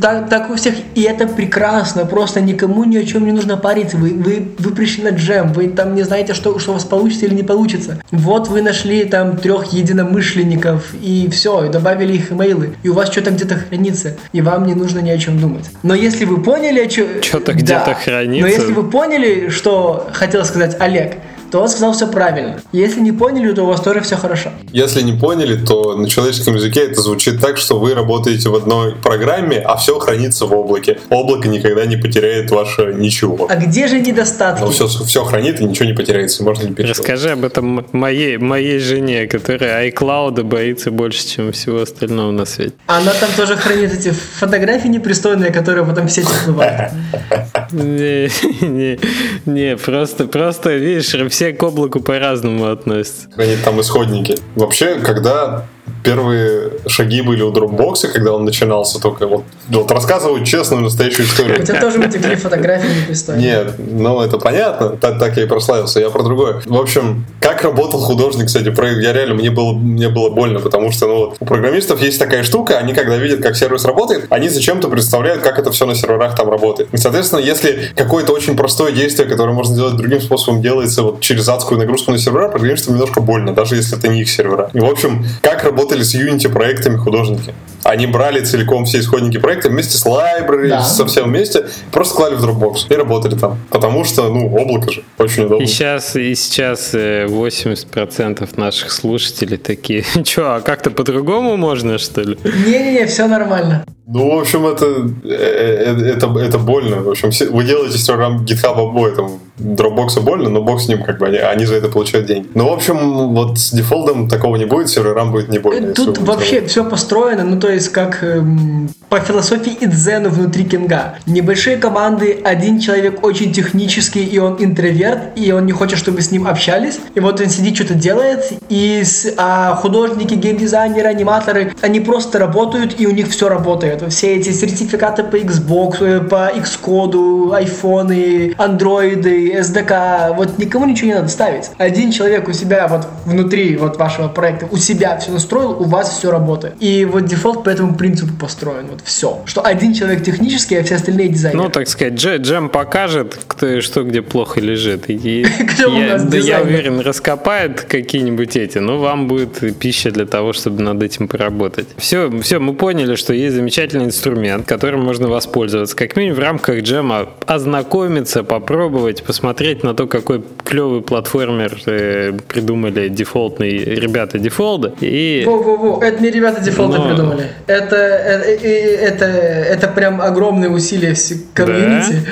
Так, 0.00 0.28
так 0.30 0.50
у 0.50 0.56
всех, 0.56 0.74
и 0.94 1.02
это 1.02 1.26
прекрасно, 1.26 2.06
просто 2.06 2.40
никому 2.40 2.84
ни 2.84 2.96
о 2.96 3.04
чем 3.04 3.26
не 3.26 3.32
нужно 3.32 3.56
париться. 3.56 3.96
Вы, 3.96 4.14
вы, 4.14 4.48
вы 4.58 4.74
пришли 4.74 5.04
на 5.04 5.10
джем, 5.10 5.52
вы 5.52 5.68
там 5.68 5.94
не 5.94 6.02
знаете, 6.02 6.32
что, 6.34 6.58
что 6.58 6.70
у 6.70 6.74
вас 6.74 6.84
получится 6.84 7.26
или 7.26 7.34
не 7.34 7.42
получится. 7.42 8.00
Вот 8.10 8.48
вы 8.48 8.62
нашли 8.62 9.04
там 9.04 9.36
трех 9.36 9.72
единомышленников, 9.72 10.94
и 11.02 11.28
все, 11.30 11.66
и 11.66 11.68
добавили 11.68 12.14
их 12.14 12.32
имейлы, 12.32 12.74
и 12.82 12.88
у 12.88 12.94
вас 12.94 13.12
что-то 13.12 13.30
где-то 13.30 13.56
хранится, 13.56 14.16
и 14.32 14.40
вам 14.40 14.66
не 14.66 14.74
нужно 14.74 15.00
ни 15.00 15.10
о 15.10 15.18
чем 15.18 15.38
думать. 15.38 15.66
Но 15.82 15.94
если 15.94 16.24
вы 16.24 16.42
поняли, 16.42 16.88
что... 16.88 17.22
Что-то 17.22 17.52
да, 17.52 17.58
где-то 17.58 17.94
хранится. 17.94 18.48
Но 18.48 18.52
если 18.52 18.72
вы 18.72 18.90
поняли, 18.90 19.50
что 19.50 20.08
хотел 20.12 20.44
сказать 20.44 20.76
Олег, 20.80 21.16
то 21.50 21.60
он 21.60 21.68
сказал 21.68 21.92
все 21.92 22.06
правильно. 22.06 22.60
Если 22.72 23.00
не 23.00 23.12
поняли, 23.12 23.52
то 23.52 23.62
у 23.64 23.66
вас 23.66 23.80
тоже 23.80 24.00
все 24.00 24.16
хорошо. 24.16 24.50
Если 24.72 25.02
не 25.02 25.12
поняли, 25.12 25.56
то 25.56 25.96
на 25.96 26.08
человеческом 26.08 26.56
языке 26.56 26.80
это 26.80 27.00
звучит 27.00 27.40
так, 27.40 27.58
что 27.58 27.78
вы 27.78 27.94
работаете 27.94 28.48
в 28.48 28.54
одной 28.54 28.94
программе, 28.94 29.58
а 29.58 29.76
все 29.76 29.98
хранится 29.98 30.46
в 30.46 30.52
облаке. 30.52 30.98
Облако 31.10 31.48
никогда 31.48 31.86
не 31.86 31.96
потеряет 31.96 32.50
ваше 32.50 32.94
ничего. 32.94 33.46
А 33.48 33.56
где 33.56 33.86
же 33.88 34.00
недостатки? 34.00 34.62
Ну, 34.62 34.70
все, 34.70 34.86
все 34.88 35.24
хранит 35.24 35.60
и 35.60 35.64
ничего 35.64 35.86
не 35.86 35.94
потеряется, 35.94 36.42
можно 36.42 36.64
не 36.64 36.74
переживать. 36.74 36.98
Расскажи 36.98 37.30
об 37.30 37.44
этом 37.44 37.86
моей, 37.92 38.38
моей 38.38 38.78
жене, 38.78 39.26
которая 39.26 39.88
iCloud 39.90 40.42
боится 40.42 40.90
больше, 40.90 41.26
чем 41.26 41.52
всего 41.52 41.80
остального 41.80 42.30
на 42.30 42.44
свете. 42.44 42.74
Она 42.86 43.12
там 43.12 43.30
тоже 43.36 43.56
хранит 43.56 43.92
эти 43.92 44.10
фотографии 44.10 44.88
непристойные, 44.88 45.52
которые 45.52 45.84
потом 45.84 46.08
все 46.08 46.22
всплывают. 46.22 46.92
Не, 47.72 48.30
не, 48.64 48.98
не, 49.44 49.76
просто, 49.76 50.26
просто, 50.26 50.74
видишь, 50.76 51.14
все 51.36 51.52
к 51.52 51.62
облаку 51.62 52.00
по-разному 52.00 52.70
относятся. 52.70 53.28
Они 53.36 53.56
там 53.56 53.78
исходники. 53.78 54.38
Вообще, 54.54 54.94
когда 55.00 55.66
первые 56.06 56.70
шаги 56.86 57.20
были 57.20 57.42
у 57.42 57.52
Dropbox, 57.52 58.08
когда 58.12 58.32
он 58.32 58.44
начинался 58.44 59.00
только. 59.00 59.26
Вот, 59.26 59.44
вот 59.68 59.90
рассказываю 59.90 60.44
честную, 60.44 60.82
настоящую 60.82 61.26
историю. 61.26 61.60
У 61.60 61.64
тебя 61.64 61.80
тоже 61.80 61.98
утекли 61.98 62.36
фотографии 62.36 63.02
непристойные. 63.02 63.44
Нет, 63.44 63.74
ну 63.78 64.20
это 64.20 64.38
понятно, 64.38 64.90
так, 64.90 65.18
так 65.18 65.36
я 65.36 65.44
и 65.44 65.46
прославился, 65.46 66.00
я 66.00 66.10
про 66.10 66.22
другое. 66.22 66.62
В 66.64 66.76
общем, 66.76 67.24
как 67.40 67.62
работал 67.62 68.00
художник, 68.00 68.46
кстати, 68.46 68.70
про, 68.70 68.88
я 68.88 69.12
реально, 69.12 69.34
мне 69.34 69.50
было, 69.50 69.72
мне 69.72 70.08
было 70.08 70.30
больно, 70.30 70.60
потому 70.60 70.92
что, 70.92 71.06
ну 71.06 71.16
вот, 71.16 71.36
у 71.40 71.44
программистов 71.44 72.00
есть 72.00 72.18
такая 72.18 72.44
штука, 72.44 72.78
они 72.78 72.92
когда 72.92 73.16
видят, 73.16 73.42
как 73.42 73.56
сервис 73.56 73.84
работает, 73.84 74.26
они 74.30 74.48
зачем-то 74.48 74.88
представляют, 74.88 75.42
как 75.42 75.58
это 75.58 75.72
все 75.72 75.86
на 75.86 75.94
серверах 75.94 76.36
там 76.36 76.48
работает. 76.48 76.88
И, 76.92 76.96
соответственно, 76.96 77.40
если 77.40 77.90
какое-то 77.96 78.32
очень 78.32 78.56
простое 78.56 78.92
действие, 78.92 79.28
которое 79.28 79.52
можно 79.52 79.74
сделать 79.74 79.96
другим 79.96 80.20
способом, 80.20 80.62
делается 80.62 81.02
вот 81.02 81.20
через 81.20 81.48
адскую 81.48 81.78
нагрузку 81.78 82.12
на 82.12 82.18
сервера, 82.18 82.48
программистам 82.48 82.94
немножко 82.94 83.20
больно, 83.20 83.52
даже 83.52 83.76
если 83.76 83.98
это 83.98 84.08
не 84.08 84.22
их 84.22 84.30
сервера. 84.30 84.70
И, 84.72 84.80
в 84.80 84.84
общем, 84.84 85.24
как 85.42 85.64
работает 85.64 85.75
работали 85.76 86.02
с 86.02 86.14
Unity 86.14 86.48
проектами 86.48 86.96
художники. 86.96 87.54
Они 87.84 88.06
брали 88.06 88.40
целиком 88.40 88.86
все 88.86 89.00
исходники 89.00 89.38
проекта 89.38 89.68
вместе 89.68 89.98
с 89.98 90.06
library, 90.06 90.68
да. 90.68 90.82
со 90.82 91.06
всем 91.06 91.26
вместе, 91.26 91.66
просто 91.92 92.14
клали 92.16 92.34
в 92.34 92.44
Dropbox 92.44 92.86
и 92.88 92.94
работали 92.94 93.36
там. 93.36 93.58
Потому 93.70 94.04
что, 94.04 94.28
ну, 94.28 94.52
облако 94.54 94.90
же 94.90 95.04
очень 95.18 95.44
удобно. 95.44 95.62
И 95.62 95.66
сейчас, 95.66 96.16
и 96.16 96.34
сейчас 96.34 96.94
80% 96.94 98.42
э, 98.42 98.60
наших 98.60 98.90
слушателей 98.90 99.58
такие, 99.58 100.04
что, 100.24 100.56
а 100.56 100.60
как-то 100.62 100.90
по-другому 100.90 101.56
можно, 101.56 101.98
что 101.98 102.22
ли? 102.22 102.38
Не-не-не, 102.42 103.06
все 103.06 103.28
нормально. 103.28 103.84
Ну, 104.08 104.36
в 104.36 104.38
общем, 104.38 104.64
это, 104.66 104.86
э, 105.24 105.28
э, 105.28 106.12
это, 106.14 106.32
это 106.38 106.58
больно. 106.58 107.02
В 107.02 107.08
общем, 107.08 107.30
вы 107.50 107.64
делаете 107.64 107.98
серверам 107.98 108.44
GitHub 108.44 108.78
обои, 108.78 109.10
там, 109.10 109.40
Dropbox 109.58 110.20
больно, 110.20 110.48
но 110.48 110.62
бог 110.62 110.80
с 110.80 110.86
ним, 110.86 111.02
как 111.02 111.18
бы, 111.18 111.26
они, 111.26 111.38
они 111.38 111.64
за 111.64 111.74
это 111.74 111.88
получают 111.88 112.26
деньги. 112.26 112.46
Ну, 112.54 112.68
в 112.68 112.72
общем, 112.72 113.34
вот 113.34 113.58
с 113.58 113.72
дефолтом 113.72 114.28
такого 114.28 114.56
не 114.56 114.64
будет, 114.64 114.90
серверам 114.90 115.32
будет 115.32 115.48
не 115.48 115.58
больно. 115.58 115.92
Тут 115.92 116.18
вообще 116.18 116.64
все 116.66 116.84
построено, 116.84 117.42
ну, 117.42 117.58
то 117.58 117.68
есть, 117.68 117.88
как 117.88 118.22
эм, 118.22 118.88
по 119.08 119.18
философии 119.18 119.72
и 119.72 119.86
дзену 119.86 120.30
внутри 120.30 120.64
Кинга. 120.64 121.16
Небольшие 121.26 121.76
команды, 121.76 122.38
один 122.44 122.78
человек 122.78 123.24
очень 123.24 123.52
технический, 123.52 124.24
и 124.24 124.38
он 124.38 124.56
интроверт, 124.60 125.36
и 125.36 125.50
он 125.50 125.66
не 125.66 125.72
хочет, 125.72 125.98
чтобы 125.98 126.20
с 126.20 126.30
ним 126.30 126.46
общались, 126.46 127.00
и 127.16 127.18
вот 127.18 127.40
он 127.40 127.48
сидит, 127.48 127.74
что-то 127.74 127.94
делает, 127.94 128.52
и 128.68 129.02
с, 129.02 129.34
а 129.36 129.74
художники, 129.74 130.34
геймдизайнеры, 130.34 131.08
аниматоры, 131.08 131.74
они 131.80 131.98
просто 131.98 132.38
работают, 132.38 133.00
и 133.00 133.06
у 133.06 133.10
них 133.10 133.28
все 133.28 133.48
работает 133.48 133.95
нет. 134.00 134.12
Все 134.12 134.36
эти 134.36 134.50
сертификаты 134.50 135.24
по 135.24 135.36
Xbox, 135.36 135.96
э, 136.00 136.20
по 136.20 136.52
Xcode, 136.54 137.54
айфоны, 137.54 138.54
андроиды, 138.56 139.52
SDK, 139.52 140.34
вот 140.34 140.58
никому 140.58 140.86
ничего 140.86 141.08
не 141.08 141.14
надо 141.14 141.28
ставить. 141.28 141.70
Один 141.78 142.12
человек 142.12 142.48
у 142.48 142.52
себя 142.52 142.86
вот 142.88 143.06
внутри 143.24 143.76
вот 143.76 143.96
вашего 143.96 144.28
проекта, 144.28 144.68
у 144.70 144.76
себя 144.76 145.18
все 145.18 145.30
настроил, 145.30 145.70
у 145.70 145.84
вас 145.84 146.18
все 146.18 146.30
работает. 146.30 146.74
И 146.80 147.04
вот 147.04 147.26
дефолт 147.26 147.64
по 147.64 147.70
этому 147.70 147.94
принципу 147.94 148.32
построен, 148.38 148.86
вот 148.90 149.00
все. 149.04 149.42
Что 149.46 149.62
один 149.62 149.94
человек 149.94 150.24
технический, 150.24 150.76
а 150.76 150.84
все 150.84 150.96
остальные 150.96 151.28
дизайнеры. 151.28 151.64
Ну, 151.64 151.70
так 151.70 151.88
сказать, 151.88 152.14
дж- 152.14 152.38
джем 152.38 152.68
покажет, 152.68 153.38
кто 153.46 153.66
и 153.66 153.80
что 153.80 154.02
где 154.02 154.22
плохо 154.22 154.60
лежит. 154.60 155.08
И 155.08 155.46
я, 155.78 156.18
да, 156.18 156.36
я 156.36 156.62
уверен, 156.62 157.00
раскопает 157.00 157.82
какие-нибудь 157.82 158.56
эти, 158.56 158.78
но 158.78 158.98
вам 158.98 159.28
будет 159.28 159.78
пища 159.78 160.10
для 160.10 160.26
того, 160.26 160.52
чтобы 160.52 160.82
над 160.82 161.02
этим 161.02 161.28
поработать. 161.28 161.88
Все, 161.96 162.30
все, 162.40 162.58
мы 162.58 162.74
поняли, 162.74 163.14
что 163.14 163.32
есть 163.32 163.56
замечательный 163.86 164.04
инструмент, 164.06 164.66
которым 164.66 165.04
можно 165.04 165.28
воспользоваться. 165.28 165.96
Как 165.96 166.16
минимум 166.16 166.36
в 166.36 166.40
рамках 166.40 166.80
джема 166.82 167.28
ознакомиться, 167.46 168.42
попробовать, 168.42 169.22
посмотреть 169.22 169.82
на 169.84 169.94
то, 169.94 170.06
какой 170.06 170.42
клевый 170.64 171.02
платформер 171.02 171.78
э, 171.86 172.32
придумали 172.48 173.08
дефолтные 173.08 173.78
ребята 173.84 174.38
дефолда. 174.38 174.94
И 175.00 175.44
Во-во-во, 175.46 176.02
это 176.04 176.22
не 176.22 176.30
ребята 176.30 176.60
дефолта 176.60 176.98
Но- 176.98 177.08
придумали. 177.08 177.46
Это, 177.66 177.96
это, 177.96 178.66
это, 178.66 179.24
это 179.24 179.88
прям 179.88 180.20
огромные 180.20 180.70
усилия 180.70 181.14
комьюнити. 181.54 182.26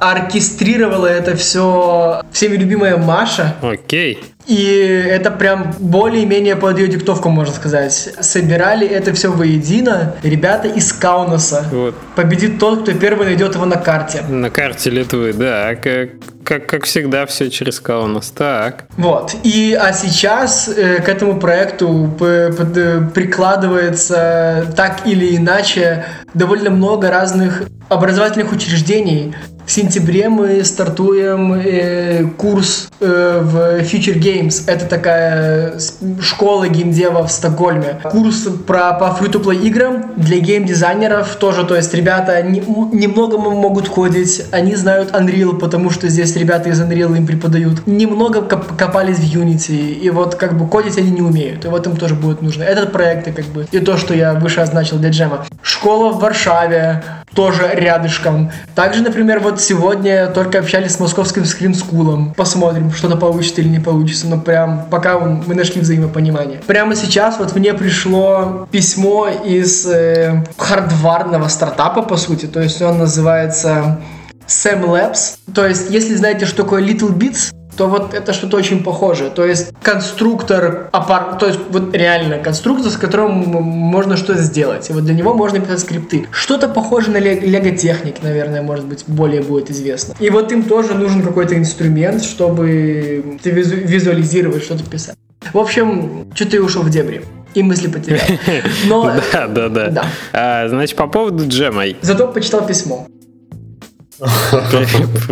Оркестрировала 0.00 1.06
это 1.06 1.36
все 1.36 2.22
всеми 2.32 2.56
любимая 2.56 2.96
Маша. 2.96 3.54
окей. 3.62 4.18
И 4.46 4.64
это 5.08 5.30
прям 5.30 5.74
более-менее 5.78 6.56
под 6.56 6.78
ее 6.78 6.88
диктовку, 6.88 7.28
можно 7.28 7.54
сказать. 7.54 7.92
Собирали 8.20 8.86
это 8.88 9.12
все 9.12 9.30
воедино 9.30 10.14
ребята 10.22 10.66
из 10.66 10.92
Каунаса. 10.92 11.66
Вот. 11.70 11.94
Победит 12.16 12.58
тот, 12.58 12.82
кто 12.82 12.92
первый 12.94 13.26
найдет 13.26 13.54
его 13.54 13.66
на 13.66 13.76
карте. 13.76 14.22
На 14.28 14.50
карте 14.50 14.90
Литвы, 14.90 15.34
да, 15.34 15.74
как, 15.76 16.10
как, 16.42 16.66
как 16.66 16.84
всегда, 16.84 17.26
все 17.26 17.48
через 17.50 17.78
Каунас. 17.78 18.30
Так. 18.30 18.86
Вот. 18.96 19.36
И, 19.44 19.78
а 19.80 19.92
сейчас 19.92 20.68
э, 20.68 21.00
к 21.02 21.08
этому 21.08 21.38
проекту 21.38 22.10
п- 22.18 22.50
под- 22.52 22.76
э, 22.76 23.02
прикладывается 23.14 24.66
так 24.76 25.06
или 25.06 25.36
иначе 25.36 26.06
довольно 26.34 26.70
много 26.70 27.10
разных 27.10 27.64
образовательных 27.88 28.50
учреждений. 28.52 29.34
В 29.70 29.72
сентябре 29.72 30.28
мы 30.28 30.64
стартуем 30.64 31.52
э, 31.54 32.24
курс 32.36 32.88
э, 32.98 33.40
в 33.40 33.56
Future 33.82 34.18
Games. 34.18 34.64
Это 34.66 34.84
такая 34.86 35.74
школа 36.20 36.66
геймдева 36.66 37.24
в 37.24 37.30
Стокгольме. 37.30 38.00
Курс 38.02 38.48
про, 38.66 38.94
по 38.94 39.16
free-to-play 39.16 39.62
играм 39.62 40.10
для 40.16 40.40
геймдизайнеров 40.40 41.36
тоже. 41.36 41.62
То 41.62 41.76
есть 41.76 41.94
ребята 41.94 42.42
не- 42.42 42.58
немного 42.58 43.38
могут 43.38 43.88
кодить, 43.88 44.42
они 44.50 44.74
знают 44.74 45.12
Unreal, 45.12 45.56
потому 45.56 45.90
что 45.90 46.08
здесь 46.08 46.34
ребята 46.34 46.70
из 46.70 46.80
Unreal 46.80 47.16
им 47.16 47.24
преподают. 47.24 47.86
Немного 47.86 48.42
коп- 48.42 48.76
копались 48.76 49.18
в 49.18 49.36
Unity, 49.36 49.92
и 49.92 50.10
вот 50.10 50.34
как 50.34 50.58
бы 50.58 50.66
кодить 50.66 50.98
они 50.98 51.12
не 51.12 51.22
умеют, 51.22 51.64
и 51.64 51.68
вот 51.68 51.86
им 51.86 51.96
тоже 51.96 52.16
будет 52.16 52.42
нужно. 52.42 52.64
Этот 52.64 52.90
проект 52.90 53.28
и 53.28 53.30
как 53.30 53.44
бы 53.44 53.68
и 53.70 53.78
то, 53.78 53.96
что 53.96 54.14
я 54.14 54.34
выше 54.34 54.62
означил 54.62 54.96
для 54.98 55.10
джема. 55.10 55.46
Школа 55.62 56.10
в 56.10 56.18
Варшаве, 56.18 57.04
тоже 57.34 57.70
рядышком. 57.74 58.50
Также, 58.74 59.02
например, 59.02 59.40
вот 59.40 59.60
сегодня 59.60 60.26
только 60.28 60.58
общались 60.58 60.92
с 60.92 61.00
московским 61.00 61.44
скринскулом. 61.44 62.34
Посмотрим, 62.34 62.90
что-то 62.92 63.16
получится 63.16 63.60
или 63.60 63.68
не 63.68 63.78
получится. 63.78 64.26
Но 64.26 64.38
прям 64.38 64.86
пока 64.90 65.16
он- 65.16 65.44
мы 65.46 65.54
нашли 65.54 65.80
взаимопонимание. 65.80 66.60
Прямо 66.66 66.96
сейчас 66.96 67.38
вот 67.38 67.54
мне 67.54 67.72
пришло 67.74 68.66
письмо 68.70 69.28
из 69.28 69.86
э, 69.86 70.44
хардварного 70.56 71.48
стартапа, 71.48 72.02
по 72.02 72.16
сути. 72.16 72.46
То 72.46 72.60
есть 72.60 72.82
он 72.82 72.98
называется 72.98 74.00
Sam 74.46 74.84
Labs. 74.84 75.36
То 75.54 75.66
есть, 75.66 75.90
если 75.90 76.16
знаете, 76.16 76.46
что 76.46 76.62
такое 76.64 76.82
Little 76.82 77.12
Bits, 77.16 77.52
то 77.80 77.86
вот 77.86 78.12
это 78.12 78.34
что-то 78.34 78.58
очень 78.58 78.82
похожее. 78.84 79.30
То 79.30 79.42
есть 79.42 79.72
конструктор, 79.82 80.90
аппар... 80.92 81.38
то 81.38 81.46
есть 81.46 81.58
вот 81.70 81.94
реально 81.96 82.36
конструктор, 82.36 82.90
с 82.90 82.98
которым 82.98 83.30
можно 83.32 84.18
что-то 84.18 84.42
сделать. 84.42 84.90
И 84.90 84.92
вот 84.92 85.06
для 85.06 85.14
него 85.14 85.32
можно 85.32 85.60
писать 85.60 85.80
скрипты. 85.80 86.26
Что-то 86.30 86.68
похоже 86.68 87.10
на 87.10 87.16
Лего 87.16 87.70
Техник, 87.70 88.16
наверное, 88.22 88.60
может 88.60 88.84
быть, 88.84 89.04
более 89.06 89.40
будет 89.40 89.70
известно. 89.70 90.14
И 90.20 90.28
вот 90.28 90.52
им 90.52 90.64
тоже 90.64 90.92
нужен 90.92 91.22
какой-то 91.22 91.56
инструмент, 91.56 92.22
чтобы 92.22 93.38
ты 93.42 93.50
визу- 93.50 93.76
визуализировать, 93.76 94.62
что-то 94.62 94.84
писать. 94.84 95.16
В 95.54 95.58
общем, 95.58 96.26
что-то 96.34 96.56
я 96.56 96.62
ушел 96.62 96.82
в 96.82 96.90
дебри. 96.90 97.22
И 97.54 97.62
мысли 97.62 97.88
потерял. 97.88 98.20
Но 98.88 99.10
Да, 99.32 99.46
да, 99.48 99.68
да. 99.70 99.88
Да. 99.88 100.04
А, 100.34 100.68
значит, 100.68 100.96
по 100.96 101.06
поводу 101.06 101.48
джема. 101.48 101.84
зато 102.02 102.28
почитал 102.28 102.66
письмо. 102.66 103.06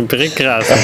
Прекрасно. 0.09 0.75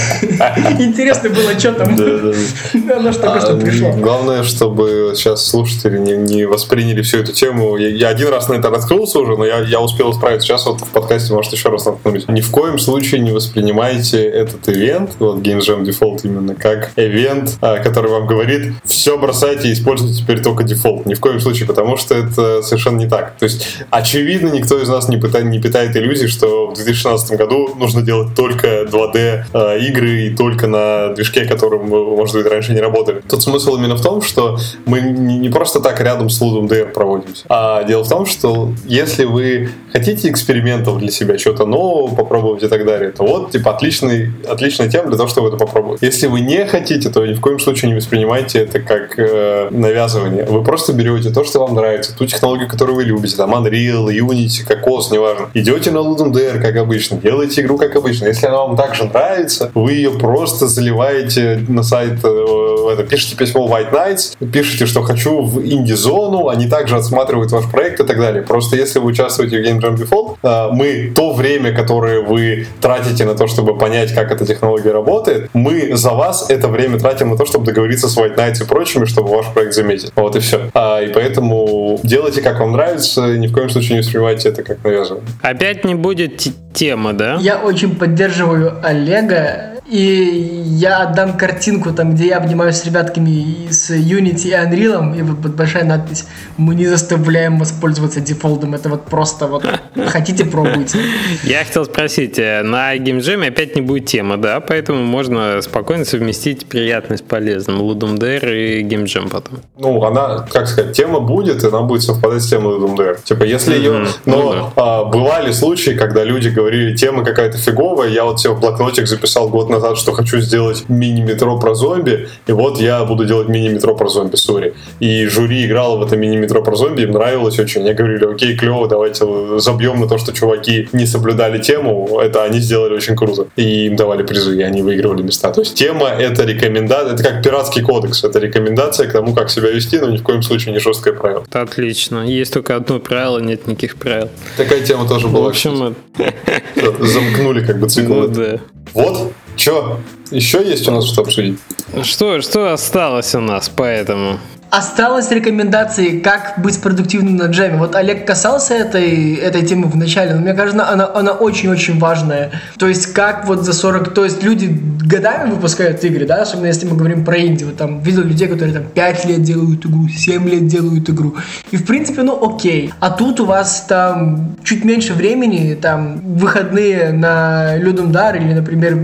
Интересно 0.79 1.29
было, 1.29 1.59
что 1.59 1.71
там. 1.73 1.93
Оно 1.93 3.11
ж 3.11 3.15
только 3.15 3.41
что 3.41 3.53
А, 3.53 3.59
пришло. 3.59 3.91
Главное, 3.93 4.43
чтобы 4.43 5.13
сейчас 5.15 5.45
слушатели 5.45 5.97
не, 5.97 6.45
восприняли 6.45 7.01
всю 7.01 7.19
эту 7.19 7.33
тему. 7.33 7.77
Я, 7.77 8.09
один 8.09 8.29
раз 8.29 8.47
на 8.47 8.53
это 8.53 8.69
наткнулся 8.69 9.19
уже, 9.19 9.35
но 9.35 9.45
я, 9.45 9.79
успел 9.81 10.11
исправиться. 10.11 10.47
Сейчас 10.47 10.65
вот 10.65 10.81
в 10.81 10.89
подкасте, 10.89 11.33
может, 11.33 11.51
еще 11.53 11.69
раз 11.69 11.85
наткнусь. 11.85 12.27
Ни 12.27 12.41
в 12.41 12.51
коем 12.51 12.77
случае 12.77 13.21
не 13.21 13.31
воспринимайте 13.31 14.23
этот 14.23 14.67
ивент, 14.69 15.11
вот 15.19 15.37
Game 15.37 15.59
Jam 15.59 15.83
Default 15.83 16.21
именно, 16.23 16.53
как 16.55 16.91
ивент, 16.95 17.57
а, 17.61 17.79
который 17.79 18.11
вам 18.11 18.27
говорит, 18.27 18.73
все 18.83 19.17
бросайте 19.17 19.69
и 19.69 19.73
используйте 19.73 20.21
теперь 20.21 20.41
только 20.41 20.63
дефолт. 20.63 21.05
Ни 21.05 21.15
в 21.15 21.19
коем 21.19 21.39
случае, 21.39 21.67
потому 21.67 21.97
что 21.97 22.13
это 22.13 22.61
совершенно 22.61 22.97
не 22.97 23.07
так. 23.07 23.35
То 23.39 23.45
есть, 23.45 23.79
очевидно, 23.89 24.49
никто 24.49 24.79
из 24.81 24.89
нас 24.89 25.07
не 25.09 25.17
питает 25.17 25.95
иллюзий, 25.95 26.27
что 26.27 26.67
в 26.67 26.75
2016 26.75 27.37
году 27.37 27.73
нужно 27.75 27.94
делать 28.01 28.35
только 28.35 28.83
2D 28.83 29.43
э, 29.53 29.79
игры 29.79 30.27
и 30.27 30.35
только 30.35 30.67
на 30.67 31.09
движке, 31.13 31.45
которым, 31.45 31.89
вы, 31.89 32.15
может 32.15 32.35
быть, 32.35 32.47
раньше 32.47 32.73
не 32.73 32.81
работали. 32.81 33.21
Тут 33.27 33.43
смысл 33.43 33.75
именно 33.77 33.95
в 33.95 34.01
том, 34.01 34.21
что 34.21 34.57
мы 34.85 35.01
не, 35.01 35.49
просто 35.49 35.79
так 35.79 35.99
рядом 36.01 36.29
с 36.29 36.41
Ludum 36.41 36.67
DR 36.67 36.91
проводимся, 36.91 37.45
а 37.49 37.83
дело 37.83 38.03
в 38.03 38.09
том, 38.09 38.25
что 38.25 38.71
если 38.85 39.25
вы 39.25 39.69
хотите 39.93 40.29
экспериментов 40.29 40.97
для 40.99 41.11
себя, 41.11 41.37
чего-то 41.37 41.65
нового 41.65 42.13
попробовать 42.13 42.63
и 42.63 42.67
так 42.67 42.85
далее, 42.85 43.11
то 43.11 43.25
вот, 43.25 43.51
типа, 43.51 43.71
отличный, 43.71 44.31
отличная 44.47 44.89
тема 44.89 45.07
для 45.07 45.17
того, 45.17 45.29
чтобы 45.29 45.49
это 45.49 45.57
попробовать. 45.57 46.01
Если 46.01 46.27
вы 46.27 46.41
не 46.41 46.65
хотите, 46.65 47.09
то 47.09 47.25
ни 47.25 47.33
в 47.33 47.41
коем 47.41 47.59
случае 47.59 47.91
не 47.91 47.95
воспринимайте 47.95 48.59
это 48.59 48.79
как 48.79 49.17
э, 49.17 49.69
навязывание. 49.71 50.45
Вы 50.45 50.63
просто 50.63 50.93
берете 50.93 51.29
то, 51.29 51.43
что 51.43 51.59
вам 51.59 51.75
нравится, 51.75 52.15
ту 52.15 52.25
технологию, 52.25 52.67
которую 52.67 52.95
вы 52.95 53.03
любите, 53.03 53.35
там 53.35 53.53
Unreal, 53.53 54.07
Unity, 54.07 54.67
Cocos, 54.67 55.11
неважно. 55.11 55.49
Идете 55.53 55.91
на 55.91 55.99
Ludum 55.99 56.31
DR, 56.31 56.61
как 56.61 56.75
обычно, 56.75 57.17
делаете 57.17 57.61
игру, 57.61 57.77
как 57.87 57.95
обычно. 57.97 58.27
Если 58.27 58.47
она 58.47 58.57
вам 58.57 58.75
также 58.75 59.05
нравится, 59.05 59.71
вы 59.73 59.93
ее 59.93 60.11
просто 60.11 60.67
заливаете 60.67 61.63
на 61.67 61.83
сайт, 61.83 62.19
э, 62.23 62.45
это, 62.93 63.03
пишите 63.03 63.35
письмо 63.35 63.67
White 63.67 63.91
Nights, 63.93 64.35
пишите, 64.51 64.85
что 64.85 65.01
хочу 65.01 65.41
в 65.41 65.61
инди-зону, 65.65 66.49
они 66.49 66.67
также 66.67 66.95
отсматривают 66.95 67.51
ваш 67.51 67.65
проект 67.69 67.99
и 67.99 68.03
так 68.03 68.17
далее. 68.17 68.43
Просто 68.43 68.75
если 68.75 68.99
вы 68.99 69.07
участвуете 69.07 69.57
в 69.61 69.65
Game 69.65 69.79
Jam 69.81 69.95
Default, 69.97 70.37
э, 70.43 70.69
мы 70.73 71.11
то 71.15 71.33
время, 71.33 71.73
которое 71.73 72.21
вы 72.21 72.67
тратите 72.81 73.25
на 73.25 73.35
то, 73.35 73.47
чтобы 73.47 73.77
понять, 73.77 74.13
как 74.13 74.31
эта 74.31 74.45
технология 74.45 74.91
работает, 74.91 75.49
мы 75.53 75.95
за 75.95 76.11
вас 76.11 76.49
это 76.49 76.67
время 76.67 76.99
тратим 76.99 77.29
на 77.29 77.37
то, 77.37 77.45
чтобы 77.45 77.65
договориться 77.65 78.07
с 78.07 78.17
White 78.17 78.35
Nights 78.37 78.63
и 78.63 78.65
прочими, 78.65 79.05
чтобы 79.05 79.29
ваш 79.29 79.47
проект 79.53 79.73
заметить. 79.73 80.11
Вот 80.15 80.35
и 80.35 80.39
все. 80.39 80.69
А, 80.73 81.01
и 81.01 81.11
поэтому 81.13 81.99
делайте, 82.03 82.41
как 82.41 82.59
вам 82.59 82.71
нравится, 82.73 83.35
ни 83.37 83.47
в 83.47 83.53
коем 83.53 83.69
случае 83.69 83.93
не 83.95 83.99
воспринимайте 83.99 84.49
это 84.49 84.63
как 84.63 84.83
навязывание. 84.83 85.27
Опять 85.41 85.83
не 85.85 85.95
будет 85.95 86.37
т- 86.37 86.51
темы, 86.73 87.13
да? 87.13 87.37
Я 87.39 87.57
очень 87.75 87.93
поддерживаю 87.97 88.79
Олега, 88.81 89.74
и 89.85 90.63
я 90.65 91.03
отдам 91.03 91.37
картинку, 91.37 91.91
там, 91.91 92.15
где 92.15 92.27
я 92.27 92.37
обнимаюсь 92.37 92.77
с 92.77 92.85
ребятками 92.85 93.29
и 93.29 93.71
с 93.71 93.91
Unity 93.91 94.47
и 94.47 94.51
Unreal, 94.51 95.17
и 95.17 95.21
вот, 95.21 95.37
вот 95.37 95.51
большая 95.51 95.83
надпись 95.83 96.25
«Мы 96.57 96.75
не 96.75 96.87
заставляем 96.87 97.59
воспользоваться 97.59 98.19
дефолтом». 98.19 98.73
Это 98.73 98.89
вот 98.89 99.05
просто 99.05 99.47
вот 99.47 99.65
хотите, 100.07 100.45
пробуйте. 100.45 100.99
Я 101.43 101.63
хотел 101.63 101.85
спросить, 101.85 102.39
э, 102.39 102.63
на 102.63 102.95
Game 102.97 103.19
Jam 103.19 103.45
опять 103.45 103.75
не 103.75 103.81
будет 103.81 104.07
темы, 104.07 104.37
да? 104.37 104.59
Поэтому 104.59 105.03
можно 105.03 105.61
спокойно 105.61 106.05
совместить 106.05 106.65
приятное 106.65 107.17
с 107.17 107.21
полезным. 107.21 107.81
Ludum 107.81 108.17
Dare 108.17 108.79
и 108.79 108.83
Game 108.83 109.05
Jam 109.05 109.29
потом. 109.29 109.59
ну, 109.77 110.03
она, 110.03 110.47
как 110.51 110.67
сказать, 110.67 110.95
тема 110.95 111.19
будет, 111.19 111.63
и 111.63 111.67
она 111.67 111.81
будет 111.81 112.01
совпадать 112.01 112.41
с 112.41 112.49
темой 112.49 112.79
Doom 112.79 112.95
Dare. 112.95 113.19
Типа, 113.23 113.43
если 113.43 113.75
ее... 113.75 114.07
Но 114.25 114.35
Ну 114.35 114.71
а, 114.75 115.05
бывали 115.05 115.51
случаи, 115.51 115.91
когда 115.91 116.23
люди 116.23 116.49
говорили, 116.49 116.95
тема 116.95 117.23
какая-то 117.23 117.57
фиговая, 117.57 118.09
я 118.09 118.25
вот 118.25 118.39
себе 118.39 118.53
в 118.53 118.59
блокнотик 118.59 119.07
записал 119.07 119.49
год 119.49 119.69
назад, 119.75 119.97
что 119.97 120.11
хочу 120.11 120.39
сделать 120.39 120.85
мини-метро 120.89 121.59
про 121.59 121.75
зомби, 121.75 122.29
и 122.47 122.51
вот 122.51 122.79
я 122.79 123.03
буду 123.05 123.25
делать 123.25 123.47
мини-метро 123.47 123.95
про 123.95 124.09
зомби, 124.09 124.35
сори. 124.35 124.73
И 124.99 125.25
жюри 125.27 125.65
играло 125.65 125.97
в 125.97 126.03
это 126.03 126.17
мини-метро 126.17 126.61
про 126.61 126.75
зомби, 126.75 127.01
им 127.01 127.11
нравилось 127.11 127.59
очень. 127.59 127.81
Они 127.81 127.93
говорили, 127.93 128.25
окей, 128.25 128.55
клево, 128.55 128.87
давайте 128.87 129.25
забьем 129.59 129.99
на 129.99 130.07
то, 130.07 130.17
что 130.17 130.33
чуваки 130.33 130.89
не 130.93 131.05
соблюдали 131.05 131.59
тему, 131.59 132.19
это 132.19 132.43
они 132.43 132.59
сделали 132.59 132.93
очень 132.93 133.15
круто. 133.15 133.47
И 133.55 133.87
им 133.87 133.95
давали 133.95 134.23
призы, 134.23 134.57
и 134.57 134.61
они 134.61 134.81
выигрывали 134.81 135.21
места. 135.21 135.51
То 135.51 135.61
есть 135.61 135.75
тема— 135.75 136.07
это 136.19 136.43
рекомендация, 136.43 137.13
это 137.13 137.23
как 137.23 137.43
пиратский 137.43 137.81
кодекс, 137.81 138.23
это 138.23 138.39
рекомендация 138.39 139.07
к 139.07 139.11
тому, 139.11 139.33
как 139.33 139.49
себя 139.49 139.69
вести, 139.71 139.99
но 139.99 140.09
ни 140.09 140.17
в 140.17 140.23
коем 140.23 140.41
случае 140.41 140.73
не 140.73 140.79
жесткое 140.79 141.13
правило. 141.13 141.45
Отлично. 141.51 142.25
Есть 142.27 142.53
только 142.53 142.75
одно 142.75 142.99
правило, 142.99 143.39
нет 143.39 143.67
никаких 143.67 143.95
правил. 143.97 144.29
Такая 144.57 144.81
тема 144.81 145.07
тоже 145.07 145.27
была. 145.27 145.45
В 145.45 145.47
общем, 145.49 145.95
замкнули 146.99 147.65
как 147.65 147.79
бы 147.79 147.89
цикл. 147.89 148.13
Ну, 148.13 148.27
да. 148.27 148.59
Вот, 148.93 149.33
что? 149.57 149.99
Еще 150.31 150.63
есть 150.67 150.87
у 150.87 150.91
нас 150.91 151.05
что 151.05 151.21
обсудить? 151.21 151.59
Что, 152.03 152.41
что 152.41 152.73
осталось 152.73 153.35
у 153.35 153.39
нас 153.41 153.69
по 153.69 153.83
этому? 153.83 154.39
Осталось 154.75 155.31
рекомендации, 155.31 156.19
как 156.19 156.55
быть 156.57 156.81
продуктивным 156.81 157.37
на 157.37 157.45
джеме. 157.45 157.77
Вот 157.77 157.95
Олег 157.95 158.27
касался 158.27 158.73
этой, 158.73 159.35
этой 159.35 159.65
темы 159.65 159.87
в 159.87 159.95
начале, 159.95 160.35
но 160.35 160.41
мне 160.41 160.53
кажется, 160.53 160.85
она, 160.89 161.09
она 161.15 161.31
очень-очень 161.31 161.97
важная. 161.97 162.51
То 162.77 162.89
есть, 162.89 163.13
как 163.13 163.47
вот 163.47 163.63
за 163.63 163.71
40... 163.71 164.13
То 164.13 164.25
есть, 164.25 164.43
люди 164.43 164.77
годами 165.05 165.51
выпускают 165.51 166.03
игры, 166.03 166.25
да, 166.25 166.41
особенно 166.41 166.65
если 166.65 166.85
мы 166.87 166.97
говорим 166.97 167.23
про 167.23 167.39
инди. 167.39 167.63
Вот 167.63 167.77
там 167.77 168.01
видел 168.01 168.23
людей, 168.23 168.49
которые 168.49 168.73
там 168.73 168.83
5 168.83 169.25
лет 169.25 169.43
делают 169.43 169.85
игру, 169.85 170.09
7 170.09 170.49
лет 170.49 170.67
делают 170.67 171.09
игру. 171.09 171.35
И, 171.71 171.77
в 171.77 171.85
принципе, 171.85 172.23
ну, 172.23 172.37
окей. 172.45 172.91
А 172.99 173.11
тут 173.11 173.39
у 173.39 173.45
вас 173.45 173.85
там 173.87 174.57
чуть 174.65 174.83
меньше 174.83 175.13
времени, 175.13 175.75
там, 175.75 176.19
выходные 176.19 177.13
на 177.13 177.77
Людum 177.77 178.11
Дар 178.11 178.35
или, 178.35 178.51
например, 178.51 178.99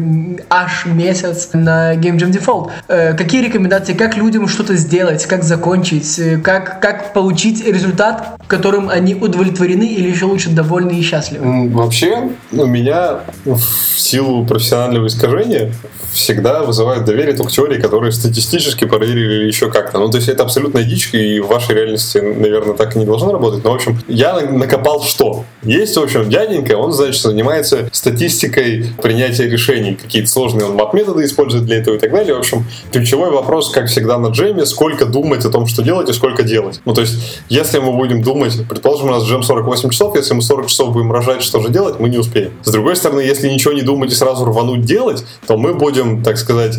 аж 0.50 0.86
месяц 0.86 1.52
на 1.54 1.96
Game 1.96 2.18
Jam 2.18 2.32
Default. 2.32 2.72
Э, 2.90 3.14
какие 3.14 3.42
рекомендации, 3.42 3.94
как 3.94 4.18
людям 4.18 4.50
что-то 4.50 4.76
сделать, 4.76 5.26
как 5.26 5.44
закончить, 5.44 5.61
э, 5.66 6.38
как, 6.38 6.82
как 6.82 7.14
получить 7.14 7.66
результат, 7.66 8.38
которым 8.48 8.90
они 8.90 9.16
удовлетворены 9.16 9.88
или 9.88 10.10
еще 10.10 10.26
лучше 10.26 10.50
довольны 10.50 11.00
и 11.00 11.02
счастливы? 11.02 11.70
Вообще, 11.70 12.30
у 12.52 12.66
меня 12.66 13.20
в 13.46 13.62
силу 13.98 14.46
профессионального 14.46 15.08
искажения 15.08 15.72
всегда 16.14 16.64
вызывают 16.64 17.06
доверие 17.06 17.36
только 17.36 17.52
теории, 17.52 17.80
которые 17.80 18.12
статистически 18.12 18.86
проверили 18.86 19.46
еще 19.46 19.72
как-то. 19.72 20.00
Ну, 20.00 20.10
то 20.10 20.18
есть 20.18 20.30
это 20.30 20.44
абсолютная 20.44 20.84
дичь, 20.84 21.10
и 21.14 21.40
в 21.40 21.48
вашей 21.48 21.76
реальности, 21.76 22.18
наверное, 22.18 22.76
так 22.76 22.96
и 22.96 23.00
не 23.00 23.06
должно 23.06 23.32
работать. 23.32 23.64
Но, 23.64 23.72
в 23.72 23.76
общем, 23.76 24.00
я 24.08 24.40
накопал 24.40 25.04
что? 25.04 25.46
Есть, 25.64 25.96
в 25.96 26.02
общем, 26.02 26.30
дяденька, 26.30 26.74
он, 26.74 26.92
значит, 26.92 27.22
занимается 27.22 27.90
статистикой 27.92 28.88
принятия 29.02 29.48
решений. 29.48 29.98
Какие-то 30.02 30.30
сложные 30.30 30.66
он 30.66 30.76
мат-методы 30.76 31.24
использует 31.26 31.66
для 31.66 31.78
этого 31.78 31.96
и 31.96 32.00
так 32.00 32.12
далее. 32.12 32.36
В 32.36 32.40
общем, 32.40 32.66
ключевой 32.92 33.32
вопрос, 33.32 33.72
как 33.72 33.88
всегда 33.88 34.18
на 34.18 34.28
джеме, 34.28 34.66
сколько 34.66 35.06
думать 35.06 35.41
о 35.46 35.50
том, 35.50 35.68
что 35.68 35.82
делать 35.82 36.10
и 36.10 36.14
сколько 36.14 36.44
делать. 36.44 36.82
Ну, 36.86 36.94
то 36.94 37.02
есть, 37.02 37.42
если 37.50 37.80
мы 37.80 37.92
будем 37.94 38.22
думать, 38.22 38.58
предположим, 38.70 39.08
у 39.10 39.12
нас 39.12 39.24
джем 39.24 39.44
48 39.44 39.90
часов, 39.90 40.16
если 40.16 40.34
мы 40.34 40.42
40 40.42 40.68
часов 40.68 40.94
будем 40.94 41.12
рожать, 41.12 41.44
что 41.44 41.60
же 41.60 41.70
делать, 41.70 42.00
мы 42.00 42.10
не 42.10 42.18
успеем. 42.18 42.52
С 42.64 42.72
другой 42.72 42.96
стороны, 42.96 43.22
если 43.22 43.50
ничего 43.50 43.74
не 43.74 43.82
думать 43.82 44.12
и 44.12 44.16
сразу 44.16 44.46
рвануть 44.46 44.82
делать, 44.82 45.24
то 45.48 45.58
мы 45.58 45.74
будем, 45.74 46.24
так 46.24 46.38
сказать, 46.38 46.78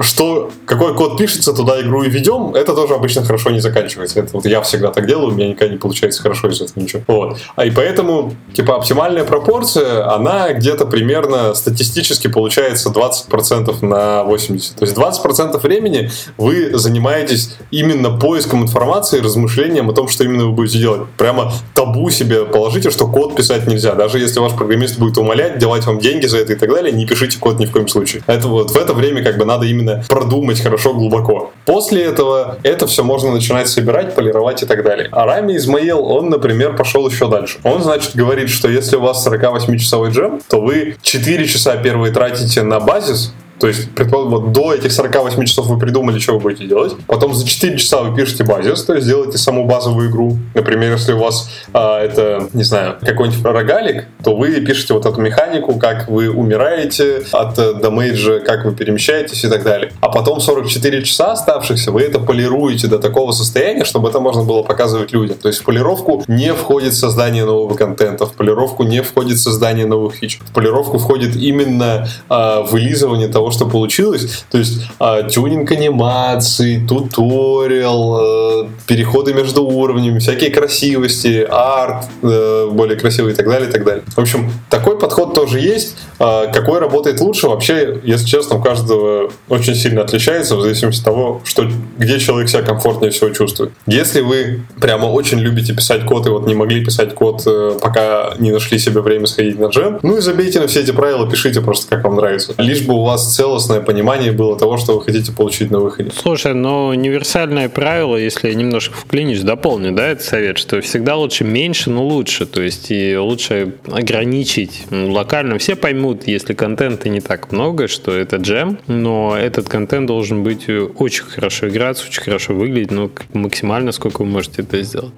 что, 0.00 0.50
какой 0.64 0.94
код 0.94 1.16
пишется, 1.18 1.52
туда 1.52 1.80
игру 1.80 2.02
и 2.02 2.08
ведем, 2.08 2.54
это 2.54 2.74
тоже 2.74 2.94
обычно 2.94 3.24
хорошо 3.24 3.50
не 3.50 3.60
заканчивается. 3.60 4.20
Это 4.20 4.30
вот 4.32 4.46
я 4.46 4.62
всегда 4.62 4.90
так 4.90 5.06
делаю, 5.06 5.28
у 5.28 5.32
меня 5.32 5.48
никогда 5.48 5.72
не 5.72 5.78
получается 5.78 6.22
хорошо 6.22 6.48
из 6.48 6.60
этого 6.60 6.82
ничего. 6.82 7.02
Вот. 7.06 7.38
А 7.56 7.64
и 7.64 7.70
поэтому, 7.70 8.34
типа, 8.52 8.76
оптимальная 8.76 9.24
пропорция, 9.24 10.12
она 10.14 10.52
где-то 10.52 10.86
примерно 10.86 11.54
статистически 11.54 12.28
получается 12.28 12.90
20% 12.90 13.84
на 13.84 14.22
80%. 14.22 14.78
То 14.78 14.84
есть 14.84 14.96
20% 14.96 15.58
времени 15.60 16.10
вы 16.36 16.76
занимаетесь 16.78 17.56
именно 17.70 17.97
поиском 18.18 18.62
информации, 18.62 19.20
размышлением 19.20 19.90
о 19.90 19.92
том, 19.92 20.08
что 20.08 20.24
именно 20.24 20.46
вы 20.46 20.52
будете 20.52 20.78
делать. 20.78 21.02
Прямо 21.16 21.52
табу 21.74 22.10
себе 22.10 22.44
положите, 22.44 22.90
что 22.90 23.06
код 23.06 23.36
писать 23.36 23.66
нельзя. 23.66 23.94
Даже 23.94 24.18
если 24.18 24.40
ваш 24.40 24.52
программист 24.52 24.98
будет 24.98 25.18
умолять, 25.18 25.58
давать 25.58 25.84
вам 25.86 25.98
деньги 25.98 26.26
за 26.26 26.38
это 26.38 26.52
и 26.52 26.56
так 26.56 26.70
далее, 26.70 26.92
не 26.92 27.06
пишите 27.06 27.38
код 27.38 27.58
ни 27.58 27.66
в 27.66 27.72
коем 27.72 27.88
случае. 27.88 28.22
Это 28.26 28.48
вот 28.48 28.70
в 28.70 28.76
это 28.76 28.94
время 28.94 29.22
как 29.22 29.38
бы 29.38 29.44
надо 29.44 29.66
именно 29.66 30.04
продумать 30.08 30.60
хорошо, 30.60 30.94
глубоко. 30.94 31.52
После 31.64 32.02
этого 32.02 32.58
это 32.62 32.86
все 32.86 33.04
можно 33.04 33.32
начинать 33.32 33.68
собирать, 33.68 34.14
полировать 34.14 34.62
и 34.62 34.66
так 34.66 34.84
далее. 34.84 35.08
А 35.12 35.26
Рами 35.26 35.56
Измаил, 35.56 36.04
он, 36.04 36.30
например, 36.30 36.76
пошел 36.76 37.08
еще 37.08 37.28
дальше. 37.28 37.58
Он, 37.64 37.82
значит, 37.82 38.14
говорит, 38.14 38.50
что 38.50 38.68
если 38.68 38.96
у 38.96 39.00
вас 39.00 39.26
48-часовой 39.26 40.10
джем, 40.10 40.40
то 40.48 40.60
вы 40.60 40.96
4 41.02 41.46
часа 41.46 41.76
первые 41.76 42.12
тратите 42.12 42.62
на 42.62 42.80
базис, 42.80 43.32
то 43.58 43.66
есть, 43.66 43.90
предположим, 43.94 44.30
вот 44.30 44.52
до 44.52 44.74
этих 44.74 44.92
48 44.92 45.44
часов 45.44 45.66
вы 45.66 45.78
придумали, 45.78 46.18
что 46.18 46.34
вы 46.34 46.40
будете 46.40 46.66
делать. 46.66 46.94
Потом 47.06 47.34
за 47.34 47.46
4 47.46 47.76
часа 47.78 48.02
вы 48.02 48.16
пишете 48.16 48.44
базис, 48.44 48.84
то 48.84 48.94
есть 48.94 49.06
делаете 49.06 49.38
саму 49.38 49.66
базовую 49.66 50.10
игру. 50.10 50.38
Например, 50.54 50.92
если 50.92 51.12
у 51.12 51.18
вас 51.18 51.50
а, 51.72 52.00
это, 52.00 52.48
не 52.52 52.64
знаю, 52.64 52.96
какой-нибудь 53.00 53.44
рогалик, 53.44 54.06
то 54.22 54.36
вы 54.36 54.60
пишете 54.60 54.94
вот 54.94 55.06
эту 55.06 55.20
механику, 55.20 55.78
как 55.78 56.08
вы 56.08 56.30
умираете 56.30 57.22
от 57.32 57.58
э, 57.58 57.74
дамейджа, 57.74 58.40
как 58.40 58.64
вы 58.64 58.74
перемещаетесь 58.74 59.44
и 59.44 59.48
так 59.48 59.62
далее. 59.62 59.92
А 60.00 60.08
потом 60.08 60.40
44 60.40 61.02
часа 61.02 61.32
оставшихся 61.32 61.92
вы 61.92 62.02
это 62.02 62.18
полируете 62.18 62.86
до 62.86 62.98
такого 62.98 63.32
состояния, 63.32 63.84
чтобы 63.84 64.08
это 64.08 64.20
можно 64.20 64.44
было 64.44 64.62
показывать 64.62 65.12
людям. 65.12 65.36
То 65.38 65.48
есть 65.48 65.60
в 65.60 65.64
полировку 65.64 66.24
не 66.28 66.52
входит 66.54 66.94
создание 66.94 67.44
нового 67.44 67.74
контента, 67.74 68.26
в 68.26 68.32
полировку 68.32 68.84
не 68.84 69.02
входит 69.02 69.38
создание 69.38 69.86
новых 69.86 70.14
фич. 70.14 70.40
В 70.40 70.52
полировку 70.52 70.98
входит 70.98 71.36
именно 71.36 72.08
а, 72.28 72.62
вылизывание 72.62 73.28
того, 73.28 73.47
того, 73.48 73.50
что 73.50 73.66
получилось. 73.66 74.44
То 74.50 74.58
есть 74.58 74.82
э, 75.00 75.28
тюнинг 75.30 75.70
анимации, 75.72 76.84
туториал, 76.86 78.64
э, 78.64 78.68
переходы 78.86 79.34
между 79.34 79.64
уровнями, 79.64 80.18
всякие 80.18 80.50
красивости, 80.50 81.46
арт 81.48 82.06
э, 82.22 82.68
более 82.70 82.96
красивый 82.96 83.32
и 83.32 83.36
так 83.36 83.46
далее, 83.46 83.68
и 83.68 83.72
так 83.72 83.84
далее. 83.84 84.04
В 84.16 84.18
общем, 84.18 84.50
такой 84.70 84.98
подход 84.98 85.34
тоже 85.34 85.60
есть. 85.60 85.96
Э, 86.18 86.52
какой 86.52 86.78
работает 86.80 87.20
лучше, 87.20 87.48
вообще, 87.48 88.00
если 88.04 88.26
честно, 88.26 88.56
у 88.56 88.62
каждого 88.62 89.30
очень 89.48 89.74
сильно 89.74 90.02
отличается 90.02 90.56
в 90.56 90.62
зависимости 90.62 91.00
от 91.00 91.04
того, 91.04 91.40
что, 91.44 91.66
где 91.98 92.18
человек 92.18 92.48
себя 92.48 92.62
комфортнее 92.62 93.10
всего 93.10 93.30
чувствует. 93.30 93.72
Если 93.86 94.20
вы 94.20 94.62
прямо 94.80 95.06
очень 95.06 95.38
любите 95.38 95.74
писать 95.74 96.04
код 96.04 96.26
и 96.26 96.30
вот 96.30 96.46
не 96.46 96.54
могли 96.54 96.84
писать 96.84 97.14
код, 97.14 97.42
э, 97.46 97.78
пока 97.80 98.34
не 98.38 98.52
нашли 98.52 98.78
себе 98.78 99.00
время 99.00 99.26
сходить 99.26 99.58
на 99.58 99.66
джем, 99.66 99.98
ну 100.02 100.16
и 100.16 100.20
забейте 100.20 100.60
на 100.60 100.66
все 100.66 100.80
эти 100.80 100.90
правила, 100.90 101.28
пишите 101.28 101.60
просто, 101.60 101.88
как 101.88 102.04
вам 102.04 102.16
нравится. 102.16 102.54
Лишь 102.58 102.82
бы 102.82 102.94
у 102.94 103.04
вас 103.04 103.37
целостное 103.38 103.80
понимание 103.80 104.32
было 104.32 104.58
того, 104.58 104.78
что 104.78 104.98
вы 104.98 105.04
хотите 105.04 105.30
получить 105.30 105.70
на 105.70 105.78
выходе. 105.78 106.10
Слушай, 106.10 106.54
но 106.54 106.88
универсальное 106.88 107.68
правило, 107.68 108.16
если 108.16 108.48
я 108.48 108.54
немножко 108.54 108.96
вклинюсь, 108.96 109.42
дополню, 109.42 109.92
да, 109.92 110.08
этот 110.08 110.24
совет, 110.24 110.58
что 110.58 110.80
всегда 110.80 111.14
лучше 111.14 111.44
меньше, 111.44 111.88
но 111.90 112.04
лучше. 112.04 112.46
То 112.46 112.60
есть 112.62 112.90
и 112.90 113.16
лучше 113.16 113.74
ограничить. 113.86 114.86
Локально 114.90 115.58
все 115.58 115.76
поймут, 115.76 116.26
если 116.26 116.52
контента 116.52 117.08
не 117.08 117.20
так 117.20 117.52
много, 117.52 117.86
что 117.86 118.12
это 118.12 118.38
джем, 118.38 118.80
но 118.88 119.36
этот 119.38 119.68
контент 119.68 120.06
должен 120.08 120.42
быть 120.42 120.68
очень 120.68 121.22
хорошо 121.22 121.68
играться, 121.68 122.06
очень 122.08 122.22
хорошо 122.22 122.54
выглядеть, 122.54 122.90
ну, 122.90 123.08
максимально, 123.34 123.92
сколько 123.92 124.22
вы 124.22 124.26
можете 124.26 124.62
это 124.62 124.82
сделать. 124.82 125.12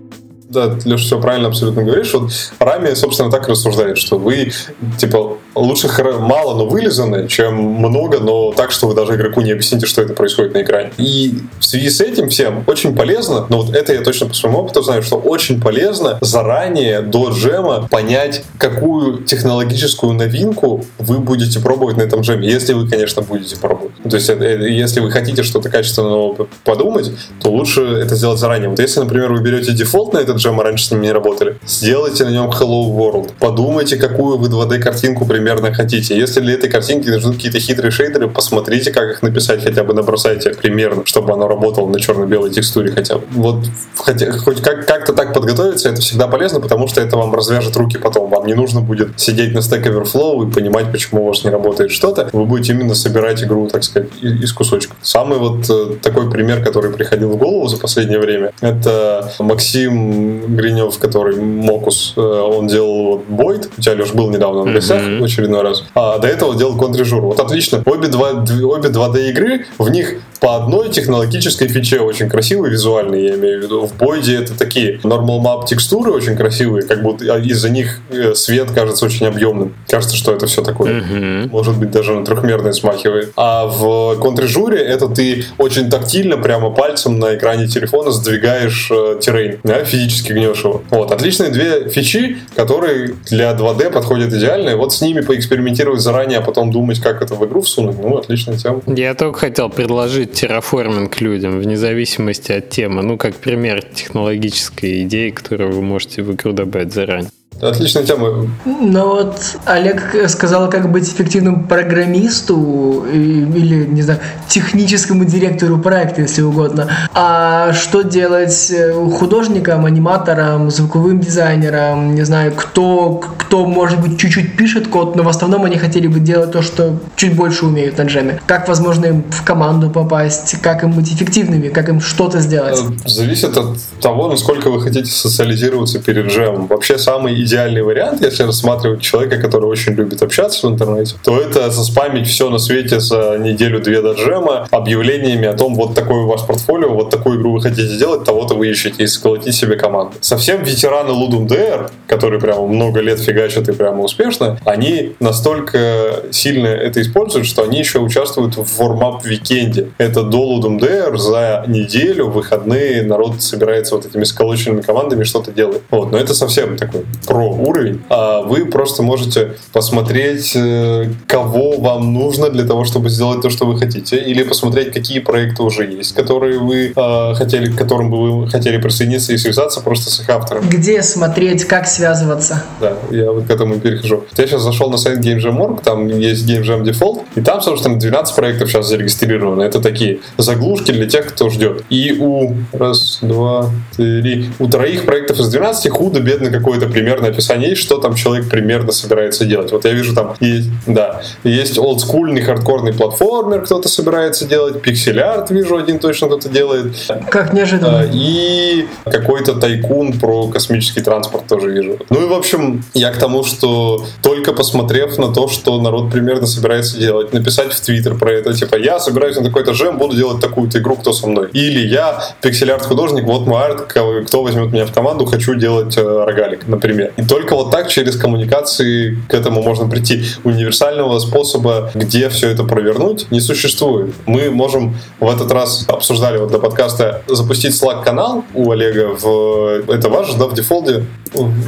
Да, 0.50 0.76
Леша, 0.84 1.04
все 1.04 1.20
правильно 1.20 1.46
абсолютно 1.46 1.84
говоришь. 1.84 2.12
Вот 2.12 2.32
Рами, 2.58 2.92
собственно, 2.94 3.30
так 3.30 3.46
рассуждает, 3.46 3.98
что 3.98 4.18
вы, 4.18 4.50
типа, 4.98 5.38
лучше 5.54 5.88
мало, 6.18 6.56
но 6.56 6.66
вылизаны, 6.66 7.28
чем 7.28 7.54
много, 7.54 8.18
но 8.18 8.52
так, 8.52 8.72
что 8.72 8.88
вы 8.88 8.94
даже 8.96 9.14
игроку 9.14 9.42
не 9.42 9.52
объясните, 9.52 9.86
что 9.86 10.02
это 10.02 10.12
происходит 10.12 10.54
на 10.54 10.62
экране. 10.62 10.90
И 10.98 11.38
в 11.60 11.64
связи 11.64 11.88
с 11.88 12.00
этим 12.00 12.28
всем 12.30 12.64
очень 12.66 12.96
полезно, 12.96 13.46
но 13.48 13.62
вот 13.62 13.76
это 13.76 13.92
я 13.92 14.00
точно 14.00 14.26
по 14.26 14.34
своему 14.34 14.58
опыту 14.58 14.82
знаю, 14.82 15.04
что 15.04 15.18
очень 15.18 15.60
полезно 15.60 16.18
заранее 16.20 17.00
до 17.00 17.30
джема 17.30 17.86
понять, 17.88 18.42
какую 18.58 19.22
технологическую 19.22 20.14
новинку 20.14 20.84
вы 20.98 21.18
будете 21.18 21.60
пробовать 21.60 21.96
на 21.96 22.02
этом 22.02 22.22
джеме, 22.22 22.48
если 22.48 22.72
вы, 22.72 22.88
конечно, 22.88 23.22
будете 23.22 23.56
пробовать. 23.56 23.92
То 24.02 24.16
есть, 24.16 24.28
э, 24.28 24.68
если 24.68 24.98
вы 24.98 25.12
хотите 25.12 25.44
что-то 25.44 25.68
качественного 25.68 26.48
подумать, 26.64 27.12
то 27.40 27.52
лучше 27.52 27.82
это 27.82 28.16
сделать 28.16 28.40
заранее. 28.40 28.68
Вот 28.68 28.80
если, 28.80 28.98
например, 28.98 29.32
вы 29.32 29.40
берете 29.42 29.70
Defold 29.70 30.12
на 30.12 30.18
этот 30.18 30.39
джем, 30.40 30.60
раньше 30.60 30.86
с 30.86 30.90
ним 30.90 31.02
не 31.02 31.12
работали. 31.12 31.58
Сделайте 31.66 32.24
на 32.24 32.30
нем 32.30 32.50
Hello 32.50 32.90
World. 32.90 33.32
Подумайте, 33.38 33.96
какую 33.96 34.38
вы 34.38 34.48
2D-картинку 34.48 35.26
примерно 35.26 35.72
хотите. 35.72 36.16
Если 36.16 36.40
для 36.40 36.54
этой 36.54 36.68
картинки 36.70 37.08
нужны 37.08 37.34
какие-то 37.34 37.60
хитрые 37.60 37.90
шейдеры, 37.90 38.28
посмотрите, 38.28 38.92
как 38.92 39.10
их 39.10 39.22
написать, 39.22 39.62
хотя 39.62 39.84
бы 39.84 39.94
набросайте 39.94 40.50
примерно, 40.50 41.02
чтобы 41.06 41.32
оно 41.32 41.48
работало 41.48 41.88
на 41.88 42.00
черно-белой 42.00 42.50
текстуре 42.50 42.92
хотя 42.92 43.16
бы. 43.16 43.22
Вот 43.30 43.64
хотя, 43.96 44.32
хоть 44.32 44.60
как- 44.62 44.86
как-то 44.86 45.12
так 45.12 45.34
подготовиться, 45.34 45.88
это 45.88 46.00
всегда 46.00 46.26
полезно, 46.28 46.60
потому 46.60 46.88
что 46.88 47.00
это 47.00 47.16
вам 47.16 47.34
развяжет 47.34 47.76
руки 47.76 47.98
потом. 47.98 48.30
Вам 48.30 48.46
не 48.46 48.54
нужно 48.54 48.80
будет 48.80 49.18
сидеть 49.20 49.54
на 49.54 49.58
Stack 49.58 49.84
Overflow 49.84 50.48
и 50.48 50.52
понимать, 50.52 50.90
почему 50.90 51.24
у 51.24 51.28
вас 51.28 51.44
не 51.44 51.50
работает 51.50 51.90
что-то. 51.90 52.28
Вы 52.32 52.44
будете 52.44 52.72
именно 52.72 52.94
собирать 52.94 53.42
игру, 53.42 53.68
так 53.68 53.84
сказать, 53.84 54.08
из 54.22 54.52
кусочков. 54.52 54.96
Самый 55.02 55.38
вот 55.38 55.68
э, 55.68 55.96
такой 56.02 56.30
пример, 56.30 56.64
который 56.64 56.90
приходил 56.92 57.30
в 57.30 57.36
голову 57.36 57.68
за 57.68 57.76
последнее 57.76 58.18
время, 58.18 58.52
это 58.60 59.32
Максим 59.38 60.29
Гринев, 60.48 60.98
который 60.98 61.36
Мокус, 61.36 62.14
э, 62.16 62.20
он 62.20 62.66
делал 62.66 63.04
вот 63.04 63.24
Бойд, 63.28 63.70
у 63.76 63.80
тебя, 63.80 63.94
Леш, 63.94 64.12
был 64.12 64.30
недавно 64.30 64.62
в 64.62 64.72
гостях 64.72 65.02
mm-hmm. 65.02 65.20
в 65.20 65.24
очередной 65.24 65.62
раз, 65.62 65.84
а 65.94 66.18
до 66.18 66.28
этого 66.28 66.56
делал 66.56 66.76
Contre 66.76 67.01
Jour. 67.01 67.22
Вот 67.22 67.40
отлично. 67.40 67.82
Обе, 67.86 68.08
два, 68.08 68.30
обе 68.30 68.88
2D 68.88 69.30
игры, 69.30 69.66
в 69.78 69.88
них 69.90 70.16
по 70.40 70.56
одной 70.56 70.88
технологической 70.88 71.68
фиче 71.68 72.00
очень 72.00 72.28
красивые 72.28 72.72
визуальные, 72.72 73.24
я 73.26 73.34
имею 73.34 73.60
в 73.60 73.62
виду. 73.64 73.86
В 73.86 73.94
Бойде 73.96 74.36
это 74.36 74.58
такие 74.58 74.98
normal 75.02 75.40
map 75.42 75.66
текстуры 75.66 76.12
очень 76.12 76.36
красивые, 76.36 76.82
как 76.86 77.02
будто 77.02 77.24
из-за 77.38 77.68
них 77.68 78.00
э, 78.10 78.34
свет 78.34 78.70
кажется 78.70 79.04
очень 79.04 79.26
объемным. 79.26 79.74
Кажется, 79.88 80.16
что 80.16 80.32
это 80.32 80.46
все 80.46 80.62
такое. 80.62 81.00
Mm-hmm. 81.00 81.50
Может 81.50 81.78
быть, 81.78 81.90
даже 81.90 82.14
на 82.14 82.24
трехмерное 82.24 82.72
смахивает. 82.72 83.32
А 83.36 83.66
в 83.66 84.16
контржуре 84.16 84.78
это 84.78 85.08
ты 85.08 85.44
очень 85.58 85.90
тактильно, 85.90 86.36
прямо 86.36 86.70
пальцем 86.70 87.18
на 87.18 87.34
экране 87.34 87.66
телефона 87.66 88.10
сдвигаешь 88.10 88.90
э, 88.90 89.18
террейн, 89.20 89.58
да, 89.62 89.84
физически 89.84 90.19
гнешь 90.28 90.64
его. 90.64 90.82
Вот, 90.90 91.12
отличные 91.12 91.50
две 91.50 91.88
фичи, 91.88 92.38
которые 92.54 93.14
для 93.26 93.52
2D 93.52 93.90
подходят 93.90 94.32
идеально. 94.32 94.70
И 94.70 94.74
вот 94.74 94.92
с 94.92 95.00
ними 95.00 95.20
поэкспериментировать 95.20 96.00
заранее, 96.00 96.38
а 96.38 96.42
потом 96.42 96.70
думать, 96.70 97.00
как 97.00 97.22
это 97.22 97.34
в 97.34 97.46
игру 97.46 97.62
всунуть, 97.62 97.98
ну, 97.98 98.16
отличная 98.16 98.56
тема. 98.56 98.82
Я 98.86 99.14
только 99.14 99.38
хотел 99.38 99.70
предложить 99.70 100.32
терраформинг 100.32 101.20
людям, 101.20 101.58
вне 101.60 101.76
зависимости 101.76 102.52
от 102.52 102.70
темы. 102.70 103.02
Ну, 103.02 103.16
как 103.16 103.34
пример 103.36 103.82
технологической 103.82 105.02
идеи, 105.02 105.30
которую 105.30 105.72
вы 105.72 105.82
можете 105.82 106.22
в 106.22 106.32
игру 106.34 106.52
добавить 106.52 106.92
заранее. 106.92 107.30
Отличная 107.60 108.04
тема. 108.04 108.48
Ну 108.64 109.06
вот 109.06 109.36
Олег 109.66 110.14
сказал, 110.28 110.70
как 110.70 110.90
быть 110.90 111.08
эффективным 111.08 111.64
программисту 111.64 113.04
или, 113.12 113.84
не 113.86 114.02
знаю, 114.02 114.20
техническому 114.48 115.24
директору 115.24 115.78
проекта, 115.78 116.22
если 116.22 116.42
угодно. 116.42 116.88
А 117.14 117.72
что 117.72 118.02
делать 118.02 118.70
э, 118.70 118.92
художникам, 119.18 119.84
аниматорам, 119.84 120.70
звуковым 120.70 121.20
дизайнерам, 121.20 122.14
не 122.14 122.22
знаю, 122.22 122.52
кто, 122.52 123.22
кто 123.38 123.66
может 123.66 124.00
быть, 124.00 124.18
чуть-чуть 124.18 124.56
пишет 124.56 124.88
код, 124.88 125.16
но 125.16 125.22
в 125.22 125.28
основном 125.28 125.64
они 125.64 125.76
хотели 125.76 126.06
бы 126.06 126.20
делать 126.20 126.52
то, 126.52 126.62
что 126.62 126.98
чуть 127.16 127.36
больше 127.36 127.66
умеют 127.66 127.98
на 127.98 128.02
джеме. 128.02 128.40
Как, 128.46 128.68
возможно, 128.68 129.06
им 129.06 129.24
в 129.30 129.44
команду 129.44 129.90
попасть, 129.90 130.56
как 130.62 130.82
им 130.82 130.92
быть 130.92 131.12
эффективными, 131.12 131.68
как 131.68 131.88
им 131.88 132.00
что-то 132.00 132.40
сделать? 132.40 132.78
Э, 132.78 133.08
зависит 133.08 133.56
от 133.56 133.78
того, 134.00 134.28
насколько 134.28 134.70
вы 134.70 134.80
хотите 134.80 135.10
социализироваться 135.10 135.98
перед 135.98 136.26
джемом. 136.26 136.66
Вообще 136.66 136.98
самый 136.98 137.34
идеальный 137.50 137.82
вариант, 137.82 138.22
если 138.22 138.44
рассматривать 138.44 139.00
человека, 139.00 139.38
который 139.38 139.66
очень 139.66 139.92
любит 139.94 140.22
общаться 140.22 140.66
в 140.66 140.70
интернете, 140.70 141.16
то 141.24 141.40
это 141.40 141.70
заспамить 141.70 142.28
все 142.28 142.48
на 142.48 142.58
свете 142.58 143.00
за 143.00 143.38
неделю-две 143.38 144.02
до 144.02 144.12
джема 144.12 144.68
объявлениями 144.70 145.46
о 145.46 145.54
том, 145.54 145.74
вот 145.74 145.94
такое 145.94 146.22
у 146.22 146.26
вас 146.26 146.42
портфолио, 146.42 146.94
вот 146.94 147.10
такую 147.10 147.38
игру 147.38 147.52
вы 147.52 147.60
хотите 147.60 147.88
сделать, 147.88 148.24
того-то 148.24 148.54
вы 148.54 148.68
ищете, 148.68 149.02
и 149.02 149.06
сколотить 149.06 149.54
себе 149.54 149.76
команду. 149.76 150.14
Совсем 150.20 150.62
ветераны 150.62 151.10
Ludum 151.10 151.46
Dare, 151.46 151.90
которые 152.06 152.40
прямо 152.40 152.66
много 152.66 153.00
лет 153.00 153.18
фигачат 153.18 153.68
и 153.68 153.72
прямо 153.72 154.02
успешно, 154.02 154.58
они 154.64 155.16
настолько 155.20 156.24
сильно 156.30 156.68
это 156.68 157.02
используют, 157.02 157.46
что 157.46 157.62
они 157.62 157.78
еще 157.78 157.98
участвуют 157.98 158.56
в 158.56 158.78
warmup 158.78 159.24
weekend 159.24 159.76
е. 159.76 159.90
Это 159.98 160.22
до 160.22 160.38
Ludum 160.38 160.78
Dare 160.78 161.16
за 161.16 161.64
неделю, 161.66 162.28
выходные 162.28 163.02
народ 163.02 163.42
собирается 163.42 163.96
вот 163.96 164.06
этими 164.06 164.24
сколоченными 164.24 164.82
командами 164.82 165.24
что-то 165.24 165.50
делать. 165.52 165.82
Вот, 165.90 166.12
но 166.12 166.18
это 166.18 166.34
совсем 166.34 166.76
такой 166.76 167.04
про 167.26 167.39
уровень, 167.48 168.02
а 168.08 168.42
вы 168.42 168.66
просто 168.66 169.02
можете 169.02 169.56
посмотреть, 169.72 170.52
э, 170.54 171.10
кого 171.26 171.78
вам 171.78 172.12
нужно 172.12 172.50
для 172.50 172.64
того, 172.64 172.84
чтобы 172.84 173.10
сделать 173.10 173.42
то, 173.42 173.50
что 173.50 173.66
вы 173.66 173.78
хотите, 173.78 174.16
или 174.16 174.42
посмотреть, 174.42 174.92
какие 174.92 175.20
проекты 175.20 175.62
уже 175.62 175.84
есть, 175.84 176.14
которые 176.14 176.58
вы 176.58 176.92
э, 176.94 177.34
хотели, 177.34 177.70
к 177.70 177.76
которым 177.76 178.10
бы 178.10 178.42
вы 178.42 178.48
хотели 178.48 178.78
присоединиться 178.78 179.32
и 179.32 179.38
связаться 179.38 179.80
просто 179.80 180.10
с 180.10 180.20
их 180.20 180.28
автором. 180.28 180.68
Где 180.68 181.02
смотреть, 181.02 181.64
как 181.64 181.86
связываться? 181.86 182.64
Да, 182.80 182.94
я 183.10 183.30
вот 183.32 183.44
к 183.46 183.50
этому 183.50 183.78
перехожу. 183.80 184.24
Я 184.36 184.46
сейчас 184.46 184.62
зашел 184.62 184.90
на 184.90 184.96
сайт 184.96 185.18
GameJam.org, 185.18 185.82
там 185.82 186.06
есть 186.06 186.48
GameJam 186.48 186.82
Default, 186.82 187.22
и 187.34 187.40
там, 187.40 187.60
собственно, 187.62 187.98
12 187.98 188.34
проектов 188.34 188.70
сейчас 188.70 188.88
зарегистрировано. 188.88 189.62
Это 189.62 189.80
такие 189.80 190.20
заглушки 190.38 190.92
для 190.92 191.06
тех, 191.06 191.26
кто 191.26 191.50
ждет. 191.50 191.84
И 191.90 192.16
у 192.18 192.54
раз, 192.72 193.18
два, 193.22 193.70
три, 193.96 194.50
у 194.58 194.68
троих 194.68 195.04
проектов 195.04 195.38
из 195.40 195.48
12 195.48 195.90
худо-бедно 195.90 196.50
какое-то 196.50 196.86
примерное 196.88 197.29
описание 197.30 197.70
есть, 197.70 197.82
что 197.82 197.98
там 197.98 198.14
человек 198.14 198.48
примерно 198.48 198.92
собирается 198.92 199.44
делать. 199.44 199.72
Вот 199.72 199.84
я 199.84 199.92
вижу 199.92 200.14
там, 200.14 200.34
есть, 200.40 200.68
да, 200.86 201.22
есть 201.44 201.78
олдскульный 201.78 202.42
хардкорный 202.42 202.92
платформер, 202.92 203.62
кто-то 203.62 203.88
собирается 203.88 204.46
делать, 204.46 204.82
пиксель-арт 204.82 205.50
вижу, 205.50 205.76
один 205.76 205.98
точно 205.98 206.28
кто-то 206.28 206.48
делает. 206.48 206.94
Как 207.30 207.52
неожиданно. 207.52 208.00
А, 208.00 208.08
и 208.12 208.86
какой-то 209.04 209.54
тайкун 209.54 210.18
про 210.18 210.48
космический 210.48 211.00
транспорт 211.00 211.46
тоже 211.46 211.70
вижу. 211.70 211.98
Ну 212.10 212.24
и, 212.24 212.28
в 212.28 212.32
общем, 212.32 212.84
я 212.94 213.12
к 213.12 213.18
тому, 213.18 213.44
что 213.44 214.04
только 214.22 214.52
посмотрев 214.52 215.18
на 215.18 215.32
то, 215.32 215.48
что 215.48 215.80
народ 215.80 216.10
примерно 216.10 216.46
собирается 216.46 216.98
делать, 216.98 217.32
написать 217.32 217.72
в 217.72 217.80
Твиттер 217.80 218.16
про 218.16 218.32
это, 218.32 218.54
типа, 218.54 218.76
я 218.76 218.98
собираюсь 218.98 219.36
на 219.36 219.44
такой-то 219.44 219.74
жем, 219.74 219.98
буду 219.98 220.16
делать 220.16 220.40
такую-то 220.40 220.78
игру, 220.78 220.96
кто 220.96 221.12
со 221.12 221.26
мной. 221.26 221.48
Или 221.52 221.86
я 221.86 222.22
пиксель-арт 222.42 222.84
художник, 222.84 223.24
вот 223.24 223.46
мой 223.46 223.62
арт, 223.62 223.82
кто 223.82 224.42
возьмет 224.42 224.72
меня 224.72 224.86
в 224.86 224.92
команду, 224.92 225.26
хочу 225.26 225.54
делать 225.54 225.96
э, 225.96 226.24
рогалик, 226.24 226.66
например. 226.66 227.09
И 227.16 227.22
только 227.24 227.54
вот 227.54 227.70
так 227.70 227.88
через 227.88 228.16
коммуникации 228.16 229.18
к 229.28 229.34
этому 229.34 229.62
можно 229.62 229.88
прийти. 229.88 230.24
Универсального 230.44 231.18
способа, 231.18 231.90
где 231.94 232.28
все 232.28 232.48
это 232.50 232.64
провернуть, 232.64 233.30
не 233.30 233.40
существует. 233.40 234.14
Мы 234.26 234.50
можем 234.50 234.96
в 235.18 235.28
этот 235.28 235.50
раз 235.52 235.84
обсуждали 235.88 236.38
вот 236.38 236.50
до 236.50 236.58
подкаста 236.58 237.22
запустить 237.26 237.74
Slack-канал 237.74 238.44
у 238.54 238.70
Олега 238.70 239.16
в... 239.20 239.90
Это 239.90 240.08
ваш, 240.08 240.32
да, 240.34 240.46
в 240.46 240.54
дефолде? 240.54 241.04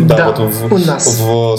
Да, 0.01 0.17
да 0.17 0.27
вот 0.27 0.39
в, 0.39 0.75
у 0.75 0.79
нас. 0.79 1.21
В, 1.21 1.55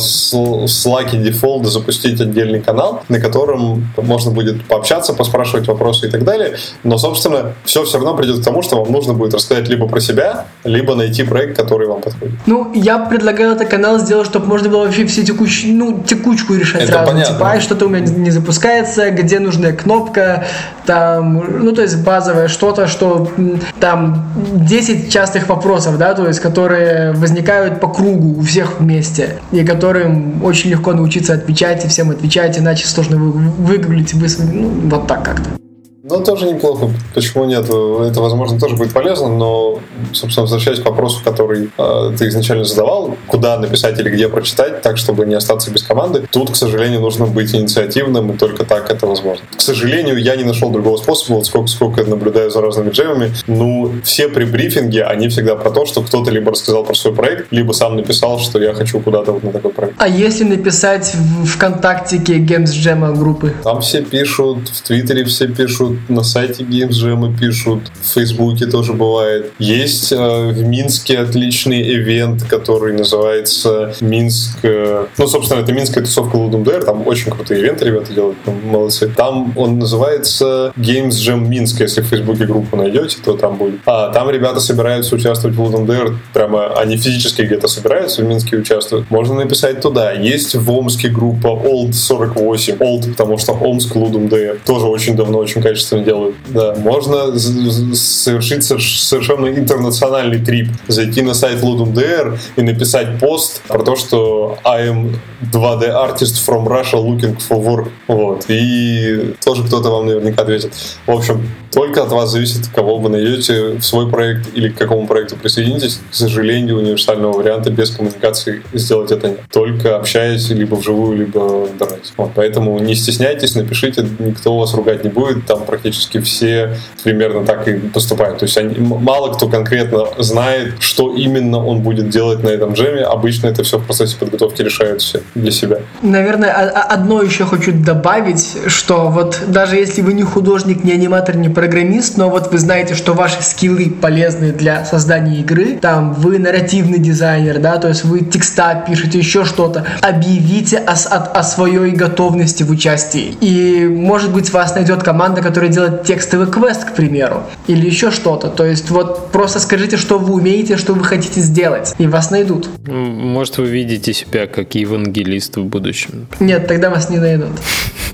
Slack 0.65 1.15
дефолда 1.17 1.69
запустить 1.69 2.19
отдельный 2.19 2.61
канал, 2.61 3.03
на 3.09 3.19
котором 3.19 3.87
можно 3.97 4.31
будет 4.31 4.65
пообщаться, 4.65 5.13
поспрашивать 5.13 5.67
вопросы 5.67 6.07
и 6.07 6.09
так 6.09 6.23
далее. 6.23 6.57
Но, 6.83 6.97
собственно, 6.97 7.53
все 7.63 7.83
все 7.83 7.97
равно 7.97 8.15
придет 8.15 8.41
к 8.41 8.43
тому, 8.43 8.61
что 8.61 8.83
вам 8.83 8.91
нужно 8.91 9.13
будет 9.13 9.33
рассказать 9.33 9.67
либо 9.69 9.87
про 9.87 9.99
себя, 9.99 10.45
либо 10.63 10.95
найти 10.95 11.23
проект, 11.23 11.57
который 11.57 11.87
вам 11.87 12.01
подходит. 12.01 12.35
Ну, 12.45 12.71
я 12.73 12.99
предлагаю 12.99 13.53
этот 13.53 13.69
канал 13.73 13.97
сделать, 13.97 14.27
чтобы 14.27 14.45
можно 14.45 14.69
было 14.69 14.85
вообще 14.85 15.07
все 15.07 15.23
текущие, 15.23 15.73
ну, 15.73 16.03
текучку 16.05 16.53
решать 16.53 16.83
Это 16.83 16.91
сразу. 16.91 17.11
Понятно. 17.11 17.33
Типа, 17.33 17.59
что-то 17.59 17.87
у 17.87 17.89
меня 17.89 18.05
не 18.05 18.29
запускается, 18.29 19.09
где 19.09 19.39
нужная 19.39 19.73
кнопка, 19.73 20.45
там, 20.85 21.43
ну, 21.63 21.71
то 21.71 21.81
есть 21.81 22.03
базовое 22.03 22.49
что-то, 22.49 22.85
что 22.85 23.31
там 23.79 24.31
10 24.35 25.11
частых 25.11 25.49
вопросов, 25.49 25.97
да, 25.97 26.13
то 26.13 26.27
есть 26.27 26.39
которые 26.39 27.13
возникают 27.13 27.79
по 27.79 27.87
кругу 27.87 28.39
у 28.39 28.41
всех 28.43 28.79
вместе, 28.79 29.37
и 29.51 29.65
которым 29.65 30.43
очень 30.43 30.69
легко 30.69 30.93
научиться 30.93 31.33
отвечать 31.33 31.83
и 31.83 31.87
всем 31.87 32.11
отвечать, 32.11 32.59
иначе 32.59 32.85
сложно 32.85 33.17
выгуглить 33.17 34.13
быстро, 34.13 34.45
ну, 34.45 34.69
вот 34.83 35.07
так 35.07 35.23
как-то. 35.23 35.62
Ну, 36.05 36.21
тоже 36.21 36.47
неплохо. 36.51 36.89
Почему 37.15 37.45
нет? 37.45 37.63
Это, 37.63 38.19
возможно, 38.19 38.59
тоже 38.59 38.75
будет 38.75 38.91
полезно, 38.91 39.29
но, 39.29 39.79
собственно, 40.11 40.43
возвращаясь 40.43 40.81
к 40.81 40.85
вопросу, 40.85 41.21
который 41.23 41.69
э, 41.77 42.11
ты 42.19 42.27
изначально 42.27 42.65
задавал, 42.65 43.15
куда 43.25 43.57
написать 43.57 43.97
или 44.01 44.09
где 44.09 44.27
прочитать, 44.27 44.81
так, 44.81 44.97
чтобы 44.97 45.25
не 45.25 45.33
остаться 45.33 45.71
без 45.71 45.81
команды, 45.83 46.27
тут, 46.29 46.51
к 46.51 46.55
сожалению, 46.57 46.99
нужно 46.99 47.25
быть 47.25 47.55
инициативным, 47.55 48.33
и 48.33 48.37
только 48.37 48.65
так 48.65 48.91
это 48.91 49.07
возможно. 49.07 49.45
К 49.55 49.61
сожалению, 49.61 50.17
я 50.21 50.35
не 50.35 50.43
нашел 50.43 50.71
другого 50.71 50.97
способа, 50.97 51.37
вот 51.37 51.45
сколько, 51.45 51.67
сколько 51.67 52.01
я 52.01 52.07
наблюдаю 52.07 52.51
за 52.51 52.59
разными 52.59 52.89
джемами, 52.89 53.33
ну, 53.47 53.93
все 54.03 54.27
при 54.27 54.43
брифинге, 54.43 55.05
они 55.05 55.29
всегда 55.29 55.55
про 55.55 55.71
то, 55.71 55.85
что 55.85 56.01
кто-то 56.01 56.31
либо 56.31 56.51
рассказал 56.51 56.83
про 56.83 56.95
свой 56.95 57.15
проект, 57.15 57.47
либо 57.51 57.71
сам 57.71 57.95
написал, 57.95 58.39
что 58.39 58.61
я 58.61 58.73
хочу 58.73 58.99
куда-то 58.99 59.31
вот 59.31 59.43
на 59.43 59.53
такой 59.53 59.71
проект. 59.71 59.95
А 59.99 60.09
если 60.09 60.43
написать 60.43 61.15
в 61.15 61.45
ВКонтактике 61.45 62.39
Games 62.39 62.73
Jam 62.73 63.17
группы? 63.17 63.53
Там 63.63 63.79
все 63.79 64.01
пишут, 64.01 64.67
в 64.67 64.81
Твиттере 64.81 65.23
все 65.23 65.47
пишут, 65.47 65.93
на 66.09 66.23
сайте 66.23 66.63
Games 66.63 66.91
Jam 66.91 67.37
пишут, 67.37 67.91
в 68.01 68.13
Фейсбуке 68.13 68.65
тоже 68.65 68.93
бывает. 68.93 69.51
Есть 69.59 70.11
э, 70.11 70.17
в 70.17 70.63
Минске 70.63 71.19
отличный 71.19 71.81
ивент, 71.95 72.43
который 72.43 72.93
называется 72.93 73.93
Минск... 74.01 74.59
Э, 74.63 75.07
ну, 75.17 75.27
собственно, 75.27 75.61
это 75.61 75.71
Минская 75.73 76.03
тусовка 76.03 76.37
Ludum 76.37 76.63
Dare, 76.63 76.83
там 76.83 77.07
очень 77.07 77.31
крутые 77.31 77.61
ивенты 77.61 77.85
ребята 77.85 78.13
делают, 78.13 78.37
там, 78.43 78.59
молодцы. 78.65 79.07
Там 79.15 79.53
он 79.55 79.79
называется 79.79 80.73
Games 80.77 81.09
Jam 81.09 81.47
Минск, 81.47 81.81
если 81.81 82.01
в 82.01 82.05
Фейсбуке 82.05 82.45
группу 82.45 82.75
найдете, 82.75 83.17
то 83.23 83.35
там 83.35 83.57
будет. 83.57 83.81
А 83.85 84.11
там 84.11 84.29
ребята 84.29 84.59
собираются 84.59 85.15
участвовать 85.15 85.55
в 85.55 85.61
Ludum 85.61 85.85
Dare, 85.85 86.15
прямо 86.33 86.73
они 86.79 86.97
физически 86.97 87.41
где-то 87.43 87.67
собираются, 87.67 88.21
в 88.21 88.25
Минске 88.25 88.57
участвуют. 88.57 89.09
Можно 89.09 89.35
написать 89.35 89.81
туда. 89.81 90.11
Есть 90.11 90.55
в 90.55 90.71
Омске 90.71 91.09
группа 91.09 91.47
Old 91.47 91.93
48, 91.93 92.75
Old, 92.77 93.09
потому 93.11 93.37
что 93.37 93.53
Омск 93.53 93.95
Ludum 93.95 94.29
Dare 94.29 94.59
тоже 94.65 94.85
очень 94.85 95.15
давно, 95.15 95.37
очень 95.37 95.61
качественно 95.61 95.82
качественно 95.83 96.03
делают. 96.03 96.35
Да, 96.47 96.75
можно 96.75 97.37
совершить 97.37 98.63
совершенно 98.63 99.47
интернациональный 99.47 100.39
трип, 100.39 100.69
зайти 100.87 101.21
на 101.21 101.33
сайт 101.33 101.61
LudumDR 101.61 102.37
и 102.55 102.61
написать 102.61 103.19
пост 103.19 103.61
про 103.67 103.83
то, 103.83 103.95
что 103.95 104.57
I 104.63 104.89
am 104.89 105.15
2D 105.51 105.91
artist 105.91 106.39
from 106.47 106.67
Russia 106.67 106.97
looking 106.97 107.37
for 107.37 107.61
work. 107.61 107.89
Вот. 108.07 108.45
И 108.47 109.35
тоже 109.43 109.63
кто-то 109.63 109.89
вам 109.89 110.07
наверняка 110.07 110.43
ответит. 110.43 110.73
В 111.05 111.11
общем, 111.11 111.49
только 111.71 112.03
от 112.03 112.11
вас 112.11 112.31
зависит, 112.31 112.67
кого 112.73 112.97
вы 112.97 113.09
найдете 113.09 113.73
в 113.73 113.81
свой 113.81 114.09
проект 114.09 114.47
или 114.53 114.69
к 114.69 114.77
какому 114.77 115.07
проекту 115.07 115.35
присоединитесь. 115.35 115.99
К 116.11 116.15
сожалению, 116.15 116.77
универсального 116.77 117.33
варианта 117.33 117.71
без 117.71 117.89
коммуникации 117.89 118.61
сделать 118.73 119.11
это 119.11 119.29
нет. 119.29 119.39
Только 119.51 119.97
общаясь 119.97 120.49
либо 120.49 120.75
вживую, 120.75 121.17
либо 121.17 121.39
в 121.39 121.71
интернете. 121.71 122.11
Вот. 122.17 122.31
Поэтому 122.35 122.79
не 122.79 122.95
стесняйтесь, 122.95 123.55
напишите, 123.55 124.05
никто 124.19 124.57
вас 124.57 124.73
ругать 124.73 125.03
не 125.03 125.09
будет. 125.09 125.45
Там 125.45 125.65
практически 125.73 126.19
все 126.19 126.77
примерно 127.03 127.43
так 127.45 127.67
и 127.67 127.73
поступают. 127.73 128.37
То 128.37 128.45
есть 128.45 128.57
они, 128.57 128.75
мало 128.77 129.33
кто 129.33 129.47
конкретно 129.47 130.05
знает, 130.19 130.75
что 130.79 131.15
именно 131.15 131.57
он 131.57 131.81
будет 131.81 132.09
делать 132.09 132.43
на 132.43 132.49
этом 132.49 132.73
джеме. 132.73 133.01
Обычно 133.01 133.47
это 133.47 133.63
все 133.63 133.79
в 133.79 133.85
процессе 133.85 134.15
подготовки 134.17 134.61
решают 134.61 135.01
все 135.01 135.21
для 135.33 135.51
себя. 135.51 135.77
Наверное, 136.03 136.51
одно 136.51 137.23
еще 137.23 137.45
хочу 137.45 137.71
добавить, 137.73 138.55
что 138.67 139.09
вот 139.09 139.41
даже 139.47 139.77
если 139.77 140.03
вы 140.03 140.13
не 140.13 140.21
художник, 140.21 140.83
не 140.83 140.91
аниматор, 140.91 141.35
не 141.35 141.49
программист, 141.49 142.17
но 142.17 142.29
вот 142.29 142.51
вы 142.51 142.59
знаете, 142.59 142.93
что 142.93 143.13
ваши 143.13 143.41
скиллы 143.41 143.89
полезны 143.89 144.51
для 144.51 144.85
создания 144.85 145.39
игры, 145.39 145.79
там 145.81 146.13
вы 146.13 146.37
нарративный 146.37 146.99
дизайнер, 146.99 147.57
да, 147.57 147.77
то 147.77 147.87
есть 147.87 148.03
вы 148.03 148.19
текста 148.19 148.83
пишете, 148.87 149.17
еще 149.17 149.43
что-то, 149.43 149.85
объявите 150.01 150.77
о, 150.77 150.93
о, 150.93 151.17
о 151.39 151.43
своей 151.43 151.91
готовности 151.91 152.61
в 152.61 152.69
участии. 152.69 153.35
И, 153.41 153.87
может 153.87 154.31
быть, 154.31 154.53
вас 154.53 154.75
найдет 154.75 155.01
команда, 155.03 155.41
которая 155.41 155.62
делает 155.69 156.03
текстовый 156.03 156.47
квест, 156.47 156.85
к 156.85 156.95
примеру, 156.95 157.43
или 157.67 157.85
еще 157.85 158.11
что-то. 158.11 158.49
То 158.49 158.65
есть 158.65 158.89
вот 158.89 159.31
просто 159.31 159.59
скажите, 159.59 159.97
что 159.97 160.19
вы 160.19 160.33
умеете, 160.33 160.77
что 160.77 160.93
вы 160.93 161.03
хотите 161.03 161.41
сделать, 161.41 161.93
и 161.97 162.07
вас 162.07 162.31
найдут. 162.31 162.69
Может, 162.87 163.57
вы 163.57 163.67
видите 163.67 164.13
себя 164.13 164.47
как 164.47 164.75
евангелист 164.75 165.57
в 165.57 165.63
будущем? 165.65 166.27
Нет, 166.39 166.67
тогда 166.67 166.89
вас 166.89 167.09
не 167.09 167.17
найдут. 167.17 167.51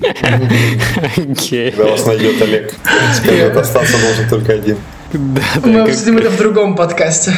Когда 0.00 1.84
вас 1.84 2.06
найдет 2.06 2.42
Олег. 2.42 2.74
Скажет, 3.14 3.56
остаться 3.56 3.96
должен 4.00 4.28
только 4.28 4.52
один. 4.52 4.76
Да, 5.12 5.42
да, 5.56 5.68
Мы 5.68 5.80
обсудим 5.80 6.18
это 6.18 6.30
в 6.30 6.38
другом 6.38 6.76
подкасте. 6.76 7.32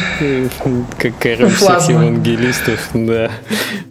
Как 0.99 1.19
король 1.19 1.51
всех 1.51 1.89
евангелистов, 1.89 2.89
да. 2.93 3.31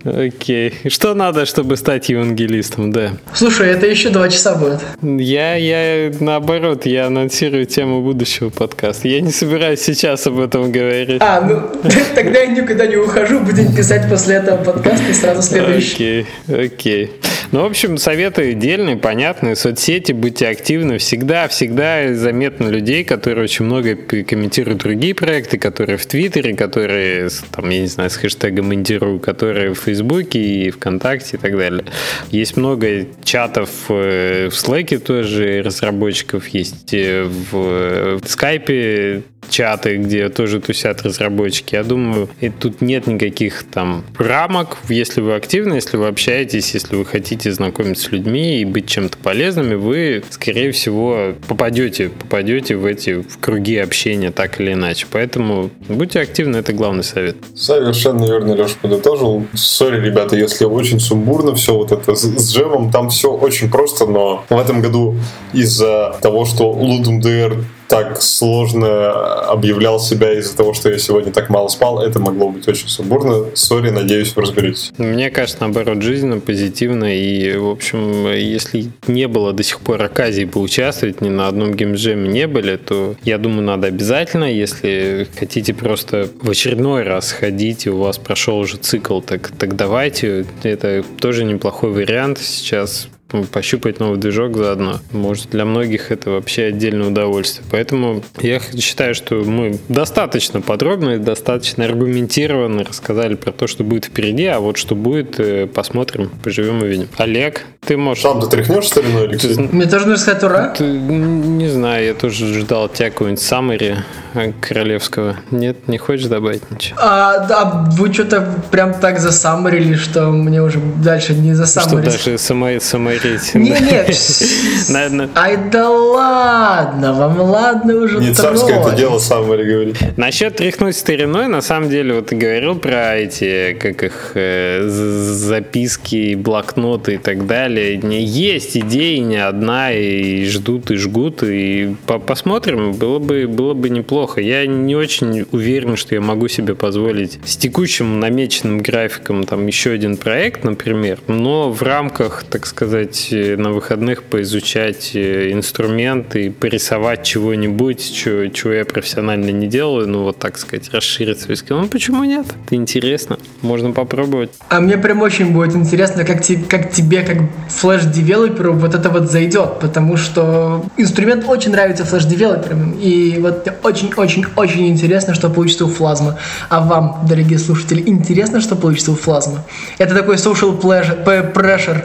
Окей. 0.03 0.73
Что 0.87 1.13
надо, 1.13 1.45
чтобы 1.45 1.77
стать 1.77 2.09
евангелистом, 2.09 2.91
да? 2.91 3.13
Слушай, 3.33 3.69
это 3.69 3.87
еще 3.87 4.09
два 4.09 4.29
часа 4.29 4.55
будет. 4.55 4.81
Я, 5.01 5.55
я 5.55 6.11
наоборот, 6.19 6.85
я 6.85 7.07
анонсирую 7.07 7.65
тему 7.65 8.01
будущего 8.01 8.49
подкаста. 8.49 9.07
Я 9.07 9.21
не 9.21 9.31
собираюсь 9.31 9.81
сейчас 9.81 10.27
об 10.27 10.39
этом 10.39 10.71
говорить. 10.71 11.21
А, 11.21 11.41
ну 11.41 11.61
тогда 12.15 12.41
я 12.41 12.47
никуда 12.47 12.85
не 12.85 12.97
ухожу, 12.97 13.39
будем 13.39 13.73
писать 13.73 14.07
после 14.09 14.35
этого 14.35 14.63
подкаста 14.63 15.13
сразу 15.13 15.41
следующий. 15.41 15.93
Окей, 15.93 16.65
окей. 16.65 17.11
Ну, 17.51 17.63
в 17.63 17.65
общем, 17.65 17.97
советы 17.97 18.53
дельные, 18.53 18.95
понятные. 18.95 19.57
Соцсети, 19.57 20.13
будьте 20.13 20.47
активны. 20.47 20.99
Всегда, 20.99 21.49
всегда 21.49 22.13
заметно 22.13 22.67
людей, 22.67 23.03
которые 23.03 23.43
очень 23.43 23.65
много 23.71 23.95
комментируют 23.95 24.79
другие 24.79 25.15
проекты, 25.15 25.57
которые 25.57 25.97
в 25.97 26.05
Твиттере, 26.05 26.55
которые, 26.55 27.29
там, 27.51 27.69
я 27.69 27.81
не 27.81 27.87
знаю, 27.87 28.09
с 28.09 28.15
хэштегом 28.17 28.73
индиру, 28.73 29.19
которые 29.19 29.73
в 29.73 29.79
Фейсбуке 29.79 30.39
и 30.39 30.71
ВКонтакте 30.71 31.37
и 31.37 31.39
так 31.39 31.57
далее. 31.57 31.85
Есть 32.31 32.57
много 32.57 33.07
чатов 33.23 33.69
э, 33.89 34.49
в 34.49 34.53
Slack 34.53 34.99
тоже 34.99 35.61
разработчиков, 35.63 36.47
есть 36.49 36.93
э, 36.93 37.23
в 37.23 38.21
Скайпе 38.25 39.23
чаты, 39.49 39.97
где 39.97 40.29
тоже 40.29 40.59
тусят 40.59 41.01
разработчики. 41.01 41.75
Я 41.75 41.83
думаю, 41.83 42.29
и 42.39 42.49
тут 42.49 42.81
нет 42.81 43.07
никаких 43.07 43.63
там 43.63 44.03
рамок. 44.17 44.77
Если 44.89 45.21
вы 45.21 45.35
активны, 45.35 45.75
если 45.75 45.97
вы 45.97 46.07
общаетесь, 46.07 46.73
если 46.73 46.95
вы 46.95 47.05
хотите 47.05 47.51
знакомиться 47.51 48.05
с 48.05 48.11
людьми 48.11 48.61
и 48.61 48.65
быть 48.65 48.87
чем-то 48.87 49.17
полезными, 49.17 49.75
вы, 49.75 50.23
скорее 50.29 50.71
всего, 50.71 51.33
попадете, 51.47 52.09
попадете 52.09 52.75
в 52.75 52.85
эти 52.85 53.21
в 53.21 53.39
круги 53.39 53.77
общения 53.77 54.31
так 54.31 54.59
или 54.59 54.73
иначе. 54.73 55.05
Поэтому 55.11 55.69
будьте 55.87 56.19
активны, 56.19 56.57
это 56.57 56.73
главный 56.73 57.03
совет. 57.03 57.35
Совершенно 57.55 58.25
верно, 58.25 58.53
Леша 58.53 58.75
подытожил. 58.81 59.45
Сори, 59.53 59.99
ребята, 60.03 60.35
если 60.35 60.65
очень 60.65 60.99
сумбурно 60.99 61.55
все 61.55 61.75
вот 61.75 61.91
это 61.91 62.15
с, 62.15 62.51
джемом, 62.51 62.91
там 62.91 63.09
все 63.09 63.31
очень 63.31 63.69
просто, 63.69 64.05
но 64.05 64.45
в 64.49 64.59
этом 64.59 64.81
году 64.81 65.15
из-за 65.53 66.17
того, 66.21 66.45
что 66.45 66.73
Ludum 66.73 67.21
Dare 67.21 67.63
так 67.91 68.21
сложно 68.21 69.11
объявлял 69.41 69.99
себя 69.99 70.31
из-за 70.39 70.55
того, 70.55 70.73
что 70.73 70.89
я 70.89 70.97
сегодня 70.97 71.33
так 71.33 71.49
мало 71.49 71.67
спал, 71.67 72.01
это 72.01 72.19
могло 72.19 72.47
быть 72.47 72.65
очень 72.69 72.87
сумбурно. 72.87 73.53
Сори, 73.53 73.89
надеюсь, 73.89 74.33
вы 74.33 74.43
разберетесь. 74.43 74.93
Мне 74.97 75.29
кажется, 75.29 75.57
наоборот, 75.59 76.01
жизненно, 76.01 76.39
позитивно. 76.39 77.13
И, 77.13 77.57
в 77.57 77.67
общем, 77.67 78.31
если 78.31 78.85
не 79.07 79.27
было 79.27 79.51
до 79.51 79.63
сих 79.63 79.81
пор 79.81 80.01
оказии 80.03 80.45
поучаствовать, 80.45 81.19
ни 81.19 81.27
на 81.27 81.49
одном 81.49 81.73
геймджеме 81.73 82.29
не 82.29 82.47
были, 82.47 82.77
то 82.77 83.15
я 83.25 83.37
думаю, 83.37 83.63
надо 83.63 83.87
обязательно. 83.87 84.45
Если 84.45 85.27
хотите 85.37 85.73
просто 85.73 86.29
в 86.41 86.49
очередной 86.49 87.03
раз 87.03 87.33
ходить, 87.33 87.87
и 87.87 87.89
у 87.89 87.97
вас 87.97 88.17
прошел 88.17 88.57
уже 88.59 88.77
цикл, 88.77 89.19
так, 89.19 89.51
так 89.59 89.75
давайте. 89.75 90.45
Это 90.63 91.03
тоже 91.19 91.43
неплохой 91.43 91.91
вариант. 91.91 92.39
Сейчас 92.39 93.09
пощупать 93.51 93.99
новый 93.99 94.17
движок 94.17 94.55
заодно. 94.57 94.99
Может, 95.11 95.49
для 95.49 95.65
многих 95.65 96.11
это 96.11 96.31
вообще 96.31 96.65
отдельное 96.65 97.07
удовольствие. 97.07 97.65
Поэтому 97.71 98.23
я 98.39 98.59
считаю, 98.59 99.15
что 99.15 99.35
мы 99.35 99.79
достаточно 99.89 100.61
подробно 100.61 101.11
и 101.11 101.17
достаточно 101.17 101.85
аргументированно 101.85 102.83
рассказали 102.83 103.35
про 103.35 103.51
то, 103.51 103.67
что 103.67 103.83
будет 103.83 104.05
впереди, 104.05 104.45
а 104.45 104.59
вот 104.59 104.77
что 104.77 104.95
будет, 104.95 105.39
э, 105.39 105.67
посмотрим, 105.67 106.29
поживем 106.43 106.83
и 106.83 106.87
видим. 106.87 107.07
Олег, 107.17 107.65
ты 107.85 107.97
можешь... 107.97 108.23
Сам 108.23 108.41
ты 108.41 108.47
тряхнешь 108.47 108.87
стариной, 108.87 109.25
Алексей? 109.25 109.57
Мне 109.57 109.85
тоже 109.85 110.07
нужно 110.07 110.17
сказать 110.17 110.43
ура? 110.43 110.67
Ты... 110.77 110.83
Не 110.83 111.67
знаю, 111.67 112.05
я 112.05 112.13
тоже 112.13 112.53
ждал 112.59 112.89
тебя 112.89 113.09
какого-нибудь 113.09 113.41
саммари 113.41 113.97
э, 114.33 114.53
королевского. 114.61 115.37
Нет, 115.51 115.87
не 115.87 115.97
хочешь 115.97 116.27
добавить 116.27 116.69
ничего? 116.71 116.97
А, 117.01 117.47
да, 117.47 117.85
вы 117.91 118.13
что-то 118.13 118.47
прям 118.71 118.93
так 118.93 119.19
засаммарили, 119.19 119.95
что 119.95 120.29
мне 120.31 120.61
уже 120.61 120.79
дальше 120.79 121.33
не 121.33 121.53
засаммарить. 121.53 122.13
Что 122.13 122.25
даже 122.25 122.37
самой, 122.37 122.81
самой 122.81 123.19
говорить. 123.21 123.55
Не, 123.55 123.69
нет. 123.69 125.31
Ай 125.35 125.57
да 125.71 125.89
ладно, 125.89 127.13
вам 127.13 127.41
ладно 127.41 127.95
уже 127.95 128.19
Не 128.19 128.33
царское 128.33 128.79
это 128.79 128.95
дело 128.95 129.19
сам 129.19 129.47
говорить. 129.47 129.97
Насчет 130.17 130.55
тряхнуть 130.55 130.95
стариной, 130.95 131.47
на 131.47 131.61
самом 131.61 131.89
деле, 131.89 132.15
вот 132.15 132.27
ты 132.27 132.35
говорил 132.35 132.75
про 132.75 133.17
эти, 133.17 133.77
как 133.79 134.03
их, 134.03 134.31
э, 134.35 134.87
записки, 134.87 136.35
блокноты 136.35 137.15
и 137.15 137.17
так 137.17 137.47
далее. 137.47 137.97
Не 137.97 138.23
есть 138.23 138.77
идеи 138.77 139.17
не 139.17 139.37
одна, 139.37 139.93
и 139.93 140.45
ждут, 140.45 140.91
и 140.91 140.95
жгут, 140.95 141.43
и 141.43 141.95
посмотрим, 142.05 142.93
было 142.93 143.19
бы, 143.19 143.47
было 143.47 143.73
бы 143.73 143.89
неплохо. 143.89 144.41
Я 144.41 144.65
не 144.65 144.95
очень 144.95 145.45
уверен, 145.51 145.95
что 145.95 146.15
я 146.15 146.21
могу 146.21 146.47
себе 146.47 146.75
позволить 146.75 147.39
с 147.45 147.57
текущим 147.57 148.19
намеченным 148.19 148.79
графиком 148.79 149.43
там 149.43 149.67
еще 149.67 149.91
один 149.91 150.17
проект, 150.17 150.63
например, 150.63 151.19
но 151.27 151.71
в 151.71 151.81
рамках, 151.81 152.43
так 152.49 152.65
сказать, 152.65 153.10
сказать, 153.11 153.57
на 153.57 153.71
выходных 153.71 154.23
поизучать 154.23 155.11
э, 155.13 155.51
инструменты 155.51 156.45
и 156.45 156.49
порисовать 156.49 157.23
чего-нибудь, 157.23 158.13
чего, 158.13 158.47
чего 158.47 158.73
я 158.73 158.85
профессионально 158.85 159.49
не 159.51 159.67
делаю, 159.67 160.07
ну 160.07 160.23
вот 160.23 160.37
так 160.37 160.57
сказать, 160.57 160.89
расширить 160.93 161.39
свой 161.39 161.57
скилл. 161.57 161.79
Ну 161.79 161.87
почему 161.87 162.23
нет? 162.23 162.45
Это 162.65 162.75
интересно. 162.75 163.37
Можно 163.61 163.91
попробовать. 163.91 164.51
А 164.69 164.79
мне 164.79 164.97
прям 164.97 165.21
очень 165.21 165.51
будет 165.51 165.75
интересно, 165.75 166.23
как, 166.23 166.41
te, 166.41 166.63
как 166.67 166.91
тебе, 166.91 167.23
как 167.23 167.37
флеш-девелоперу, 167.69 168.73
вот 168.73 168.95
это 168.95 169.09
вот 169.09 169.29
зайдет, 169.29 169.79
потому 169.79 170.17
что 170.17 170.85
инструмент 170.97 171.45
очень 171.47 171.71
нравится 171.71 172.05
флеш-девелоперам, 172.05 172.93
и 173.01 173.37
вот 173.39 173.67
очень-очень-очень 173.83 174.87
интересно, 174.87 175.33
что 175.33 175.49
получится 175.49 175.85
у 175.85 175.87
флазма. 175.87 176.37
А 176.69 176.81
вам, 176.81 177.25
дорогие 177.27 177.59
слушатели, 177.59 178.03
интересно, 178.05 178.61
что 178.61 178.75
получится 178.75 179.11
у 179.11 179.15
флазма? 179.15 179.63
Это 179.97 180.15
такой 180.15 180.35
social 180.35 180.79
pleasure, 180.79 181.53
pressure 181.53 182.03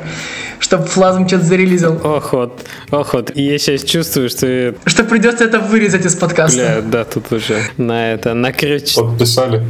чтобы 0.58 0.86
Флазм 0.86 1.26
что-то 1.26 1.44
зарелизил. 1.44 2.00
Ох, 2.02 2.32
вот, 2.32 2.64
ох, 2.90 3.14
вот. 3.14 3.32
И 3.34 3.42
я 3.42 3.58
сейчас 3.58 3.82
чувствую, 3.84 4.28
что... 4.28 4.74
Что 4.84 5.04
придется 5.04 5.44
это 5.44 5.60
вырезать 5.60 6.06
из 6.06 6.14
подкаста. 6.14 6.56
Бля, 6.56 6.80
да, 6.82 7.04
тут 7.04 7.32
уже 7.32 7.62
на 7.76 8.12
это, 8.12 8.34
на 8.34 8.52
крючке. 8.52 9.00
Подписали. 9.00 9.64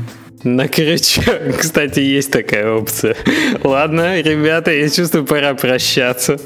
На 0.46 0.68
крючок. 0.68 1.24
Кстати, 1.58 2.00
есть 2.00 2.30
такая 2.30 2.72
опция. 2.72 3.16
Ладно, 3.62 4.20
ребята, 4.20 4.72
я 4.72 4.88
чувствую, 4.88 5.24
пора 5.24 5.54
прощаться. 5.54 6.38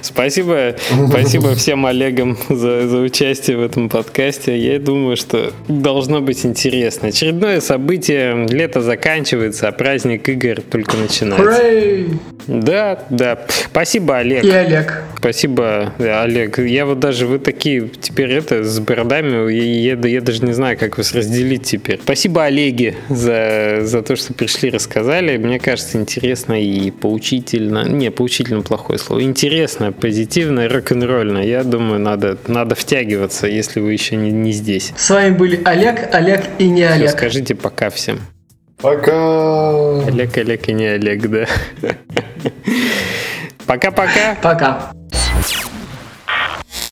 Спасибо, 0.00 0.76
спасибо 1.10 1.54
всем 1.54 1.84
Олегам 1.84 2.38
за, 2.48 2.88
за 2.88 2.98
участие 2.98 3.56
в 3.56 3.62
этом 3.62 3.88
подкасте. 3.88 4.56
Я 4.56 4.78
думаю, 4.78 5.16
что 5.16 5.52
должно 5.66 6.20
быть 6.20 6.46
интересно. 6.46 7.08
Очередное 7.08 7.60
событие. 7.60 8.46
Лето 8.48 8.80
заканчивается, 8.80 9.68
а 9.68 9.72
праздник 9.72 10.28
игр 10.28 10.62
только 10.62 10.96
начинается. 10.96 11.62
Hooray! 11.62 12.18
Да, 12.48 13.04
да. 13.10 13.38
Спасибо, 13.70 14.18
Олег. 14.18 14.42
И 14.42 14.50
Олег. 14.50 15.02
Спасибо, 15.18 15.92
Олег. 15.98 16.58
Я 16.58 16.86
вот 16.86 16.98
даже 16.98 17.26
вы 17.26 17.38
такие 17.38 17.88
теперь 18.00 18.32
это 18.32 18.64
с 18.64 18.80
бородами, 18.80 19.52
я, 19.52 19.94
я, 19.94 20.08
я 20.08 20.20
даже 20.20 20.44
не 20.44 20.52
знаю, 20.52 20.78
как 20.78 20.96
вас 20.96 21.12
разделить 21.14 21.64
теперь. 21.64 22.00
Спасибо, 22.02 22.44
Олеги, 22.44 22.94
за, 23.10 23.47
за 23.82 24.02
то, 24.02 24.16
что 24.16 24.34
пришли, 24.34 24.70
рассказали. 24.70 25.36
Мне 25.36 25.58
кажется, 25.58 25.98
интересно 25.98 26.60
и 26.62 26.90
поучительно. 26.90 27.88
Не, 27.88 28.10
поучительно 28.10 28.62
плохое 28.62 28.98
слово. 28.98 29.22
Интересно, 29.22 29.92
позитивно, 29.92 30.68
рок-н-ролльно. 30.68 31.38
Я 31.38 31.64
думаю, 31.64 32.00
надо, 32.00 32.38
надо 32.46 32.74
втягиваться, 32.74 33.46
если 33.46 33.80
вы 33.80 33.92
еще 33.92 34.16
не, 34.16 34.30
не 34.30 34.52
здесь. 34.52 34.92
С 34.96 35.10
вами 35.10 35.34
были 35.34 35.60
Олег, 35.64 36.14
Олег 36.14 36.44
и 36.58 36.68
не 36.68 36.82
Олег. 36.82 37.10
скажите 37.10 37.54
пока 37.54 37.90
всем. 37.90 38.20
Пока! 38.80 40.06
Олег, 40.06 40.36
Олег 40.38 40.68
и 40.68 40.72
не 40.72 40.86
Олег, 40.86 41.28
да. 41.28 41.46
Пока-пока. 43.66 44.36
Пока. 44.40 44.92